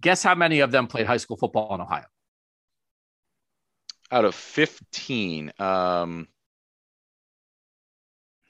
Guess 0.00 0.22
how 0.22 0.34
many 0.34 0.60
of 0.60 0.70
them 0.72 0.86
played 0.86 1.06
high 1.06 1.18
school 1.18 1.36
football 1.36 1.74
in 1.74 1.80
Ohio? 1.80 2.06
Out 4.10 4.24
of 4.24 4.34
15. 4.34 5.52
Um... 5.58 6.28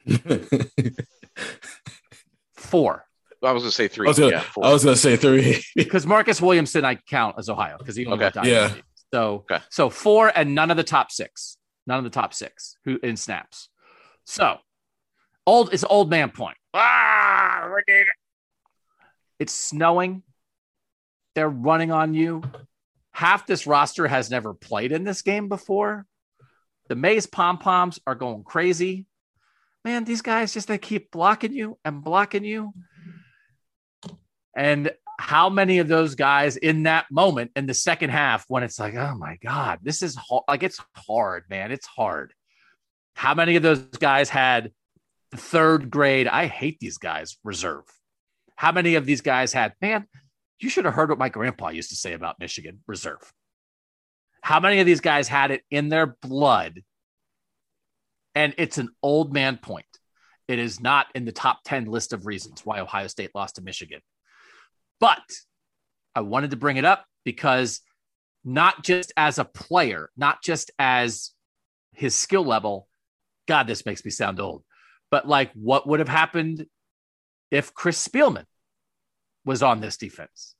Four. 2.55 3.05
I 3.42 3.53
was 3.53 3.62
going 3.62 3.70
to 3.70 3.76
say 3.76 3.88
three. 3.88 4.07
I 4.07 4.11
was 4.57 4.84
going 4.84 4.94
to 4.94 4.96
say 4.96 5.16
three. 5.16 5.62
because 5.76 6.07
Marcus 6.07 6.40
Williamson, 6.40 6.84
I 6.84 6.96
count 6.96 7.36
as 7.38 7.49
Ohio 7.49 7.76
because 7.78 7.94
he 7.94 8.05
only 8.07 8.24
okay. 8.24 8.40
Yeah. 8.44 8.74
So, 9.12 9.44
okay. 9.51 9.62
so 9.70 9.90
four 9.90 10.32
and 10.34 10.55
none 10.55 10.70
of 10.70 10.76
the 10.76 10.84
top 10.84 11.12
six. 11.12 11.57
None 11.86 11.99
of 11.99 12.05
the 12.05 12.11
top 12.11 12.34
six 12.34 12.76
who 12.84 12.99
in 13.03 13.16
snaps. 13.16 13.68
So 14.24 14.59
Old 15.49 15.72
it's 15.72 15.82
old 15.82 16.11
man 16.11 16.30
point. 16.30 16.59
Ah, 16.74 17.70
it's 19.38 19.55
snowing. 19.55 20.22
They're 21.34 21.49
running 21.49 21.90
on 21.90 22.12
you. 22.12 22.42
Half 23.12 23.46
this 23.46 23.66
roster 23.66 24.07
has 24.07 24.30
never 24.30 24.53
played 24.53 24.92
in 24.92 25.05
this 25.05 25.22
game 25.22 25.49
before. 25.49 26.05
The 26.90 26.97
maize 26.97 27.24
pom 27.24 27.56
poms 27.56 27.98
are 28.06 28.14
going 28.14 28.44
crazy. 28.44 29.06
Man, 29.86 30.05
these 30.05 30.20
guys 30.20 30.52
just 30.52 30.68
they 30.68 30.77
keep 30.77 31.10
blocking 31.10 31.55
you 31.55 31.78
and 31.82 32.05
blocking 32.05 32.44
you. 32.44 32.74
And 34.55 34.90
how 35.18 35.48
many 35.48 35.78
of 35.78 35.89
those 35.89 36.14
guys 36.14 36.59
in 36.59 36.82
that 36.82 37.06
moment 37.10 37.52
in 37.56 37.64
the 37.64 37.73
second 37.73 38.10
half 38.10 38.44
when 38.48 38.64
it's 38.64 38.78
like, 38.78 38.97
oh 38.97 39.14
my 39.16 39.39
God, 39.43 39.78
this 39.82 40.02
is 40.02 40.14
hard. 40.14 40.44
like 40.47 40.62
it's 40.62 40.81
hard, 40.94 41.44
man. 41.48 41.73
It's 41.73 41.86
hard. 41.86 42.35
How 43.14 43.35
many 43.35 43.56
of 43.56 43.62
those 43.62 43.81
guys 43.98 44.28
had 44.28 44.73
third 45.36 45.90
grade, 45.90 46.26
I 46.26 46.46
hate 46.46 46.78
these 46.80 46.98
guys, 46.98 47.36
reserve. 47.44 47.84
How 48.56 48.72
many 48.72 48.94
of 48.94 49.06
these 49.06 49.20
guys 49.20 49.52
had, 49.52 49.74
man, 49.80 50.06
you 50.59 50.68
should 50.68 50.84
have 50.84 50.94
heard 50.94 51.10
what 51.10 51.18
my 51.18 51.28
grandpa 51.28 51.68
used 51.68 51.90
to 51.90 51.96
say 51.96 52.12
about 52.12 52.40
Michigan, 52.40 52.80
reserve. 52.86 53.32
How 54.42 54.60
many 54.60 54.80
of 54.80 54.86
these 54.86 55.00
guys 55.00 55.28
had 55.28 55.50
it 55.50 55.62
in 55.70 55.88
their 55.88 56.16
blood? 56.22 56.82
And 58.34 58.55
it's 58.59 58.78
an 58.78 58.90
old 59.02 59.32
man 59.32 59.59
point. 59.59 59.86
It 60.48 60.59
is 60.59 60.80
not 60.80 61.06
in 61.14 61.24
the 61.24 61.32
top 61.32 61.60
10 61.64 61.84
list 61.84 62.12
of 62.12 62.26
reasons 62.26 62.64
why 62.64 62.80
Ohio 62.80 63.06
State 63.06 63.30
lost 63.34 63.56
to 63.56 63.62
Michigan. 63.62 64.00
But 64.98 65.22
I 66.14 66.22
wanted 66.22 66.50
to 66.50 66.56
bring 66.56 66.78
it 66.78 66.84
up 66.84 67.05
because 67.24 67.80
not 68.44 68.82
just 68.82 69.12
as 69.16 69.38
a 69.38 69.44
player, 69.44 70.10
not 70.16 70.42
just 70.42 70.70
as 70.78 71.32
his 71.92 72.16
skill 72.16 72.44
level, 72.44 72.88
God, 73.46 73.66
this 73.66 73.84
makes 73.84 74.05
me 74.05 74.10
sound 74.10 74.40
old 74.40 74.64
but 75.10 75.26
like, 75.26 75.51
what 75.55 75.86
would 75.86 76.01
have 76.01 76.09
happened 76.09 76.66
if 77.51 77.74
Chris 77.74 78.06
Spielman 78.06 78.44
was 79.44 79.62
on 79.62 79.80
this 79.80 79.97
defense? 79.97 80.55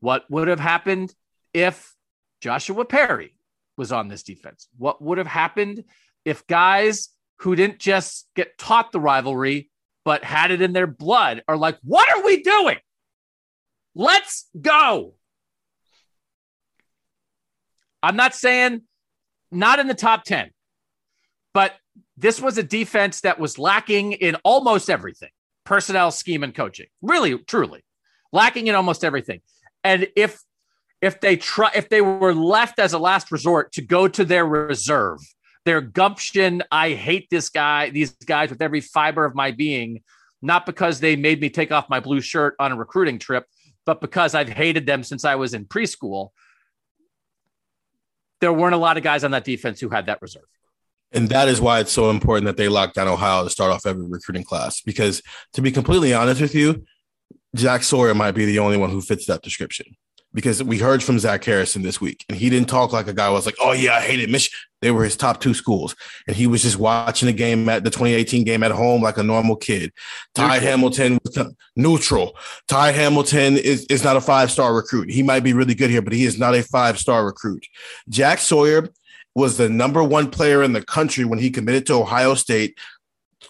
What 0.00 0.24
would 0.30 0.48
have 0.48 0.60
happened 0.60 1.14
if 1.52 1.94
Joshua 2.40 2.84
Perry 2.84 3.34
was 3.76 3.92
on 3.92 4.08
this 4.08 4.22
defense? 4.22 4.68
What 4.76 5.00
would 5.02 5.18
have 5.18 5.26
happened 5.26 5.84
if 6.24 6.46
guys 6.46 7.10
who 7.40 7.56
didn't 7.56 7.78
just 7.78 8.28
get 8.34 8.58
taught 8.58 8.92
the 8.92 9.00
rivalry, 9.00 9.70
but 10.04 10.24
had 10.24 10.50
it 10.50 10.62
in 10.62 10.72
their 10.72 10.86
blood 10.86 11.42
are 11.48 11.56
like, 11.56 11.78
what 11.82 12.08
are 12.14 12.24
we 12.24 12.42
doing? 12.42 12.78
Let's 13.94 14.46
go. 14.60 15.14
I'm 18.02 18.16
not 18.16 18.34
saying 18.34 18.82
not 19.50 19.78
in 19.78 19.86
the 19.86 19.94
top 19.94 20.24
10, 20.24 20.50
but 21.52 21.74
this 22.20 22.40
was 22.40 22.58
a 22.58 22.62
defense 22.62 23.22
that 23.22 23.38
was 23.38 23.58
lacking 23.58 24.12
in 24.12 24.36
almost 24.44 24.90
everything 24.90 25.30
personnel, 25.64 26.10
scheme, 26.10 26.42
and 26.42 26.54
coaching. 26.54 26.86
Really, 27.02 27.38
truly 27.38 27.84
lacking 28.32 28.66
in 28.66 28.74
almost 28.74 29.04
everything. 29.04 29.40
And 29.84 30.08
if 30.16 30.40
if 31.00 31.20
they 31.20 31.36
try 31.36 31.70
if 31.74 31.88
they 31.88 32.00
were 32.00 32.34
left 32.34 32.78
as 32.78 32.92
a 32.92 32.98
last 32.98 33.32
resort 33.32 33.72
to 33.72 33.82
go 33.82 34.08
to 34.08 34.24
their 34.24 34.46
reserve, 34.46 35.18
their 35.64 35.80
gumption, 35.80 36.62
I 36.70 36.90
hate 36.90 37.28
this 37.30 37.48
guy, 37.48 37.90
these 37.90 38.10
guys 38.12 38.50
with 38.50 38.62
every 38.62 38.80
fiber 38.80 39.24
of 39.24 39.34
my 39.34 39.50
being, 39.50 40.02
not 40.42 40.66
because 40.66 41.00
they 41.00 41.16
made 41.16 41.40
me 41.40 41.50
take 41.50 41.72
off 41.72 41.88
my 41.88 42.00
blue 42.00 42.20
shirt 42.20 42.54
on 42.58 42.72
a 42.72 42.76
recruiting 42.76 43.18
trip, 43.18 43.46
but 43.86 44.00
because 44.00 44.34
I've 44.34 44.48
hated 44.48 44.86
them 44.86 45.02
since 45.02 45.24
I 45.24 45.36
was 45.36 45.54
in 45.54 45.64
preschool. 45.64 46.30
There 48.40 48.52
weren't 48.52 48.74
a 48.74 48.78
lot 48.78 48.96
of 48.96 49.02
guys 49.02 49.22
on 49.22 49.32
that 49.32 49.44
defense 49.44 49.80
who 49.80 49.90
had 49.90 50.06
that 50.06 50.22
reserve. 50.22 50.44
And 51.12 51.28
that 51.30 51.48
is 51.48 51.60
why 51.60 51.80
it's 51.80 51.92
so 51.92 52.10
important 52.10 52.46
that 52.46 52.56
they 52.56 52.68
lock 52.68 52.94
down 52.94 53.08
Ohio 53.08 53.44
to 53.44 53.50
start 53.50 53.72
off 53.72 53.86
every 53.86 54.06
recruiting 54.06 54.44
class. 54.44 54.80
Because 54.80 55.22
to 55.54 55.62
be 55.62 55.72
completely 55.72 56.14
honest 56.14 56.40
with 56.40 56.54
you, 56.54 56.84
Jack 57.54 57.82
Sawyer 57.82 58.14
might 58.14 58.32
be 58.32 58.44
the 58.44 58.58
only 58.58 58.76
one 58.76 58.90
who 58.90 59.00
fits 59.00 59.26
that 59.26 59.42
description. 59.42 59.86
Because 60.32 60.62
we 60.62 60.78
heard 60.78 61.02
from 61.02 61.18
Zach 61.18 61.42
Harrison 61.42 61.82
this 61.82 62.00
week, 62.00 62.24
and 62.28 62.38
he 62.38 62.50
didn't 62.50 62.68
talk 62.68 62.92
like 62.92 63.08
a 63.08 63.12
guy 63.12 63.28
was 63.30 63.46
like, 63.46 63.56
"Oh 63.60 63.72
yeah, 63.72 63.94
I 63.96 64.00
hated 64.00 64.30
Michigan." 64.30 64.56
They 64.80 64.92
were 64.92 65.02
his 65.02 65.16
top 65.16 65.40
two 65.40 65.54
schools, 65.54 65.96
and 66.28 66.36
he 66.36 66.46
was 66.46 66.62
just 66.62 66.78
watching 66.78 67.26
the 67.26 67.32
game 67.32 67.68
at 67.68 67.82
the 67.82 67.90
2018 67.90 68.44
game 68.44 68.62
at 68.62 68.70
home 68.70 69.02
like 69.02 69.18
a 69.18 69.24
normal 69.24 69.56
kid. 69.56 69.92
Ty 70.36 70.42
neutral. 70.42 70.70
Hamilton 70.70 71.18
was 71.24 71.54
neutral. 71.74 72.36
Ty 72.68 72.92
Hamilton 72.92 73.56
is, 73.56 73.86
is 73.86 74.04
not 74.04 74.16
a 74.16 74.20
five 74.20 74.52
star 74.52 74.72
recruit. 74.72 75.10
He 75.10 75.24
might 75.24 75.42
be 75.42 75.52
really 75.52 75.74
good 75.74 75.90
here, 75.90 76.00
but 76.00 76.12
he 76.12 76.24
is 76.24 76.38
not 76.38 76.54
a 76.54 76.62
five 76.62 76.96
star 76.96 77.26
recruit. 77.26 77.66
Jack 78.08 78.38
Sawyer 78.38 78.88
was 79.34 79.56
the 79.56 79.68
number 79.68 80.02
one 80.02 80.30
player 80.30 80.62
in 80.62 80.72
the 80.72 80.84
country 80.84 81.24
when 81.24 81.38
he 81.38 81.50
committed 81.50 81.86
to 81.86 81.94
Ohio 81.94 82.34
State. 82.34 82.78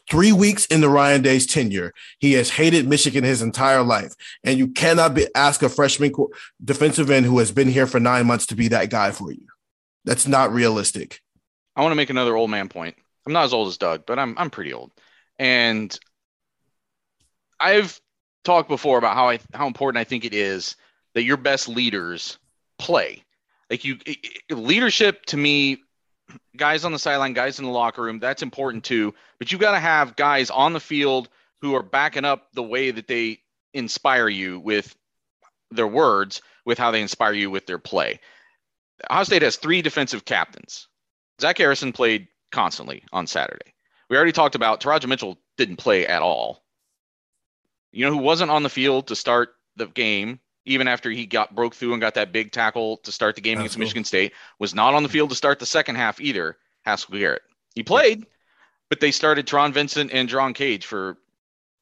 Three 0.09 0.32
weeks 0.32 0.66
into 0.66 0.89
Ryan 0.89 1.23
Day's 1.23 1.47
tenure, 1.47 1.93
he 2.19 2.32
has 2.32 2.51
hated 2.51 2.89
Michigan 2.89 3.23
his 3.23 3.43
entire 3.43 3.82
life, 3.82 4.12
and 4.43 4.59
you 4.59 4.69
cannot 4.69 5.15
be, 5.15 5.27
ask 5.35 5.62
a 5.62 5.69
freshman 5.69 6.12
defensive 6.65 7.11
end 7.11 7.27
who 7.27 7.39
has 7.39 7.52
been 7.52 7.69
here 7.69 7.86
for 7.86 8.01
nine 8.01 8.27
months 8.27 8.47
to 8.47 8.57
be 8.57 8.69
that 8.69 8.90
guy 8.90 9.11
for 9.12 9.31
you. 9.31 9.47
That's 10.05 10.27
not 10.27 10.52
realistic. 10.52 11.20
I 11.77 11.82
want 11.82 11.93
to 11.93 11.97
make 11.97 12.11
another 12.11 12.36
old 12.36 12.51
man 12.51 12.69
point. 12.69 12.97
I'm 13.27 13.32
not 13.32 13.44
as 13.44 13.52
old 13.52 13.69
as 13.69 13.78
Doug, 13.78 14.05
but 14.07 14.19
I'm 14.19 14.35
I'm 14.36 14.51
pretty 14.51 14.73
old, 14.73 14.90
and 15.39 15.97
I've 17.59 18.01
talked 18.44 18.69
before 18.69 18.98
about 18.98 19.15
how 19.15 19.28
I 19.28 19.39
how 19.52 19.66
important 19.66 20.01
I 20.01 20.05
think 20.05 20.24
it 20.24 20.35
is 20.35 20.77
that 21.15 21.24
your 21.24 21.36
best 21.36 21.69
leaders 21.69 22.39
play. 22.78 23.24
Like 23.71 23.85
you, 23.85 23.99
leadership 24.51 25.25
to 25.27 25.37
me, 25.37 25.79
guys 26.57 26.85
on 26.85 26.93
the 26.93 26.99
sideline, 26.99 27.33
guys 27.33 27.59
in 27.61 27.65
the 27.65 27.71
locker 27.71 28.03
room, 28.03 28.19
that's 28.19 28.43
important 28.43 28.85
too. 28.85 29.15
But 29.39 29.53
you've 29.53 29.61
got 29.61 29.73
to 29.73 29.79
have 29.79 30.17
guys 30.17 30.51
on 30.51 30.73
the 30.73 30.81
field 30.81 31.29
who 31.61 31.75
are 31.77 31.83
backing 31.83 32.25
up 32.25 32.49
the 32.53 32.63
way 32.63 32.91
that 32.91 33.07
they 33.07 33.39
inspire 33.73 34.29
you 34.29 34.59
with 34.59 34.97
their 35.71 35.87
words, 35.87 36.43
with 36.67 36.79
how 36.79 36.91
they 36.91 37.01
inspire 37.01 37.33
you 37.33 37.51
with 37.51 37.67
their 37.67 37.79
play. 37.79 38.19
Ohio 39.09 39.25
State 39.25 39.43
has 39.43 39.57
three 39.57 39.83
defensive 39.83 40.25
captains. 40.25 40.89
Zach 41.41 41.57
Harrison 41.57 41.93
played 41.93 42.29
constantly 42.51 43.05
on 43.13 43.27
Saturday. 43.27 43.73
We 44.09 44.17
already 44.17 44.33
talked 44.33 44.57
about 44.57 44.81
Teradja 44.81 45.07
Mitchell 45.07 45.39
didn't 45.57 45.77
play 45.77 46.07
at 46.07 46.23
all. 46.23 46.65
You 47.93 48.05
know 48.05 48.13
who 48.13 48.19
wasn't 48.19 48.51
on 48.51 48.63
the 48.63 48.69
field 48.69 49.07
to 49.07 49.17
start 49.17 49.55
the 49.77 49.87
game 49.87 50.41
even 50.71 50.87
after 50.87 51.11
he 51.11 51.27
got 51.27 51.55
broke 51.55 51.75
through 51.75 51.93
and 51.93 52.01
got 52.01 52.15
that 52.15 52.33
big 52.33 52.53
tackle 52.53 52.99
to 52.99 53.11
start 53.11 53.35
the 53.35 53.41
game 53.41 53.57
Haskell. 53.57 53.65
against 53.65 53.79
Michigan 53.79 54.05
State, 54.05 54.33
was 54.59 54.75
not 54.75 54.95
on 54.95 55.03
the 55.03 55.09
field 55.09 55.31
to 55.31 55.37
start 55.37 55.59
the 55.59 55.67
second 55.67 55.97
half 55.97 56.21
either. 56.21 56.57
Haskell 56.85 57.19
Garrett. 57.19 57.43
He 57.75 57.83
played, 57.83 58.27
but 58.89 59.01
they 59.01 59.11
started 59.11 59.47
Taron 59.47 59.73
Vincent 59.73 60.13
and 60.13 60.29
Jerron 60.29 60.55
Cage 60.55 60.87
for 60.87 61.19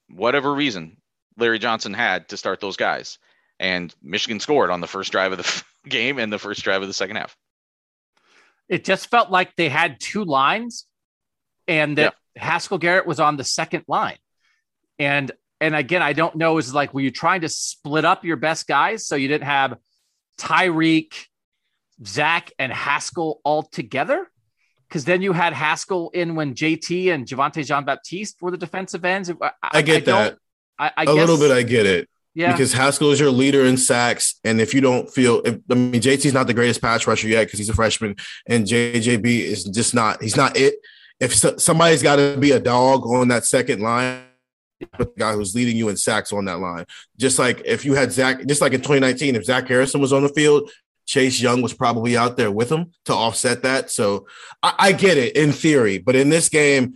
whatever 0.09 0.55
reason 0.55 0.97
Larry 1.37 1.59
Johnson 1.59 1.93
had 1.93 2.29
to 2.31 2.37
start 2.37 2.61
those 2.61 2.77
guys. 2.77 3.19
And 3.61 3.95
Michigan 4.03 4.41
scored 4.41 4.71
on 4.71 4.81
the 4.81 4.87
first 4.87 5.13
drive 5.13 5.33
of 5.33 5.39
the 5.39 5.63
game 5.89 6.19
and 6.19 6.33
the 6.33 6.39
first 6.39 6.63
drive 6.63 6.83
of 6.83 6.89
the 6.89 6.95
second 6.95 7.17
half. 7.17 7.37
It 8.69 8.85
just 8.85 9.11
felt 9.11 9.31
like 9.31 9.55
they 9.57 9.69
had 9.69 10.01
two 10.01 10.25
lines 10.25 10.87
and 11.67 11.99
that 11.99 12.15
yeah. 12.35 12.43
Haskell 12.43 12.79
Garrett 12.79 13.07
was 13.07 13.21
on 13.21 13.37
the 13.37 13.45
second 13.45 13.85
line. 13.87 14.19
And 14.99 15.31
and 15.61 15.75
again, 15.75 16.03
I 16.03 16.13
don't 16.13 16.37
know, 16.37 16.59
is 16.59 16.73
like, 16.73 16.95
were 16.95 17.01
you 17.01 17.11
trying 17.11 17.41
to 17.43 17.49
split 17.49 18.05
up 18.05 18.25
your 18.25 18.37
best 18.37 18.67
guys 18.67 19.07
so 19.07 19.17
you 19.17 19.29
didn't 19.29 19.47
have 19.47 19.77
Tyreke, 20.39 21.15
Zach, 22.05 22.53
and 22.59 22.73
Haskell 22.73 23.41
all 23.45 23.63
together? 23.63 24.31
Because 24.89 25.05
then 25.05 25.21
you 25.21 25.33
had 25.33 25.53
Haskell 25.53 26.11
in 26.11 26.35
when 26.35 26.55
JT 26.55 27.13
and 27.13 27.27
Javontae 27.27 27.67
Jean 27.67 27.85
Baptiste 27.85 28.41
were 28.41 28.51
the 28.51 28.57
defensive 28.57 29.05
ends. 29.05 29.31
I, 29.31 29.51
I 29.63 29.83
get 29.83 30.09
I 30.09 30.13
that. 30.13 30.39
I, 30.79 30.93
I 30.97 31.03
a 31.03 31.07
guess, 31.07 31.15
little 31.15 31.37
bit, 31.37 31.51
I 31.51 31.63
get 31.63 31.87
it. 31.87 32.09
Yeah. 32.35 32.53
Because 32.53 32.73
Haskell 32.73 33.11
is 33.11 33.19
your 33.19 33.33
leader 33.33 33.65
in 33.65 33.77
sacks. 33.77 34.37
And 34.45 34.61
if 34.61 34.73
you 34.73 34.81
don't 34.81 35.11
feel, 35.11 35.41
if, 35.45 35.59
I 35.71 35.75
mean, 35.75 36.01
JT's 36.01 36.33
not 36.33 36.47
the 36.47 36.55
greatest 36.55 36.81
pass 36.81 37.07
rusher 37.07 37.27
yet 37.27 37.47
because 37.47 37.59
he's 37.59 37.69
a 37.69 37.75
freshman, 37.75 38.15
and 38.47 38.65
JJB 38.65 39.25
is 39.25 39.65
just 39.65 39.93
not, 39.93 40.23
he's 40.23 40.37
not 40.37 40.57
it. 40.57 40.77
If 41.21 41.35
so, 41.35 41.57
somebody's 41.57 42.03
got 42.03 42.17
to 42.17 42.37
be 42.39 42.53
a 42.53 42.61
dog 42.61 43.05
on 43.07 43.27
that 43.29 43.45
second 43.45 43.83
line, 43.83 44.23
the 44.99 45.11
guy 45.19 45.33
who's 45.33 45.55
leading 45.55 45.77
you 45.77 45.89
in 45.89 45.97
sacks 45.97 46.33
on 46.33 46.45
that 46.47 46.61
line. 46.61 46.85
Just 47.17 47.39
like 47.39 47.63
if 47.65 47.85
you 47.85 47.95
had 47.95 48.13
Zach, 48.13 48.47
just 48.47 48.61
like 48.61 48.73
in 48.73 48.81
2019, 48.81 49.37
if 49.37 49.45
Zach 49.45 49.69
Harrison 49.69 50.01
was 50.01 50.13
on 50.13 50.23
the 50.23 50.29
field, 50.29 50.71
Chase 51.07 51.41
Young 51.41 51.63
was 51.63 51.73
probably 51.73 52.17
out 52.17 52.37
there 52.37 52.51
with 52.51 52.71
him 52.71 52.93
to 53.07 53.15
offset 53.15 53.63
that. 53.63 53.91
So 53.91 54.27
I, 54.63 54.75
I 54.79 54.93
get 54.93 55.17
it 55.17 55.37
in 55.37 55.53
theory, 55.53 55.99
but 55.99 56.15
in 56.15 56.29
this 56.29 56.49
game, 56.49 56.95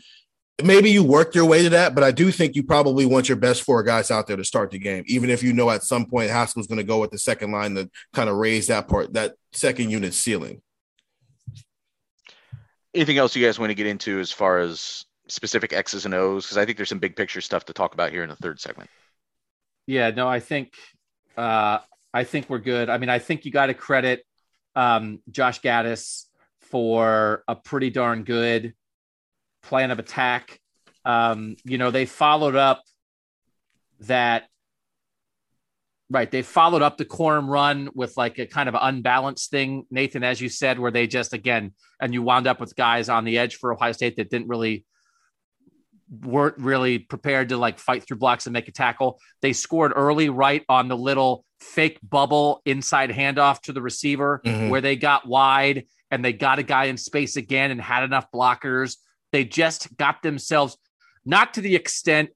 maybe 0.62 0.90
you 0.90 1.02
worked 1.02 1.34
your 1.34 1.46
way 1.46 1.62
to 1.62 1.70
that, 1.70 1.94
but 1.94 2.04
I 2.04 2.10
do 2.10 2.30
think 2.30 2.54
you 2.54 2.62
probably 2.62 3.06
want 3.06 3.28
your 3.28 3.36
best 3.36 3.62
four 3.62 3.82
guys 3.82 4.10
out 4.10 4.26
there 4.26 4.36
to 4.36 4.44
start 4.44 4.70
the 4.70 4.78
game, 4.78 5.04
even 5.06 5.30
if 5.30 5.42
you 5.42 5.52
know 5.52 5.70
at 5.70 5.82
some 5.82 6.06
point 6.06 6.30
Haskell's 6.30 6.66
going 6.66 6.78
to 6.78 6.84
go 6.84 7.00
with 7.00 7.10
the 7.10 7.18
second 7.18 7.52
line 7.52 7.74
to 7.74 7.90
kind 8.12 8.28
of 8.28 8.36
raise 8.36 8.66
that 8.66 8.86
part, 8.86 9.14
that 9.14 9.34
second 9.52 9.90
unit 9.90 10.14
ceiling. 10.14 10.60
Anything 12.94 13.16
else 13.16 13.34
you 13.34 13.44
guys 13.44 13.58
want 13.58 13.70
to 13.70 13.74
get 13.74 13.86
into 13.86 14.20
as 14.20 14.30
far 14.30 14.58
as 14.58 15.06
specific 15.28 15.72
X's 15.72 16.04
and 16.04 16.14
O's? 16.14 16.44
Because 16.44 16.58
I 16.58 16.64
think 16.64 16.76
there's 16.76 16.88
some 16.88 16.98
big 16.98 17.16
picture 17.16 17.40
stuff 17.40 17.64
to 17.66 17.72
talk 17.72 17.94
about 17.94 18.10
here 18.10 18.22
in 18.22 18.28
the 18.28 18.36
third 18.36 18.60
segment. 18.60 18.90
Yeah, 19.86 20.10
no, 20.10 20.28
I 20.28 20.40
think 20.40 20.74
uh, 21.36 21.78
I 22.14 22.24
think 22.24 22.48
we're 22.48 22.58
good. 22.58 22.88
I 22.88 22.98
mean, 22.98 23.08
I 23.08 23.18
think 23.18 23.44
you 23.44 23.50
got 23.50 23.66
to 23.66 23.74
credit 23.74 24.24
um, 24.74 25.20
Josh 25.30 25.60
Gattis 25.60 26.24
for 26.60 27.42
a 27.48 27.56
pretty 27.56 27.90
darn 27.90 28.24
good 28.24 28.74
plan 29.62 29.90
of 29.90 29.98
attack. 29.98 30.60
Um, 31.04 31.56
you 31.64 31.78
know, 31.78 31.90
they 31.90 32.06
followed 32.06 32.56
up 32.56 32.82
that 34.00 34.44
Right. 36.12 36.30
They 36.30 36.42
followed 36.42 36.82
up 36.82 36.98
the 36.98 37.06
Corum 37.06 37.48
run 37.48 37.88
with 37.94 38.18
like 38.18 38.38
a 38.38 38.44
kind 38.44 38.68
of 38.68 38.76
unbalanced 38.78 39.50
thing, 39.50 39.86
Nathan, 39.90 40.22
as 40.22 40.42
you 40.42 40.50
said, 40.50 40.78
where 40.78 40.90
they 40.90 41.06
just, 41.06 41.32
again, 41.32 41.72
and 42.02 42.12
you 42.12 42.22
wound 42.22 42.46
up 42.46 42.60
with 42.60 42.76
guys 42.76 43.08
on 43.08 43.24
the 43.24 43.38
edge 43.38 43.56
for 43.56 43.72
Ohio 43.72 43.92
State 43.92 44.16
that 44.16 44.28
didn't 44.28 44.48
really 44.48 44.84
weren't 46.20 46.58
really 46.58 46.98
prepared 46.98 47.48
to 47.48 47.56
like 47.56 47.78
fight 47.78 48.04
through 48.06 48.18
blocks 48.18 48.46
and 48.46 48.52
make 48.52 48.68
a 48.68 48.72
tackle. 48.72 49.18
They 49.40 49.52
scored 49.52 49.92
early 49.96 50.28
right 50.28 50.64
on 50.68 50.88
the 50.88 50.96
little 50.96 51.44
fake 51.60 51.98
bubble 52.02 52.60
inside 52.66 53.10
handoff 53.10 53.60
to 53.62 53.72
the 53.72 53.80
receiver 53.80 54.42
mm-hmm. 54.44 54.68
where 54.68 54.80
they 54.80 54.96
got 54.96 55.26
wide 55.26 55.86
and 56.10 56.24
they 56.24 56.32
got 56.32 56.58
a 56.58 56.62
guy 56.62 56.84
in 56.84 56.96
space 56.96 57.36
again 57.36 57.70
and 57.70 57.80
had 57.80 58.04
enough 58.04 58.26
blockers. 58.34 58.96
They 59.32 59.44
just 59.44 59.96
got 59.96 60.22
themselves 60.22 60.76
not 61.24 61.54
to 61.54 61.62
the 61.62 61.74
extent 61.74 62.30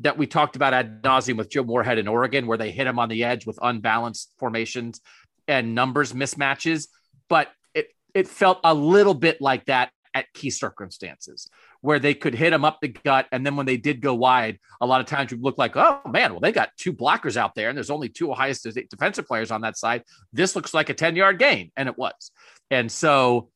that 0.00 0.18
we 0.18 0.26
talked 0.26 0.56
about 0.56 0.74
ad 0.74 1.02
nauseum 1.02 1.36
with 1.36 1.50
Joe 1.50 1.62
Moorhead 1.62 1.98
in 1.98 2.08
Oregon, 2.08 2.48
where 2.48 2.58
they 2.58 2.72
hit 2.72 2.88
him 2.88 2.98
on 2.98 3.08
the 3.08 3.22
edge 3.22 3.46
with 3.46 3.58
unbalanced 3.62 4.32
formations 4.38 5.00
and 5.46 5.74
numbers 5.74 6.12
mismatches, 6.12 6.88
but 7.28 7.48
it 7.74 7.88
it 8.12 8.26
felt 8.26 8.58
a 8.64 8.74
little 8.74 9.14
bit 9.14 9.40
like 9.40 9.66
that 9.66 9.90
at 10.14 10.32
key 10.32 10.50
circumstances 10.50 11.48
where 11.84 11.98
they 11.98 12.14
could 12.14 12.34
hit 12.34 12.48
them 12.48 12.64
up 12.64 12.78
the 12.80 12.88
gut. 12.88 13.26
And 13.30 13.44
then 13.44 13.56
when 13.56 13.66
they 13.66 13.76
did 13.76 14.00
go 14.00 14.14
wide, 14.14 14.58
a 14.80 14.86
lot 14.86 15.02
of 15.02 15.06
times 15.06 15.30
we 15.30 15.38
look 15.38 15.58
like, 15.58 15.76
oh 15.76 16.00
man, 16.08 16.30
well, 16.30 16.40
they 16.40 16.50
got 16.50 16.70
two 16.78 16.94
blockers 16.94 17.36
out 17.36 17.54
there 17.54 17.68
and 17.68 17.76
there's 17.76 17.90
only 17.90 18.08
two 18.08 18.32
Ohio 18.32 18.54
State 18.54 18.88
defensive 18.88 19.26
players 19.26 19.50
on 19.50 19.60
that 19.60 19.76
side. 19.76 20.02
This 20.32 20.56
looks 20.56 20.72
like 20.72 20.88
a 20.88 20.94
10 20.94 21.14
yard 21.14 21.38
gain. 21.38 21.72
And 21.76 21.86
it 21.86 21.98
was. 21.98 22.30
And 22.70 22.90
so 22.90 23.50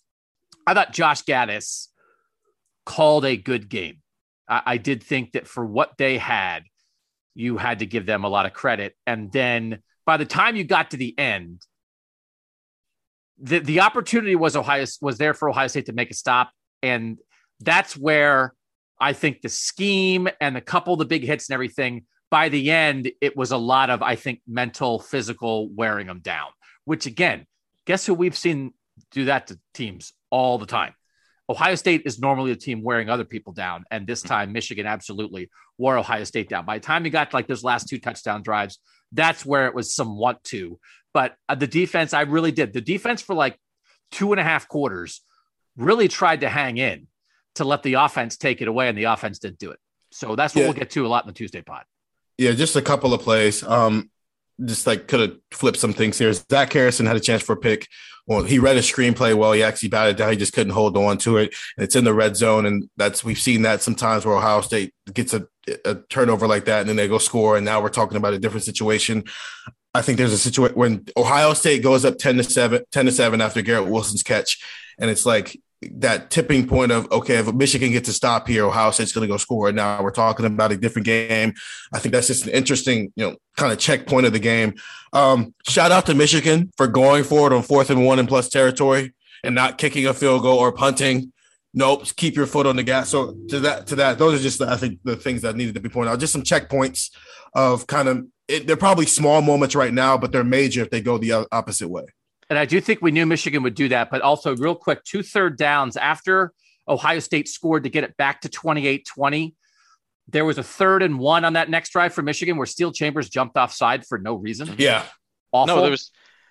I 0.66 0.74
thought 0.74 0.92
Josh 0.92 1.24
Gattis 1.24 1.86
called 2.84 3.24
a 3.24 3.34
good 3.38 3.70
game. 3.70 4.02
I, 4.46 4.60
I 4.66 4.76
did 4.76 5.02
think 5.02 5.32
that 5.32 5.46
for 5.46 5.64
what 5.64 5.96
they 5.96 6.18
had, 6.18 6.64
you 7.34 7.56
had 7.56 7.78
to 7.78 7.86
give 7.86 8.04
them 8.04 8.24
a 8.24 8.28
lot 8.28 8.44
of 8.44 8.52
credit. 8.52 8.94
And 9.06 9.32
then 9.32 9.78
by 10.04 10.18
the 10.18 10.26
time 10.26 10.54
you 10.54 10.64
got 10.64 10.90
to 10.90 10.98
the 10.98 11.18
end, 11.18 11.62
the, 13.40 13.60
the 13.60 13.80
opportunity 13.80 14.36
was 14.36 14.54
Ohio 14.54 14.84
was 15.00 15.16
there 15.16 15.32
for 15.32 15.48
Ohio 15.48 15.68
State 15.68 15.86
to 15.86 15.94
make 15.94 16.10
a 16.10 16.14
stop. 16.14 16.50
And 16.82 17.16
that's 17.60 17.96
where 17.96 18.54
I 19.00 19.12
think 19.12 19.40
the 19.40 19.48
scheme 19.48 20.28
and 20.40 20.56
the 20.56 20.60
couple 20.60 20.92
of 20.92 20.98
the 20.98 21.04
big 21.04 21.24
hits 21.24 21.48
and 21.48 21.54
everything, 21.54 22.04
by 22.30 22.48
the 22.48 22.70
end, 22.70 23.10
it 23.20 23.36
was 23.36 23.52
a 23.52 23.56
lot 23.56 23.90
of, 23.90 24.02
I 24.02 24.16
think, 24.16 24.40
mental, 24.46 24.98
physical 24.98 25.68
wearing 25.70 26.06
them 26.06 26.20
down, 26.20 26.48
which 26.84 27.06
again, 27.06 27.46
guess 27.86 28.04
who 28.04 28.14
we've 28.14 28.36
seen 28.36 28.74
do 29.10 29.26
that 29.26 29.46
to 29.48 29.58
teams 29.74 30.12
all 30.30 30.58
the 30.58 30.66
time. 30.66 30.94
Ohio 31.50 31.76
State 31.76 32.02
is 32.04 32.18
normally 32.18 32.50
a 32.50 32.56
team 32.56 32.82
wearing 32.82 33.08
other 33.08 33.24
people 33.24 33.52
down, 33.52 33.84
and 33.90 34.06
this 34.06 34.20
mm-hmm. 34.20 34.28
time 34.28 34.52
Michigan 34.52 34.86
absolutely 34.86 35.48
wore 35.78 35.96
Ohio 35.96 36.24
State 36.24 36.48
down. 36.48 36.66
By 36.66 36.78
the 36.78 36.84
time 36.84 37.04
you 37.04 37.10
got 37.10 37.30
to 37.30 37.36
like 37.36 37.46
those 37.46 37.64
last 37.64 37.88
two 37.88 37.98
touchdown 37.98 38.42
drives, 38.42 38.78
that's 39.12 39.46
where 39.46 39.66
it 39.66 39.74
was 39.74 39.94
somewhat 39.94 40.44
to. 40.44 40.78
But 41.14 41.34
uh, 41.48 41.54
the 41.54 41.66
defense, 41.66 42.12
I 42.12 42.22
really 42.22 42.52
did. 42.52 42.74
The 42.74 42.82
defense 42.82 43.22
for 43.22 43.34
like 43.34 43.58
two 44.10 44.32
and 44.32 44.40
a 44.40 44.44
half 44.44 44.68
quarters 44.68 45.22
really 45.76 46.08
tried 46.08 46.42
to 46.42 46.48
hang 46.48 46.76
in 46.76 47.07
to 47.58 47.64
let 47.64 47.82
the 47.82 47.94
offense 47.94 48.36
take 48.36 48.60
it 48.62 48.68
away, 48.68 48.88
and 48.88 48.98
the 48.98 49.04
offense 49.04 49.38
didn't 49.38 49.58
do 49.58 49.70
it. 49.70 49.78
So 50.10 50.34
that's 50.36 50.54
what 50.54 50.62
yeah. 50.62 50.66
we'll 50.68 50.74
get 50.74 50.90
to 50.90 51.06
a 51.06 51.08
lot 51.08 51.24
in 51.24 51.28
the 51.28 51.34
Tuesday 51.34 51.62
pod. 51.62 51.84
Yeah, 52.38 52.52
just 52.52 52.76
a 52.76 52.82
couple 52.82 53.12
of 53.12 53.20
plays. 53.20 53.62
Um, 53.62 54.10
just 54.64 54.86
like 54.86 55.06
could 55.06 55.20
have 55.20 55.36
flipped 55.52 55.78
some 55.78 55.92
things 55.92 56.18
here. 56.18 56.32
Zach 56.32 56.72
Harrison 56.72 57.06
had 57.06 57.16
a 57.16 57.20
chance 57.20 57.42
for 57.42 57.52
a 57.52 57.56
pick. 57.56 57.86
Well, 58.26 58.42
he 58.42 58.58
read 58.58 58.76
a 58.76 58.80
screenplay 58.80 59.34
well. 59.34 59.52
He 59.52 59.62
actually 59.62 59.88
batted 59.88 60.16
down. 60.16 60.30
He 60.30 60.36
just 60.36 60.52
couldn't 60.52 60.72
hold 60.72 60.96
on 60.96 61.16
to 61.18 61.38
it. 61.38 61.54
And 61.76 61.84
it's 61.84 61.96
in 61.96 62.04
the 62.04 62.12
red 62.12 62.36
zone, 62.36 62.66
and 62.66 62.88
that's 62.96 63.24
we've 63.24 63.38
seen 63.38 63.62
that 63.62 63.82
sometimes 63.82 64.26
where 64.26 64.36
Ohio 64.36 64.60
State 64.60 64.92
gets 65.12 65.32
a, 65.32 65.46
a 65.84 65.96
turnover 66.10 66.46
like 66.46 66.64
that, 66.66 66.80
and 66.80 66.88
then 66.88 66.96
they 66.96 67.08
go 67.08 67.18
score. 67.18 67.56
And 67.56 67.64
now 67.64 67.80
we're 67.80 67.88
talking 67.88 68.16
about 68.16 68.34
a 68.34 68.38
different 68.38 68.64
situation. 68.64 69.24
I 69.94 70.02
think 70.02 70.18
there's 70.18 70.32
a 70.32 70.38
situation 70.38 70.76
when 70.76 71.06
Ohio 71.16 71.54
State 71.54 71.82
goes 71.82 72.04
up 72.04 72.18
ten 72.18 72.36
to 72.36 72.44
seven, 72.44 72.84
10 72.92 73.06
to 73.06 73.12
seven 73.12 73.40
after 73.40 73.62
Garrett 73.62 73.88
Wilson's 73.88 74.22
catch, 74.22 74.62
and 74.98 75.10
it's 75.10 75.24
like 75.24 75.58
that 75.92 76.30
tipping 76.30 76.66
point 76.66 76.90
of 76.90 77.10
okay, 77.12 77.36
if 77.36 77.52
Michigan 77.52 77.92
gets 77.92 78.08
to 78.08 78.12
stop 78.12 78.48
here, 78.48 78.64
Ohio 78.64 78.90
State's 78.90 79.12
going 79.12 79.26
to 79.26 79.32
go 79.32 79.36
score. 79.36 79.70
Now 79.70 80.02
we're 80.02 80.10
talking 80.10 80.46
about 80.46 80.72
a 80.72 80.76
different 80.76 81.06
game. 81.06 81.54
I 81.92 81.98
think 81.98 82.12
that's 82.12 82.26
just 82.26 82.46
an 82.46 82.52
interesting, 82.52 83.12
you 83.14 83.26
know, 83.30 83.36
kind 83.56 83.72
of 83.72 83.78
checkpoint 83.78 84.26
of 84.26 84.32
the 84.32 84.38
game. 84.38 84.74
Um, 85.12 85.54
shout 85.68 85.92
out 85.92 86.06
to 86.06 86.14
Michigan 86.14 86.72
for 86.76 86.88
going 86.88 87.24
forward 87.24 87.52
on 87.52 87.62
fourth 87.62 87.90
and 87.90 88.04
one 88.04 88.18
in 88.18 88.26
plus 88.26 88.48
territory 88.48 89.14
and 89.44 89.54
not 89.54 89.78
kicking 89.78 90.06
a 90.06 90.14
field 90.14 90.42
goal 90.42 90.58
or 90.58 90.72
punting. 90.72 91.32
Nope, 91.74 92.06
keep 92.16 92.34
your 92.34 92.46
foot 92.46 92.66
on 92.66 92.76
the 92.76 92.82
gas. 92.82 93.10
So 93.10 93.36
to 93.50 93.60
that, 93.60 93.86
to 93.88 93.96
that, 93.96 94.18
those 94.18 94.40
are 94.40 94.42
just 94.42 94.60
I 94.60 94.76
think 94.76 94.98
the 95.04 95.16
things 95.16 95.42
that 95.42 95.54
needed 95.54 95.74
to 95.74 95.80
be 95.80 95.88
pointed 95.88 96.10
out. 96.10 96.18
Just 96.18 96.32
some 96.32 96.42
checkpoints 96.42 97.10
of 97.54 97.86
kind 97.86 98.08
of 98.08 98.26
it, 98.48 98.66
they're 98.66 98.76
probably 98.76 99.06
small 99.06 99.42
moments 99.42 99.74
right 99.74 99.92
now, 99.92 100.16
but 100.18 100.32
they're 100.32 100.44
major 100.44 100.82
if 100.82 100.90
they 100.90 101.00
go 101.00 101.18
the 101.18 101.46
opposite 101.52 101.88
way. 101.88 102.04
And 102.50 102.58
I 102.58 102.64
do 102.64 102.80
think 102.80 103.02
we 103.02 103.10
knew 103.10 103.26
Michigan 103.26 103.62
would 103.62 103.74
do 103.74 103.88
that. 103.90 104.10
But 104.10 104.22
also, 104.22 104.56
real 104.56 104.74
quick, 104.74 105.04
two 105.04 105.22
third 105.22 105.58
downs 105.58 105.96
after 105.96 106.52
Ohio 106.88 107.18
State 107.18 107.48
scored 107.48 107.84
to 107.84 107.90
get 107.90 108.04
it 108.04 108.16
back 108.16 108.42
to 108.42 108.48
28 108.48 109.06
20. 109.06 109.54
There 110.30 110.44
was 110.44 110.58
a 110.58 110.62
third 110.62 111.02
and 111.02 111.18
one 111.18 111.44
on 111.44 111.54
that 111.54 111.70
next 111.70 111.90
drive 111.90 112.12
for 112.12 112.22
Michigan 112.22 112.56
where 112.56 112.66
Steele 112.66 112.92
Chambers 112.92 113.28
jumped 113.28 113.56
offside 113.56 114.06
for 114.06 114.18
no 114.18 114.34
reason. 114.34 114.74
Yeah. 114.78 115.04
Awful. 115.52 115.76
No, 115.76 115.82
there 115.82 115.90
was 115.90 116.10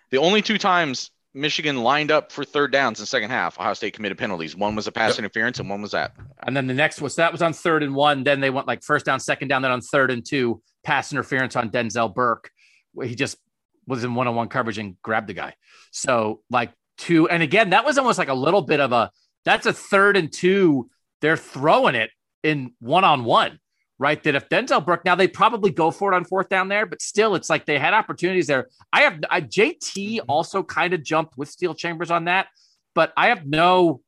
the 0.09 0.17
only 0.17 0.41
two 0.41 0.57
times 0.57 1.11
Michigan 1.33 1.77
lined 1.77 2.11
up 2.11 2.31
for 2.31 2.43
third 2.43 2.71
downs 2.71 2.99
in 2.99 3.03
the 3.03 3.07
second 3.07 3.29
half. 3.29 3.59
Ohio 3.59 3.73
State 3.73 3.93
committed 3.93 4.17
penalties. 4.17 4.55
One 4.55 4.75
was 4.75 4.87
a 4.87 4.91
pass 4.91 5.11
yep. 5.11 5.19
interference, 5.19 5.59
and 5.59 5.69
one 5.69 5.81
was 5.81 5.91
that. 5.91 6.15
And 6.41 6.57
then 6.57 6.65
the 6.65 6.73
next 6.73 7.01
was 7.01 7.15
that 7.15 7.31
was 7.31 7.41
on 7.41 7.53
third 7.53 7.83
and 7.83 7.93
one. 7.93 8.23
Then 8.23 8.39
they 8.39 8.49
went 8.49 8.67
like 8.67 8.83
first 8.83 9.05
down, 9.05 9.19
second 9.19 9.47
down. 9.49 9.61
Then 9.61 9.71
on 9.71 9.81
third 9.81 10.09
and 10.09 10.25
two, 10.25 10.61
pass 10.83 11.11
interference 11.11 11.55
on 11.55 11.69
Denzel 11.69 12.13
Burke. 12.13 12.49
He 13.03 13.13
just 13.13 13.37
was 13.87 14.03
in 14.03 14.13
one 14.13 14.27
on 14.27 14.35
one 14.35 14.49
coverage 14.49 14.77
and 14.77 15.01
grabbed 15.01 15.27
the 15.27 15.33
guy. 15.33 15.53
So 15.91 16.41
like 16.49 16.71
two, 16.97 17.27
and 17.29 17.41
again, 17.41 17.71
that 17.71 17.85
was 17.85 17.97
almost 17.97 18.19
like 18.19 18.27
a 18.27 18.33
little 18.33 18.61
bit 18.61 18.79
of 18.79 18.91
a 18.91 19.11
that's 19.45 19.65
a 19.65 19.73
third 19.73 20.17
and 20.17 20.31
two. 20.31 20.89
They're 21.21 21.37
throwing 21.37 21.95
it 21.95 22.11
in 22.43 22.73
one 22.79 23.03
on 23.03 23.23
one, 23.23 23.59
right? 23.97 24.21
That 24.23 24.35
if 24.35 24.49
Denzel 24.49 24.85
Burke 24.85 25.05
now 25.05 25.15
they 25.15 25.27
probably 25.27 25.71
go 25.71 25.89
for 25.89 26.11
it 26.11 26.15
on 26.15 26.25
fourth 26.25 26.49
down 26.49 26.67
there, 26.67 26.85
but 26.85 27.01
still 27.01 27.35
it's 27.35 27.49
like 27.49 27.65
they 27.65 27.79
had 27.79 27.93
opportunities 27.93 28.47
there. 28.47 28.67
I 28.91 29.01
have 29.01 29.19
I, 29.29 29.41
JT 29.41 29.79
mm-hmm. 29.79 30.29
also 30.29 30.63
kind 30.63 30.93
of 30.93 31.03
jumped 31.03 31.37
with 31.37 31.49
Steele 31.49 31.73
Chambers 31.73 32.11
on 32.11 32.25
that, 32.25 32.47
but 32.93 33.13
I 33.15 33.27
have 33.27 33.45
no 33.47 34.01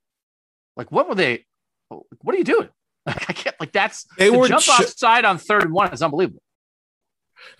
like 0.76 0.92
what 0.92 1.08
were 1.08 1.16
they? 1.16 1.46
What 1.90 2.36
are 2.36 2.38
you 2.38 2.44
doing? 2.44 2.70
Like, 3.06 3.30
I 3.30 3.34
can't 3.34 3.56
like 3.60 3.72
that's 3.72 4.06
they 4.20 4.30
the 4.30 4.38
were 4.38 4.48
jump 4.48 4.62
ch- 4.62 4.70
offside 4.70 5.26
on 5.26 5.40
third 5.40 5.64
and 5.64 5.74
one 5.74 5.92
is 5.92 6.04
unbelievable. 6.04 6.44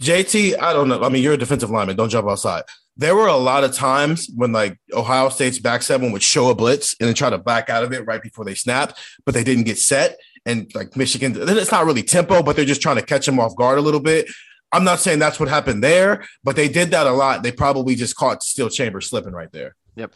JT, 0.02 0.60
I 0.60 0.74
don't 0.74 0.88
know. 0.88 1.04
I 1.04 1.10
mean, 1.10 1.24
you're 1.24 1.34
a 1.34 1.38
defensive 1.38 1.70
lineman. 1.70 1.96
Don't 1.96 2.10
jump 2.10 2.28
outside. 2.28 2.64
There 2.98 3.16
were 3.16 3.28
a 3.28 3.38
lot 3.38 3.64
of 3.64 3.74
times 3.74 4.30
when 4.36 4.52
like 4.52 4.78
Ohio 4.94 5.30
State's 5.30 5.60
back 5.60 5.82
seven 5.82 6.12
would 6.12 6.24
show 6.24 6.50
a 6.50 6.56
blitz 6.56 6.96
and 7.00 7.08
then 7.08 7.16
try 7.16 7.30
to 7.30 7.38
back 7.38 7.70
out 7.70 7.84
of 7.84 7.94
it 7.94 8.06
right 8.06 8.22
before 8.22 8.44
they 8.44 8.56
snapped, 8.56 9.00
but 9.26 9.34
they 9.34 9.44
didn't 9.44 9.64
get 9.64 9.78
set. 9.78 10.18
And 10.46 10.74
like 10.76 10.96
Michigan, 10.96 11.34
it's 11.38 11.72
not 11.72 11.86
really 11.86 12.04
tempo, 12.04 12.44
but 12.44 12.56
they're 12.56 12.66
just 12.66 12.82
trying 12.82 12.98
to 12.98 13.02
catch 13.02 13.26
them 13.26 13.40
off 13.40 13.56
guard 13.56 13.78
a 13.78 13.82
little 13.82 14.00
bit. 14.00 14.28
I'm 14.72 14.84
not 14.84 15.00
saying 15.00 15.20
that's 15.20 15.40
what 15.40 15.50
happened 15.50 15.84
there, 15.84 16.26
but 16.44 16.56
they 16.56 16.70
did 16.70 16.92
that 16.92 17.08
a 17.08 17.12
lot. 17.12 17.44
They 17.44 17.52
probably 17.52 17.96
just 17.96 18.16
caught 18.16 18.44
Steele 18.44 18.70
Chambers 18.70 19.10
slipping 19.10 19.34
right 19.34 19.52
there. 19.52 19.76
Yep. 19.96 20.14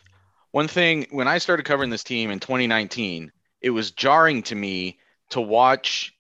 One 0.52 0.68
thing 0.68 1.08
when 1.10 1.28
I 1.28 1.40
started 1.40 1.66
covering 1.66 1.90
this 1.90 2.04
team 2.04 2.30
in 2.30 2.40
2019, 2.40 3.32
it 3.62 3.72
was 3.72 3.92
jarring 3.92 4.44
to 4.44 4.56
me 4.56 5.00
to 5.32 5.42
watch 5.42 6.14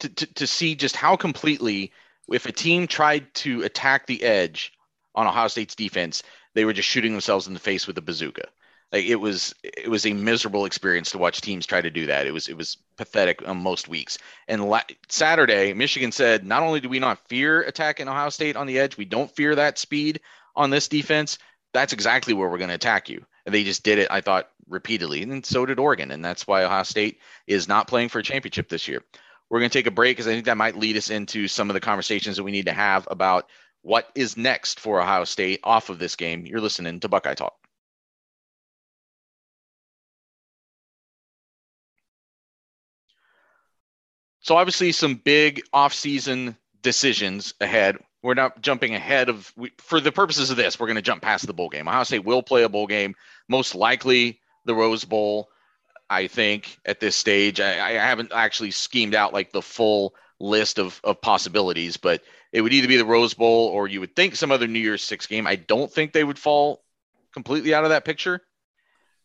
to, 0.00 0.08
to, 0.08 0.34
to 0.34 0.46
see 0.46 0.74
just 0.74 0.96
how 0.96 1.16
completely 1.16 1.92
if 2.30 2.46
a 2.46 2.52
team 2.52 2.86
tried 2.86 3.32
to 3.34 3.62
attack 3.62 4.06
the 4.06 4.22
edge 4.22 4.72
on 5.14 5.26
Ohio 5.26 5.48
State's 5.48 5.74
defense, 5.74 6.22
they 6.54 6.64
were 6.64 6.72
just 6.72 6.88
shooting 6.88 7.12
themselves 7.12 7.46
in 7.46 7.54
the 7.54 7.60
face 7.60 7.86
with 7.86 7.98
a 7.98 8.02
bazooka. 8.02 8.48
Like 8.92 9.04
it 9.04 9.16
was, 9.16 9.54
it 9.62 9.88
was 9.88 10.04
a 10.04 10.12
miserable 10.12 10.64
experience 10.64 11.12
to 11.12 11.18
watch 11.18 11.40
teams 11.40 11.64
try 11.64 11.80
to 11.80 11.90
do 11.90 12.06
that. 12.06 12.26
It 12.26 12.32
was, 12.32 12.48
it 12.48 12.56
was 12.56 12.76
pathetic 12.96 13.46
on 13.46 13.58
most 13.58 13.88
weeks. 13.88 14.18
And 14.48 14.68
la- 14.68 14.82
Saturday, 15.08 15.72
Michigan 15.72 16.10
said, 16.10 16.44
not 16.44 16.64
only 16.64 16.80
do 16.80 16.88
we 16.88 16.98
not 16.98 17.28
fear 17.28 17.62
attacking 17.62 18.08
Ohio 18.08 18.30
State 18.30 18.56
on 18.56 18.66
the 18.66 18.80
edge, 18.80 18.96
we 18.96 19.04
don't 19.04 19.30
fear 19.30 19.54
that 19.54 19.78
speed 19.78 20.20
on 20.56 20.70
this 20.70 20.88
defense. 20.88 21.38
That's 21.72 21.92
exactly 21.92 22.34
where 22.34 22.48
we're 22.48 22.58
going 22.58 22.68
to 22.68 22.74
attack 22.74 23.08
you. 23.08 23.24
And 23.46 23.54
they 23.54 23.62
just 23.62 23.84
did 23.84 23.98
it. 23.98 24.08
I 24.10 24.20
thought 24.20 24.50
repeatedly, 24.68 25.22
and 25.22 25.46
so 25.46 25.66
did 25.66 25.78
Oregon, 25.78 26.10
and 26.10 26.24
that's 26.24 26.46
why 26.46 26.64
Ohio 26.64 26.82
State 26.82 27.18
is 27.46 27.68
not 27.68 27.88
playing 27.88 28.08
for 28.08 28.18
a 28.18 28.24
championship 28.24 28.68
this 28.68 28.88
year. 28.88 29.02
We're 29.50 29.58
going 29.58 29.70
to 29.70 29.78
take 29.78 29.88
a 29.88 29.90
break 29.90 30.16
because 30.16 30.28
I 30.28 30.32
think 30.32 30.44
that 30.46 30.56
might 30.56 30.76
lead 30.76 30.96
us 30.96 31.10
into 31.10 31.48
some 31.48 31.68
of 31.68 31.74
the 31.74 31.80
conversations 31.80 32.36
that 32.36 32.44
we 32.44 32.52
need 32.52 32.66
to 32.66 32.72
have 32.72 33.08
about 33.10 33.48
what 33.82 34.08
is 34.14 34.36
next 34.36 34.78
for 34.78 35.00
Ohio 35.00 35.24
State 35.24 35.60
off 35.64 35.90
of 35.90 35.98
this 35.98 36.14
game. 36.14 36.46
You're 36.46 36.60
listening 36.60 37.00
to 37.00 37.08
Buckeye 37.08 37.34
Talk. 37.34 37.54
So 44.42 44.56
obviously 44.56 44.92
some 44.92 45.16
big 45.16 45.62
offseason 45.74 46.56
decisions 46.82 47.54
ahead. 47.60 47.98
We're 48.22 48.34
not 48.34 48.60
jumping 48.60 48.94
ahead 48.94 49.28
of 49.28 49.52
we, 49.56 49.72
for 49.78 50.00
the 50.00 50.12
purposes 50.12 50.50
of 50.50 50.56
this. 50.56 50.78
We're 50.78 50.86
going 50.86 50.96
to 50.96 51.02
jump 51.02 51.22
past 51.22 51.46
the 51.46 51.52
bowl 51.52 51.68
game. 51.68 51.88
Ohio 51.88 52.04
State 52.04 52.24
will 52.24 52.42
play 52.42 52.62
a 52.62 52.68
bowl 52.68 52.86
game, 52.86 53.14
most 53.48 53.74
likely 53.74 54.40
the 54.64 54.74
Rose 54.74 55.04
Bowl. 55.04 55.48
I 56.10 56.26
think 56.26 56.76
at 56.84 56.98
this 56.98 57.14
stage. 57.14 57.60
I, 57.60 57.88
I, 57.88 57.92
haven't 57.92 58.32
actually 58.34 58.72
schemed 58.72 59.14
out 59.14 59.32
like 59.32 59.52
the 59.52 59.62
full 59.62 60.14
list 60.40 60.80
of, 60.80 61.00
of 61.04 61.20
possibilities, 61.20 61.96
but 61.96 62.22
it 62.52 62.60
would 62.62 62.72
either 62.72 62.88
be 62.88 62.96
the 62.96 63.04
Rose 63.04 63.32
Bowl 63.32 63.68
or 63.68 63.86
you 63.86 64.00
would 64.00 64.16
think 64.16 64.34
some 64.34 64.50
other 64.50 64.66
New 64.66 64.80
Year's 64.80 65.04
Six 65.04 65.26
game. 65.26 65.46
I 65.46 65.54
don't 65.54 65.90
think 65.90 66.12
they 66.12 66.24
would 66.24 66.38
fall 66.38 66.82
completely 67.32 67.72
out 67.72 67.84
of 67.84 67.90
that 67.90 68.04
picture. 68.04 68.40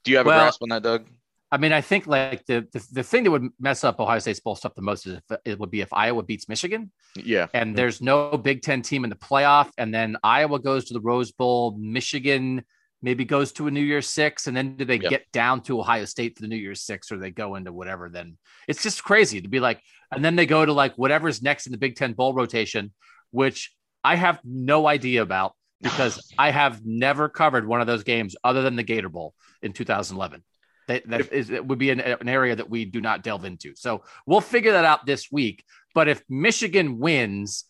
Do 0.03 0.11
you 0.11 0.17
have 0.17 0.27
well, 0.27 0.37
a 0.37 0.43
grasp 0.43 0.61
on 0.61 0.69
that, 0.69 0.83
Doug? 0.83 1.07
I 1.51 1.57
mean, 1.57 1.73
I 1.73 1.81
think 1.81 2.05
like 2.05 2.45
the, 2.45 2.67
the, 2.71 2.85
the 2.91 3.03
thing 3.03 3.23
that 3.23 3.31
would 3.31 3.49
mess 3.59 3.83
up 3.83 3.99
Ohio 3.99 4.19
State's 4.19 4.39
bowl 4.39 4.55
stuff 4.55 4.75
the 4.75 4.81
most 4.83 5.07
is 5.07 5.15
if 5.15 5.37
it 5.43 5.59
would 5.59 5.71
be 5.71 5.81
if 5.81 5.91
Iowa 5.91 6.21
beats 6.21 6.47
Michigan. 6.47 6.91
Yeah. 7.15 7.47
And 7.53 7.75
there's 7.75 8.01
no 8.01 8.37
Big 8.37 8.61
Ten 8.61 8.83
team 8.83 9.03
in 9.03 9.09
the 9.09 9.15
playoff, 9.15 9.71
and 9.77 9.91
then 9.91 10.17
Iowa 10.23 10.59
goes 10.59 10.85
to 10.85 10.93
the 10.93 11.01
Rose 11.01 11.31
Bowl, 11.31 11.75
Michigan 11.79 12.63
maybe 13.01 13.26
goes 13.26 13.51
to 13.53 13.67
a 13.67 13.72
New 13.72 13.81
Year's 13.81 14.09
Six, 14.09 14.47
and 14.47 14.55
then 14.55 14.76
do 14.77 14.85
they 14.85 14.99
yep. 14.99 15.09
get 15.09 15.31
down 15.31 15.61
to 15.63 15.80
Ohio 15.80 16.05
State 16.05 16.35
for 16.35 16.41
the 16.41 16.47
New 16.47 16.55
Year's 16.55 16.81
Six, 16.81 17.11
or 17.11 17.17
they 17.17 17.31
go 17.31 17.55
into 17.55 17.72
whatever? 17.72 18.09
Then 18.09 18.38
it's 18.67 18.84
just 18.84 19.03
crazy 19.03 19.41
to 19.41 19.47
be 19.47 19.59
like, 19.59 19.81
and 20.11 20.23
then 20.23 20.35
they 20.35 20.45
go 20.45 20.65
to 20.65 20.73
like 20.73 20.95
whatever's 20.95 21.41
next 21.41 21.65
in 21.65 21.72
the 21.72 21.77
Big 21.77 21.95
Ten 21.95 22.13
bowl 22.13 22.34
rotation, 22.34 22.93
which 23.31 23.73
I 24.03 24.15
have 24.15 24.39
no 24.43 24.88
idea 24.88 25.22
about 25.22 25.53
because 25.81 26.34
I 26.38 26.51
have 26.51 26.81
never 26.85 27.30
covered 27.30 27.67
one 27.67 27.81
of 27.81 27.88
those 27.88 28.03
games 28.03 28.35
other 28.43 28.61
than 28.61 28.76
the 28.76 28.84
Gator 28.84 29.09
Bowl 29.09 29.34
in 29.61 29.73
2011. 29.73 30.43
That, 30.88 31.07
that 31.09 31.34
is, 31.34 31.49
it 31.49 31.65
would 31.65 31.80
be 31.80 31.89
an, 31.89 31.99
an 31.99 32.30
area 32.30 32.55
that 32.55 32.69
we 32.69 32.85
do 32.85 33.01
not 33.01 33.23
delve 33.23 33.43
into. 33.45 33.76
So 33.76 34.03
we'll 34.26 34.41
figure 34.41 34.73
that 34.73 34.85
out 34.85 35.05
this 35.05 35.31
week. 35.31 35.63
But 35.95 36.07
if 36.07 36.23
Michigan 36.30 36.99
wins, 36.99 37.65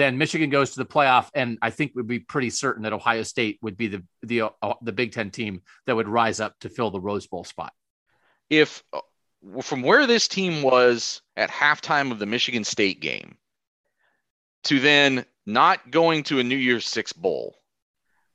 then 0.00 0.18
Michigan 0.18 0.50
goes 0.50 0.70
to 0.72 0.78
the 0.78 0.86
playoff, 0.86 1.28
and 1.34 1.58
I 1.60 1.70
think 1.70 1.92
we'd 1.94 2.06
be 2.06 2.20
pretty 2.20 2.50
certain 2.50 2.84
that 2.84 2.92
Ohio 2.92 3.22
State 3.22 3.58
would 3.62 3.76
be 3.76 3.88
the 3.88 4.02
the 4.22 4.42
uh, 4.62 4.74
the 4.82 4.92
Big 4.92 5.12
Ten 5.12 5.30
team 5.30 5.62
that 5.86 5.94
would 5.94 6.08
rise 6.08 6.40
up 6.40 6.58
to 6.60 6.68
fill 6.68 6.90
the 6.90 7.00
Rose 7.00 7.26
Bowl 7.26 7.44
spot. 7.44 7.72
If 8.48 8.82
uh, 8.92 9.00
from 9.62 9.82
where 9.82 10.06
this 10.06 10.28
team 10.28 10.62
was 10.62 11.22
at 11.36 11.50
halftime 11.50 12.12
of 12.12 12.18
the 12.18 12.26
Michigan 12.26 12.64
State 12.64 13.00
game 13.00 13.36
to 14.64 14.80
then 14.80 15.24
not 15.46 15.90
going 15.90 16.22
to 16.24 16.38
a 16.38 16.44
New 16.44 16.56
Year's 16.56 16.86
Six 16.86 17.12
bowl, 17.12 17.56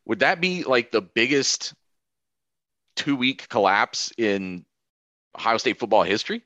would 0.05 0.19
that 0.19 0.41
be 0.41 0.63
like 0.63 0.91
the 0.91 1.01
biggest 1.01 1.73
two 2.95 3.15
week 3.15 3.49
collapse 3.49 4.11
in 4.17 4.65
Ohio 5.35 5.57
State 5.57 5.79
football 5.79 6.03
history? 6.03 6.43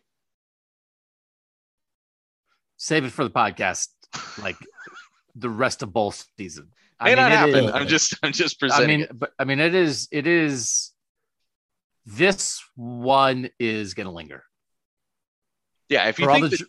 Save 2.78 3.06
it 3.06 3.12
for 3.12 3.26
the 3.26 3.30
podcast. 3.30 3.90
Like 4.42 4.56
the 5.40 5.50
rest 5.50 5.84
of 5.84 5.92
bowl 5.94 6.14
season. 6.38 6.70
May 7.02 7.08
I 7.14 7.16
mean, 7.16 7.18
not 7.18 7.32
happen. 7.32 7.66
Is, 7.66 7.72
I'm 7.72 7.88
just 7.88 8.16
I'm 8.24 8.32
just 8.34 8.60
presenting. 8.60 9.04
I 9.04 9.08
mean, 9.08 9.08
but 9.14 9.32
I 9.40 9.44
mean, 9.46 9.60
it 9.60 9.74
is 9.76 10.08
it 10.12 10.28
is 10.28 10.92
this 12.06 12.62
one 12.76 13.50
is 13.60 13.94
going 13.94 14.06
to 14.08 14.12
linger. 14.14 14.44
Yeah, 15.90 16.08
if 16.10 16.20
you 16.20 16.26
For 16.26 16.34
think 16.34 16.50
the 16.52 16.58
that- 16.58 16.68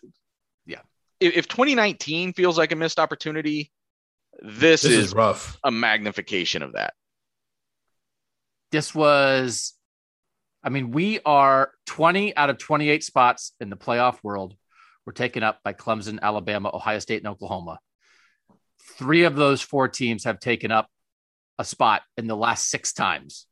yeah. 0.67 0.81
if, 1.19 1.37
if 1.37 1.49
2019 1.49 2.33
feels 2.35 2.57
like 2.59 2.73
a 2.73 2.77
missed 2.77 2.99
opportunity, 2.99 3.73
this, 4.43 4.83
This 4.83 4.93
is, 4.93 4.99
is 5.07 5.15
rough. 5.15 5.59
a 5.65 5.71
magnification 5.71 6.63
of 6.63 6.73
that. 6.75 6.95
this 8.71 8.95
was 8.95 9.75
i 10.63 10.69
mean 10.69 10.91
we 10.93 11.19
are 11.25 11.73
20 11.87 12.37
out 12.37 12.51
of 12.51 12.59
28 12.59 13.03
spots 13.03 13.53
in 13.61 13.69
the 13.71 13.77
playoff 13.77 14.19
world 14.23 14.55
were 15.07 15.13
taken 15.13 15.43
up 15.43 15.59
by 15.65 15.73
clemson 15.73 16.19
alabama 16.23 16.71
ohio 16.73 16.99
state 17.01 17.19
and 17.19 17.27
oklahoma 17.29 17.79
three 18.99 19.25
of 19.25 19.37
those 19.37 19.61
four 19.61 19.89
teams 19.89 20.25
have 20.25 20.41
taken 20.41 20.71
up 20.71 20.89
a 21.59 21.65
spot 21.65 22.03
in 22.17 22.27
the 22.27 22.37
last 22.37 22.69
six 22.69 22.93
times 22.93 23.47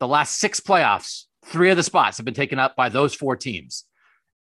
the 0.00 0.08
last 0.08 0.38
six 0.38 0.60
playoffs 0.60 1.24
three 1.46 1.70
of 1.70 1.76
the 1.76 1.82
spots 1.82 2.18
have 2.18 2.24
been 2.24 2.34
taken 2.34 2.58
up 2.58 2.76
by 2.76 2.88
those 2.88 3.14
four 3.14 3.36
teams 3.36 3.84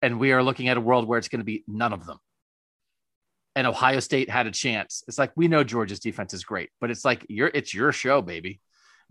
and 0.01 0.19
we 0.19 0.31
are 0.31 0.43
looking 0.43 0.67
at 0.67 0.77
a 0.77 0.81
world 0.81 1.07
where 1.07 1.17
it's 1.17 1.29
going 1.29 1.39
to 1.39 1.45
be 1.45 1.63
none 1.67 1.93
of 1.93 2.05
them 2.05 2.17
and 3.55 3.67
ohio 3.67 3.99
state 3.99 4.29
had 4.29 4.47
a 4.47 4.51
chance 4.51 5.03
it's 5.07 5.17
like 5.17 5.31
we 5.35 5.47
know 5.47 5.63
georgia's 5.63 5.99
defense 5.99 6.33
is 6.33 6.43
great 6.43 6.69
but 6.79 6.91
it's 6.91 7.05
like 7.05 7.25
you're 7.29 7.51
it's 7.53 7.73
your 7.73 7.91
show 7.91 8.21
baby 8.21 8.59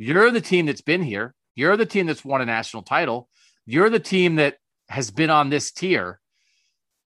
you're 0.03 0.31
the 0.31 0.41
team 0.41 0.65
that's 0.65 0.81
been 0.81 1.03
here. 1.03 1.35
You're 1.55 1.77
the 1.77 1.85
team 1.85 2.07
that's 2.07 2.25
won 2.25 2.41
a 2.41 2.47
national 2.47 2.85
title. 2.85 3.29
You're 3.67 3.91
the 3.91 4.01
team 4.01 4.37
that 4.37 4.57
has 4.89 5.11
been 5.11 5.29
on 5.29 5.51
this 5.51 5.73
tier. 5.73 6.20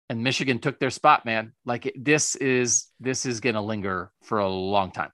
And 0.09 0.23
Michigan 0.23 0.59
took 0.59 0.79
their 0.79 0.91
spot, 0.91 1.25
man. 1.25 1.53
Like 1.65 1.87
it, 1.87 2.03
this 2.03 2.35
is 2.35 2.87
this 2.99 3.25
is 3.25 3.39
going 3.39 3.55
to 3.55 3.61
linger 3.61 4.11
for 4.23 4.39
a 4.39 4.47
long 4.47 4.91
time. 4.91 5.11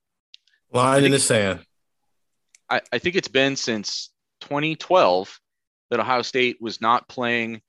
Line 0.74 1.06
in 1.06 1.12
the 1.12 1.20
sand. 1.20 1.66
I, 2.70 2.82
I 2.92 3.00
think 3.00 3.16
it's 3.16 3.28
been 3.28 3.56
since 3.56 4.10
2012 4.42 5.40
that 5.90 6.00
Ohio 6.00 6.22
State 6.22 6.58
was 6.62 6.82
not 6.82 7.08
playing 7.08 7.62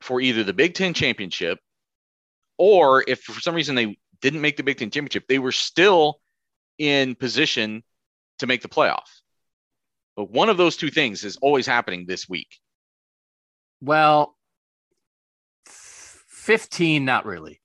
for 0.00 0.20
either 0.20 0.44
the 0.44 0.52
Big 0.52 0.74
Ten 0.74 0.94
championship 0.94 1.58
or 2.58 3.04
if 3.06 3.22
for 3.22 3.40
some 3.40 3.54
reason 3.54 3.74
they 3.74 3.96
didn't 4.20 4.40
make 4.40 4.56
the 4.56 4.62
Big 4.62 4.78
Ten 4.78 4.90
championship, 4.90 5.26
they 5.28 5.38
were 5.38 5.52
still 5.52 6.20
in 6.78 7.14
position 7.14 7.82
to 8.38 8.46
make 8.46 8.62
the 8.62 8.68
playoff. 8.68 9.08
But 10.16 10.30
one 10.30 10.48
of 10.48 10.56
those 10.56 10.76
two 10.76 10.90
things 10.90 11.24
is 11.24 11.38
always 11.42 11.66
happening 11.66 12.06
this 12.06 12.28
week. 12.28 12.58
Well, 13.80 14.36
15 16.42 17.04
not 17.04 17.24
really. 17.24 17.60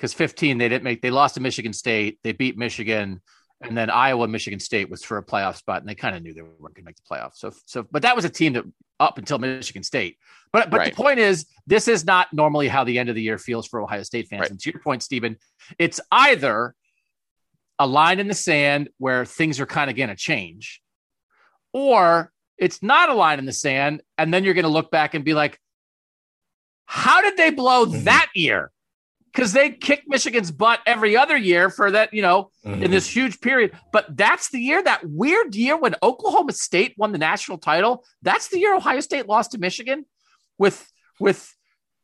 Cuz 0.00 0.12
15 0.12 0.58
they 0.58 0.68
didn't 0.68 0.84
make 0.84 1.02
they 1.02 1.10
lost 1.10 1.34
to 1.34 1.40
Michigan 1.40 1.72
State, 1.72 2.18
they 2.22 2.32
beat 2.32 2.58
Michigan 2.58 3.20
and 3.60 3.76
then 3.76 3.88
Iowa 3.90 4.26
Michigan 4.28 4.60
State 4.60 4.90
was 4.90 5.02
for 5.02 5.18
a 5.18 5.24
playoff 5.24 5.56
spot 5.56 5.80
and 5.80 5.88
they 5.88 5.94
kind 5.94 6.16
of 6.16 6.22
knew 6.22 6.34
they 6.34 6.42
weren't 6.42 6.60
going 6.60 6.74
to 6.74 6.82
make 6.82 6.96
the 6.96 7.02
playoffs. 7.10 7.36
So 7.36 7.52
so 7.66 7.86
but 7.90 8.02
that 8.02 8.16
was 8.16 8.24
a 8.24 8.30
team 8.30 8.54
that 8.54 8.64
up 9.00 9.18
until 9.18 9.38
Michigan 9.38 9.82
State. 9.82 10.18
But 10.52 10.70
but 10.70 10.78
Right. 10.78 10.90
the 10.90 10.96
point 10.96 11.18
is 11.18 11.46
this 11.66 11.88
is 11.88 12.04
not 12.04 12.32
normally 12.32 12.68
how 12.68 12.84
the 12.84 12.98
end 12.98 13.08
of 13.08 13.14
the 13.14 13.22
year 13.22 13.38
feels 13.38 13.66
for 13.66 13.80
Ohio 13.80 14.02
State 14.02 14.28
fans. 14.28 14.40
Right. 14.40 14.50
And 14.50 14.60
to 14.60 14.70
your 14.70 14.80
point 14.80 15.02
Stephen, 15.02 15.36
it's 15.78 16.00
either 16.10 16.74
a 17.78 17.86
line 17.86 18.20
in 18.20 18.28
the 18.28 18.34
sand 18.34 18.88
where 18.98 19.24
things 19.24 19.60
are 19.60 19.66
kind 19.66 19.90
of 19.90 19.96
going 19.96 20.08
to 20.08 20.16
change 20.16 20.80
or 21.72 22.32
it's 22.56 22.82
not 22.82 23.08
a 23.08 23.14
line 23.14 23.38
in 23.38 23.46
the 23.46 23.52
sand 23.52 24.00
and 24.16 24.32
then 24.32 24.44
you're 24.44 24.54
going 24.54 24.64
to 24.64 24.70
look 24.70 24.90
back 24.90 25.14
and 25.14 25.24
be 25.24 25.34
like 25.34 25.58
how 26.86 27.20
did 27.20 27.36
they 27.36 27.50
blow 27.50 27.86
Mhm. 27.86 28.04
that 28.04 28.28
year? 28.34 28.70
Because 29.32 29.52
they 29.52 29.70
kicked 29.70 30.06
michigan's 30.08 30.52
butt 30.52 30.78
every 30.86 31.16
other 31.16 31.36
year 31.36 31.68
for 31.68 31.90
that 31.90 32.14
you 32.14 32.22
know 32.22 32.50
in 32.64 32.90
this 32.92 33.08
huge 33.08 33.40
period. 33.40 33.72
But 33.92 34.16
that's 34.16 34.50
the 34.50 34.60
year 34.60 34.80
that 34.82 35.00
weird 35.08 35.54
year 35.56 35.76
when 35.76 35.96
oklahoma 36.02 36.52
state 36.52 36.94
won 36.96 37.10
the 37.10 37.18
national 37.18 37.58
title. 37.58 38.04
That's 38.22 38.46
the 38.48 38.58
year 38.60 38.74
ohio 38.76 39.00
state 39.00 39.26
lost 39.26 39.50
to 39.52 39.58
michigan 39.58 40.06
with 40.56 40.88
with 41.18 41.52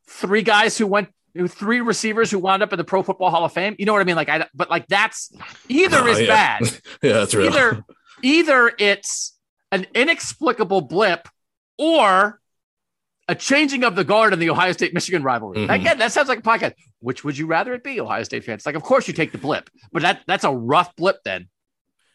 three 0.09 0.41
guys 0.41 0.77
who 0.77 0.87
went 0.87 1.07
three 1.47 1.79
receivers 1.79 2.29
who 2.29 2.39
wound 2.39 2.61
up 2.61 2.73
in 2.73 2.77
the 2.77 2.83
pro 2.83 3.01
football 3.01 3.29
hall 3.29 3.45
of 3.45 3.53
fame. 3.53 3.77
You 3.79 3.85
know 3.85 3.93
what 3.93 4.01
i 4.01 4.03
mean? 4.03 4.17
Like 4.17 4.27
i 4.27 4.45
but 4.53 4.69
like 4.69 4.87
that's 4.87 5.31
either 5.69 5.99
Oh, 6.01 6.07
is 6.07 6.19
yeah. 6.19 6.27
bad. 6.27 6.63
Yeah, 7.01 7.13
that's 7.13 7.33
real. 7.33 7.47
either 7.47 7.85
either 8.21 8.71
it's 8.77 9.37
an 9.71 9.87
inexplicable 9.95 10.81
blip 10.81 11.29
or 11.77 12.40
a 13.27 13.35
changing 13.35 13.83
of 13.83 13.95
the 13.95 14.03
guard 14.03 14.33
in 14.33 14.39
the 14.39 14.49
Ohio 14.49 14.71
State 14.71 14.93
Michigan 14.93 15.23
rivalry. 15.23 15.59
Mhm. 15.59 15.73
Again, 15.73 15.97
that 15.99 16.11
sounds 16.11 16.27
like 16.27 16.39
a 16.39 16.41
podcast. 16.41 16.73
Which 16.99 17.23
would 17.23 17.37
you 17.37 17.45
rather 17.47 17.73
it 17.73 17.83
be, 17.83 17.99
Ohio 17.99 18.23
State 18.23 18.43
fans? 18.43 18.65
Like, 18.65 18.75
of 18.75 18.83
course 18.83 19.07
you 19.07 19.13
take 19.13 19.31
the 19.31 19.37
blip, 19.37 19.69
but 19.91 20.01
that 20.01 20.21
that's 20.27 20.43
a 20.43 20.51
rough 20.51 20.95
blip 20.95 21.17
then. 21.23 21.47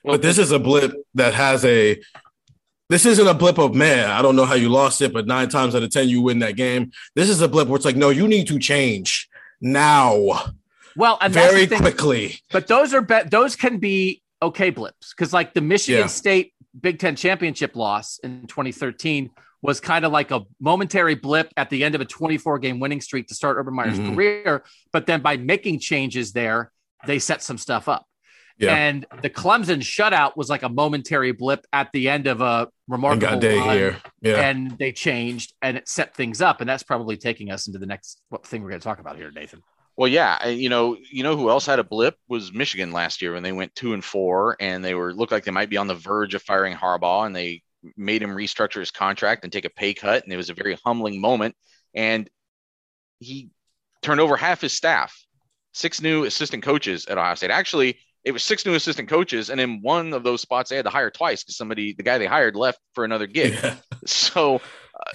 but 0.04 0.22
this 0.22 0.38
is 0.38 0.52
a 0.52 0.58
blip 0.58 0.92
that 1.14 1.34
has 1.34 1.64
a. 1.64 2.00
This 2.88 3.04
isn't 3.04 3.26
a 3.26 3.34
blip 3.34 3.58
of 3.58 3.74
man. 3.74 4.08
I 4.10 4.22
don't 4.22 4.36
know 4.36 4.44
how 4.44 4.54
you 4.54 4.68
lost 4.68 5.02
it, 5.02 5.12
but 5.12 5.26
nine 5.26 5.48
times 5.48 5.74
out 5.74 5.82
of 5.82 5.90
ten 5.90 6.08
you 6.08 6.22
win 6.22 6.38
that 6.40 6.54
game. 6.54 6.92
This 7.16 7.28
is 7.28 7.40
a 7.40 7.48
blip 7.48 7.66
where 7.66 7.74
it's 7.76 7.84
like, 7.84 7.96
no, 7.96 8.10
you 8.10 8.28
need 8.28 8.46
to 8.48 8.58
change 8.60 9.28
now, 9.60 10.52
Well, 10.94 11.18
and 11.20 11.32
very 11.32 11.66
the 11.66 11.76
quickly. 11.76 12.38
but 12.52 12.68
those 12.68 12.94
are 12.94 13.00
be- 13.00 13.22
those 13.28 13.56
can 13.56 13.78
be 13.78 14.22
okay 14.40 14.70
blips 14.70 15.12
because 15.12 15.32
like 15.32 15.54
the 15.54 15.60
Michigan 15.60 16.02
Yeah. 16.02 16.06
State 16.06 16.52
Big 16.80 16.98
Ten 17.00 17.16
championship 17.16 17.74
loss 17.74 18.18
in 18.22 18.46
2013 18.46 19.30
was 19.66 19.80
kind 19.80 20.04
of 20.04 20.12
like 20.12 20.30
a 20.30 20.42
momentary 20.60 21.14
blip 21.14 21.52
at 21.56 21.68
the 21.70 21.82
end 21.84 21.94
of 21.94 22.00
a 22.00 22.04
24 22.04 22.58
game 22.60 22.78
winning 22.80 23.00
streak 23.00 23.26
to 23.28 23.34
start 23.34 23.56
Urban 23.58 23.74
Meyer's 23.74 23.98
Mhm. 23.98 24.14
career. 24.14 24.64
But 24.92 25.06
then 25.06 25.20
by 25.20 25.36
making 25.36 25.80
changes 25.80 26.32
there, 26.32 26.72
they 27.06 27.18
set 27.18 27.42
some 27.42 27.58
stuff 27.58 27.88
up. 27.88 28.06
Yeah. 28.58 28.74
And 28.74 29.04
the 29.20 29.28
Clemson 29.28 29.80
shutout 29.80 30.36
was 30.36 30.48
like 30.48 30.62
a 30.62 30.68
momentary 30.68 31.32
blip 31.32 31.66
at 31.74 31.92
the 31.92 32.08
end 32.08 32.26
of 32.26 32.40
a 32.40 32.60
And 32.60 32.68
remarkable 32.88 33.32
got 33.32 33.40
day 33.40 33.58
run, 33.58 33.76
here. 33.76 33.96
Yeah. 34.22 34.48
and 34.48 34.70
they 34.78 34.92
changed 34.92 35.52
and 35.60 35.76
it 35.76 35.88
set 35.88 36.14
things 36.14 36.40
up. 36.40 36.60
And 36.60 36.70
that's 36.70 36.82
probably 36.82 37.16
taking 37.18 37.50
us 37.50 37.66
into 37.66 37.78
the 37.78 37.86
next 37.86 38.22
what 38.30 38.46
thing 38.46 38.62
we're 38.62 38.70
going 38.70 38.80
to 38.80 38.84
talk 38.84 38.98
about 39.00 39.16
here, 39.16 39.30
Nathan. 39.30 39.62
Well, 39.98 40.08
yeah, 40.08 40.46
you 40.48 40.68
know, 40.68 40.96
you 41.10 41.22
know 41.22 41.36
who 41.36 41.48
else 41.50 41.66
had 41.66 41.78
a 41.78 41.84
blip 41.84 42.16
was 42.28 42.52
Michigan 42.52 42.92
last 42.92 43.20
year 43.20 43.32
when 43.32 43.42
they 43.42 43.52
went 43.52 43.74
two 43.74 43.94
and 43.94 44.04
four, 44.04 44.56
and 44.60 44.84
they 44.84 44.94
were 44.94 45.12
looked 45.14 45.32
like 45.32 45.44
they 45.44 45.50
might 45.50 45.70
be 45.70 45.78
on 45.78 45.86
the 45.86 45.94
verge 45.94 46.34
of 46.34 46.42
firing 46.42 46.74
Harbaugh, 46.76 47.24
and 47.26 47.34
they 47.34 47.62
made 47.96 48.22
him 48.22 48.30
restructure 48.30 48.80
his 48.80 48.90
contract 48.90 49.44
and 49.44 49.52
take 49.52 49.64
a 49.64 49.70
pay 49.70 49.94
cut, 49.94 50.24
and 50.24 50.32
it 50.32 50.36
was 50.36 50.50
a 50.50 50.54
very 50.54 50.78
humbling 50.84 51.20
moment. 51.20 51.54
And 51.94 52.28
he 53.18 53.50
turned 54.02 54.20
over 54.20 54.36
half 54.36 54.60
his 54.60 54.72
staff, 54.72 55.24
six 55.72 56.00
new 56.00 56.24
assistant 56.24 56.62
coaches 56.62 57.06
at 57.06 57.18
Ohio 57.18 57.34
State. 57.34 57.50
Actually, 57.50 57.98
it 58.24 58.32
was 58.32 58.42
six 58.42 58.66
new 58.66 58.74
assistant 58.74 59.08
coaches, 59.08 59.50
and 59.50 59.60
in 59.60 59.80
one 59.82 60.12
of 60.12 60.24
those 60.24 60.40
spots, 60.40 60.70
they 60.70 60.76
had 60.76 60.84
to 60.84 60.90
hire 60.90 61.10
twice 61.10 61.42
because 61.42 61.56
somebody, 61.56 61.92
the 61.92 62.02
guy 62.02 62.18
they 62.18 62.26
hired, 62.26 62.56
left 62.56 62.80
for 62.92 63.04
another 63.04 63.26
gig. 63.26 63.54
Yeah. 63.54 63.76
So 64.08 64.56
uh, 64.56 65.12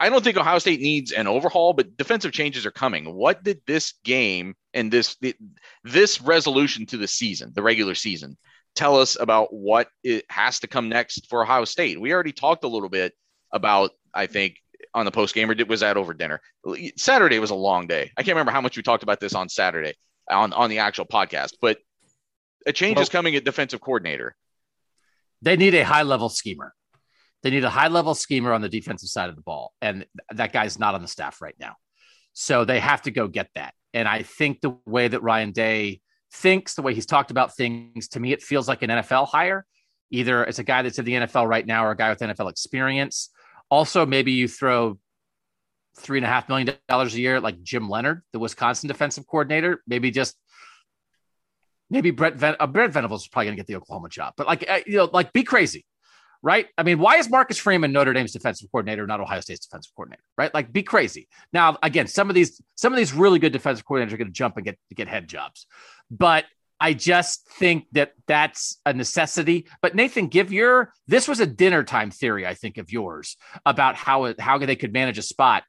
I 0.00 0.08
don't 0.08 0.24
think 0.24 0.36
Ohio 0.36 0.58
State 0.58 0.80
needs 0.80 1.12
an 1.12 1.28
overhaul, 1.28 1.74
but 1.74 1.96
defensive 1.96 2.32
changes 2.32 2.66
are 2.66 2.72
coming. 2.72 3.14
What 3.14 3.44
did 3.44 3.60
this 3.68 3.94
game 4.02 4.56
and 4.74 4.92
this 4.92 5.16
this 5.84 6.20
resolution 6.20 6.86
to 6.86 6.96
the 6.96 7.06
season, 7.06 7.52
the 7.54 7.62
regular 7.62 7.94
season, 7.94 8.36
tell 8.74 8.98
us 8.98 9.16
about 9.20 9.52
what 9.52 9.88
it 10.02 10.24
has 10.28 10.60
to 10.60 10.66
come 10.66 10.88
next 10.88 11.28
for 11.28 11.42
Ohio 11.42 11.64
State? 11.64 12.00
We 12.00 12.12
already 12.12 12.32
talked 12.32 12.64
a 12.64 12.68
little 12.68 12.88
bit 12.88 13.12
about, 13.52 13.90
I 14.14 14.26
think, 14.26 14.56
on 14.94 15.04
the 15.04 15.10
post 15.10 15.34
game, 15.34 15.50
or 15.50 15.56
was 15.66 15.80
that 15.80 15.96
over 15.96 16.12
dinner? 16.14 16.40
Saturday 16.96 17.38
was 17.38 17.50
a 17.50 17.54
long 17.54 17.86
day. 17.86 18.10
I 18.16 18.22
can't 18.22 18.34
remember 18.34 18.52
how 18.52 18.60
much 18.60 18.76
we 18.76 18.82
talked 18.82 19.02
about 19.02 19.20
this 19.20 19.34
on 19.34 19.48
Saturday 19.48 19.94
on 20.30 20.52
on 20.52 20.70
the 20.70 20.78
actual 20.78 21.06
podcast, 21.06 21.54
but 21.60 21.78
a 22.66 22.72
change 22.72 22.96
Well- 22.96 23.02
is 23.02 23.08
coming 23.08 23.34
at 23.36 23.44
defensive 23.44 23.80
coordinator. 23.80 24.36
they 25.40 25.56
need 25.56 25.74
a 25.74 25.84
high 25.84 26.02
level 26.02 26.28
schemer. 26.28 26.72
They 27.42 27.50
need 27.50 27.64
a 27.64 27.70
high 27.70 27.88
level 27.88 28.14
schemer 28.14 28.52
on 28.52 28.60
the 28.60 28.68
defensive 28.68 29.08
side 29.08 29.28
of 29.28 29.34
the 29.34 29.42
ball. 29.42 29.72
And 29.82 30.06
that 30.30 30.52
guy's 30.52 30.78
not 30.78 30.94
on 30.94 31.02
the 31.02 31.08
staff 31.08 31.42
right 31.42 31.56
now. 31.58 31.74
So 32.32 32.64
they 32.64 32.78
have 32.78 33.02
to 33.02 33.10
go 33.10 33.26
get 33.26 33.48
that. 33.56 33.74
And 33.92 34.06
I 34.06 34.22
think 34.22 34.60
the 34.60 34.76
way 34.86 35.08
that 35.08 35.20
Ryan 35.22 35.50
Day 35.50 36.00
thinks, 36.32 36.74
the 36.74 36.82
way 36.82 36.94
he's 36.94 37.06
talked 37.06 37.30
about 37.30 37.56
things, 37.56 38.08
to 38.08 38.20
me, 38.20 38.32
it 38.32 38.42
feels 38.42 38.68
like 38.68 38.82
an 38.82 38.90
NFL 38.90 39.28
hire. 39.28 39.66
Either 40.10 40.44
it's 40.44 40.58
a 40.58 40.64
guy 40.64 40.82
that's 40.82 40.98
in 40.98 41.04
the 41.04 41.12
NFL 41.12 41.48
right 41.48 41.66
now 41.66 41.84
or 41.86 41.92
a 41.92 41.96
guy 41.96 42.10
with 42.10 42.18
NFL 42.18 42.50
experience. 42.50 43.30
Also, 43.70 44.04
maybe 44.04 44.32
you 44.32 44.48
throw 44.48 44.98
three 45.96 46.18
and 46.18 46.24
a 46.24 46.28
half 46.28 46.48
million 46.48 46.74
dollars 46.88 47.14
a 47.14 47.20
year, 47.20 47.40
like 47.40 47.62
Jim 47.62 47.88
Leonhard, 47.88 48.22
the 48.32 48.38
Wisconsin 48.38 48.88
defensive 48.88 49.26
coordinator. 49.26 49.82
Maybe 49.86 50.10
just 50.10 50.36
maybe 51.88 52.10
Brett 52.10 52.34
Ven- 52.34 52.56
uh, 52.58 52.66
Brent 52.66 52.92
Venables 52.92 53.22
is 53.22 53.28
probably 53.28 53.46
going 53.46 53.56
to 53.56 53.60
get 53.60 53.66
the 53.66 53.76
Oklahoma 53.76 54.08
job, 54.08 54.34
but 54.36 54.46
like 54.46 54.68
uh, 54.68 54.80
you 54.86 54.96
know, 54.96 55.10
like 55.12 55.32
be 55.32 55.42
crazy, 55.42 55.84
right? 56.42 56.66
I 56.76 56.82
mean, 56.82 56.98
why 56.98 57.16
is 57.16 57.30
Marcus 57.30 57.58
Freeman 57.58 57.92
Notre 57.92 58.12
Dame's 58.12 58.32
defensive 58.32 58.70
coordinator, 58.70 59.06
not 59.06 59.20
Ohio 59.20 59.40
State's 59.40 59.66
defensive 59.66 59.92
coordinator, 59.94 60.22
right? 60.36 60.52
Like 60.52 60.72
be 60.72 60.82
crazy. 60.82 61.28
Now, 61.52 61.78
again, 61.82 62.06
some 62.06 62.28
of 62.28 62.34
these 62.34 62.60
some 62.74 62.92
of 62.92 62.96
these 62.96 63.12
really 63.12 63.38
good 63.38 63.52
defensive 63.52 63.86
coordinators 63.86 64.12
are 64.12 64.16
going 64.16 64.28
to 64.28 64.32
jump 64.32 64.56
and 64.56 64.64
get 64.64 64.78
get 64.94 65.08
head 65.08 65.28
jobs, 65.28 65.66
but 66.10 66.44
I 66.80 66.94
just 66.94 67.46
think 67.48 67.86
that 67.92 68.12
that's 68.26 68.80
a 68.84 68.92
necessity. 68.92 69.68
But 69.82 69.94
Nathan, 69.94 70.26
give 70.26 70.52
your 70.52 70.92
this 71.06 71.28
was 71.28 71.38
a 71.38 71.46
dinner 71.46 71.84
time 71.84 72.10
theory, 72.10 72.44
I 72.44 72.54
think, 72.54 72.76
of 72.76 72.90
yours 72.90 73.36
about 73.64 73.94
how 73.94 74.34
how 74.38 74.58
they 74.58 74.76
could 74.76 74.92
manage 74.92 75.18
a 75.18 75.22
spot. 75.22 75.62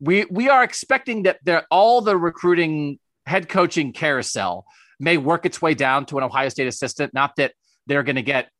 We 0.00 0.26
we 0.28 0.48
are 0.48 0.64
expecting 0.64 1.22
that 1.22 1.38
there 1.44 1.64
all 1.70 2.00
the 2.00 2.16
recruiting 2.16 2.98
head 3.24 3.48
coaching 3.48 3.92
carousel 3.92 4.66
may 4.98 5.16
work 5.16 5.46
its 5.46 5.62
way 5.62 5.74
down 5.74 6.06
to 6.06 6.18
an 6.18 6.24
Ohio 6.24 6.48
State 6.48 6.66
assistant. 6.66 7.14
Not 7.14 7.36
that 7.36 7.52
they're 7.86 8.02
going 8.02 8.16
to 8.16 8.22
get 8.22 8.50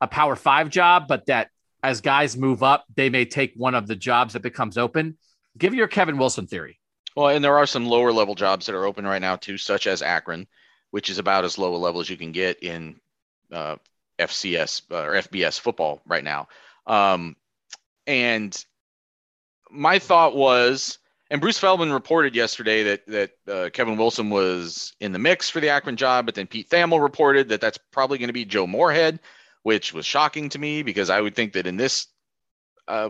a 0.00 0.06
Power 0.06 0.36
Five 0.36 0.70
job, 0.70 1.06
but 1.08 1.26
that 1.26 1.50
as 1.82 2.00
guys 2.00 2.36
move 2.36 2.62
up, 2.62 2.86
they 2.94 3.10
may 3.10 3.24
take 3.24 3.52
one 3.56 3.74
of 3.74 3.86
the 3.86 3.96
jobs 3.96 4.32
that 4.32 4.42
becomes 4.42 4.78
open. 4.78 5.18
Give 5.58 5.74
your 5.74 5.86
Kevin 5.86 6.18
Wilson 6.18 6.46
theory. 6.46 6.80
Well, 7.14 7.28
and 7.28 7.44
there 7.44 7.58
are 7.58 7.66
some 7.66 7.86
lower 7.86 8.12
level 8.12 8.34
jobs 8.34 8.66
that 8.66 8.74
are 8.74 8.86
open 8.86 9.06
right 9.06 9.20
now 9.20 9.36
too, 9.36 9.58
such 9.58 9.86
as 9.86 10.02
Akron, 10.02 10.46
which 10.90 11.10
is 11.10 11.18
about 11.18 11.44
as 11.44 11.58
low 11.58 11.74
a 11.74 11.76
level 11.76 12.00
as 12.00 12.10
you 12.10 12.16
can 12.16 12.32
get 12.32 12.62
in 12.62 13.00
uh, 13.52 13.76
FCS 14.18 14.82
uh, 14.90 15.04
or 15.04 15.12
FBS 15.12 15.60
football 15.60 16.00
right 16.06 16.24
now. 16.24 16.48
Um, 16.86 17.36
and 18.06 18.64
my 19.70 19.98
thought 19.98 20.36
was, 20.36 20.98
and 21.30 21.40
Bruce 21.40 21.58
Feldman 21.58 21.92
reported 21.92 22.34
yesterday 22.34 22.82
that 22.82 23.06
that 23.06 23.30
uh, 23.52 23.70
Kevin 23.70 23.96
Wilson 23.96 24.30
was 24.30 24.94
in 25.00 25.12
the 25.12 25.18
mix 25.18 25.48
for 25.48 25.60
the 25.60 25.68
Akron 25.68 25.96
job, 25.96 26.26
but 26.26 26.34
then 26.34 26.46
Pete 26.46 26.68
Thamel 26.68 27.02
reported 27.02 27.48
that 27.48 27.60
that's 27.60 27.78
probably 27.92 28.18
going 28.18 28.28
to 28.28 28.34
be 28.34 28.44
Joe 28.44 28.66
Moorhead, 28.66 29.20
which 29.64 29.92
was 29.92 30.06
shocking 30.06 30.50
to 30.50 30.58
me 30.58 30.82
because 30.82 31.10
I 31.10 31.20
would 31.20 31.34
think 31.34 31.54
that 31.54 31.66
in 31.66 31.76
this 31.76 32.06
uh, 32.86 33.08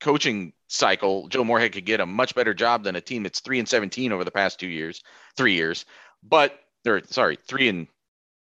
coaching 0.00 0.52
cycle, 0.68 1.28
Joe 1.28 1.44
Moorhead 1.44 1.72
could 1.72 1.84
get 1.84 2.00
a 2.00 2.06
much 2.06 2.34
better 2.34 2.54
job 2.54 2.84
than 2.84 2.96
a 2.96 3.00
team 3.00 3.24
that's 3.24 3.40
three 3.40 3.58
and 3.58 3.68
seventeen 3.68 4.12
over 4.12 4.24
the 4.24 4.30
past 4.30 4.58
two 4.58 4.68
years, 4.68 5.02
three 5.36 5.54
years. 5.54 5.84
But 6.22 6.58
they're 6.84 7.02
sorry, 7.04 7.36
three 7.46 7.68
and 7.68 7.88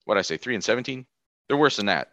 what 0.05 0.19
I 0.19 0.23
say, 0.23 0.37
three 0.37 0.55
and 0.55 0.65
seventeen. 0.65 1.07
They're 1.49 1.57
worse 1.57 1.77
than 1.77 1.87
that. 1.87 2.11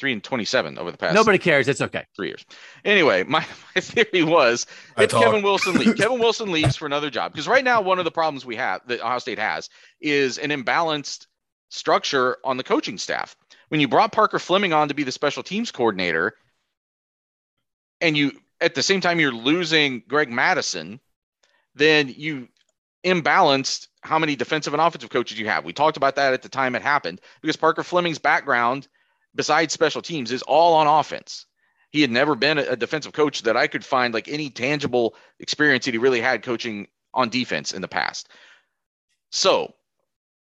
Three 0.00 0.12
and 0.12 0.24
twenty-seven 0.24 0.76
over 0.76 0.90
the 0.90 0.98
past. 0.98 1.14
Nobody 1.14 1.38
cares. 1.38 1.68
It's 1.68 1.80
okay. 1.80 2.04
Three 2.16 2.26
years. 2.26 2.44
Anyway, 2.84 3.22
my, 3.22 3.46
my 3.76 3.80
theory 3.80 4.24
was 4.24 4.66
if 4.98 5.10
Kevin 5.10 5.44
Wilson 5.44 5.74
leaves, 5.74 5.94
Kevin 5.94 6.18
Wilson 6.18 6.50
leaves 6.50 6.74
for 6.74 6.86
another 6.86 7.10
job 7.10 7.30
because 7.30 7.46
right 7.46 7.62
now 7.62 7.80
one 7.80 8.00
of 8.00 8.04
the 8.04 8.10
problems 8.10 8.44
we 8.44 8.56
have 8.56 8.80
that 8.88 9.00
Ohio 9.00 9.20
State 9.20 9.38
has 9.38 9.70
is 10.00 10.38
an 10.38 10.50
imbalanced 10.50 11.26
structure 11.70 12.38
on 12.44 12.56
the 12.56 12.64
coaching 12.64 12.98
staff. 12.98 13.36
When 13.74 13.80
you 13.80 13.88
brought 13.88 14.12
Parker 14.12 14.38
Fleming 14.38 14.72
on 14.72 14.86
to 14.86 14.94
be 14.94 15.02
the 15.02 15.10
special 15.10 15.42
teams 15.42 15.72
coordinator, 15.72 16.36
and 18.00 18.16
you 18.16 18.30
at 18.60 18.76
the 18.76 18.84
same 18.84 19.00
time 19.00 19.18
you're 19.18 19.32
losing 19.32 20.04
Greg 20.06 20.30
Mattison, 20.30 21.00
then 21.74 22.14
you 22.16 22.46
imbalanced 23.04 23.88
how 24.00 24.20
many 24.20 24.36
defensive 24.36 24.74
and 24.74 24.80
offensive 24.80 25.10
coaches 25.10 25.40
you 25.40 25.48
have. 25.48 25.64
We 25.64 25.72
talked 25.72 25.96
about 25.96 26.14
that 26.14 26.32
at 26.32 26.42
the 26.42 26.48
time 26.48 26.76
it 26.76 26.82
happened 26.82 27.20
because 27.42 27.56
Parker 27.56 27.82
Fleming's 27.82 28.20
background, 28.20 28.86
besides 29.34 29.74
special 29.74 30.02
teams, 30.02 30.30
is 30.30 30.42
all 30.42 30.74
on 30.74 30.86
offense. 30.86 31.46
He 31.90 32.00
had 32.00 32.12
never 32.12 32.36
been 32.36 32.58
a 32.58 32.76
defensive 32.76 33.12
coach 33.12 33.42
that 33.42 33.56
I 33.56 33.66
could 33.66 33.84
find 33.84 34.14
like 34.14 34.28
any 34.28 34.50
tangible 34.50 35.16
experience 35.40 35.86
that 35.86 35.94
he 35.94 35.98
really 35.98 36.20
had 36.20 36.44
coaching 36.44 36.86
on 37.12 37.28
defense 37.28 37.72
in 37.72 37.82
the 37.82 37.88
past. 37.88 38.28
So 39.32 39.74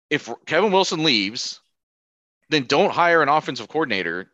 if 0.10 0.30
Kevin 0.46 0.72
Wilson 0.72 1.04
leaves, 1.04 1.60
then 2.50 2.64
don't 2.64 2.92
hire 2.92 3.22
an 3.22 3.30
offensive 3.30 3.68
coordinator 3.68 4.32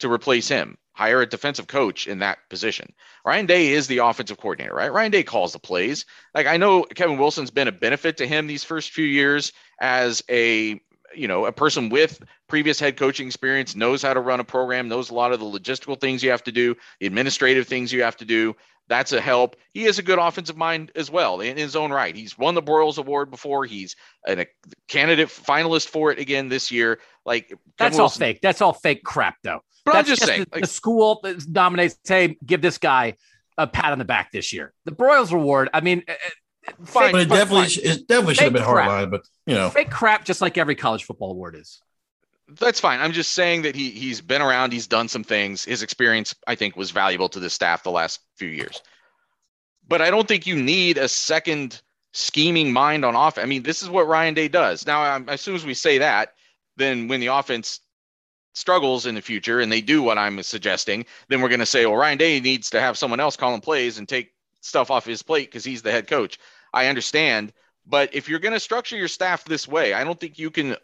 to 0.00 0.10
replace 0.10 0.48
him 0.48 0.76
hire 0.94 1.22
a 1.22 1.26
defensive 1.26 1.66
coach 1.66 2.06
in 2.06 2.18
that 2.18 2.38
position. 2.50 2.92
Ryan 3.24 3.46
Day 3.46 3.68
is 3.68 3.86
the 3.86 3.98
offensive 3.98 4.38
coordinator, 4.38 4.74
right? 4.74 4.92
Ryan 4.92 5.10
Day 5.10 5.22
calls 5.22 5.52
the 5.52 5.58
plays. 5.58 6.04
Like 6.34 6.46
I 6.46 6.56
know 6.56 6.82
Kevin 6.82 7.18
Wilson's 7.18 7.50
been 7.50 7.68
a 7.68 7.72
benefit 7.72 8.16
to 8.18 8.26
him 8.26 8.46
these 8.46 8.64
first 8.64 8.90
few 8.90 9.06
years 9.06 9.52
as 9.80 10.22
a 10.28 10.80
you 11.14 11.28
know 11.28 11.44
a 11.44 11.52
person 11.52 11.90
with 11.90 12.22
previous 12.48 12.80
head 12.80 12.96
coaching 12.96 13.26
experience 13.26 13.76
knows 13.76 14.02
how 14.02 14.14
to 14.14 14.20
run 14.20 14.40
a 14.40 14.44
program 14.44 14.88
knows 14.88 15.10
a 15.10 15.14
lot 15.14 15.30
of 15.30 15.40
the 15.40 15.46
logistical 15.46 16.00
things 16.00 16.22
you 16.22 16.30
have 16.30 16.42
to 16.42 16.52
do 16.52 16.74
the 17.00 17.06
administrative 17.06 17.66
things 17.66 17.92
you 17.92 18.02
have 18.02 18.16
to 18.16 18.24
do 18.24 18.56
that's 18.88 19.12
a 19.12 19.20
help 19.20 19.56
he 19.74 19.84
is 19.84 19.98
a 19.98 20.02
good 20.02 20.18
offensive 20.18 20.56
mind 20.56 20.90
as 20.96 21.10
well 21.10 21.42
in 21.42 21.58
his 21.58 21.76
own 21.76 21.92
right 21.92 22.16
he's 22.16 22.38
won 22.38 22.54
the 22.54 22.62
broyles 22.62 22.96
award 22.96 23.30
before 23.30 23.66
he's 23.66 23.94
a 24.26 24.46
candidate 24.88 25.28
finalist 25.28 25.88
for 25.88 26.10
it 26.10 26.18
again 26.18 26.48
this 26.48 26.70
year 26.70 26.98
like 27.24 27.52
that's 27.78 27.92
Kevin 27.96 28.00
all 28.00 28.08
fake 28.08 28.40
that's 28.42 28.60
all 28.60 28.72
fake 28.72 29.02
crap 29.02 29.36
though 29.42 29.60
but 29.84 29.92
That's 29.94 30.08
I'm 30.08 30.12
just, 30.12 30.20
just 30.20 30.28
saying, 30.28 30.44
the, 30.44 30.56
like, 30.56 30.62
the 30.62 30.68
school 30.68 31.24
nominates, 31.48 31.98
say, 32.04 32.36
give 32.44 32.62
this 32.62 32.78
guy 32.78 33.16
a 33.58 33.66
pat 33.66 33.92
on 33.92 33.98
the 33.98 34.04
back 34.04 34.30
this 34.32 34.52
year. 34.52 34.72
The 34.84 34.92
Broyles 34.92 35.32
Award. 35.32 35.70
I 35.74 35.80
mean, 35.80 36.04
uh, 36.06 36.12
uh, 36.12 36.72
fine, 36.84 37.12
but 37.12 37.22
it 37.22 37.28
definitely, 37.28 37.82
it 37.82 38.06
definitely 38.06 38.34
should 38.34 38.44
have 38.44 38.52
been 38.52 38.62
hardline. 38.62 39.10
but 39.10 39.22
you 39.46 39.54
know, 39.54 39.70
fake 39.70 39.90
crap, 39.90 40.24
just 40.24 40.40
like 40.40 40.56
every 40.56 40.76
college 40.76 41.04
football 41.04 41.32
award 41.32 41.56
is. 41.56 41.82
That's 42.60 42.78
fine. 42.78 43.00
I'm 43.00 43.12
just 43.12 43.32
saying 43.32 43.62
that 43.62 43.74
he 43.74 43.90
he's 43.90 44.20
been 44.20 44.42
around. 44.42 44.72
He's 44.72 44.86
done 44.86 45.08
some 45.08 45.24
things. 45.24 45.64
His 45.64 45.82
experience, 45.82 46.34
I 46.46 46.54
think, 46.54 46.76
was 46.76 46.90
valuable 46.90 47.28
to 47.30 47.40
the 47.40 47.50
staff 47.50 47.82
the 47.82 47.90
last 47.90 48.20
few 48.36 48.48
years. 48.48 48.82
But 49.88 50.00
I 50.00 50.10
don't 50.10 50.28
think 50.28 50.46
you 50.46 50.54
need 50.54 50.98
a 50.98 51.08
second 51.08 51.82
scheming 52.12 52.72
mind 52.72 53.04
on 53.04 53.16
off. 53.16 53.38
I 53.38 53.46
mean, 53.46 53.62
this 53.62 53.82
is 53.82 53.90
what 53.90 54.06
Ryan 54.06 54.34
Day 54.34 54.48
does. 54.48 54.86
Now, 54.86 55.24
as 55.26 55.40
soon 55.40 55.56
as 55.56 55.64
we 55.64 55.74
say 55.74 55.98
that, 55.98 56.34
then 56.76 57.08
when 57.08 57.20
the 57.20 57.28
offense 57.28 57.80
struggles 58.54 59.06
in 59.06 59.14
the 59.14 59.22
future 59.22 59.60
and 59.60 59.72
they 59.72 59.80
do 59.80 60.02
what 60.02 60.18
I'm 60.18 60.42
suggesting, 60.42 61.06
then 61.28 61.40
we're 61.40 61.48
going 61.48 61.60
to 61.60 61.66
say, 61.66 61.86
well, 61.86 61.96
Ryan 61.96 62.18
Day 62.18 62.40
needs 62.40 62.70
to 62.70 62.80
have 62.80 62.98
someone 62.98 63.20
else 63.20 63.36
calling 63.36 63.60
plays 63.60 63.98
and 63.98 64.08
take 64.08 64.32
stuff 64.60 64.90
off 64.90 65.04
his 65.04 65.22
plate 65.22 65.48
because 65.48 65.64
he's 65.64 65.82
the 65.82 65.90
head 65.90 66.06
coach. 66.06 66.38
I 66.72 66.86
understand. 66.86 67.52
But 67.86 68.14
if 68.14 68.28
you're 68.28 68.38
going 68.38 68.52
to 68.52 68.60
structure 68.60 68.96
your 68.96 69.08
staff 69.08 69.44
this 69.44 69.66
way, 69.66 69.94
I 69.94 70.04
don't 70.04 70.18
think 70.18 70.38
you 70.38 70.50
can. 70.50 70.76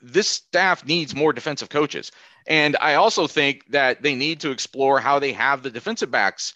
This 0.00 0.28
staff 0.28 0.86
needs 0.86 1.14
more 1.14 1.32
defensive 1.32 1.68
coaches. 1.68 2.10
And 2.46 2.76
I 2.80 2.94
also 2.94 3.26
think 3.26 3.70
that 3.70 4.02
they 4.02 4.14
need 4.14 4.40
to 4.40 4.50
explore 4.50 4.98
how 4.98 5.18
they 5.18 5.32
have 5.32 5.62
the 5.62 5.70
defensive 5.70 6.10
backs 6.10 6.54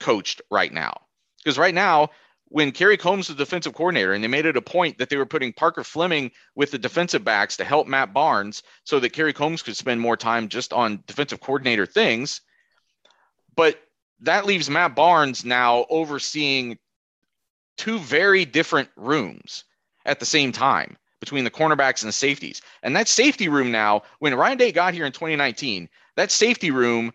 coached 0.00 0.40
right 0.50 0.72
now. 0.72 1.02
Because 1.36 1.58
right 1.58 1.74
now, 1.74 2.08
when 2.50 2.72
Kerry 2.72 2.96
Coombs 2.96 3.28
was 3.28 3.36
defensive 3.36 3.74
coordinator, 3.74 4.12
and 4.12 4.24
they 4.24 4.28
made 4.28 4.46
it 4.46 4.56
a 4.56 4.62
point 4.62 4.98
that 4.98 5.10
they 5.10 5.16
were 5.16 5.26
putting 5.26 5.52
Parker 5.52 5.84
Fleming 5.84 6.30
with 6.54 6.70
the 6.70 6.78
defensive 6.78 7.22
backs 7.22 7.56
to 7.58 7.64
help 7.64 7.86
Matt 7.86 8.14
Barnes 8.14 8.62
so 8.84 8.98
that 9.00 9.12
Kerry 9.12 9.32
Coombs 9.32 9.62
could 9.62 9.76
spend 9.76 10.00
more 10.00 10.16
time 10.16 10.48
just 10.48 10.72
on 10.72 11.02
defensive 11.06 11.40
coordinator 11.40 11.84
things. 11.84 12.40
But 13.54 13.80
that 14.20 14.46
leaves 14.46 14.70
Matt 14.70 14.94
Barnes 14.94 15.44
now 15.44 15.84
overseeing 15.90 16.78
two 17.76 17.98
very 17.98 18.44
different 18.44 18.88
rooms 18.96 19.64
at 20.06 20.18
the 20.18 20.26
same 20.26 20.50
time 20.50 20.96
between 21.20 21.44
the 21.44 21.50
cornerbacks 21.50 22.02
and 22.02 22.08
the 22.08 22.12
safeties. 22.12 22.62
And 22.82 22.96
that 22.96 23.08
safety 23.08 23.48
room 23.48 23.70
now, 23.70 24.02
when 24.20 24.34
Ryan 24.34 24.58
Day 24.58 24.72
got 24.72 24.94
here 24.94 25.04
in 25.04 25.12
2019, 25.12 25.88
that 26.16 26.30
safety 26.30 26.70
room 26.70 27.12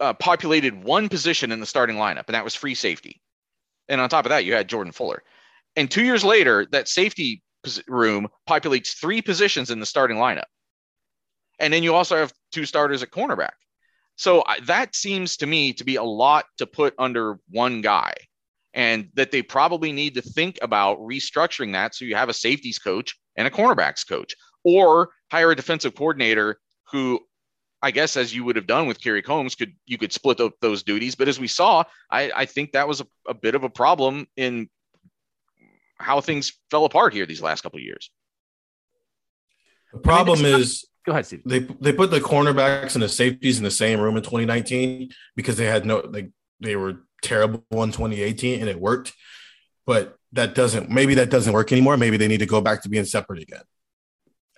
uh, 0.00 0.14
populated 0.14 0.82
one 0.82 1.08
position 1.08 1.52
in 1.52 1.60
the 1.60 1.66
starting 1.66 1.96
lineup, 1.96 2.24
and 2.26 2.34
that 2.34 2.44
was 2.44 2.54
free 2.54 2.74
safety. 2.74 3.20
And 3.92 4.00
on 4.00 4.08
top 4.08 4.24
of 4.24 4.30
that, 4.30 4.46
you 4.46 4.54
had 4.54 4.68
Jordan 4.68 4.90
Fuller. 4.90 5.22
And 5.76 5.90
two 5.90 6.02
years 6.02 6.24
later, 6.24 6.66
that 6.72 6.88
safety 6.88 7.42
room 7.86 8.26
populates 8.48 8.98
three 8.98 9.20
positions 9.20 9.70
in 9.70 9.80
the 9.80 9.86
starting 9.86 10.16
lineup. 10.16 10.48
And 11.58 11.70
then 11.70 11.82
you 11.82 11.94
also 11.94 12.16
have 12.16 12.32
two 12.52 12.64
starters 12.64 13.02
at 13.02 13.10
cornerback. 13.10 13.52
So 14.16 14.44
that 14.64 14.96
seems 14.96 15.36
to 15.36 15.46
me 15.46 15.74
to 15.74 15.84
be 15.84 15.96
a 15.96 16.02
lot 16.02 16.46
to 16.56 16.66
put 16.66 16.94
under 16.98 17.38
one 17.50 17.82
guy. 17.82 18.14
And 18.72 19.10
that 19.12 19.30
they 19.30 19.42
probably 19.42 19.92
need 19.92 20.14
to 20.14 20.22
think 20.22 20.58
about 20.62 20.98
restructuring 20.98 21.74
that 21.74 21.94
so 21.94 22.06
you 22.06 22.16
have 22.16 22.30
a 22.30 22.34
safeties 22.34 22.78
coach 22.78 23.14
and 23.36 23.46
a 23.46 23.50
cornerbacks 23.50 24.08
coach, 24.08 24.34
or 24.64 25.10
hire 25.30 25.50
a 25.50 25.56
defensive 25.56 25.94
coordinator 25.94 26.58
who 26.90 27.20
I 27.82 27.90
guess 27.90 28.16
as 28.16 28.34
you 28.34 28.44
would 28.44 28.56
have 28.56 28.66
done 28.66 28.86
with 28.86 29.00
Kerry 29.00 29.22
Coombs, 29.22 29.54
could 29.56 29.74
you 29.86 29.98
could 29.98 30.12
split 30.12 30.40
up 30.40 30.54
those 30.60 30.82
duties. 30.84 31.16
But 31.16 31.28
as 31.28 31.40
we 31.40 31.48
saw, 31.48 31.82
I, 32.10 32.30
I 32.34 32.46
think 32.46 32.72
that 32.72 32.86
was 32.86 33.00
a, 33.00 33.06
a, 33.28 33.34
bit 33.34 33.56
of 33.56 33.64
a 33.64 33.68
problem 33.68 34.28
in 34.36 34.70
how 35.96 36.20
things 36.20 36.52
fell 36.70 36.84
apart 36.84 37.12
here 37.12 37.26
these 37.26 37.42
last 37.42 37.62
couple 37.62 37.78
of 37.78 37.84
years. 37.84 38.10
The 39.92 39.98
problem 39.98 40.38
I 40.38 40.42
mean, 40.42 40.60
is 40.60 40.86
go 41.04 41.12
ahead, 41.12 41.26
Steve. 41.26 41.42
They 41.44 41.60
they 41.80 41.92
put 41.92 42.10
the 42.10 42.20
cornerbacks 42.20 42.94
and 42.94 43.02
the 43.02 43.08
safeties 43.08 43.58
in 43.58 43.64
the 43.64 43.70
same 43.70 44.00
room 44.00 44.16
in 44.16 44.22
2019 44.22 45.10
because 45.34 45.56
they 45.56 45.66
had 45.66 45.84
no 45.84 45.98
like 46.08 46.30
they 46.60 46.76
were 46.76 47.00
terrible 47.22 47.64
in 47.72 47.90
2018 47.90 48.60
and 48.60 48.68
it 48.68 48.80
worked. 48.80 49.12
But 49.86 50.16
that 50.32 50.54
doesn't 50.54 50.88
maybe 50.88 51.14
that 51.14 51.30
doesn't 51.30 51.52
work 51.52 51.72
anymore. 51.72 51.96
Maybe 51.96 52.16
they 52.16 52.28
need 52.28 52.38
to 52.38 52.46
go 52.46 52.60
back 52.60 52.82
to 52.82 52.88
being 52.88 53.04
separate 53.04 53.42
again. 53.42 53.62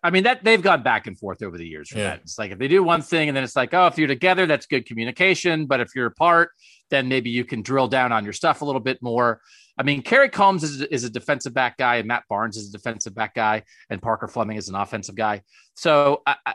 I 0.04 0.10
mean 0.10 0.24
that 0.24 0.44
they've 0.44 0.60
gone 0.60 0.82
back 0.82 1.06
and 1.06 1.18
forth 1.18 1.42
over 1.42 1.56
the 1.56 1.66
years. 1.66 1.90
yeah. 1.90 2.02
that. 2.04 2.20
It's 2.20 2.38
like 2.38 2.52
if 2.52 2.58
they 2.58 2.68
do 2.68 2.82
one 2.82 3.00
thing 3.00 3.28
and 3.28 3.36
then 3.36 3.42
it's 3.42 3.56
like, 3.56 3.72
oh, 3.72 3.86
if 3.86 3.96
you're 3.96 4.06
together, 4.06 4.44
that's 4.44 4.66
good 4.66 4.84
communication. 4.84 5.64
But 5.64 5.80
if 5.80 5.94
you're 5.96 6.06
apart, 6.06 6.50
then 6.90 7.08
maybe 7.08 7.30
you 7.30 7.42
can 7.44 7.62
drill 7.62 7.88
down 7.88 8.12
on 8.12 8.22
your 8.22 8.34
stuff 8.34 8.60
a 8.60 8.66
little 8.66 8.82
bit 8.82 9.00
more. 9.00 9.40
I 9.78 9.82
mean, 9.82 10.02
Kerry 10.02 10.28
Coombs 10.28 10.62
is, 10.62 10.82
is 10.82 11.04
a 11.04 11.10
defensive 11.10 11.54
back 11.54 11.78
guy, 11.78 11.96
and 11.96 12.06
Matt 12.06 12.24
Barnes 12.28 12.56
is 12.56 12.68
a 12.68 12.72
defensive 12.72 13.14
back 13.14 13.34
guy, 13.34 13.62
and 13.90 14.00
Parker 14.00 14.28
Fleming 14.28 14.58
is 14.58 14.68
an 14.68 14.74
offensive 14.74 15.16
guy. 15.16 15.42
So 15.74 16.22
I, 16.26 16.36
I, 16.46 16.54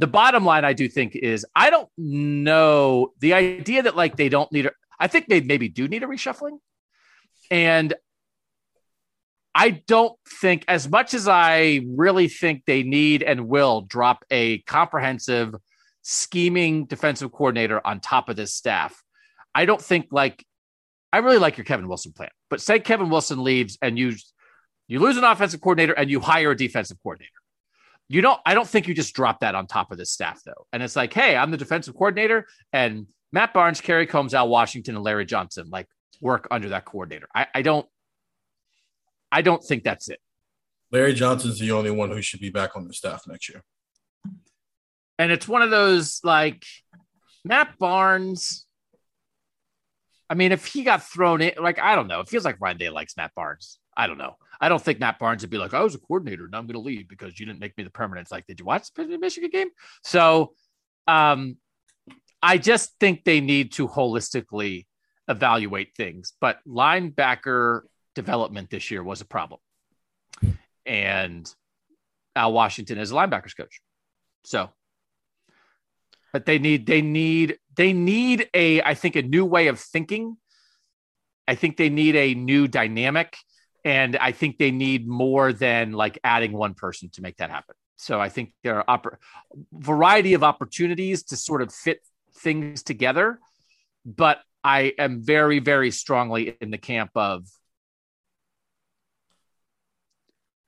the 0.00 0.08
bottom 0.08 0.44
line, 0.44 0.64
I 0.64 0.72
do 0.72 0.88
think 0.88 1.14
is 1.14 1.46
I 1.54 1.70
don't 1.70 1.88
know 1.96 3.12
the 3.20 3.34
idea 3.34 3.84
that 3.84 3.96
like 3.96 4.16
they 4.16 4.28
don't 4.28 4.50
need. 4.52 4.66
A, 4.66 4.72
I 4.98 5.06
think 5.06 5.28
they 5.28 5.40
maybe 5.40 5.68
do 5.68 5.86
need 5.86 6.02
a 6.02 6.06
reshuffling, 6.06 6.58
and 7.50 7.94
I 9.54 9.70
don't 9.86 10.18
think, 10.40 10.64
as 10.66 10.88
much 10.88 11.14
as 11.14 11.28
I 11.28 11.82
really 11.86 12.28
think 12.28 12.64
they 12.66 12.82
need 12.82 13.22
and 13.22 13.48
will 13.48 13.82
drop 13.82 14.24
a 14.30 14.58
comprehensive 14.62 15.54
scheming 16.02 16.86
defensive 16.86 17.30
coordinator 17.32 17.84
on 17.86 18.00
top 18.00 18.28
of 18.28 18.36
this 18.36 18.52
staff, 18.52 19.00
I 19.54 19.64
don't 19.64 19.80
think 19.80 20.08
like 20.10 20.44
I 21.12 21.18
really 21.18 21.38
like 21.38 21.56
your 21.56 21.64
Kevin 21.64 21.86
Wilson 21.86 22.12
plan. 22.12 22.30
But 22.50 22.60
say 22.60 22.80
Kevin 22.80 23.08
Wilson 23.08 23.44
leaves 23.44 23.78
and 23.80 23.96
you 23.96 24.14
you 24.88 24.98
lose 24.98 25.16
an 25.16 25.24
offensive 25.24 25.60
coordinator 25.60 25.92
and 25.92 26.10
you 26.10 26.20
hire 26.20 26.50
a 26.50 26.56
defensive 26.56 26.98
coordinator. 27.02 27.30
You 28.08 28.20
don't. 28.20 28.40
I 28.44 28.54
don't 28.54 28.68
think 28.68 28.88
you 28.88 28.94
just 28.94 29.14
drop 29.14 29.40
that 29.40 29.54
on 29.54 29.66
top 29.66 29.92
of 29.92 29.98
this 29.98 30.10
staff 30.10 30.42
though. 30.44 30.66
And 30.72 30.82
it's 30.82 30.96
like, 30.96 31.12
hey, 31.12 31.36
I'm 31.36 31.50
the 31.50 31.56
defensive 31.56 31.94
coordinator, 31.94 32.46
and 32.72 33.06
Matt 33.32 33.54
Barnes, 33.54 33.80
Kerry 33.80 34.06
Coombs, 34.06 34.34
Al 34.34 34.48
Washington, 34.48 34.96
and 34.96 35.04
Larry 35.04 35.24
Johnson 35.24 35.68
like 35.70 35.86
work 36.20 36.46
under 36.50 36.70
that 36.70 36.84
coordinator. 36.84 37.28
I, 37.34 37.46
I 37.54 37.62
don't. 37.62 37.86
I 39.34 39.42
don't 39.42 39.62
think 39.62 39.82
that's 39.82 40.08
it. 40.08 40.20
Larry 40.92 41.12
Johnson's 41.12 41.58
the 41.58 41.72
only 41.72 41.90
one 41.90 42.12
who 42.12 42.22
should 42.22 42.38
be 42.38 42.50
back 42.50 42.76
on 42.76 42.86
the 42.86 42.94
staff 42.94 43.22
next 43.26 43.48
year. 43.48 43.64
And 45.18 45.32
it's 45.32 45.48
one 45.48 45.60
of 45.60 45.70
those 45.70 46.20
like 46.22 46.64
Matt 47.44 47.76
Barnes. 47.80 48.64
I 50.30 50.34
mean, 50.34 50.52
if 50.52 50.66
he 50.66 50.84
got 50.84 51.02
thrown 51.02 51.42
in, 51.42 51.52
like, 51.60 51.80
I 51.80 51.96
don't 51.96 52.06
know. 52.06 52.20
It 52.20 52.28
feels 52.28 52.44
like 52.44 52.60
Ryan 52.60 52.76
Day 52.76 52.90
likes 52.90 53.16
Matt 53.16 53.32
Barnes. 53.34 53.80
I 53.96 54.06
don't 54.06 54.18
know. 54.18 54.36
I 54.60 54.68
don't 54.68 54.80
think 54.80 55.00
Matt 55.00 55.18
Barnes 55.18 55.42
would 55.42 55.50
be 55.50 55.58
like, 55.58 55.74
I 55.74 55.82
was 55.82 55.96
a 55.96 55.98
coordinator 55.98 56.44
and 56.44 56.54
I'm 56.54 56.66
going 56.66 56.74
to 56.74 56.78
leave 56.78 57.08
because 57.08 57.38
you 57.40 57.44
didn't 57.44 57.58
make 57.58 57.76
me 57.76 57.82
the 57.82 57.90
permanent. 57.90 58.26
It's 58.26 58.32
like, 58.32 58.46
did 58.46 58.60
you 58.60 58.66
watch 58.66 58.88
the 58.94 59.18
Michigan 59.18 59.50
game? 59.50 59.68
So 60.04 60.54
um, 61.08 61.56
I 62.40 62.56
just 62.58 62.92
think 63.00 63.24
they 63.24 63.40
need 63.40 63.72
to 63.72 63.88
holistically 63.88 64.86
evaluate 65.26 65.96
things. 65.96 66.34
But 66.40 66.60
linebacker 66.66 67.82
development 68.14 68.70
this 68.70 68.90
year 68.90 69.02
was 69.02 69.20
a 69.20 69.24
problem 69.24 69.60
and 70.86 71.52
Al 72.36 72.52
Washington 72.52 72.98
is 72.98 73.10
a 73.10 73.14
linebackers 73.14 73.56
coach. 73.56 73.80
So, 74.44 74.70
but 76.32 76.46
they 76.46 76.58
need 76.58 76.86
they 76.86 77.02
need 77.02 77.58
they 77.76 77.92
need 77.92 78.48
a 78.54 78.82
I 78.82 78.94
think 78.94 79.16
a 79.16 79.22
new 79.22 79.44
way 79.44 79.68
of 79.68 79.80
thinking. 79.80 80.36
I 81.46 81.54
think 81.54 81.76
they 81.76 81.90
need 81.90 82.16
a 82.16 82.34
new 82.34 82.68
dynamic, 82.68 83.36
and 83.84 84.16
I 84.16 84.32
think 84.32 84.58
they 84.58 84.70
need 84.70 85.06
more 85.06 85.52
than 85.52 85.92
like 85.92 86.18
adding 86.24 86.52
one 86.52 86.74
person 86.74 87.10
to 87.10 87.22
make 87.22 87.36
that 87.36 87.50
happen. 87.50 87.76
So 87.96 88.20
I 88.20 88.28
think 88.28 88.52
there 88.62 88.88
are 88.88 88.98
oppor- 88.98 89.16
variety 89.72 90.34
of 90.34 90.42
opportunities 90.42 91.22
to 91.24 91.36
sort 91.36 91.62
of 91.62 91.72
fit 91.72 92.00
things 92.38 92.82
together, 92.82 93.38
but 94.04 94.40
I 94.62 94.94
am 94.98 95.22
very 95.22 95.60
very 95.60 95.90
strongly 95.90 96.56
in 96.60 96.70
the 96.70 96.78
camp 96.78 97.10
of 97.14 97.46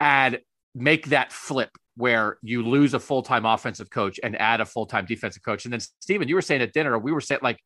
add 0.01 0.40
make 0.74 1.06
that 1.06 1.32
flip 1.32 1.70
where 1.97 2.36
you 2.43 2.62
lose 2.62 2.93
a 2.93 3.01
full-time 3.01 3.47
offensive 3.47 3.89
coach 3.89 4.20
and 4.23 4.39
add 4.40 4.60
a 4.60 4.66
full-time 4.66 5.06
defensive 5.06 5.43
coach. 5.43 5.64
And 5.64 5.73
then 5.73 5.81
Stephen, 5.81 6.28
you 6.28 6.35
were 6.35 6.43
saying 6.43 6.60
at 6.60 6.73
dinner, 6.73 6.98
we 6.98 7.12
were 7.12 7.23
saying 7.23 7.40
like, 7.43 7.59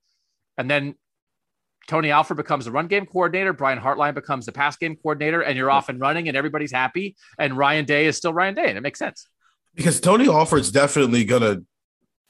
and 0.56 0.70
then 0.70 0.94
Tony 1.88 2.12
Alford 2.12 2.36
becomes 2.36 2.66
the 2.66 2.70
run 2.70 2.86
game 2.86 3.06
coordinator, 3.06 3.52
Brian 3.52 3.80
Hartline 3.80 4.14
becomes 4.14 4.46
the 4.46 4.52
pass 4.52 4.76
game 4.76 4.94
coordinator, 4.94 5.40
and 5.40 5.56
you're 5.56 5.70
off 5.70 5.88
and 5.88 5.98
running 5.98 6.28
and 6.28 6.36
everybody's 6.36 6.70
happy. 6.70 7.16
And 7.38 7.56
Ryan 7.56 7.84
Day 7.84 8.06
is 8.06 8.16
still 8.16 8.32
Ryan 8.32 8.54
Day, 8.54 8.68
and 8.68 8.78
it 8.78 8.82
makes 8.82 8.98
sense. 8.98 9.26
Because 9.74 10.00
Tony 10.00 10.28
Alford's 10.28 10.70
definitely 10.70 11.24
gonna 11.24 11.62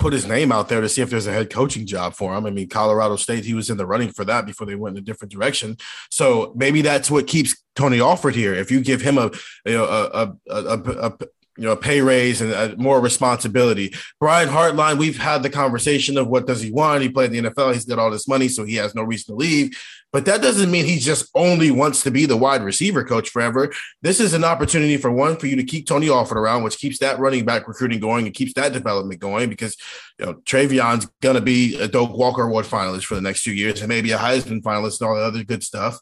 put 0.01 0.13
his 0.13 0.27
name 0.27 0.51
out 0.51 0.69
there 0.69 0.81
to 0.81 0.89
see 0.89 1.03
if 1.03 1.11
there's 1.11 1.27
a 1.27 1.33
head 1.33 1.51
coaching 1.51 1.87
job 1.87 2.15
for 2.15 2.35
him. 2.35 2.47
I 2.47 2.51
mean, 2.51 2.69
Colorado 2.69 3.17
State, 3.17 3.45
he 3.45 3.55
was 3.55 3.71
in 3.71 3.77
the 3.77 3.87
running 3.87 4.11
for 4.11 4.25
that 4.25 4.47
before 4.47 4.67
they 4.67 4.75
went 4.75 4.97
in 4.97 5.03
a 5.03 5.05
different 5.05 5.31
direction. 5.31 5.77
So 6.11 6.53
maybe 6.57 6.83
that's 6.83 7.11
what 7.11 7.27
keeps 7.27 7.63
Tony 7.77 8.01
Alford 8.01 8.35
here. 8.35 8.55
If 8.55 8.71
you 8.71 8.81
give 8.81 9.03
him 9.03 9.19
a 9.19 9.31
you 9.65 9.75
know 9.75 9.85
a 9.85 10.35
a, 10.49 10.57
a, 10.57 11.09
a, 11.09 11.19
you 11.61 11.67
know, 11.67 11.73
a 11.73 11.77
pay 11.77 12.01
raise 12.01 12.41
and 12.41 12.53
a, 12.53 12.75
more 12.79 13.01
responsibility. 13.01 13.95
Brian 14.19 14.49
Hartline, 14.49 14.97
we've 14.97 15.19
had 15.19 15.43
the 15.43 15.51
conversation 15.51 16.17
of 16.17 16.27
what 16.27 16.47
does 16.47 16.63
he 16.63 16.73
want? 16.73 17.03
He 17.03 17.11
played 17.11 17.35
in 17.35 17.45
the 17.45 17.51
NFL. 17.51 17.75
He's 17.75 17.85
got 17.85 17.99
all 17.99 18.11
this 18.11 18.27
money, 18.27 18.49
so 18.49 18.65
he 18.65 18.77
has 18.77 18.95
no 18.95 19.03
reason 19.03 19.35
to 19.35 19.39
leave. 19.39 19.77
But 20.13 20.25
that 20.25 20.43
doesn't 20.43 20.71
mean 20.71 20.87
he 20.87 20.99
just 20.99 21.31
only 21.35 21.71
wants 21.71 22.03
to 22.03 22.11
be 22.11 22.27
the 22.27 22.37
wide 22.37 22.63
receiver 22.63 23.05
coach 23.05 23.31
forever. 23.31 23.73
This 24.03 24.19
is 24.19 24.33
an 24.35 24.43
opportunity 24.43 24.97
for 24.97 25.11
one 25.11 25.37
for 25.37 25.47
you 25.47 25.57
to 25.57 25.65
keep 25.65 25.87
Tony 25.87 26.11
Alford 26.11 26.39
around, 26.39 26.65
which 26.65 26.79
keeps 26.79 26.99
that 26.99 27.19
running 27.19 27.45
back 27.45 27.69
recruiting 27.69 28.01
going 28.01 28.27
and 28.27 28.35
keeps 28.35 28.55
that 28.55 28.73
development 28.73 29.21
going 29.21 29.49
because 29.49 29.77
you 30.19 30.27
know 30.27 30.35
TreVeyon's 30.35 31.07
gonna 31.21 31.41
be 31.41 31.77
a 31.81 31.87
Doak 31.87 32.17
Walker 32.17 32.43
Award 32.43 32.67
finalist 32.67 33.05
for 33.05 33.15
the 33.15 33.21
next 33.21 33.45
two 33.45 33.53
years 33.53 33.81
and 33.81 33.89
maybe 33.89 34.11
a 34.11 34.19
Heisman 34.19 34.63
finalist 34.63 35.01
and 35.01 35.09
all 35.09 35.17
the 35.17 35.23
other 35.23 35.45
good 35.45 35.63
stuff. 35.63 35.99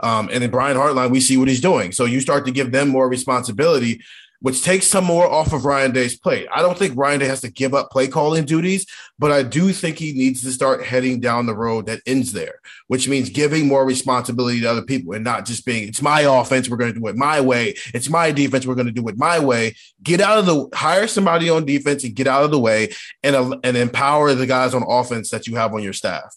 Um, 0.00 0.30
and 0.32 0.42
then 0.42 0.50
Brian 0.50 0.76
Hartline, 0.76 1.10
we 1.10 1.20
see 1.20 1.36
what 1.36 1.48
he's 1.48 1.60
doing. 1.60 1.92
So 1.92 2.06
you 2.06 2.20
start 2.20 2.46
to 2.46 2.52
give 2.52 2.72
them 2.72 2.88
more 2.88 3.08
responsibility 3.08 4.00
which 4.40 4.62
takes 4.62 4.86
some 4.86 5.04
more 5.04 5.30
off 5.30 5.52
of 5.52 5.64
Ryan 5.64 5.92
Day's 5.92 6.18
plate. 6.18 6.48
I 6.52 6.62
don't 6.62 6.76
think 6.76 6.96
Ryan 6.96 7.20
Day 7.20 7.26
has 7.26 7.42
to 7.42 7.50
give 7.50 7.74
up 7.74 7.90
play 7.90 8.08
calling 8.08 8.44
duties, 8.44 8.86
but 9.18 9.30
I 9.30 9.42
do 9.42 9.72
think 9.72 9.98
he 9.98 10.12
needs 10.12 10.42
to 10.42 10.50
start 10.50 10.84
heading 10.84 11.20
down 11.20 11.46
the 11.46 11.54
road 11.54 11.86
that 11.86 12.00
ends 12.06 12.32
there, 12.32 12.60
which 12.88 13.08
means 13.08 13.28
giving 13.28 13.68
more 13.68 13.84
responsibility 13.84 14.60
to 14.60 14.70
other 14.70 14.82
people 14.82 15.12
and 15.12 15.24
not 15.24 15.44
just 15.44 15.66
being, 15.66 15.88
it's 15.88 16.02
my 16.02 16.22
offense, 16.22 16.68
we're 16.68 16.78
going 16.78 16.94
to 16.94 16.98
do 16.98 17.06
it 17.06 17.16
my 17.16 17.40
way. 17.40 17.74
It's 17.92 18.08
my 18.08 18.32
defense, 18.32 18.66
we're 18.66 18.74
going 18.74 18.86
to 18.86 18.92
do 18.92 19.06
it 19.08 19.18
my 19.18 19.38
way. 19.38 19.74
Get 20.02 20.20
out 20.20 20.38
of 20.38 20.46
the, 20.46 20.68
hire 20.74 21.06
somebody 21.06 21.50
on 21.50 21.66
defense 21.66 22.04
and 22.04 22.14
get 22.14 22.26
out 22.26 22.44
of 22.44 22.50
the 22.50 22.58
way 22.58 22.92
and, 23.22 23.36
and 23.62 23.76
empower 23.76 24.34
the 24.34 24.46
guys 24.46 24.74
on 24.74 24.82
offense 24.88 25.30
that 25.30 25.46
you 25.46 25.56
have 25.56 25.74
on 25.74 25.82
your 25.82 25.92
staff. 25.92 26.34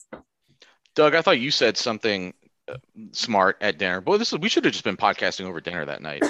Doug, 0.95 1.15
I 1.15 1.21
thought 1.21 1.39
you 1.39 1.51
said 1.51 1.77
something 1.77 2.33
uh, 2.67 2.75
smart 3.11 3.57
at 3.61 3.77
dinner. 3.77 4.01
Boy, 4.01 4.17
this 4.17 4.31
is, 4.31 4.39
we 4.39 4.49
should 4.49 4.65
have 4.65 4.73
just 4.73 4.83
been 4.83 4.97
podcasting 4.97 5.45
over 5.45 5.59
dinner 5.59 5.85
that 5.85 6.01
night. 6.01 6.23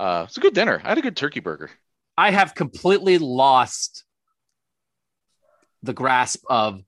Uh, 0.00 0.24
it's 0.26 0.38
a 0.38 0.40
good 0.40 0.54
dinner. 0.54 0.80
I 0.82 0.88
had 0.88 0.96
a 0.96 1.02
good 1.02 1.14
turkey 1.14 1.40
burger. 1.40 1.70
I 2.16 2.30
have 2.30 2.54
completely 2.54 3.18
lost 3.18 4.04
the 5.82 5.92
grasp 5.92 6.42
of 6.48 6.80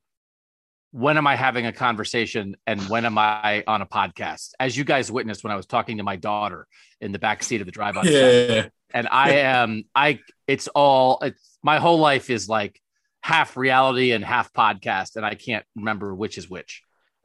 when 0.92 1.18
am 1.18 1.26
I 1.26 1.36
having 1.36 1.66
a 1.66 1.74
conversation 1.74 2.56
and 2.66 2.80
when 2.88 3.04
am 3.04 3.18
I 3.18 3.64
on 3.66 3.82
a 3.82 3.86
podcast? 3.86 4.52
As 4.58 4.74
you 4.78 4.84
guys 4.84 5.12
witnessed 5.12 5.44
when 5.44 5.52
I 5.52 5.56
was 5.56 5.66
talking 5.66 5.98
to 5.98 6.02
my 6.02 6.16
daughter 6.16 6.66
in 7.02 7.12
the 7.12 7.18
back 7.18 7.42
seat 7.42 7.60
of 7.60 7.66
the 7.66 7.70
drive 7.70 7.98
on. 7.98 8.06
Yeah. 8.06 8.68
And 8.94 9.06
I 9.10 9.32
am, 9.32 9.84
I, 9.94 10.20
it's 10.46 10.68
all, 10.68 11.18
it's 11.20 11.58
my 11.62 11.80
whole 11.80 11.98
life 11.98 12.30
is 12.30 12.48
like 12.48 12.80
half 13.20 13.58
reality 13.58 14.12
and 14.12 14.24
half 14.24 14.54
podcast. 14.54 15.16
And 15.16 15.26
I 15.26 15.34
can't 15.34 15.66
remember 15.76 16.14
which 16.14 16.38
is 16.38 16.48
which 16.48 16.82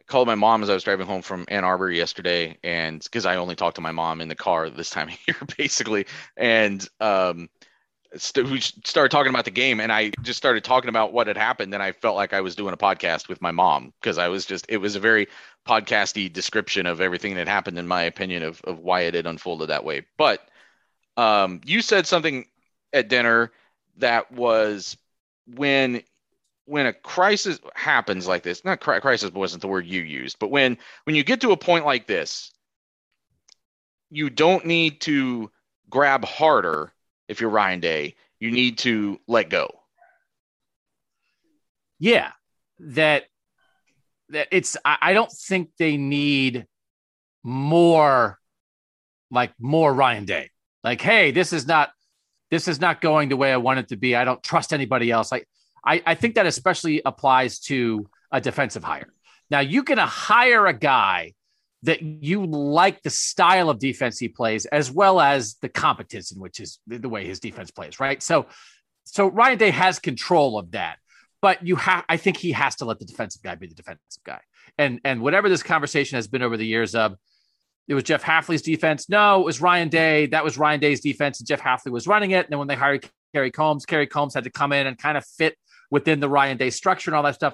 called 0.07 0.27
my 0.27 0.35
mom 0.35 0.63
as 0.63 0.69
I 0.69 0.73
was 0.73 0.83
driving 0.83 1.05
home 1.05 1.21
from 1.21 1.45
Ann 1.49 1.63
Arbor 1.63 1.91
yesterday, 1.91 2.57
and 2.63 3.03
because 3.03 3.25
I 3.25 3.35
only 3.35 3.55
talked 3.55 3.75
to 3.75 3.81
my 3.81 3.91
mom 3.91 4.21
in 4.21 4.27
the 4.29 4.35
car 4.35 4.69
this 4.69 4.89
time 4.89 5.09
of 5.09 5.17
year, 5.27 5.37
basically, 5.57 6.05
and 6.35 6.87
um, 6.99 7.49
st- 8.15 8.49
we 8.49 8.59
started 8.61 9.11
talking 9.11 9.29
about 9.29 9.45
the 9.45 9.51
game, 9.51 9.79
and 9.79 9.91
I 9.91 10.11
just 10.21 10.37
started 10.37 10.63
talking 10.63 10.89
about 10.89 11.13
what 11.13 11.27
had 11.27 11.37
happened, 11.37 11.73
and 11.73 11.83
I 11.83 11.91
felt 11.91 12.15
like 12.15 12.33
I 12.33 12.41
was 12.41 12.55
doing 12.55 12.73
a 12.73 12.77
podcast 12.77 13.27
with 13.27 13.41
my 13.41 13.51
mom 13.51 13.93
because 14.01 14.17
I 14.17 14.29
was 14.29 14.45
just 14.45 14.65
it 14.69 14.77
was 14.77 14.95
a 14.95 14.99
very 14.99 15.27
podcasty 15.67 16.31
description 16.31 16.85
of 16.85 17.01
everything 17.01 17.35
that 17.35 17.47
happened, 17.47 17.77
in 17.77 17.87
my 17.87 18.03
opinion, 18.03 18.43
of 18.43 18.61
of 18.61 18.79
why 18.79 19.01
it 19.01 19.13
had 19.13 19.27
unfolded 19.27 19.69
that 19.69 19.83
way. 19.83 20.05
But 20.17 20.47
um, 21.17 21.61
you 21.65 21.81
said 21.81 22.07
something 22.07 22.45
at 22.93 23.09
dinner 23.09 23.51
that 23.97 24.31
was 24.31 24.97
when 25.47 26.03
when 26.67 26.85
a 26.85 26.93
crisis 26.93 27.59
happens 27.75 28.27
like 28.27 28.43
this, 28.43 28.63
not 28.65 28.81
crisis 28.81 29.31
wasn't 29.31 29.61
the 29.61 29.67
word 29.67 29.87
you 29.87 30.01
used, 30.01 30.37
but 30.37 30.51
when 30.51 30.77
when 31.05 31.15
you 31.15 31.23
get 31.23 31.41
to 31.41 31.51
a 31.51 31.57
point 31.57 31.85
like 31.85 32.07
this, 32.07 32.51
you 34.09 34.29
don't 34.29 34.65
need 34.65 35.01
to 35.01 35.49
grab 35.89 36.25
harder 36.25 36.93
if 37.29 37.39
you're 37.39 37.49
Ryan 37.49 37.79
Day. 37.79 38.15
You 38.39 38.51
need 38.51 38.79
to 38.79 39.19
let 39.27 39.49
go. 39.49 39.69
Yeah, 41.99 42.31
that 42.79 43.23
that 44.29 44.49
it's. 44.51 44.77
I, 44.83 44.97
I 45.01 45.13
don't 45.13 45.31
think 45.31 45.69
they 45.79 45.95
need 45.95 46.67
more, 47.43 48.37
like 49.31 49.53
more 49.57 49.93
Ryan 49.93 50.25
Day. 50.25 50.51
Like, 50.83 51.01
hey, 51.01 51.31
this 51.31 51.53
is 51.53 51.65
not 51.65 51.91
this 52.51 52.67
is 52.67 52.79
not 52.79 53.01
going 53.01 53.29
the 53.29 53.37
way 53.37 53.51
I 53.51 53.57
want 53.57 53.79
it 53.79 53.87
to 53.89 53.95
be. 53.95 54.15
I 54.15 54.25
don't 54.25 54.43
trust 54.43 54.73
anybody 54.73 55.11
else. 55.11 55.31
Like 55.31 55.47
I, 55.87 56.03
I 56.05 56.15
think 56.15 56.35
that 56.35 56.45
especially 56.45 57.01
applies 57.05 57.59
to 57.61 58.09
a 58.31 58.41
defensive 58.41 58.83
hire. 58.83 59.07
Now, 59.49 59.61
you 59.61 59.83
can 59.83 59.97
hire 59.97 60.67
a 60.67 60.73
guy 60.73 61.33
that 61.83 62.01
you 62.01 62.45
like 62.45 63.01
the 63.03 63.09
style 63.09 63.69
of 63.69 63.79
defense 63.79 64.19
he 64.19 64.27
plays, 64.27 64.65
as 64.65 64.91
well 64.91 65.21
as 65.21 65.55
the 65.61 65.69
competence 65.69 66.31
in 66.31 66.41
which 66.41 66.59
is 66.59 66.79
the 66.87 67.07
way 67.07 67.25
his 67.25 67.39
defense 67.39 67.71
plays, 67.71 67.99
right? 67.99 68.21
So, 68.21 68.47
so 69.05 69.27
Ryan 69.27 69.57
Day 69.57 69.69
has 69.69 69.99
control 69.99 70.59
of 70.59 70.71
that, 70.71 70.97
but 71.41 71.65
you 71.65 71.77
have, 71.77 72.03
I 72.09 72.17
think 72.17 72.35
he 72.35 72.51
has 72.51 72.75
to 72.77 72.85
let 72.85 72.99
the 72.99 73.05
defensive 73.05 73.41
guy 73.41 73.55
be 73.55 73.67
the 73.67 73.75
defensive 73.75 74.23
guy. 74.25 74.41
And 74.77 74.99
and 75.05 75.21
whatever 75.21 75.47
this 75.47 75.63
conversation 75.63 76.17
has 76.17 76.27
been 76.27 76.41
over 76.41 76.57
the 76.57 76.65
years 76.65 76.93
of, 76.93 77.15
it 77.87 77.93
was 77.93 78.03
Jeff 78.03 78.23
Hafley's 78.23 78.61
defense. 78.61 79.07
No, 79.07 79.39
it 79.39 79.45
was 79.45 79.61
Ryan 79.61 79.87
Day. 79.87 80.25
That 80.25 80.43
was 80.43 80.57
Ryan 80.57 80.81
Day's 80.81 80.99
defense, 80.99 81.39
and 81.39 81.47
Jeff 81.47 81.61
Hafley 81.61 81.91
was 81.91 82.05
running 82.05 82.31
it. 82.31 82.45
And 82.45 82.47
then 82.49 82.59
when 82.59 82.67
they 82.67 82.75
hired 82.75 83.09
Kerry 83.33 83.51
Coombs, 83.51 83.85
Kerry 83.85 84.07
Coombs 84.07 84.33
had 84.33 84.43
to 84.43 84.49
come 84.49 84.73
in 84.73 84.87
and 84.87 84.97
kind 84.97 85.17
of 85.17 85.25
fit 85.25 85.57
within 85.89 86.19
the 86.19 86.29
Ryan 86.29 86.57
Day 86.57 86.69
structure 86.69 87.09
and 87.09 87.15
all 87.15 87.23
that 87.23 87.35
stuff. 87.35 87.53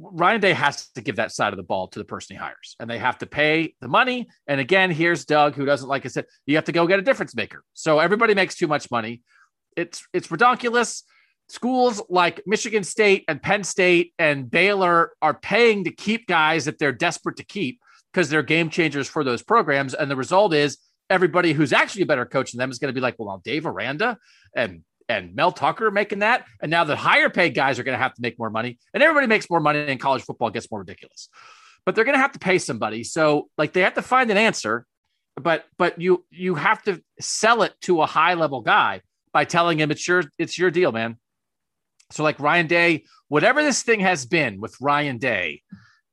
Ryan 0.00 0.40
Day 0.40 0.52
has 0.52 0.88
to 0.90 1.00
give 1.00 1.16
that 1.16 1.32
side 1.32 1.52
of 1.52 1.56
the 1.56 1.64
ball 1.64 1.88
to 1.88 1.98
the 1.98 2.04
person 2.04 2.36
he 2.36 2.38
hires, 2.38 2.76
and 2.78 2.88
they 2.88 2.98
have 2.98 3.18
to 3.18 3.26
pay 3.26 3.74
the 3.80 3.88
money. 3.88 4.28
And 4.46 4.60
again, 4.60 4.90
here's 4.90 5.24
Doug, 5.24 5.54
who 5.54 5.64
doesn't 5.64 5.88
like 5.88 6.04
I 6.04 6.08
said, 6.08 6.26
you 6.46 6.54
have 6.54 6.66
to 6.66 6.72
go 6.72 6.86
get 6.86 7.00
a 7.00 7.02
difference 7.02 7.34
maker. 7.34 7.64
So 7.74 7.98
everybody 7.98 8.34
makes 8.34 8.54
too 8.54 8.68
much 8.68 8.90
money. 8.90 9.22
It's 9.76 10.06
it's 10.12 10.30
ridiculous. 10.30 11.02
Schools 11.48 12.02
like 12.10 12.42
Michigan 12.46 12.84
State 12.84 13.24
and 13.26 13.42
Penn 13.42 13.64
State 13.64 14.12
and 14.18 14.50
Baylor 14.50 15.12
are 15.22 15.34
paying 15.34 15.84
to 15.84 15.90
keep 15.90 16.26
guys 16.26 16.66
that 16.66 16.78
they're 16.78 16.92
desperate 16.92 17.36
to 17.36 17.44
keep 17.44 17.80
because 18.12 18.28
they're 18.28 18.42
game 18.42 18.70
changers 18.70 19.08
for 19.08 19.24
those 19.24 19.42
programs. 19.42 19.94
And 19.94 20.10
the 20.10 20.16
result 20.16 20.52
is 20.52 20.78
everybody 21.10 21.54
who's 21.54 21.72
actually 21.72 22.02
a 22.02 22.06
better 22.06 22.26
coach 22.26 22.52
than 22.52 22.58
them 22.58 22.70
is 22.70 22.78
going 22.78 22.92
to 22.92 22.94
be 22.94 23.00
like, 23.00 23.16
well, 23.18 23.40
Dave 23.42 23.66
Aranda 23.66 24.18
and 24.54 24.82
and 25.08 25.34
Mel 25.34 25.52
Tucker 25.52 25.90
making 25.90 26.20
that. 26.20 26.44
And 26.60 26.70
now 26.70 26.84
the 26.84 26.96
higher 26.96 27.30
paid 27.30 27.54
guys 27.54 27.78
are 27.78 27.82
going 27.82 27.96
to 27.96 28.02
have 28.02 28.14
to 28.14 28.22
make 28.22 28.38
more 28.38 28.50
money. 28.50 28.78
And 28.92 29.02
everybody 29.02 29.26
makes 29.26 29.48
more 29.48 29.60
money 29.60 29.80
in 29.80 29.98
college 29.98 30.22
football 30.22 30.50
gets 30.50 30.70
more 30.70 30.80
ridiculous. 30.80 31.28
But 31.84 31.94
they're 31.94 32.04
going 32.04 32.16
to 32.16 32.20
have 32.20 32.32
to 32.32 32.38
pay 32.38 32.58
somebody. 32.58 33.04
So 33.04 33.48
like 33.56 33.72
they 33.72 33.80
have 33.82 33.94
to 33.94 34.02
find 34.02 34.30
an 34.30 34.36
answer, 34.36 34.86
but 35.36 35.64
but 35.78 36.00
you 36.00 36.24
you 36.30 36.54
have 36.56 36.82
to 36.82 37.02
sell 37.20 37.62
it 37.62 37.72
to 37.82 38.02
a 38.02 38.06
high 38.06 38.34
level 38.34 38.60
guy 38.60 39.02
by 39.32 39.44
telling 39.44 39.78
him 39.78 39.90
it's 39.90 40.06
your 40.06 40.24
it's 40.38 40.58
your 40.58 40.70
deal, 40.70 40.92
man. 40.92 41.16
So 42.10 42.22
like 42.22 42.40
Ryan 42.40 42.66
Day, 42.66 43.04
whatever 43.28 43.62
this 43.62 43.82
thing 43.82 44.00
has 44.00 44.26
been 44.26 44.60
with 44.60 44.76
Ryan 44.80 45.18
Day 45.18 45.62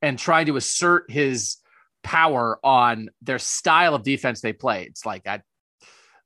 and 0.00 0.18
trying 0.18 0.46
to 0.46 0.56
assert 0.56 1.10
his 1.10 1.56
power 2.02 2.58
on 2.62 3.08
their 3.22 3.38
style 3.38 3.94
of 3.94 4.02
defense 4.02 4.40
they 4.40 4.52
play, 4.52 4.84
it's 4.84 5.04
like 5.04 5.26
I 5.26 5.42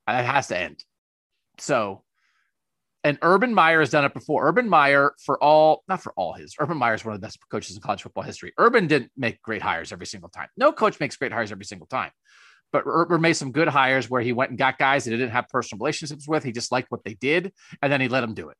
that 0.07 0.25
has 0.25 0.47
to 0.47 0.57
end. 0.57 0.83
So 1.57 2.03
and 3.03 3.17
Urban 3.21 3.53
Meyer 3.53 3.79
has 3.79 3.89
done 3.89 4.05
it 4.05 4.13
before. 4.13 4.47
Urban 4.47 4.69
Meyer, 4.69 5.13
for 5.25 5.41
all, 5.43 5.83
not 5.87 6.03
for 6.03 6.13
all 6.15 6.33
his, 6.33 6.55
Urban 6.59 6.77
Meyer 6.77 6.93
is 6.93 7.03
one 7.03 7.15
of 7.15 7.21
the 7.21 7.25
best 7.25 7.39
coaches 7.49 7.75
in 7.75 7.81
college 7.81 8.03
football 8.03 8.23
history. 8.23 8.53
Urban 8.57 8.87
didn't 8.87 9.11
make 9.17 9.41
great 9.41 9.61
hires 9.61 9.91
every 9.91 10.05
single 10.05 10.29
time. 10.29 10.47
No 10.57 10.71
coach 10.71 10.99
makes 10.99 11.15
great 11.15 11.31
hires 11.31 11.51
every 11.51 11.65
single 11.65 11.87
time. 11.87 12.11
But 12.71 12.83
Urban 12.85 13.19
made 13.19 13.33
some 13.33 13.51
good 13.51 13.67
hires 13.67 14.09
where 14.09 14.21
he 14.21 14.33
went 14.33 14.51
and 14.51 14.57
got 14.57 14.77
guys 14.77 15.03
that 15.03 15.11
he 15.11 15.17
didn't 15.17 15.33
have 15.33 15.49
personal 15.49 15.79
relationships 15.79 16.27
with. 16.27 16.43
He 16.43 16.51
just 16.51 16.71
liked 16.71 16.89
what 16.89 17.03
they 17.03 17.15
did, 17.15 17.51
and 17.81 17.91
then 17.91 17.99
he 17.99 18.07
let 18.07 18.21
them 18.21 18.33
do 18.33 18.49
it. 18.49 18.57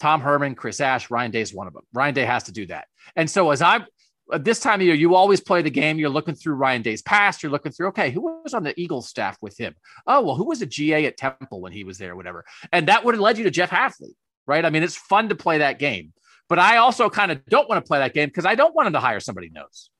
Tom 0.00 0.20
Herman, 0.20 0.54
Chris 0.54 0.80
Ash, 0.80 1.10
Ryan 1.10 1.30
Day 1.30 1.42
is 1.42 1.52
one 1.52 1.66
of 1.66 1.74
them. 1.74 1.82
Ryan 1.92 2.14
Day 2.14 2.24
has 2.24 2.44
to 2.44 2.52
do 2.52 2.66
that. 2.66 2.86
And 3.14 3.30
so 3.30 3.50
as 3.50 3.62
I'm 3.62 3.84
Uh, 4.32 4.38
this 4.38 4.58
time 4.58 4.80
of 4.80 4.86
year, 4.86 4.94
you 4.94 5.14
always 5.14 5.40
play 5.40 5.60
the 5.60 5.70
game. 5.70 5.98
You're 5.98 6.08
looking 6.08 6.34
through 6.34 6.54
Ryan 6.54 6.82
Day's 6.82 7.02
past. 7.02 7.42
You're 7.42 7.52
looking 7.52 7.70
through, 7.70 7.88
okay, 7.88 8.10
who 8.10 8.22
was 8.22 8.54
on 8.54 8.62
the 8.62 8.78
Eagles 8.80 9.08
staff 9.08 9.36
with 9.42 9.58
him? 9.58 9.74
Oh, 10.06 10.22
well, 10.22 10.34
who 10.36 10.46
was 10.46 10.62
a 10.62 10.66
GA 10.66 11.04
at 11.04 11.18
Temple 11.18 11.60
when 11.60 11.72
he 11.72 11.84
was 11.84 11.98
there, 11.98 12.16
whatever. 12.16 12.44
And 12.72 12.88
that 12.88 13.04
would 13.04 13.14
have 13.14 13.20
led 13.20 13.36
you 13.36 13.44
to 13.44 13.50
Jeff 13.50 13.70
Hafley, 13.70 14.14
right? 14.46 14.64
I 14.64 14.70
mean, 14.70 14.82
it's 14.82 14.96
fun 14.96 15.28
to 15.28 15.34
play 15.34 15.58
that 15.58 15.78
game. 15.78 16.12
But 16.48 16.58
I 16.58 16.78
also 16.78 17.08
kind 17.08 17.30
of 17.30 17.44
don't 17.46 17.68
want 17.68 17.84
to 17.84 17.88
play 17.88 17.98
that 17.98 18.14
game 18.14 18.28
because 18.28 18.46
I 18.46 18.54
don't 18.54 18.74
want 18.74 18.86
him 18.86 18.94
to 18.94 19.00
hire 19.00 19.20
somebody 19.20 19.50
knows. 19.50 19.90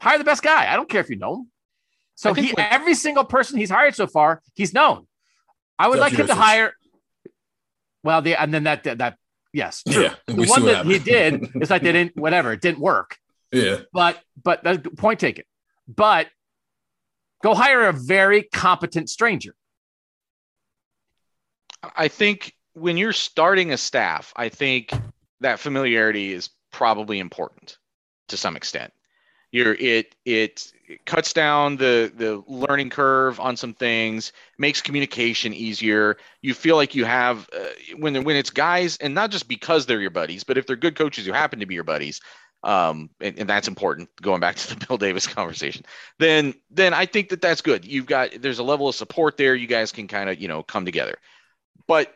Hire 0.00 0.18
the 0.18 0.24
best 0.24 0.42
guy. 0.42 0.72
I 0.72 0.76
don't 0.76 0.88
care 0.88 1.00
if 1.00 1.10
you 1.10 1.16
know 1.16 1.36
him. 1.36 1.50
So 2.14 2.34
he, 2.34 2.52
when, 2.52 2.66
every 2.70 2.94
single 2.94 3.24
person 3.24 3.58
he's 3.58 3.70
hired 3.70 3.94
so 3.94 4.06
far, 4.06 4.42
he's 4.54 4.74
known. 4.74 5.06
I 5.78 5.88
would 5.88 5.98
like 5.98 6.12
him 6.12 6.26
to 6.26 6.34
hire. 6.34 6.74
Well, 8.04 8.22
the 8.22 8.40
and 8.40 8.52
then 8.52 8.64
that 8.64 8.84
that 8.84 9.16
yes, 9.52 9.82
true. 9.88 10.02
yeah. 10.02 10.14
The 10.26 10.46
one 10.46 10.64
that 10.66 10.86
he 10.86 10.98
did 10.98 11.48
is 11.60 11.70
like 11.70 11.82
they 11.82 11.92
didn't 11.98 12.16
whatever 12.16 12.52
it 12.52 12.60
didn't 12.60 12.80
work. 12.80 13.16
Yeah, 13.52 13.80
but 13.92 14.20
but 14.42 14.64
that's 14.64 14.86
point 14.96 15.20
taken. 15.20 15.44
But 15.86 16.28
go 17.42 17.54
hire 17.54 17.88
a 17.88 17.92
very 17.92 18.42
competent 18.42 19.10
stranger. 19.10 19.54
I 21.96 22.08
think 22.08 22.54
when 22.74 22.96
you're 22.96 23.12
starting 23.12 23.72
a 23.72 23.76
staff, 23.76 24.32
I 24.36 24.48
think 24.48 24.92
that 25.40 25.58
familiarity 25.58 26.32
is 26.32 26.50
probably 26.70 27.18
important 27.18 27.78
to 28.28 28.36
some 28.36 28.56
extent. 28.56 28.92
You're 29.50 29.74
it 29.74 30.14
it 30.24 30.72
cuts 31.04 31.34
down 31.34 31.76
the 31.76 32.10
the 32.16 32.42
learning 32.46 32.88
curve 32.88 33.38
on 33.38 33.56
some 33.56 33.74
things, 33.74 34.32
makes 34.56 34.80
communication 34.80 35.52
easier. 35.52 36.16
You 36.40 36.54
feel 36.54 36.76
like 36.76 36.94
you 36.94 37.04
have 37.04 37.50
uh, 37.54 37.66
when 37.98 38.24
when 38.24 38.36
it's 38.36 38.48
guys, 38.48 38.96
and 38.96 39.14
not 39.14 39.30
just 39.30 39.48
because 39.48 39.84
they're 39.84 40.00
your 40.00 40.10
buddies, 40.10 40.42
but 40.42 40.56
if 40.56 40.66
they're 40.66 40.76
good 40.76 40.96
coaches 40.96 41.26
who 41.26 41.32
happen 41.32 41.60
to 41.60 41.66
be 41.66 41.74
your 41.74 41.84
buddies, 41.84 42.18
um, 42.64 43.10
and, 43.20 43.38
and, 43.38 43.48
that's 43.48 43.66
important. 43.66 44.08
Going 44.20 44.40
back 44.40 44.56
to 44.56 44.74
the 44.74 44.86
Bill 44.88 44.96
Davis 44.96 45.26
conversation, 45.26 45.84
then 46.18 46.54
then 46.70 46.94
I 46.94 47.06
think 47.06 47.30
that 47.30 47.40
that's 47.40 47.60
good. 47.60 47.84
You've 47.84 48.06
got 48.06 48.30
there's 48.40 48.60
a 48.60 48.64
level 48.64 48.88
of 48.88 48.94
support 48.94 49.36
there. 49.36 49.54
You 49.54 49.66
guys 49.66 49.92
can 49.92 50.06
kind 50.06 50.30
of 50.30 50.40
you 50.40 50.48
know 50.48 50.62
come 50.62 50.84
together, 50.84 51.16
but 51.86 52.14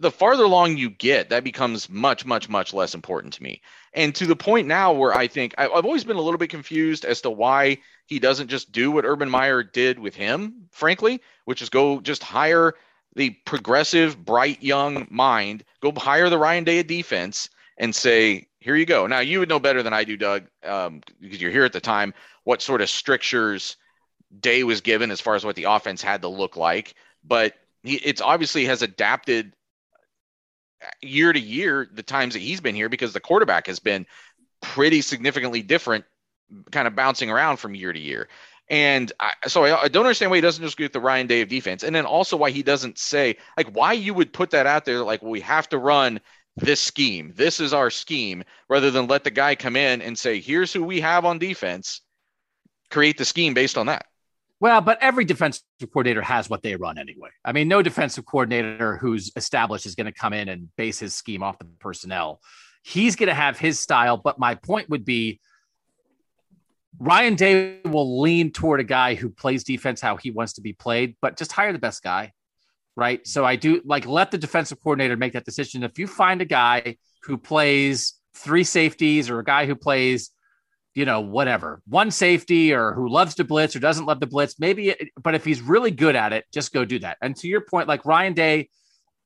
the 0.00 0.10
farther 0.10 0.44
along 0.44 0.78
you 0.78 0.88
get, 0.88 1.28
that 1.28 1.44
becomes 1.44 1.90
much, 1.90 2.24
much, 2.24 2.48
much 2.48 2.72
less 2.72 2.94
important 2.94 3.34
to 3.34 3.42
me. 3.42 3.60
And 3.92 4.14
to 4.14 4.26
the 4.26 4.34
point 4.34 4.66
now 4.66 4.92
where 4.92 5.14
I 5.14 5.26
think 5.26 5.54
I, 5.58 5.64
have 5.64 5.84
always 5.84 6.04
been 6.04 6.16
a 6.16 6.22
little 6.22 6.38
bit 6.38 6.48
confused 6.48 7.04
as 7.04 7.20
to 7.20 7.30
why 7.30 7.78
he 8.06 8.18
doesn't 8.18 8.48
just 8.48 8.72
do 8.72 8.90
what 8.90 9.04
Urban 9.04 9.28
Meyer 9.28 9.62
did 9.62 9.98
with 9.98 10.14
him, 10.14 10.68
frankly, 10.70 11.20
which 11.44 11.60
is 11.60 11.68
go 11.68 12.00
just 12.00 12.22
hire 12.22 12.74
the 13.14 13.30
progressive, 13.44 14.24
bright, 14.24 14.62
young 14.62 15.06
mind, 15.10 15.64
go 15.82 15.92
hire 15.94 16.30
the 16.30 16.38
Ryan 16.38 16.64
Day 16.64 16.78
of 16.78 16.86
defense 16.86 17.50
and 17.80 17.94
say, 17.94 18.46
here 18.60 18.76
you 18.76 18.84
go. 18.84 19.06
Now, 19.06 19.20
you 19.20 19.38
would 19.40 19.48
know 19.48 19.58
better 19.58 19.82
than 19.82 19.94
I 19.94 20.04
do, 20.04 20.16
Doug, 20.16 20.44
um, 20.62 21.00
because 21.18 21.40
you're 21.40 21.50
here 21.50 21.64
at 21.64 21.72
the 21.72 21.80
time, 21.80 22.12
what 22.44 22.62
sort 22.62 22.82
of 22.82 22.90
strictures 22.90 23.76
Day 24.38 24.62
was 24.62 24.82
given 24.82 25.10
as 25.10 25.20
far 25.20 25.34
as 25.34 25.44
what 25.44 25.56
the 25.56 25.64
offense 25.64 26.02
had 26.02 26.20
to 26.22 26.28
look 26.28 26.56
like. 26.56 26.94
But 27.24 27.54
he, 27.82 27.96
it's 27.96 28.20
obviously 28.20 28.66
has 28.66 28.82
adapted 28.82 29.54
year 31.02 31.32
to 31.32 31.40
year 31.40 31.88
the 31.92 32.02
times 32.02 32.34
that 32.34 32.40
he's 32.40 32.60
been 32.60 32.74
here 32.74 32.90
because 32.90 33.14
the 33.14 33.18
quarterback 33.18 33.66
has 33.66 33.80
been 33.80 34.06
pretty 34.60 35.00
significantly 35.00 35.62
different, 35.62 36.04
kind 36.70 36.86
of 36.86 36.94
bouncing 36.94 37.30
around 37.30 37.56
from 37.56 37.74
year 37.74 37.92
to 37.92 37.98
year. 37.98 38.28
And 38.68 39.10
I, 39.18 39.32
so 39.48 39.64
I, 39.64 39.82
I, 39.82 39.88
don't 39.88 40.04
understand 40.04 40.30
why 40.30 40.36
he 40.36 40.42
doesn't 40.42 40.62
just 40.62 40.76
get 40.76 40.92
the 40.92 41.00
Ryan 41.00 41.26
Day 41.26 41.40
of 41.40 41.48
defense, 41.48 41.82
and 41.82 41.94
then 41.94 42.06
also 42.06 42.36
why 42.36 42.50
he 42.50 42.62
doesn't 42.62 42.98
say 42.98 43.36
like 43.56 43.74
why 43.74 43.94
you 43.94 44.14
would 44.14 44.32
put 44.32 44.50
that 44.50 44.66
out 44.66 44.84
there 44.84 45.02
like 45.02 45.22
well, 45.22 45.32
we 45.32 45.40
have 45.40 45.68
to 45.70 45.78
run 45.78 46.20
this 46.56 46.80
scheme. 46.80 47.32
This 47.36 47.60
is 47.60 47.72
our 47.72 47.90
scheme, 47.90 48.44
rather 48.68 48.90
than 48.90 49.06
let 49.06 49.24
the 49.24 49.30
guy 49.30 49.54
come 49.54 49.76
in 49.76 50.02
and 50.02 50.18
say 50.18 50.40
here's 50.40 50.72
who 50.72 50.84
we 50.84 51.00
have 51.00 51.24
on 51.24 51.38
defense, 51.38 52.02
create 52.90 53.18
the 53.18 53.24
scheme 53.24 53.54
based 53.54 53.78
on 53.78 53.86
that. 53.86 54.06
Well, 54.60 54.82
but 54.82 54.98
every 55.00 55.24
defensive 55.24 55.62
coordinator 55.90 56.20
has 56.20 56.50
what 56.50 56.62
they 56.62 56.76
run 56.76 56.98
anyway. 56.98 57.30
I 57.44 57.52
mean, 57.52 57.66
no 57.66 57.80
defensive 57.80 58.26
coordinator 58.26 58.98
who's 58.98 59.32
established 59.34 59.86
is 59.86 59.94
going 59.94 60.06
to 60.06 60.12
come 60.12 60.34
in 60.34 60.50
and 60.50 60.68
base 60.76 60.98
his 60.98 61.14
scheme 61.14 61.42
off 61.42 61.58
the 61.58 61.64
personnel. 61.78 62.42
He's 62.82 63.16
going 63.16 63.28
to 63.28 63.34
have 63.34 63.58
his 63.58 63.80
style. 63.80 64.18
But 64.18 64.38
my 64.38 64.56
point 64.56 64.90
would 64.90 65.06
be 65.06 65.40
Ryan 66.98 67.36
Day 67.36 67.78
will 67.86 68.20
lean 68.20 68.52
toward 68.52 68.80
a 68.80 68.84
guy 68.84 69.14
who 69.14 69.30
plays 69.30 69.64
defense 69.64 70.02
how 70.02 70.16
he 70.18 70.30
wants 70.30 70.54
to 70.54 70.60
be 70.60 70.74
played, 70.74 71.16
but 71.22 71.38
just 71.38 71.52
hire 71.52 71.72
the 71.72 71.78
best 71.78 72.02
guy. 72.02 72.34
Right. 72.96 73.26
So 73.26 73.44
I 73.44 73.56
do 73.56 73.80
like 73.84 74.06
let 74.06 74.30
the 74.30 74.38
defensive 74.38 74.82
coordinator 74.82 75.16
make 75.16 75.32
that 75.32 75.44
decision. 75.44 75.82
If 75.82 75.98
you 75.98 76.06
find 76.06 76.42
a 76.42 76.44
guy 76.44 76.96
who 77.22 77.38
plays 77.38 78.14
three 78.34 78.64
safeties 78.64 79.30
or 79.30 79.38
a 79.38 79.44
guy 79.44 79.66
who 79.66 79.74
plays 79.74 80.30
you 80.94 81.04
know, 81.04 81.20
whatever, 81.20 81.80
one 81.86 82.10
safety 82.10 82.74
or 82.74 82.92
who 82.92 83.08
loves 83.08 83.36
to 83.36 83.44
blitz 83.44 83.76
or 83.76 83.78
doesn't 83.78 84.06
love 84.06 84.20
to 84.20 84.26
blitz, 84.26 84.58
maybe, 84.58 84.90
it, 84.90 85.10
but 85.22 85.34
if 85.34 85.44
he's 85.44 85.60
really 85.60 85.90
good 85.90 86.16
at 86.16 86.32
it, 86.32 86.44
just 86.52 86.72
go 86.72 86.84
do 86.84 86.98
that. 86.98 87.16
And 87.22 87.36
to 87.36 87.48
your 87.48 87.60
point, 87.60 87.86
like 87.86 88.04
Ryan 88.04 88.34
Day, 88.34 88.68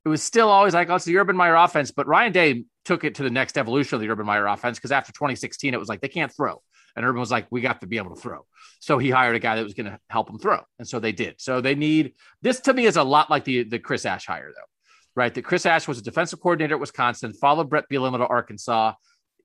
it 0.05 0.09
was 0.09 0.21
still 0.21 0.49
always 0.49 0.75
like, 0.75 0.89
oh, 0.89 0.95
it's 0.95 1.05
the 1.05 1.17
Urban 1.17 1.35
Meyer 1.35 1.55
offense, 1.55 1.91
but 1.91 2.07
Ryan 2.07 2.31
Day 2.31 2.65
took 2.85 3.03
it 3.03 3.15
to 3.15 3.23
the 3.23 3.31
next 3.31 3.57
evolution 3.57 3.95
of 3.95 4.01
the 4.01 4.09
Urban 4.09 4.27
Meyer 4.27 4.45
offense 4.45 4.77
because 4.77 4.91
after 4.91 5.11
2016, 5.11 5.73
it 5.73 5.79
was 5.79 5.89
like 5.89 6.01
they 6.01 6.07
can't 6.07 6.31
throw. 6.31 6.61
And 6.95 7.05
Urban 7.05 7.19
was 7.19 7.31
like, 7.31 7.47
we 7.51 7.61
got 7.61 7.81
to 7.81 7.87
be 7.87 7.97
able 7.97 8.15
to 8.15 8.21
throw. 8.21 8.45
So 8.79 8.97
he 8.97 9.09
hired 9.09 9.35
a 9.35 9.39
guy 9.39 9.55
that 9.57 9.63
was 9.63 9.73
going 9.73 9.87
to 9.87 9.99
help 10.09 10.29
him 10.29 10.39
throw. 10.39 10.61
And 10.79 10.87
so 10.87 10.99
they 10.99 11.11
did. 11.11 11.35
So 11.39 11.59
they 11.61 11.75
need 11.75 12.13
this 12.41 12.61
to 12.61 12.73
me 12.73 12.85
is 12.85 12.95
a 12.95 13.03
lot 13.03 13.29
like 13.29 13.43
the, 13.43 13.63
the 13.63 13.79
Chris 13.79 14.05
Ash 14.05 14.25
hire, 14.25 14.51
though, 14.55 14.69
right? 15.15 15.33
That 15.33 15.43
Chris 15.43 15.65
Ash 15.65 15.87
was 15.87 15.99
a 15.99 16.03
defensive 16.03 16.39
coordinator 16.39 16.75
at 16.75 16.79
Wisconsin, 16.79 17.33
followed 17.33 17.69
Bret 17.69 17.85
Bielema 17.91 18.17
to 18.17 18.27
Arkansas, 18.27 18.93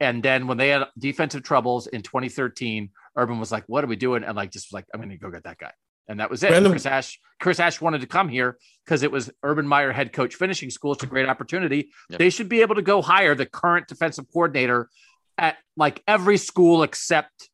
and 0.00 0.22
then 0.22 0.46
when 0.46 0.56
they 0.56 0.70
had 0.70 0.86
defensive 0.98 1.42
troubles 1.42 1.86
in 1.86 2.02
2013, 2.02 2.88
Urban 3.16 3.38
was 3.38 3.52
like, 3.52 3.64
"What 3.66 3.84
are 3.84 3.86
we 3.86 3.96
doing?" 3.96 4.24
And 4.24 4.34
like 4.34 4.50
just 4.50 4.72
like, 4.72 4.86
"I'm 4.92 5.00
going 5.00 5.10
to 5.10 5.18
go 5.18 5.30
get 5.30 5.44
that 5.44 5.58
guy." 5.58 5.72
And 6.08 6.18
that 6.18 6.30
was 6.30 6.42
it. 6.42 6.50
Random. 6.50 6.72
Chris 6.72 6.86
Ash, 6.86 7.20
Chris 7.38 7.60
Ash 7.60 7.80
wanted 7.80 8.00
to 8.00 8.06
come 8.06 8.28
here 8.28 8.58
because 8.84 9.02
it 9.02 9.12
was 9.12 9.30
Urban 9.44 9.68
Meyer 9.68 9.92
head 9.92 10.12
coach 10.12 10.34
finishing 10.34 10.70
school. 10.70 10.92
It's 10.92 11.04
a 11.04 11.06
great 11.06 11.28
opportunity. 11.28 11.90
Yep. 12.08 12.18
They 12.18 12.30
should 12.30 12.48
be 12.48 12.62
able 12.62 12.76
to 12.76 12.82
go 12.82 13.02
hire 13.02 13.34
the 13.34 13.46
current 13.46 13.86
defensive 13.86 14.24
coordinator 14.32 14.88
at 15.38 15.56
like 15.76 16.02
every 16.06 16.36
school 16.36 16.82
except 16.82 17.48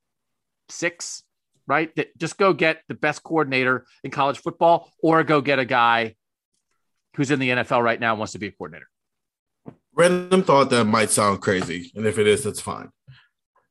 six, 0.69 1.23
right? 1.67 1.95
That 1.97 2.17
just 2.19 2.39
go 2.39 2.53
get 2.53 2.83
the 2.89 2.95
best 2.95 3.23
coordinator 3.23 3.87
in 4.05 4.11
college 4.11 4.39
football, 4.39 4.91
or 5.03 5.25
go 5.25 5.41
get 5.41 5.59
a 5.59 5.65
guy 5.65 6.15
who's 7.17 7.31
in 7.31 7.39
the 7.39 7.51
NFL 7.51 7.83
right 7.83 7.99
now 7.99 8.13
and 8.13 8.19
wants 8.19 8.33
to 8.33 8.39
be 8.39 8.49
a 8.49 8.53
coordinator 8.53 8.89
random 9.97 10.43
thought 10.43 10.71
that 10.71 10.85
might 10.85 11.11
sound 11.11 11.41
crazy, 11.41 11.91
and 11.97 12.07
if 12.07 12.19
it 12.19 12.27
is, 12.27 12.45
that's 12.45 12.61
fine. 12.61 12.91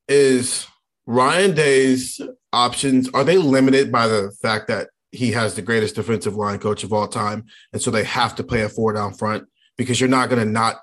Is 0.09 0.67
Ryan 1.05 1.55
Day's 1.55 2.19
options 2.51 3.09
are 3.13 3.23
they 3.23 3.37
limited 3.37 3.91
by 3.91 4.07
the 4.07 4.31
fact 4.41 4.67
that 4.67 4.89
he 5.11 5.31
has 5.31 5.55
the 5.55 5.61
greatest 5.61 5.95
defensive 5.95 6.35
line 6.35 6.59
coach 6.59 6.83
of 6.83 6.91
all 6.91 7.07
time, 7.07 7.45
and 7.71 7.81
so 7.81 7.91
they 7.91 8.03
have 8.03 8.35
to 8.35 8.43
play 8.43 8.63
a 8.63 8.69
four 8.69 8.91
down 8.91 9.13
front 9.13 9.47
because 9.77 9.99
you're 9.99 10.09
not 10.09 10.29
going 10.29 10.43
to 10.43 10.51
not 10.51 10.77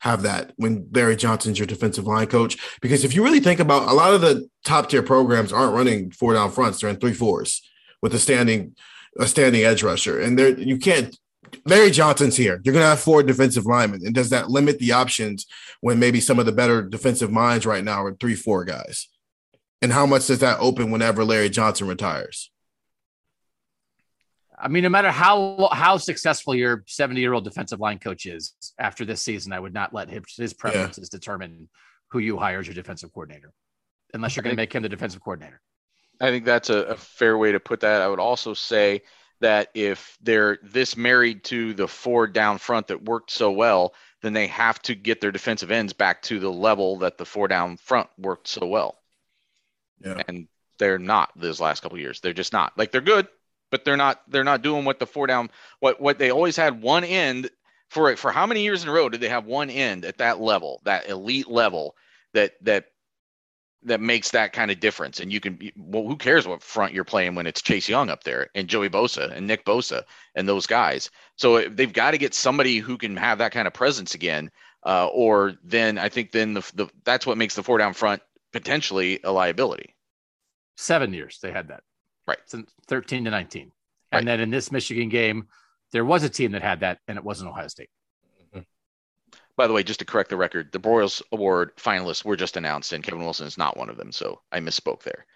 have 0.00 0.22
that 0.22 0.52
when 0.56 0.88
Larry 0.92 1.16
Johnson's 1.16 1.58
your 1.58 1.66
defensive 1.66 2.06
line 2.06 2.26
coach. 2.26 2.56
Because 2.80 3.04
if 3.04 3.14
you 3.14 3.24
really 3.24 3.40
think 3.40 3.60
about 3.60 3.88
a 3.88 3.94
lot 3.94 4.14
of 4.14 4.20
the 4.20 4.48
top 4.64 4.88
tier 4.88 5.02
programs 5.02 5.52
aren't 5.52 5.74
running 5.74 6.10
four 6.10 6.34
down 6.34 6.50
fronts; 6.50 6.80
they're 6.80 6.90
in 6.90 6.96
three 6.96 7.14
fours 7.14 7.62
with 8.02 8.14
a 8.14 8.18
standing 8.18 8.74
a 9.18 9.26
standing 9.26 9.64
edge 9.64 9.82
rusher, 9.82 10.20
and 10.20 10.38
there 10.38 10.58
you 10.58 10.78
can't 10.78 11.16
Larry 11.64 11.90
Johnson's 11.90 12.36
here. 12.36 12.60
You're 12.64 12.72
going 12.72 12.82
to 12.82 12.88
have 12.88 13.00
four 13.00 13.22
defensive 13.22 13.66
linemen. 13.66 14.04
And 14.04 14.14
does 14.14 14.30
that 14.30 14.50
limit 14.50 14.78
the 14.78 14.92
options 14.92 15.46
when 15.80 15.98
maybe 15.98 16.20
some 16.20 16.38
of 16.38 16.46
the 16.46 16.52
better 16.52 16.82
defensive 16.82 17.30
minds 17.30 17.66
right 17.66 17.84
now 17.84 18.04
are 18.04 18.14
three, 18.14 18.34
four 18.34 18.64
guys? 18.64 19.08
And 19.80 19.92
how 19.92 20.06
much 20.06 20.26
does 20.26 20.40
that 20.40 20.58
open 20.58 20.90
whenever 20.90 21.24
Larry 21.24 21.48
Johnson 21.48 21.86
retires? 21.86 22.50
I 24.60 24.68
mean, 24.68 24.82
no 24.82 24.88
matter 24.88 25.10
how 25.10 25.68
how 25.72 25.96
successful 25.96 26.54
your 26.54 26.84
70 26.86 27.20
year 27.20 27.32
old 27.32 27.44
defensive 27.44 27.80
line 27.80 27.98
coach 27.98 28.26
is 28.26 28.54
after 28.78 29.04
this 29.04 29.22
season, 29.22 29.52
I 29.52 29.60
would 29.60 29.74
not 29.74 29.94
let 29.94 30.08
his, 30.08 30.22
his 30.36 30.52
preferences 30.52 31.08
yeah. 31.12 31.16
determine 31.18 31.68
who 32.10 32.18
you 32.18 32.36
hire 32.38 32.60
as 32.60 32.66
your 32.66 32.74
defensive 32.74 33.12
coordinator, 33.12 33.52
unless 34.14 34.34
you're 34.34 34.42
going 34.42 34.56
to 34.56 34.60
make 34.60 34.72
him 34.72 34.82
the 34.82 34.88
defensive 34.88 35.22
coordinator. 35.22 35.60
I 36.20 36.30
think 36.30 36.44
that's 36.44 36.70
a, 36.70 36.78
a 36.78 36.96
fair 36.96 37.38
way 37.38 37.52
to 37.52 37.60
put 37.60 37.80
that. 37.80 38.02
I 38.02 38.08
would 38.08 38.18
also 38.18 38.54
say 38.54 39.02
that 39.40 39.68
if 39.74 40.18
they're 40.20 40.58
this 40.62 40.96
married 40.96 41.44
to 41.44 41.74
the 41.74 41.86
four 41.86 42.26
down 42.26 42.58
front 42.58 42.88
that 42.88 43.04
worked 43.04 43.30
so 43.30 43.50
well, 43.50 43.94
then 44.22 44.32
they 44.32 44.48
have 44.48 44.82
to 44.82 44.94
get 44.94 45.20
their 45.20 45.30
defensive 45.30 45.70
ends 45.70 45.92
back 45.92 46.22
to 46.22 46.40
the 46.40 46.50
level 46.50 46.98
that 46.98 47.18
the 47.18 47.24
four 47.24 47.46
down 47.46 47.76
front 47.76 48.08
worked 48.18 48.48
so 48.48 48.66
well. 48.66 48.98
Yeah. 50.00 50.22
And 50.26 50.48
they're 50.78 50.98
not 50.98 51.30
those 51.36 51.60
last 51.60 51.82
couple 51.82 51.98
years. 51.98 52.20
They're 52.20 52.32
just 52.32 52.52
not. 52.52 52.76
Like 52.76 52.90
they're 52.90 53.00
good, 53.00 53.28
but 53.70 53.84
they're 53.84 53.96
not 53.96 54.22
they're 54.28 54.44
not 54.44 54.62
doing 54.62 54.84
what 54.84 54.98
the 54.98 55.06
four 55.06 55.26
down 55.26 55.50
what 55.80 56.00
what 56.00 56.18
they 56.18 56.30
always 56.30 56.56
had 56.56 56.82
one 56.82 57.04
end 57.04 57.50
for 57.88 58.10
it. 58.10 58.18
for 58.18 58.30
how 58.30 58.46
many 58.46 58.62
years 58.62 58.82
in 58.82 58.88
a 58.88 58.92
row 58.92 59.08
did 59.08 59.20
they 59.20 59.28
have 59.28 59.46
one 59.46 59.70
end 59.70 60.04
at 60.04 60.18
that 60.18 60.40
level, 60.40 60.80
that 60.84 61.08
elite 61.08 61.48
level 61.48 61.96
that 62.34 62.52
that 62.62 62.86
that 63.84 64.00
makes 64.00 64.32
that 64.32 64.52
kind 64.52 64.70
of 64.70 64.80
difference. 64.80 65.20
And 65.20 65.32
you 65.32 65.40
can, 65.40 65.58
well, 65.76 66.06
who 66.06 66.16
cares 66.16 66.48
what 66.48 66.62
front 66.62 66.92
you're 66.92 67.04
playing 67.04 67.36
when 67.36 67.46
it's 67.46 67.62
Chase 67.62 67.88
Young 67.88 68.10
up 68.10 68.24
there 68.24 68.50
and 68.54 68.68
Joey 68.68 68.90
Bosa 68.90 69.30
and 69.32 69.46
Nick 69.46 69.64
Bosa 69.64 70.02
and 70.34 70.48
those 70.48 70.66
guys. 70.66 71.10
So 71.36 71.68
they've 71.68 71.92
got 71.92 72.10
to 72.10 72.18
get 72.18 72.34
somebody 72.34 72.78
who 72.78 72.98
can 72.98 73.16
have 73.16 73.38
that 73.38 73.52
kind 73.52 73.68
of 73.68 73.74
presence 73.74 74.14
again. 74.14 74.50
Uh, 74.84 75.06
or 75.12 75.54
then 75.62 75.96
I 75.98 76.08
think 76.08 76.32
then 76.32 76.54
the, 76.54 76.70
the 76.74 76.88
that's 77.04 77.26
what 77.26 77.38
makes 77.38 77.54
the 77.54 77.62
four 77.62 77.78
down 77.78 77.94
front 77.94 78.22
potentially 78.52 79.20
a 79.24 79.32
liability. 79.32 79.94
Seven 80.76 81.12
years 81.12 81.38
they 81.42 81.50
had 81.50 81.68
that, 81.68 81.82
right? 82.28 82.38
Since 82.46 82.72
13 82.86 83.24
to 83.24 83.30
19, 83.30 83.72
right. 84.12 84.18
and 84.18 84.28
then 84.28 84.40
in 84.40 84.50
this 84.50 84.70
Michigan 84.70 85.08
game, 85.08 85.48
there 85.92 86.04
was 86.04 86.22
a 86.22 86.28
team 86.28 86.52
that 86.52 86.62
had 86.62 86.80
that, 86.80 86.98
and 87.08 87.16
it 87.16 87.24
wasn't 87.24 87.50
Ohio 87.50 87.68
State. 87.68 87.90
By 89.56 89.66
the 89.66 89.72
way, 89.72 89.82
just 89.82 89.98
to 89.98 90.04
correct 90.04 90.30
the 90.30 90.36
record, 90.36 90.70
the 90.70 90.78
Broyles 90.78 91.20
Award 91.32 91.76
finalists 91.76 92.24
were 92.24 92.36
just 92.36 92.56
announced, 92.56 92.92
and 92.92 93.02
Kevin 93.02 93.24
Wilson 93.24 93.48
is 93.48 93.58
not 93.58 93.76
one 93.76 93.90
of 93.90 93.96
them. 93.96 94.12
So 94.12 94.40
I 94.52 94.60
misspoke 94.60 95.02
there. 95.02 95.26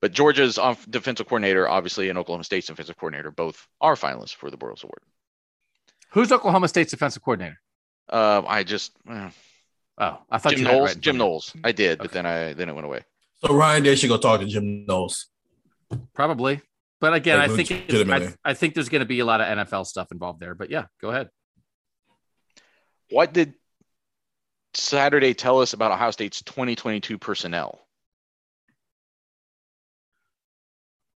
But 0.00 0.10
Georgia's 0.10 0.58
defensive 0.90 1.26
coordinator, 1.28 1.68
obviously, 1.68 2.08
and 2.08 2.18
Oklahoma 2.18 2.42
State's 2.42 2.66
defensive 2.66 2.96
coordinator 2.96 3.30
both 3.30 3.68
are 3.80 3.94
finalists 3.94 4.34
for 4.34 4.50
the 4.50 4.56
Broyles 4.56 4.82
Award. 4.82 5.02
Who's 6.10 6.32
Oklahoma 6.32 6.66
State's 6.66 6.90
defensive 6.90 7.22
coordinator? 7.22 7.60
Uh, 8.08 8.42
I 8.46 8.64
just. 8.64 8.92
Uh, 9.08 9.30
oh, 9.98 10.18
I 10.28 10.38
thought 10.38 10.54
Jim 10.54 10.64
Knowles. 10.64 10.88
Right 10.88 11.00
Jim 11.00 11.16
Knowles. 11.16 11.54
I 11.62 11.70
did, 11.70 12.00
okay. 12.00 12.04
but 12.04 12.12
then 12.12 12.26
I 12.26 12.54
then 12.54 12.68
it 12.68 12.74
went 12.74 12.86
away. 12.86 13.04
So 13.44 13.54
Ryan 13.54 13.84
Day 13.84 13.94
should 13.94 14.08
go 14.08 14.18
talk 14.18 14.40
to 14.40 14.46
Jim 14.46 14.86
Knowles. 14.86 15.26
Probably, 16.14 16.60
but 17.00 17.14
again, 17.14 17.38
like, 17.38 17.50
I 17.50 17.56
think 17.56 18.10
I, 18.10 18.34
I 18.44 18.54
think 18.54 18.74
there's 18.74 18.88
going 18.88 19.00
to 19.00 19.06
be 19.06 19.20
a 19.20 19.24
lot 19.24 19.40
of 19.40 19.46
NFL 19.46 19.86
stuff 19.86 20.10
involved 20.10 20.40
there. 20.40 20.54
But 20.54 20.70
yeah, 20.70 20.86
go 21.00 21.10
ahead. 21.10 21.28
What 23.10 23.32
did 23.32 23.54
Saturday 24.74 25.34
tell 25.34 25.60
us 25.60 25.72
about 25.72 25.92
Ohio 25.92 26.10
State's 26.10 26.42
2022 26.42 27.18
personnel? 27.18 27.86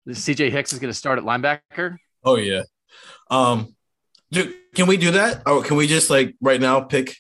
CJ 0.09 0.51
Hicks 0.51 0.73
is 0.73 0.79
going 0.79 0.91
to 0.91 0.95
start 0.99 1.19
at 1.19 1.25
linebacker. 1.25 1.97
Oh 2.25 2.37
yeah. 2.37 2.63
Um, 3.31 3.75
do, 4.31 4.53
can 4.75 4.87
we 4.87 4.97
do 4.97 5.13
that, 5.13 5.43
or 5.47 5.63
can 5.63 5.77
we 5.77 5.87
just 5.87 6.11
like 6.11 6.35
right 6.41 6.61
now 6.61 6.81
pick 6.81 7.17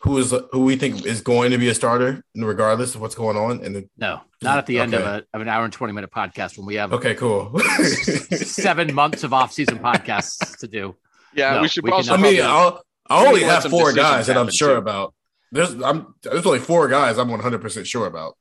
who 0.00 0.18
is 0.18 0.32
who 0.52 0.64
we 0.64 0.76
think 0.76 1.04
is 1.04 1.20
going 1.20 1.50
to 1.50 1.58
be 1.58 1.68
a 1.68 1.74
starter, 1.74 2.22
regardless 2.36 2.94
of 2.94 3.00
what's 3.00 3.14
going 3.14 3.36
on? 3.36 3.64
And 3.64 3.74
the, 3.74 3.88
no, 3.96 4.20
not 4.42 4.58
at 4.58 4.66
the 4.66 4.78
end 4.78 4.94
okay. 4.94 5.02
of, 5.02 5.08
a, 5.08 5.24
of 5.34 5.40
an 5.40 5.48
hour 5.48 5.64
and 5.64 5.72
twenty 5.72 5.92
minute 5.92 6.10
podcast 6.10 6.56
when 6.56 6.66
we 6.66 6.76
have 6.76 6.92
okay, 6.92 7.14
cool, 7.14 7.58
seven 8.30 8.94
months 8.94 9.24
of 9.24 9.32
off 9.32 9.52
season 9.52 9.78
podcasts 9.78 10.58
to 10.58 10.68
do. 10.68 10.94
Yeah, 11.34 11.54
no, 11.54 11.62
we 11.62 11.68
should. 11.68 11.84
We 11.84 11.90
also, 11.90 12.14
I 12.14 12.16
mean, 12.16 12.40
I'll, 12.42 12.82
I 13.08 13.26
only 13.26 13.42
have 13.42 13.64
four 13.64 13.92
guys 13.92 14.28
that 14.28 14.36
I'm 14.36 14.50
sure 14.50 14.74
too. 14.74 14.78
about. 14.78 15.14
There's 15.50 15.72
I'm 15.82 16.14
there's 16.22 16.46
only 16.46 16.60
four 16.60 16.88
guys 16.88 17.18
I'm 17.18 17.28
100 17.28 17.60
percent 17.60 17.86
sure 17.86 18.06
about, 18.06 18.36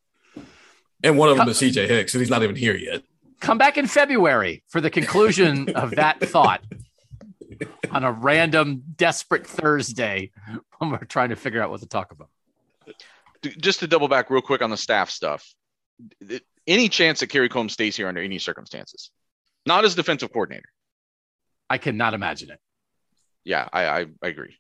and 1.04 1.18
one 1.18 1.30
of 1.30 1.38
them 1.38 1.50
is 1.50 1.60
CJ 1.60 1.88
Hicks, 1.88 2.14
and 2.14 2.22
he's 2.22 2.30
not 2.30 2.44
even 2.44 2.56
here 2.56 2.76
yet. 2.76 3.02
Come 3.40 3.58
back 3.58 3.78
in 3.78 3.88
February 3.88 4.64
for 4.68 4.82
the 4.82 4.90
conclusion 4.90 5.70
of 5.70 5.92
that 5.92 6.20
thought 6.20 6.62
on 7.92 8.04
a 8.04 8.12
random 8.12 8.84
desperate 8.96 9.46
Thursday 9.48 10.32
when 10.90 10.92
we're 10.92 11.00
trying 11.00 11.30
to 11.30 11.36
figure 11.36 11.62
out 11.62 11.70
what 11.70 11.82
to 11.82 11.88
talk 11.88 12.12
about. 12.12 12.30
Just 13.44 13.82
to 13.82 13.88
double 13.88 14.08
back 14.08 14.30
real 14.30 14.42
quick 14.42 14.62
on 14.62 14.70
the 14.70 14.78
staff 14.78 15.10
stuff, 15.10 15.54
any 16.66 16.90
chance 16.90 17.20
that 17.20 17.28
Kerry 17.28 17.50
Coombs 17.50 17.74
stays 17.74 17.96
here 17.96 18.08
under 18.08 18.22
any 18.22 18.40
circumstances, 18.40 19.12
not 19.66 19.86
as 19.86 19.96
defensive 19.96 20.32
coordinator. 20.32 20.70
I 21.70 21.78
cannot 21.78 22.14
imagine 22.14 22.52
it. 22.52 22.60
Yeah, 23.44 23.68
I, 23.72 23.86
I, 23.86 24.06
I 24.22 24.28
agree. 24.28 24.56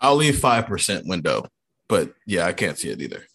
I'll 0.00 0.16
leave 0.16 0.38
five 0.38 0.66
percent 0.66 1.06
window 1.06 1.46
but 1.92 2.14
yeah, 2.24 2.46
I 2.46 2.54
can't 2.54 2.78
see 2.78 2.88
it 2.88 3.02
either. 3.02 3.26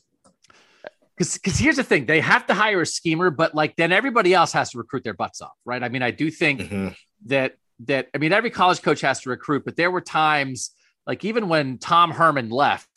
Because 1.15 1.35
because 1.35 1.59
here's 1.59 1.75
the 1.75 1.83
thing, 1.83 2.07
they 2.07 2.19
have 2.21 2.47
to 2.47 2.55
hire 2.55 2.81
a 2.81 2.87
schemer, 2.87 3.29
but 3.29 3.53
like 3.53 3.75
then 3.75 3.91
everybody 3.91 4.33
else 4.33 4.51
has 4.53 4.71
to 4.71 4.79
recruit 4.79 5.03
their 5.03 5.13
butts 5.13 5.41
off, 5.41 5.53
right? 5.63 5.83
I 5.83 5.89
mean, 5.89 6.01
I 6.01 6.09
do 6.09 6.31
think 6.31 6.61
mm-hmm. 6.61 6.87
that 7.27 7.53
that 7.81 8.07
I 8.15 8.17
mean 8.17 8.33
every 8.33 8.49
college 8.49 8.81
coach 8.81 9.01
has 9.01 9.21
to 9.21 9.29
recruit, 9.29 9.63
but 9.63 9.75
there 9.75 9.91
were 9.91 10.01
times 10.01 10.71
like 11.07 11.25
even 11.25 11.49
when 11.49 11.79
Tom 11.79 12.11
Herman 12.11 12.49
left. 12.49 12.89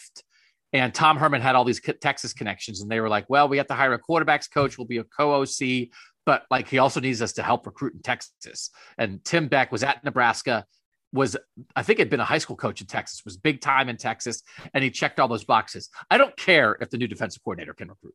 And 0.73 0.95
Tom 0.95 1.17
Herman 1.17 1.41
had 1.41 1.57
all 1.57 1.65
these 1.65 1.81
Texas 2.01 2.33
connections, 2.33 2.81
and 2.81 2.89
they 2.89 3.01
were 3.01 3.09
like, 3.09 3.29
"Well, 3.29 3.49
we 3.49 3.57
have 3.57 3.67
to 3.67 3.75
hire 3.75 3.93
a 3.93 3.99
quarterbacks 3.99 4.49
coach. 4.49 4.79
We'll 4.79 4.87
be 4.87 4.99
a 4.99 5.05
co-OC, 5.05 5.89
but 6.25 6.45
like 6.49 6.69
he 6.69 6.79
also 6.79 7.01
needs 7.01 7.21
us 7.21 7.33
to 7.33 7.43
help 7.43 7.67
recruit 7.67 7.95
in 7.95 8.03
Texas." 8.03 8.71
And 8.97 9.25
Tim 9.25 9.49
Beck 9.49 9.73
was 9.73 9.83
at 9.83 10.05
Nebraska 10.05 10.65
was 11.13 11.37
I 11.75 11.83
think 11.83 11.99
had 11.99 12.11
been 12.11 12.21
a 12.21 12.25
high 12.25 12.39
school 12.39 12.57
coach 12.57 12.81
in 12.81 12.87
Texas, 12.87 13.25
was 13.25 13.37
big 13.37 13.61
time 13.61 13.89
in 13.89 13.97
Texas, 13.97 14.43
and 14.75 14.85
he 14.85 14.91
checked 14.91 15.19
all 15.19 15.29
those 15.29 15.45
boxes. 15.45 15.91
I 16.11 16.19
don't 16.19 16.37
care 16.37 16.77
if 16.81 16.91
the 16.91 16.99
new 16.99 17.09
defensive 17.09 17.43
coordinator 17.43 17.75
can 17.75 17.89
recruit. 17.89 18.15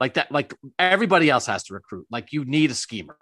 Like 0.00 0.14
that, 0.14 0.32
like 0.32 0.54
everybody 0.78 1.30
else 1.30 1.46
has 1.46 1.64
to 1.64 1.74
recruit. 1.74 2.06
Like 2.10 2.32
you 2.32 2.44
need 2.44 2.70
a 2.70 2.74
schemer. 2.74 3.16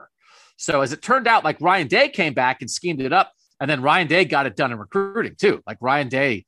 So 0.56 0.80
as 0.80 0.92
it 0.92 1.02
turned 1.02 1.26
out, 1.26 1.44
like 1.44 1.60
Ryan 1.60 1.88
Day 1.88 2.08
came 2.08 2.34
back 2.34 2.60
and 2.60 2.70
schemed 2.70 3.00
it 3.00 3.12
up, 3.12 3.32
and 3.60 3.70
then 3.70 3.82
Ryan 3.82 4.08
Day 4.08 4.24
got 4.24 4.46
it 4.46 4.56
done 4.56 4.72
in 4.72 4.78
recruiting 4.78 5.36
too. 5.36 5.62
Like 5.66 5.78
Ryan 5.80 6.08
Day 6.08 6.46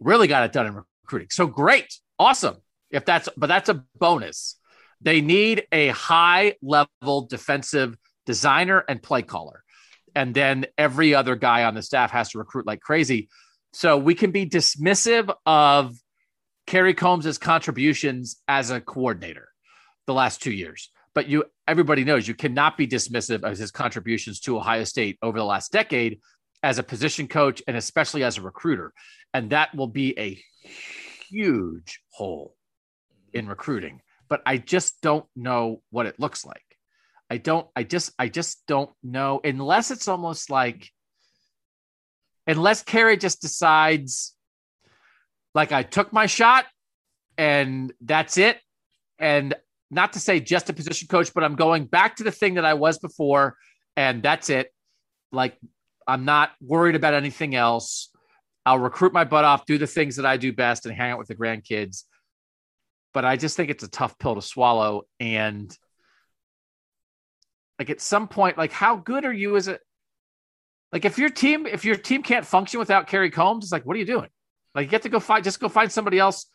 really 0.00 0.28
got 0.28 0.44
it 0.44 0.52
done 0.52 0.66
in 0.66 0.74
recruiting. 1.04 1.28
So 1.30 1.46
great, 1.46 1.92
awesome. 2.18 2.56
If 2.90 3.04
that's 3.04 3.28
but 3.36 3.46
that's 3.48 3.68
a 3.68 3.84
bonus. 3.98 4.58
They 5.00 5.20
need 5.20 5.66
a 5.72 5.88
high 5.88 6.54
level 6.62 7.26
defensive 7.26 7.96
designer 8.24 8.84
and 8.88 9.02
play 9.02 9.22
caller 9.22 9.64
and 10.14 10.34
then 10.34 10.66
every 10.78 11.14
other 11.14 11.36
guy 11.36 11.64
on 11.64 11.74
the 11.74 11.82
staff 11.82 12.10
has 12.10 12.30
to 12.30 12.38
recruit 12.38 12.66
like 12.66 12.80
crazy. 12.80 13.28
So 13.72 13.98
we 13.98 14.14
can 14.14 14.30
be 14.30 14.46
dismissive 14.46 15.34
of 15.44 15.96
Kerry 16.66 16.94
Coombs' 16.94 17.38
contributions 17.38 18.36
as 18.46 18.70
a 18.70 18.80
coordinator 18.80 19.48
the 20.06 20.14
last 20.14 20.42
two 20.42 20.52
years. 20.52 20.90
But 21.14 21.28
you 21.28 21.44
everybody 21.68 22.04
knows 22.04 22.26
you 22.26 22.34
cannot 22.34 22.76
be 22.76 22.86
dismissive 22.86 23.42
of 23.44 23.56
his 23.56 23.70
contributions 23.70 24.40
to 24.40 24.56
Ohio 24.56 24.84
State 24.84 25.18
over 25.22 25.38
the 25.38 25.44
last 25.44 25.72
decade 25.72 26.20
as 26.62 26.78
a 26.78 26.82
position 26.82 27.28
coach 27.28 27.62
and 27.68 27.76
especially 27.76 28.24
as 28.24 28.38
a 28.38 28.42
recruiter. 28.42 28.92
And 29.32 29.50
that 29.50 29.74
will 29.74 29.86
be 29.86 30.18
a 30.18 30.42
huge 31.28 32.00
hole 32.10 32.56
in 33.32 33.46
recruiting. 33.46 34.00
But 34.28 34.42
I 34.46 34.56
just 34.58 35.00
don't 35.02 35.26
know 35.36 35.82
what 35.90 36.06
it 36.06 36.18
looks 36.18 36.44
like. 36.44 36.62
I 37.30 37.36
don't, 37.36 37.66
I 37.76 37.82
just, 37.82 38.12
I 38.18 38.28
just 38.28 38.66
don't 38.66 38.90
know 39.02 39.40
unless 39.44 39.90
it's 39.90 40.08
almost 40.08 40.50
like, 40.50 40.90
unless 42.46 42.82
Kerry 42.82 43.16
just 43.16 43.42
decides, 43.42 44.34
like, 45.54 45.72
I 45.72 45.82
took 45.82 46.12
my 46.12 46.26
shot 46.26 46.66
and 47.36 47.92
that's 48.00 48.38
it. 48.38 48.58
And 49.18 49.54
not 49.90 50.14
to 50.14 50.20
say 50.20 50.40
just 50.40 50.70
a 50.70 50.72
position 50.72 51.08
coach, 51.08 51.32
but 51.34 51.44
I'm 51.44 51.56
going 51.56 51.84
back 51.84 52.16
to 52.16 52.24
the 52.24 52.30
thing 52.30 52.54
that 52.54 52.64
I 52.64 52.74
was 52.74 52.98
before 52.98 53.56
and 53.96 54.22
that's 54.22 54.50
it. 54.50 54.72
Like, 55.32 55.56
I'm 56.06 56.24
not 56.24 56.50
worried 56.60 56.96
about 56.96 57.14
anything 57.14 57.54
else. 57.54 58.10
I'll 58.66 58.78
recruit 58.78 59.12
my 59.12 59.24
butt 59.24 59.44
off, 59.44 59.66
do 59.66 59.78
the 59.78 59.86
things 59.86 60.16
that 60.16 60.26
I 60.26 60.36
do 60.36 60.52
best, 60.52 60.86
and 60.86 60.94
hang 60.94 61.12
out 61.12 61.18
with 61.18 61.28
the 61.28 61.34
grandkids. 61.34 62.04
But 63.12 63.24
I 63.24 63.36
just 63.36 63.56
think 63.56 63.70
it's 63.70 63.84
a 63.84 63.88
tough 63.88 64.18
pill 64.18 64.34
to 64.34 64.42
swallow. 64.42 65.02
And 65.20 65.76
like 67.78 67.90
at 67.90 68.00
some 68.00 68.28
point, 68.28 68.58
like 68.58 68.72
how 68.72 68.96
good 68.96 69.24
are 69.24 69.32
you 69.32 69.56
as 69.56 69.68
a 69.68 69.78
like 70.92 71.04
if 71.04 71.18
your 71.18 71.28
team 71.28 71.66
if 71.66 71.84
your 71.84 71.96
team 71.96 72.22
can't 72.22 72.46
function 72.46 72.78
without 72.78 73.06
Kerry 73.06 73.30
Coombs, 73.30 73.64
it's 73.64 73.72
like 73.72 73.84
what 73.84 73.96
are 73.96 74.00
you 74.00 74.06
doing? 74.06 74.28
Like 74.74 74.84
you 74.86 74.90
get 74.90 75.02
to 75.02 75.08
go 75.08 75.20
find 75.20 75.44
just 75.44 75.60
go 75.60 75.68
find 75.68 75.90
somebody 75.90 76.18
else 76.18 76.46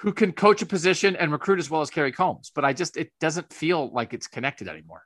who 0.00 0.12
can 0.12 0.32
coach 0.32 0.62
a 0.62 0.66
position 0.66 1.14
and 1.16 1.30
recruit 1.30 1.58
as 1.58 1.68
well 1.70 1.82
as 1.82 1.90
Kerry 1.90 2.12
Coombs. 2.12 2.50
But 2.54 2.64
I 2.64 2.72
just 2.72 2.96
it 2.96 3.12
doesn't 3.20 3.52
feel 3.52 3.90
like 3.92 4.14
it's 4.14 4.26
connected 4.26 4.66
anymore. 4.66 5.02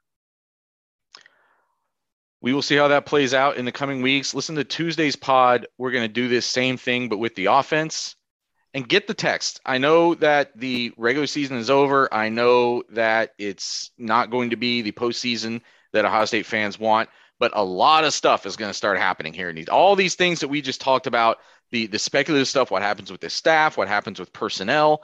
We 2.40 2.52
will 2.52 2.62
see 2.62 2.76
how 2.76 2.88
that 2.88 3.06
plays 3.06 3.34
out 3.34 3.56
in 3.56 3.64
the 3.64 3.72
coming 3.72 4.02
weeks. 4.02 4.34
Listen 4.34 4.54
to 4.56 4.64
Tuesday's 4.64 5.16
pod. 5.16 5.66
We're 5.78 5.90
going 5.90 6.06
to 6.06 6.12
do 6.12 6.28
this 6.28 6.46
same 6.46 6.76
thing, 6.76 7.08
but 7.08 7.18
with 7.18 7.34
the 7.34 7.46
offense 7.46 8.14
and 8.74 8.88
get 8.88 9.06
the 9.06 9.14
text. 9.14 9.60
I 9.64 9.78
know 9.78 10.14
that 10.16 10.50
the 10.56 10.92
regular 10.96 11.26
season 11.26 11.56
is 11.56 11.70
over. 11.70 12.12
I 12.12 12.28
know 12.28 12.82
that 12.90 13.30
it's 13.38 13.90
not 13.98 14.30
going 14.30 14.50
to 14.50 14.56
be 14.56 14.82
the 14.82 14.92
postseason 14.92 15.62
that 15.92 16.04
Ohio 16.04 16.26
State 16.26 16.44
fans 16.44 16.78
want, 16.78 17.08
but 17.40 17.52
a 17.54 17.64
lot 17.64 18.04
of 18.04 18.12
stuff 18.12 18.46
is 18.46 18.56
going 18.56 18.70
to 18.70 18.76
start 18.76 18.98
happening 18.98 19.32
here. 19.32 19.48
And 19.48 19.68
all 19.68 19.96
these 19.96 20.14
things 20.14 20.40
that 20.40 20.48
we 20.48 20.60
just 20.60 20.80
talked 20.80 21.06
about, 21.06 21.38
the 21.74 21.88
the 21.88 21.98
speculative 21.98 22.46
stuff, 22.48 22.70
what 22.70 22.82
happens 22.82 23.10
with 23.10 23.20
the 23.20 23.28
staff, 23.28 23.76
what 23.76 23.88
happens 23.88 24.20
with 24.20 24.32
personnel, 24.32 25.02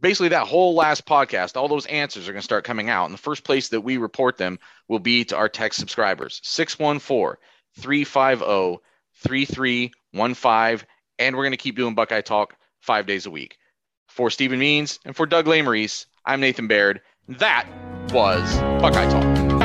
basically 0.00 0.30
that 0.30 0.46
whole 0.46 0.74
last 0.74 1.04
podcast, 1.04 1.56
all 1.56 1.68
those 1.68 1.86
answers 1.86 2.26
are 2.26 2.32
going 2.32 2.40
to 2.40 2.44
start 2.44 2.64
coming 2.64 2.88
out. 2.88 3.04
And 3.04 3.14
the 3.14 3.18
first 3.18 3.44
place 3.44 3.68
that 3.68 3.82
we 3.82 3.98
report 3.98 4.38
them 4.38 4.58
will 4.88 4.98
be 4.98 5.24
to 5.26 5.36
our 5.36 5.50
text 5.50 5.78
subscribers 5.78 6.40
614 6.42 7.36
350 7.78 8.82
3315. 9.16 10.88
And 11.18 11.36
we're 11.36 11.42
going 11.42 11.52
to 11.52 11.58
keep 11.58 11.76
doing 11.76 11.94
Buckeye 11.94 12.22
Talk 12.22 12.56
five 12.80 13.06
days 13.06 13.26
a 13.26 13.30
week. 13.30 13.58
For 14.08 14.30
Stephen 14.30 14.58
Means 14.58 14.98
and 15.04 15.14
for 15.14 15.26
Doug 15.26 15.44
Lesmerises, 15.44 16.06
I'm 16.24 16.40
Nathan 16.40 16.68
Baird. 16.68 17.02
That 17.28 17.68
was 18.10 18.58
Buckeye 18.80 19.10
Talk. 19.10 19.57